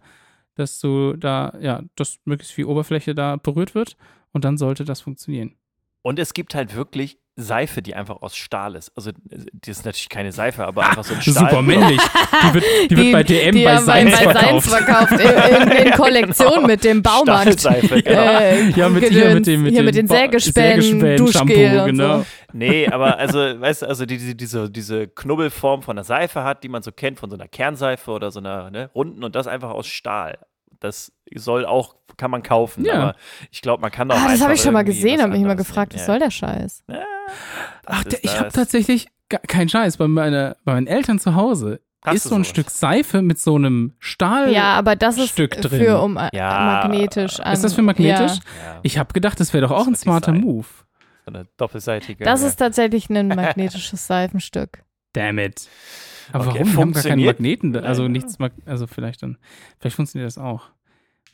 dass 0.55 0.79
du 0.79 1.13
da, 1.17 1.53
ja, 1.59 1.83
dass 1.95 2.19
möglichst 2.23 2.53
viel 2.53 2.65
Oberfläche 2.65 3.13
da 3.13 3.35
berührt 3.35 3.75
wird 3.75 3.97
und 4.31 4.45
dann 4.45 4.57
sollte 4.57 4.85
das 4.85 5.01
funktionieren. 5.01 5.55
Und 6.03 6.19
es 6.19 6.33
gibt 6.33 6.55
halt 6.55 6.73
wirklich 6.73 7.19
Seife, 7.39 7.83
die 7.83 7.93
einfach 7.93 8.21
aus 8.23 8.35
Stahl 8.35 8.75
ist. 8.75 8.91
Also, 8.95 9.11
die 9.23 9.69
ist 9.69 9.85
natürlich 9.85 10.09
keine 10.09 10.31
Seife, 10.31 10.65
aber 10.65 10.89
einfach 10.89 11.03
so 11.03 11.13
ein 11.13 11.21
Stahl. 11.21 11.49
Super 11.49 11.61
männlich. 11.61 12.01
Die 12.43 12.53
wird, 12.55 12.65
die 12.89 12.97
wird 12.97 13.11
bei 13.11 13.23
DM 13.23 13.55
die 13.55 13.63
bei 13.63 13.77
Seins 13.77 14.11
bei 14.11 14.33
verkauft. 14.33 14.69
Seins 14.69 14.85
verkauft. 14.85 15.11
In, 15.11 15.61
in, 15.61 15.85
in 15.85 15.91
Kollektion 15.97 16.65
mit 16.65 16.83
dem 16.83 17.03
Baumarkt. 17.03 17.59
Stahlseife, 17.59 18.01
genau. 18.01 18.39
Äh, 18.39 18.69
Ja, 18.71 18.89
mit, 18.89 19.05
hier 19.05 19.35
mit 19.35 19.45
dem, 19.45 19.63
mit 19.63 19.71
hier 19.71 19.81
dem 19.81 19.85
mit 19.85 19.95
den 19.95 20.07
Sägespänen, 20.07 20.81
Sägespänen, 20.81 21.17
Duschgel 21.17 21.85
genau. 21.85 22.19
so. 22.19 22.25
Nee, 22.53 22.87
aber 22.91 23.17
also, 23.17 23.37
weißt 23.39 23.83
du, 23.83 23.85
also 23.87 24.05
die, 24.05 24.17
die, 24.17 24.35
diese, 24.35 24.69
diese 24.69 25.07
Knubbelform 25.07 25.83
von 25.83 25.95
der 25.95 26.05
Seife 26.05 26.43
hat, 26.43 26.63
die 26.63 26.69
man 26.69 26.81
so 26.81 26.91
kennt, 26.91 27.19
von 27.19 27.29
so 27.29 27.35
einer 27.35 27.47
Kernseife 27.47 28.11
oder 28.11 28.31
so 28.31 28.39
einer 28.39 28.71
ne, 28.71 28.89
runden 28.95 29.23
und 29.23 29.35
das 29.35 29.47
einfach 29.47 29.69
aus 29.69 29.87
Stahl. 29.87 30.39
Das 30.79 31.11
soll 31.35 31.65
auch, 31.65 31.95
kann 32.17 32.31
man 32.31 32.43
kaufen, 32.43 32.85
Ja. 32.85 32.93
aber 32.93 33.15
ich 33.51 33.61
glaube, 33.61 33.81
man 33.81 33.91
kann 33.91 34.09
auch 34.11 34.15
Ah, 34.15 34.27
das 34.29 34.41
habe 34.41 34.53
ich 34.53 34.61
schon 34.61 34.73
mal 34.73 34.83
gesehen, 34.83 35.21
habe 35.21 35.31
mich 35.33 35.41
immer 35.41 35.55
gefragt, 35.55 35.93
nehmen. 35.93 36.01
was 36.01 36.07
Ja. 36.07 36.13
soll 36.13 36.19
der 36.19 36.31
Scheiß? 36.31 36.83
Das 36.87 36.97
Ach, 37.85 38.03
der, 38.03 38.23
ich 38.23 38.39
habe 38.39 38.51
tatsächlich 38.51 39.07
keinen 39.47 39.69
Scheiß. 39.69 39.97
Bei, 39.97 40.07
meiner, 40.07 40.55
bei 40.63 40.73
meinen 40.73 40.87
Eltern 40.87 41.19
zu 41.19 41.35
Hause 41.35 41.81
Hast 42.05 42.15
ist 42.15 42.23
so 42.23 42.35
ein 42.35 42.43
sowas? 42.43 42.47
Stück 42.49 42.69
Seife 42.69 43.21
mit 43.21 43.39
so 43.39 43.55
einem 43.55 43.93
Stahl. 43.99 44.51
Ja, 44.53 44.75
aber 44.75 44.95
das 44.95 45.17
ist 45.17 45.29
Stück 45.29 45.59
drin. 45.59 45.81
für 45.81 45.99
um 46.01 46.15
äh, 46.17 46.29
Ja. 46.31 46.81
magnetisch 46.83 47.39
an. 47.39 47.51
Ist 47.53 47.63
das 47.63 47.73
für 47.73 47.81
magnetisch? 47.81 48.37
Ja. 48.37 48.73
Ja, 48.75 48.79
Ich 48.83 48.97
habe 48.97 49.11
gedacht, 49.13 49.39
das 49.39 49.53
wäre 49.53 49.67
doch 49.67 49.71
auch 49.71 49.79
Das 49.79 49.87
ein 49.87 49.95
smarter. 49.95 50.31
Move. 50.31 50.67
so 51.25 51.33
eine 51.33 51.47
doppelseitige. 51.57 52.23
Das 52.23 52.41
ja. 52.41 52.47
ist 52.47 52.55
tatsächlich 52.57 53.09
ein 53.09 53.27
magnetisches 53.29 54.07
Seifenstück. 54.07 54.83
Damn 55.13 55.39
it. 55.39 55.67
Aber 56.31 56.47
Okay, 56.47 56.59
warum? 56.59 56.73
Wir 56.73 56.81
haben 56.81 56.91
gar 56.93 57.03
keine 57.03 57.13
funktioniert? 57.21 57.39
Magneten. 57.39 57.73
da- 57.73 57.79
Also 57.81 58.07
nichts, 58.07 58.39
mag- 58.39 58.53
also 58.65 58.87
vielleicht 58.87 59.23
dann, 59.23 59.37
vielleicht 59.79 59.95
funktioniert 59.95 60.27
das 60.27 60.37
auch. 60.37 60.69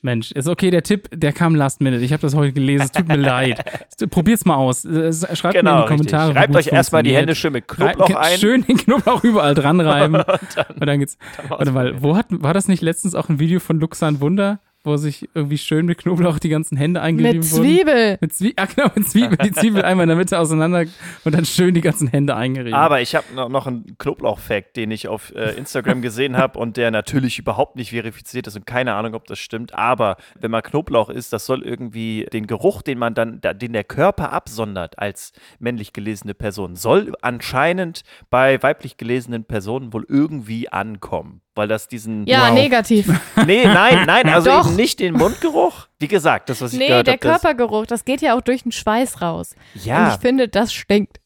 Mensch, 0.06 0.34
ist 0.34 0.50
okay, 0.50 0.70
der 0.70 0.84
Tipp, 0.84 1.08
der 1.14 1.32
kam 1.32 1.56
last 1.56 1.80
minute. 1.80 2.04
Ich 2.04 2.12
habe 2.12 2.22
das 2.22 2.36
heute 2.36 2.52
gelesen, 2.52 2.84
es 2.84 2.92
tut 2.92 3.08
mir 3.08 3.16
leid. 3.16 3.64
Probiert's 4.10 4.44
mal 4.44 4.56
aus. 4.56 4.84
Äh, 4.84 5.14
Schreibt 5.34 5.56
Genau, 5.56 5.72
mir 5.76 5.82
in 5.84 5.88
die 5.88 5.94
richtig. 5.94 6.12
Kommentare. 6.12 6.30
wie 6.30 6.34
Schreibt 6.34 6.56
euch 6.58 6.68
erstmal 6.74 7.04
die. 7.04 7.16
Hände 7.16 7.36
schön 7.36 7.54
mit 7.54 7.70
Knoblauch 7.70 8.10
ein. 8.16 8.38
Schön 8.38 8.64
den 8.64 8.76
Knoblauch 8.76 9.24
überall 9.24 9.54
dran 9.54 9.80
reiben. 9.80 10.16
und 10.16 10.26
dann, 10.56 10.66
Und 10.78 10.86
dann 10.86 11.00
geht's. 11.00 11.18
dann 11.38 11.50
Warte 11.52 11.72
mal, 11.72 12.04
wo 12.04 12.18
hat, 12.18 12.26
war 12.30 12.54
das 12.54 12.68
nicht 12.68 12.82
letztens 12.82 13.16
auch 13.16 13.30
ein 13.30 13.40
Video 13.40 13.62
von 13.62 13.80
Luxan 13.80 14.20
Wunder, 14.20 14.60
wo 14.84 14.98
sich 14.98 15.30
irgendwie 15.34 15.58
schön 15.58 15.86
mit 15.86 15.98
Knoblauch 16.00 16.40
die 16.40 16.50
ganzen 16.50 16.78
Hände 16.78 17.02
eingerieben 17.02 17.40
Mit 17.40 17.52
wurden. 17.52 17.64
Zwiebel. 17.64 18.18
Mit 18.20 18.34
Zwiebel. 18.34 18.54
Ah, 18.64 18.68
genau, 18.74 18.90
mit 18.96 19.08
Zwiebel. 19.10 19.38
Die 19.38 19.52
Zwiebel 19.52 19.82
einmal 19.84 20.04
in 20.04 20.10
der 20.10 20.18
Mitte 20.18 20.38
auseinander 20.40 20.86
und 21.24 21.34
dann 21.36 21.46
schön 21.46 21.74
die 21.74 21.82
ganzen 21.82 22.08
Hände 22.10 22.36
eingerieben. 22.36 22.74
Aber 22.74 23.00
ich 23.02 23.16
habe 23.16 23.26
noch, 23.34 23.48
noch 23.50 23.68
einen 23.68 23.98
Knoblauch-Fact, 23.98 24.76
den 24.76 24.92
ich 24.92 25.08
auf 25.08 25.34
äh, 25.36 25.52
Instagram 25.58 26.02
gesehen 26.02 26.36
habe 26.38 26.60
und 26.60 26.76
der 26.78 26.92
natürlich 26.92 27.40
überhaupt 27.40 27.76
nicht 27.78 27.92
verifiziert 27.92 28.48
ist 28.48 28.56
und 28.58 28.66
keine 28.66 28.94
Ahnung, 28.96 29.14
ob 29.14 29.26
das 29.28 29.40
stimmt. 29.40 29.74
Aber 29.74 30.18
wenn 30.40 30.52
man 30.52 30.62
Knoblauch 30.62 31.10
isst, 31.10 31.32
das 31.32 31.46
soll 31.46 31.62
irgendwie 31.64 32.28
den 32.34 32.48
Geruch, 32.48 32.82
den 32.82 32.98
man 33.00 33.14
dann, 33.14 33.40
da- 33.42 33.54
den 33.54 33.72
der 33.74 33.84
Körper 33.86 34.34
absondert 34.34 35.00
als 35.00 35.32
männlich 35.60 35.94
gelesene 35.94 36.34
Person, 36.34 36.76
soll 36.76 37.14
anscheinend 37.22 38.04
bei 38.30 38.62
weiblich 38.62 38.98
gelesenen 38.98 39.46
Personen 39.46 39.94
wohl 39.94 40.06
irgendwie 40.10 40.68
ankommen. 40.70 41.42
Weil 41.56 41.68
das 41.68 41.88
diesen. 41.88 42.26
Ja, 42.26 42.48
Wow. 42.48 42.54
negativ. 42.56 43.08
Nee, 43.46 43.66
nein, 43.66 44.06
nein, 44.08 44.28
also 44.30 44.50
Doch. 44.50 44.66
eben 44.68 44.76
nicht 44.76 45.00
den 45.00 45.14
Mundgeruch. 45.14 45.88
Wie 46.00 46.08
gesagt, 46.08 46.50
das, 46.50 46.62
was 46.62 46.74
ich 46.74 46.80
Nee, 46.80 46.88
gehört 46.88 47.08
der 47.08 47.14
habe. 47.14 47.28
das- 47.28 47.42
Körpergeruch, 47.42 47.86
das 47.86 48.06
geht 48.06 48.22
ja 48.22 48.36
auch 48.36 48.42
durch 48.42 48.64
den 48.64 48.72
Schweiß 48.72 49.22
raus. 49.22 49.56
Und 49.76 49.86
Ja. 49.86 50.14
ich 50.14 50.20
finde, 50.20 50.48
das 50.48 50.74
stinkt. 50.74 51.20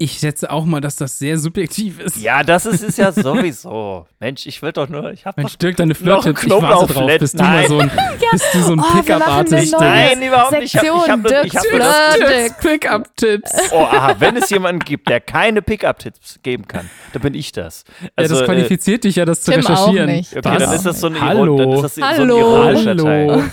Ich 0.00 0.18
schätze 0.18 0.50
auch 0.50 0.64
mal, 0.64 0.80
dass 0.80 0.96
das 0.96 1.18
sehr 1.18 1.38
subjektiv 1.38 2.00
ist. 2.00 2.16
Ja, 2.16 2.42
das 2.42 2.64
ist 2.66 2.82
es 2.82 2.96
ja 2.96 3.12
sowieso. 3.12 4.06
Mensch, 4.18 4.46
ich 4.46 4.60
will 4.62 4.72
doch 4.72 4.88
nur, 4.88 5.12
ich 5.12 5.26
hab 5.26 5.36
Mensch, 5.36 5.56
Dirk, 5.58 5.76
deine 5.76 5.92
Noch 5.92 5.98
Flirt, 5.98 6.18
ich 6.18 6.24
warte 6.26 6.48
drauf, 6.48 6.60
Knoblauchflett, 6.88 7.20
bis 7.20 7.32
du 7.32 7.42
mal 7.42 7.68
so 7.68 7.78
ein, 7.80 7.90
bis 8.32 8.42
du 8.52 8.62
so 8.62 8.72
ein 8.72 8.80
Oh, 8.80 8.82
Pickup-Artist 9.00 9.76
Nein, 9.78 10.22
überhaupt 10.22 10.52
nicht. 10.52 10.74
Ich 10.74 10.76
hab- 10.76 10.84
ich 10.84 11.08
hab 11.10 11.22
das- 11.22 11.44
ich 11.44 11.52
Dirks 11.52 11.56
hab 11.72 11.78
das- 11.78 12.16
Flirt. 12.16 12.58
Pickup-Tipps. 12.60 13.52
Oh, 13.72 13.82
aha, 13.84 14.16
wenn 14.18 14.36
es 14.36 14.48
jemanden 14.50 14.80
gibt, 14.80 15.08
der 15.08 15.20
keine 15.20 15.62
Pickup-Tipps 15.62 16.40
geben 16.42 16.66
kann, 16.66 16.88
dann 17.12 17.22
bin 17.22 17.34
ich 17.34 17.52
das. 17.52 17.84
Ja, 18.02 18.08
Also, 18.16 18.34
das 18.36 18.42
äh, 18.42 18.46
qualifiziert 18.46 19.04
dich 19.04 19.16
ja, 19.16 19.24
das 19.26 19.42
zu 19.42 19.52
Tim 19.52 19.64
auch 19.66 19.68
recherchieren. 19.70 20.06
nicht. 20.10 20.32
Okay, 20.36 20.40
dann 20.58 20.72
ist 20.74 20.86
das 20.86 21.00
so 21.00 21.06
ein 21.08 21.20
Hallo. 21.20 21.44
Iron, 21.44 21.58
dann 21.58 21.72
ist 21.72 21.82
das 21.82 21.94
so 21.96 22.02
Hallo. 22.02 22.36
ein 22.62 22.76
ironischer 22.76 22.96
Teil. 22.96 23.50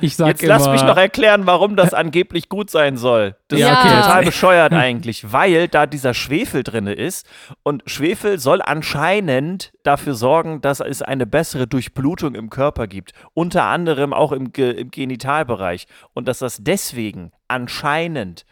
Ich 0.00 0.16
sag 0.16 0.28
Jetzt 0.28 0.42
immer, 0.42 0.54
lass 0.54 0.68
mich 0.68 0.82
noch 0.82 0.96
erklären, 0.96 1.46
warum 1.46 1.74
das 1.74 1.92
angeblich 1.92 2.48
gut 2.48 2.70
sein 2.70 2.96
soll. 2.96 3.36
Das 3.48 3.58
Ja, 3.58 3.72
ist 3.72 3.78
okay. 3.78 4.00
total 4.00 4.24
bescheuert 4.24 4.72
eigentlich, 4.72 5.32
weil 5.32 5.66
da 5.66 5.86
dieser 5.86 6.14
Schwefel 6.14 6.62
drin 6.62 6.86
ist 6.86 7.26
und 7.64 7.82
Schwefel 7.86 8.38
soll 8.38 8.62
anscheinend 8.62 9.72
dafür 9.82 10.14
sorgen, 10.14 10.60
dass 10.60 10.80
es 10.80 11.02
eine 11.02 11.26
bessere 11.26 11.66
Durchblutung 11.66 12.36
im 12.36 12.48
Körper 12.48 12.86
gibt, 12.86 13.12
unter 13.34 13.64
anderem 13.64 14.12
auch 14.12 14.30
im, 14.30 14.52
Ge 14.52 14.70
im 14.70 14.90
Genitalbereich 14.90 15.86
und 16.14 16.28
dass 16.28 16.38
das 16.38 16.58
deswegen 16.60 17.32
anscheinend, 17.48 18.46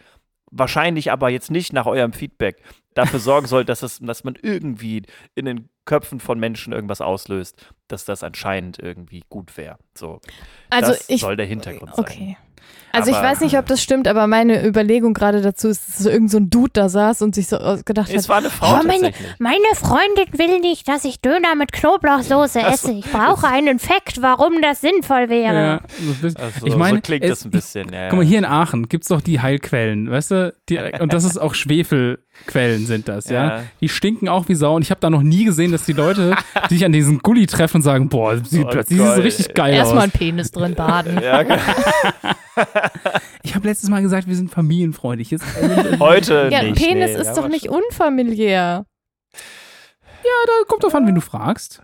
wahrscheinlich 0.51 1.13
aber 1.13 1.29
jetzt 1.29 1.51
nicht 1.53 1.73
nach 1.73 1.87
eurem 1.87 2.13
Feedback, 2.13 2.63
dafür 2.95 3.21
sorgen 3.21 3.47
soll, 3.47 3.65
dass, 3.65 3.83
es, 3.83 4.01
dass 4.01 4.25
man 4.25 4.37
irgendwie 4.43 5.03
in 5.35 5.45
den 5.45 5.69
Köpfen 5.87 6.21
von 6.21 6.39
Menschen 6.39 6.73
irgendwas 6.75 7.01
auslöst, 7.01 7.57
dass 7.89 8.05
das 8.05 8.23
anscheinend 8.23 8.79
irgendwie 8.79 9.23
gut 9.31 9.57
wäre. 9.57 9.79
So, 9.97 10.21
Also 10.69 10.93
das 10.93 11.09
ich. 11.09 11.23
soll 11.23 11.37
der 11.37 11.47
Hintergrund 11.47 11.95
sein. 11.95 12.05
Okay. 12.05 12.37
Also 12.93 13.11
ich 13.11 13.17
Aber- 13.17 13.29
weiß 13.29 13.41
nicht, 13.41 13.57
ob 13.59 13.67
das 13.67 13.83
stimmt, 13.83 14.09
aber 14.09 14.27
meine 14.27 14.67
Überlegung 14.67 15.13
gerade 15.13 15.43
dazu 15.43 15.69
ist, 15.69 15.87
dass 15.87 15.99
so 15.99 16.09
irgend 16.11 16.31
so 16.31 16.39
ein 16.39 16.49
Dude 16.49 16.71
da 16.73 16.89
saß 16.89 17.21
und 17.23 17.35
sich 17.35 17.47
so 17.47 17.59
gedacht 17.85 18.09
Es 18.11 18.25
hat, 18.25 18.29
war 18.31 18.37
eine 18.39 18.49
Frau 18.51 18.81
Oh, 18.81 18.83
meine, 18.87 19.11
tatsächlich. 19.13 19.39
meine 19.39 19.75
Freundin 19.75 20.27
will 20.39 20.61
nicht, 20.61 20.89
dass 20.89 21.05
ich 21.05 21.21
Döner 21.21 21.55
mit 21.57 21.73
Knoblauchsoße 21.73 22.59
esse. 22.61 22.93
Ich 22.93 23.05
brauche 23.05 23.47
einen 23.47 23.79
Fakt, 23.79 24.23
warum 24.23 24.63
das 24.63 24.81
sinnvoll 24.81 25.29
wäre. 25.29 25.55
Ja, 25.55 25.81
so. 26.23 26.29
Also, 26.41 26.67
ich 26.67 26.77
meine, 26.77 26.97
so 26.99 27.03
klingt 27.03 27.23
es- 27.25 27.31
das 27.31 27.45
ein 27.45 27.51
bisschen. 27.51 27.93
Ja, 27.93 28.09
Guck 28.09 28.19
mal, 28.21 28.25
hier 28.25 28.39
in 28.39 28.45
Aachen 28.47 28.89
gibt 28.89 29.05
es 29.05 29.09
doch 29.09 29.21
die 29.21 29.41
Heilquellen, 29.41 30.11
weißt 30.11 30.31
du? 30.31 30.55
Die, 30.71 30.79
und 30.99 31.13
das 31.13 31.25
ist 31.25 31.37
auch 31.39 31.55
Schwefelquellen 32.47 32.87
sind 32.87 33.09
das, 33.09 33.29
ja? 33.29 33.59
Ja. 33.59 33.63
Die 33.81 33.89
stinken 33.89 34.29
auch 34.29 34.49
wie 34.49 34.55
Sau 34.55 34.77
und 34.77 34.83
ich 34.83 34.91
habe 34.91 35.01
da 35.01 35.11
noch 35.11 35.23
nie 35.23 35.45
gesehen, 35.45 35.73
dass 35.73 35.85
die 35.85 35.93
Leute 35.93 36.37
sich 36.69 36.85
an 36.85 36.93
diesen 36.93 37.19
Gully 37.19 37.47
treffen 37.47 37.77
und 37.79 37.83
sagen, 37.83 38.09
boah, 38.09 38.37
sieht 38.39 38.65
Oh 38.67 38.69
plötzlich 38.71 38.99
sieht 38.99 39.15
so 39.15 39.21
richtig 39.21 39.55
geil 39.55 39.75
erstmal 39.75 39.99
aus. 39.99 40.03
einen 40.05 40.13
Penis 40.13 40.51
drin 40.51 40.75
baden. 40.75 41.21
Ja, 41.23 41.43
genau. 41.43 41.57
Ich 43.43 43.55
habe 43.55 43.69
letztes 43.69 43.91
Mal 43.91 44.01
gesagt, 44.01 44.27
wir 44.27 44.35
sind 44.35 44.51
familienfreundlich. 44.51 45.31
Jetzt, 45.31 45.45
ja, 45.61 45.99
heute 46.01 46.49
Ja, 46.51 46.61
ein 46.61 46.71
nicht. 46.71 46.83
Penis 46.83 47.13
nee, 47.13 47.21
ist 47.21 47.27
ja, 47.27 47.35
doch 47.35 47.49
nicht 47.49 47.69
unfamiliär. 47.69 48.87
da 50.23 50.53
kommt 50.67 50.83
drauf 50.83 50.95
an, 50.95 51.07
wenn 51.07 51.15
du 51.15 51.21
fragst. 51.21 51.83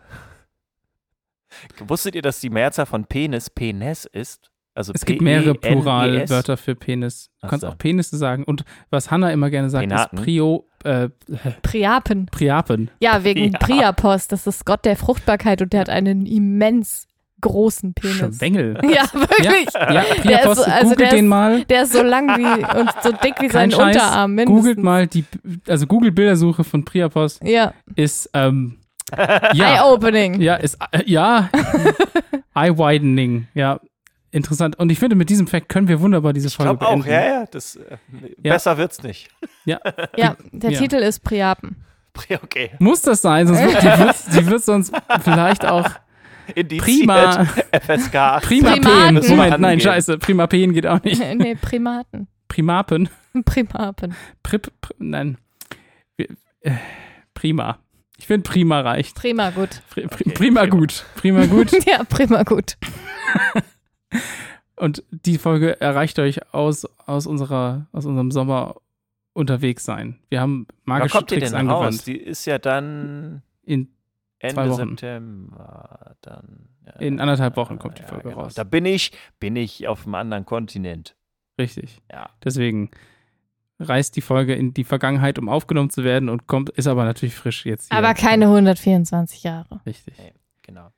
Wusstet 1.86 2.14
ihr, 2.14 2.22
dass 2.22 2.40
die 2.40 2.48
Mehrzahl 2.50 2.86
von 2.86 3.04
Penis 3.04 3.50
Penis 3.50 4.06
ist? 4.06 4.51
Also 4.74 4.92
Es 4.94 5.04
gibt 5.04 5.20
mehrere? 5.20 5.54
Pluralwörter 5.54 6.56
für 6.56 6.74
Penis. 6.74 7.30
Du 7.42 7.48
kannst 7.48 7.64
auch 7.64 7.76
Penisse 7.76 8.16
sagen. 8.16 8.44
Und 8.44 8.64
was 8.90 9.10
Hanna 9.10 9.30
immer 9.30 9.50
gerne 9.50 9.68
sagt, 9.68 9.82
Penaten. 9.86 10.16
ist 10.16 10.24
Prio, 10.24 10.66
äh, 10.84 11.10
Priapen. 11.62 12.26
Priapen. 12.26 12.90
Ja, 13.00 13.22
wegen 13.24 13.52
Ja. 13.52 13.58
Priapos. 13.58 14.28
Das 14.28 14.46
ist 14.46 14.64
Gott 14.64 14.84
der 14.86 14.96
Fruchtbarkeit 14.96 15.60
und 15.60 15.72
der 15.74 15.80
hat 15.80 15.90
einen 15.90 16.24
immens 16.24 17.06
großen 17.42 17.92
Penis. 17.92 18.38
Schwengel. 18.38 18.78
Ja, 18.84 19.04
wirklich. 19.12 19.66
Ja, 19.74 19.92
ja 19.92 20.02
Der 20.02 20.10
ist 20.14 20.22
Priapos, 20.22 20.56
so- 20.58 20.64
also 20.64 20.82
googelt 20.90 21.00
der 21.00 21.10
den 21.10 21.24
ist- 21.24 21.28
mal. 21.28 21.64
Der 21.64 21.82
ist 21.82 21.92
so 21.92 22.02
lang 22.02 22.28
wie 22.38 22.78
und 22.80 22.90
so 23.02 23.10
dick 23.12 23.34
wie 23.40 23.48
Kein 23.48 23.70
sein 23.70 23.72
Scheiß. 23.72 23.96
Unterarm 23.96 24.34
mindestens. 24.34 24.60
Googelt 24.62 24.78
mal 24.82 25.06
die, 25.06 25.24
also 25.68 25.86
Google 25.86 26.12
Bildersuche 26.12 26.64
von 26.64 26.84
Priapos 26.84 27.40
Ja, 27.42 27.74
ist, 27.96 28.30
ähm, 28.32 28.78
ja, 29.52 29.74
Eye-Opening. 29.74 30.40
ja, 30.40 30.54
ist, 30.54 30.78
äh, 30.92 31.02
ja, 31.04 31.50
Eye-Widening, 32.54 33.48
ja, 33.54 33.80
interessant. 34.32 34.78
Und 34.78 34.90
ich 34.90 34.98
finde, 34.98 35.14
mit 35.16 35.30
diesem 35.30 35.46
Fact 35.46 35.68
können 35.68 35.86
wir 35.88 36.00
wunderbar 36.00 36.32
diese 36.32 36.48
Ich 36.48 36.56
Folge 36.56 36.70
glaube 36.76 36.86
auch, 36.86 36.90
beenden. 37.04 37.10
ja, 37.10 37.24
ja. 37.40 37.44
Das, 37.50 37.76
äh, 37.76 37.96
Ja. 38.42 38.52
Besser 38.54 38.76
wird's 38.78 39.02
nicht. 39.02 39.28
Ja, 39.64 39.78
der 40.52 40.70
Ja. 40.70 40.78
Titel 40.80 40.96
ist 40.96 41.20
Priapen. 41.22 41.84
Okay. 42.42 42.70
Muss 42.78 43.00
das 43.02 43.22
sein, 43.22 43.46
sonst 43.46 43.60
wird, 43.62 43.80
die, 43.82 43.86
wird, 43.86 44.16
die 44.34 44.46
wird 44.46 44.62
sonst 44.62 44.92
vielleicht 45.22 45.64
auch 45.64 45.88
Indiziert. 46.54 46.84
prima, 46.84 47.44
FSK 47.72 48.14
18. 48.14 48.48
prima 48.48 48.72
Primaten. 48.72 48.82
Pen. 48.82 49.14
Moment, 49.30 49.50
nein, 49.52 49.64
Angeben. 49.64 49.80
scheiße, 49.80 50.18
prima 50.18 50.46
Pen 50.46 50.72
geht 50.74 50.86
auch 50.86 51.02
nicht. 51.02 51.22
nee, 51.36 51.54
Primaten. 51.54 52.28
Primapen, 52.48 53.08
Primapen. 53.46 54.14
Prip, 54.42 54.70
Pri- 54.82 54.94
nein, 54.98 55.38
äh, 56.18 56.26
prima. 57.32 57.78
Ich 58.18 58.26
finde 58.26 58.48
prima 58.48 58.80
reicht. 58.80 59.16
Prima 59.16 59.48
gut. 59.50 59.80
Pri, 59.90 60.02
pri, 60.06 60.24
Okay, 60.24 60.30
prima 60.34 60.60
prima. 60.60 60.76
gut, 60.76 61.04
prima 61.16 61.46
gut. 61.46 61.70
Ja, 61.86 62.04
prima 62.04 62.42
gut. 62.42 62.76
Und 64.76 65.04
die 65.10 65.38
Folge 65.38 65.80
erreicht 65.80 66.18
euch 66.18 66.52
aus, 66.54 66.84
aus, 67.06 67.26
unserer, 67.26 67.86
aus 67.92 68.06
unserem 68.06 68.30
Sommer 68.30 68.76
unterwegs 69.32 69.84
sein. 69.84 70.18
Wir 70.28 70.40
haben 70.40 70.66
Wann 70.84 70.98
magische 70.98 71.18
kommt 71.18 71.30
die 71.30 71.36
Tricks 71.36 71.52
denn 71.52 71.68
raus? 71.68 71.84
angewandt. 71.84 72.06
Die 72.06 72.16
ist 72.16 72.44
ja 72.46 72.58
dann 72.58 73.42
In, 73.62 73.88
Ende 74.38 74.54
Zwei 74.54 74.68
Wochen. 74.70 74.88
September. 74.90 76.16
Dann, 76.22 76.68
ja, 76.86 76.92
in 77.00 77.20
anderthalb 77.20 77.56
Wochen 77.56 77.78
kommt 77.78 77.98
die 77.98 78.02
Folge 78.02 78.30
genau. 78.30 78.42
raus. 78.42 78.54
Da 78.54 78.64
bin 78.64 78.84
ich, 78.84 79.12
bin 79.38 79.56
ich 79.56 79.86
auf 79.86 80.04
einem 80.04 80.16
anderen 80.16 80.44
Kontinent. 80.44 81.14
Richtig. 81.58 82.00
Ja. 82.10 82.30
Deswegen 82.42 82.90
reist 83.78 84.16
die 84.16 84.20
Folge 84.20 84.54
in 84.54 84.74
die 84.74 84.84
Vergangenheit, 84.84 85.38
um 85.38 85.48
aufgenommen 85.48 85.90
zu 85.90 86.04
werden 86.04 86.28
und 86.28 86.46
kommt, 86.46 86.70
ist 86.70 86.86
aber 86.86 87.04
natürlich 87.04 87.34
frisch 87.34 87.64
jetzt. 87.66 87.90
Hier. 87.90 87.98
Aber 87.98 88.14
keine 88.14 88.46
124 88.46 89.44
Jahre. 89.44 89.80
Richtig. 89.86 90.14
Genau. 90.62 90.88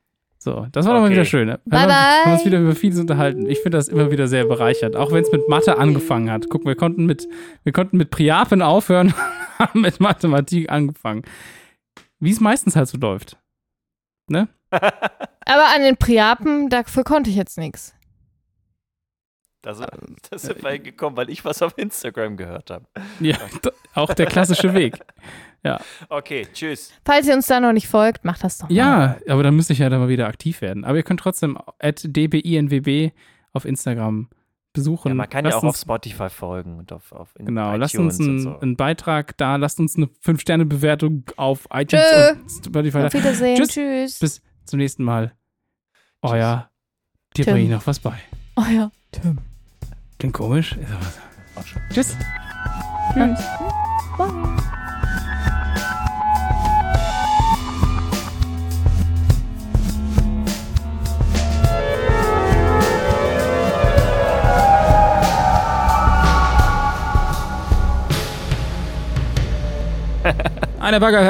So, 0.44 0.66
das 0.72 0.84
war 0.84 0.92
doch 0.92 1.00
mal 1.00 1.06
Okay. 1.06 1.14
wieder 1.14 1.24
schön. 1.24 1.48
Ne? 1.48 1.58
Bye, 1.64 1.88
wir 1.88 1.94
haben 1.94 2.32
uns 2.32 2.42
bye. 2.42 2.52
wieder 2.52 2.60
über 2.60 2.74
vieles 2.74 3.00
unterhalten. 3.00 3.46
Ich 3.46 3.60
finde 3.60 3.78
das 3.78 3.88
immer 3.88 4.10
wieder 4.10 4.28
sehr 4.28 4.44
bereichernd. 4.44 4.94
Auch 4.94 5.10
wenn 5.10 5.24
es 5.24 5.32
mit 5.32 5.48
Mathe 5.48 5.78
angefangen 5.78 6.30
hat. 6.30 6.50
Guck, 6.50 6.66
wir 6.66 6.74
konnten 6.74 7.06
mit, 7.06 7.26
wir 7.62 7.72
konnten 7.72 7.96
mit 7.96 8.10
Priapen 8.10 8.60
aufhören, 8.60 9.14
haben 9.58 9.80
mit 9.80 10.00
Mathematik 10.00 10.70
angefangen. 10.70 11.22
Wie 12.20 12.30
es 12.30 12.40
meistens 12.40 12.76
halt 12.76 12.88
so 12.88 12.98
läuft. 12.98 13.38
Aber 14.30 14.46
an 15.74 15.80
den 15.82 15.96
Priapen, 15.96 16.68
dafür 16.68 17.04
konnte 17.04 17.30
ich 17.30 17.36
jetzt 17.36 17.56
nichts. 17.56 17.94
Da 19.62 19.72
sind, 19.72 20.62
wir 20.62 20.70
hingekommen, 20.72 21.16
weil 21.16 21.30
ich 21.30 21.42
was 21.42 21.62
auf 21.62 21.72
Instagram 21.78 22.36
gehört 22.36 22.68
habe. 22.70 22.84
Ja, 23.18 23.38
auch 23.94 24.12
der 24.12 24.26
klassische 24.26 24.74
Weg. 24.74 24.98
Okay, 26.08 26.46
tschüss. 26.52 26.92
Falls 27.04 27.26
ihr 27.26 27.34
uns 27.34 27.46
da 27.46 27.60
noch 27.60 27.72
nicht 27.72 27.88
folgt, 27.88 28.24
macht 28.24 28.44
das 28.44 28.58
doch 28.58 28.68
mal. 28.68 28.74
Ja, 28.74 29.16
aber 29.28 29.42
dann 29.42 29.56
müsste 29.56 29.72
ich 29.72 29.78
ja 29.78 29.88
dann 29.88 30.00
mal 30.00 30.08
wieder 30.08 30.26
aktiv 30.28 30.60
werden. 30.60 30.84
Aber 30.84 30.96
ihr 30.96 31.02
könnt 31.02 31.20
trotzdem 31.20 31.58
at 31.78 32.02
dbinwb 32.04 33.12
auf 33.52 33.64
Instagram 33.64 34.28
besuchen. 34.72 35.08
Ja, 35.08 35.14
man 35.14 35.30
kann 35.30 35.44
Lasst 35.44 35.54
ja 35.54 35.58
auch 35.58 35.62
auf 35.64 35.68
uns, 35.70 35.80
Spotify 35.82 36.28
folgen 36.28 36.78
und 36.78 36.92
auf, 36.92 37.12
auf 37.12 37.28
in 37.38 37.46
Genau, 37.46 37.68
iTunes 37.74 37.80
lasst 37.80 37.98
uns 37.98 38.18
und 38.18 38.28
einen, 38.28 38.38
so. 38.40 38.58
einen 38.58 38.76
Beitrag 38.76 39.36
da, 39.36 39.56
lasst 39.56 39.78
uns 39.80 39.96
eine 39.96 40.06
5-Sterne-Bewertung 40.06 41.24
auf 41.36 41.68
iTunes 41.72 42.04
Tschö. 42.04 42.32
und 42.32 42.50
Spotify 42.66 42.98
da. 42.98 43.06
Auf 43.06 43.14
Wiedersehen. 43.14 43.56
Tschüss. 43.56 43.68
Tschüss. 43.68 44.18
Bis 44.18 44.42
zum 44.64 44.78
nächsten 44.78 45.04
Mal. 45.04 45.32
Ja, 46.24 46.70
dir 47.36 47.44
Tim. 47.44 47.52
bringe 47.54 47.64
ich 47.66 47.70
noch 47.70 47.86
was 47.86 48.00
bei. 48.00 48.18
Ja. 48.72 48.90
Tim. 49.12 49.38
Klingt 50.18 50.34
komisch. 50.34 50.72
Ist 50.72 50.90
aber 50.90 51.04
so. 51.04 51.78
Tschüss. 51.92 52.16
Tschüss. 53.14 54.70
Eine 70.80 71.00
Bagger. 71.00 71.22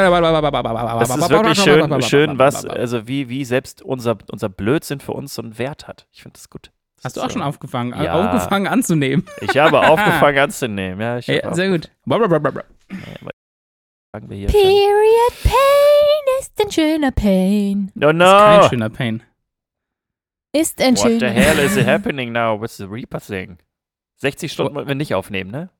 Das 0.98 1.10
ist 1.16 1.30
wirklich 1.30 1.58
schön, 1.60 2.02
schön 2.02 2.38
was, 2.38 2.64
also 2.66 3.06
wie, 3.06 3.28
wie 3.28 3.44
selbst 3.44 3.82
unser, 3.82 4.16
unser 4.30 4.48
Blödsinn 4.48 5.00
für 5.00 5.12
uns 5.12 5.34
so 5.34 5.42
einen 5.42 5.58
Wert 5.58 5.86
hat. 5.88 6.06
Ich 6.12 6.22
finde 6.22 6.34
das 6.34 6.48
gut. 6.50 6.70
Das 6.96 7.04
Hast 7.06 7.16
du 7.16 7.20
auch 7.22 7.30
schon 7.30 7.42
so- 7.42 7.48
aufgefangen, 7.48 8.02
Ja. 8.02 8.14
aufgefangen 8.14 8.66
anzunehmen. 8.66 9.26
Ich 9.42 9.56
habe 9.58 9.86
aufgefangen 9.86 10.38
anzunehmen. 10.38 11.00
Ja, 11.00 11.18
ich 11.18 11.26
Ja, 11.26 11.54
sehr 11.54 11.68
gut. 11.70 11.90
aufgefangen, 12.08 12.64
wir 14.28 14.36
hier 14.36 14.48
schon. 14.48 14.60
Period 14.60 15.42
Pain 15.42 16.40
ist 16.40 16.52
ein 16.64 16.70
schöner 16.72 17.10
Pain. 17.10 17.90
No, 17.94 18.12
Das 18.12 18.28
ist 18.28 18.32
kein 18.44 18.60
no. 18.60 18.68
schöner 18.68 18.90
Pain. 18.90 19.22
Ist 20.52 20.80
ein 20.80 20.96
What 20.96 21.02
the 21.02 21.08
schöner 21.18 21.30
hell 21.30 21.58
is 21.58 21.76
happening 21.86 22.32
now 22.32 22.60
with 22.60 22.76
the 22.76 22.84
Reaper 22.84 23.20
thing? 23.20 23.58
60 24.18 24.52
Stunden 24.52 24.74
wollten 24.76 24.88
wir 24.88 24.94
nicht 24.94 25.14
aufnehmen, 25.14 25.50
ne? 25.50 25.70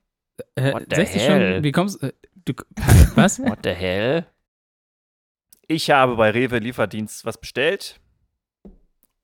Äh, 0.56 0.72
What 0.72 0.82
the 0.90 0.96
60 0.96 1.22
hell? 1.22 1.40
Stunden, 1.40 1.64
wie 1.64 1.72
kommst 1.72 2.02
äh, 2.02 2.12
du? 2.44 2.54
Was? 3.14 3.38
What 3.38 3.60
the 3.64 3.70
hell? 3.70 4.26
Ich 5.66 5.90
habe 5.90 6.16
bei 6.16 6.30
Rewe 6.30 6.58
Lieferdienst 6.58 7.24
was 7.24 7.38
bestellt. 7.38 7.98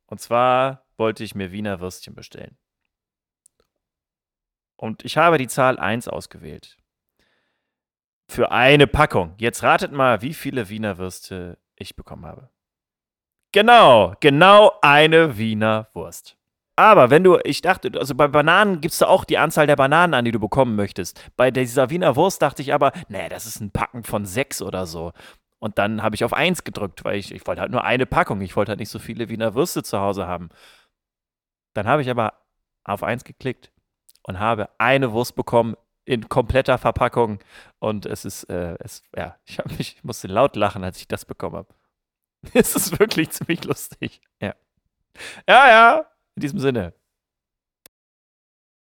Und 0.07 0.21
zwar 0.21 0.87
wollte 0.97 1.23
ich 1.23 1.35
mir 1.35 1.53
Wiener 1.53 1.81
Würstchen 1.81 2.15
bestellen. 2.15 2.57
Und 4.77 5.05
ich 5.05 5.19
habe 5.19 5.37
die 5.37 5.49
Zahl 5.49 5.79
1 5.79 6.09
ausgewählt. 6.09 6.79
Für 8.29 8.51
eine 8.51 8.87
Packung. 8.87 9.35
Jetzt 9.37 9.63
ratet 9.63 9.93
mal, 9.93 10.23
wie 10.23 10.33
viele 10.33 10.71
Wiener 10.71 10.97
Würste 10.97 11.59
ich 11.77 11.97
bekommen 11.97 12.25
habe. 12.25 12.49
Genau, 13.53 14.15
genau 14.21 14.79
eine 14.81 15.37
Wiener 15.37 15.89
Wurst. 15.93 16.40
Aber 16.81 17.11
wenn 17.11 17.23
du, 17.23 17.39
ich 17.45 17.61
dachte, 17.61 17.93
also 17.99 18.15
bei 18.15 18.27
Bananen 18.27 18.81
gibst 18.81 19.03
du 19.03 19.07
auch 19.07 19.27
die 19.27 19.37
Anzahl 19.37 19.67
der 19.67 19.77
Bananen 19.77 20.15
an, 20.15 20.25
die 20.25 20.33
du 20.33 20.41
bekommen 20.41 20.77
möchtest. 20.77 21.31
Bei 21.37 21.51
dieser 21.51 21.91
Wiener 21.91 22.17
Wurst 22.17 22.41
dachte 22.41 22.63
ich 22.63 22.73
aber, 22.73 22.93
nee, 23.09 23.29
das 23.29 23.45
ist 23.45 23.61
ein 23.61 23.71
Packen 23.71 24.03
von 24.03 24.25
sechs 24.25 24.63
oder 24.63 24.87
so. 24.87 25.13
Und 25.59 25.77
dann 25.77 26.03
habe 26.03 26.15
ich 26.15 26.25
auf 26.25 26.33
eins 26.33 26.65
gedrückt, 26.65 27.05
weil 27.05 27.19
ich, 27.19 27.35
ich 27.35 27.47
wollte 27.47 27.61
halt 27.61 27.71
nur 27.71 27.85
eine 27.85 28.07
Packung. 28.07 28.41
Ich 28.41 28.57
wollte 28.57 28.71
halt 28.71 28.79
nicht 28.81 28.89
so 28.89 28.99
viele 28.99 29.29
Wiener 29.29 29.55
Würste 29.55 29.83
zu 29.83 30.01
Hause 30.01 30.27
haben. 30.27 30.49
Dann 31.75 31.87
habe 31.87 32.01
ich 32.01 32.09
aber 32.09 32.33
auf 32.85 33.03
eins 33.03 33.25
geklickt 33.25 33.71
und 34.23 34.39
habe 34.39 34.71
eine 34.79 35.13
Wurst 35.13 35.37
bekommen 35.37 35.77
in 36.07 36.31
kompletter 36.31 36.79
Verpackung. 36.79 37.41
Und 37.79 38.07
es 38.07 38.25
ist, 38.25 38.45
äh, 38.45 38.77
es, 38.79 39.03
ja, 39.15 39.37
ich, 39.45 39.59
hab 39.59 39.71
ich 39.79 40.03
musste 40.03 40.29
laut 40.29 40.57
lachen, 40.57 40.83
als 40.83 40.97
ich 40.97 41.09
das 41.09 41.27
bekommen 41.27 41.57
habe. 41.57 41.69
Es 42.55 42.75
ist 42.75 42.99
wirklich 42.99 43.29
ziemlich 43.33 43.65
lustig. 43.65 44.23
Ja. 44.41 44.55
Ja, 45.47 45.69
ja. 45.69 46.07
In 46.41 46.43
diesem 46.43 46.59
Sinne. 46.59 46.95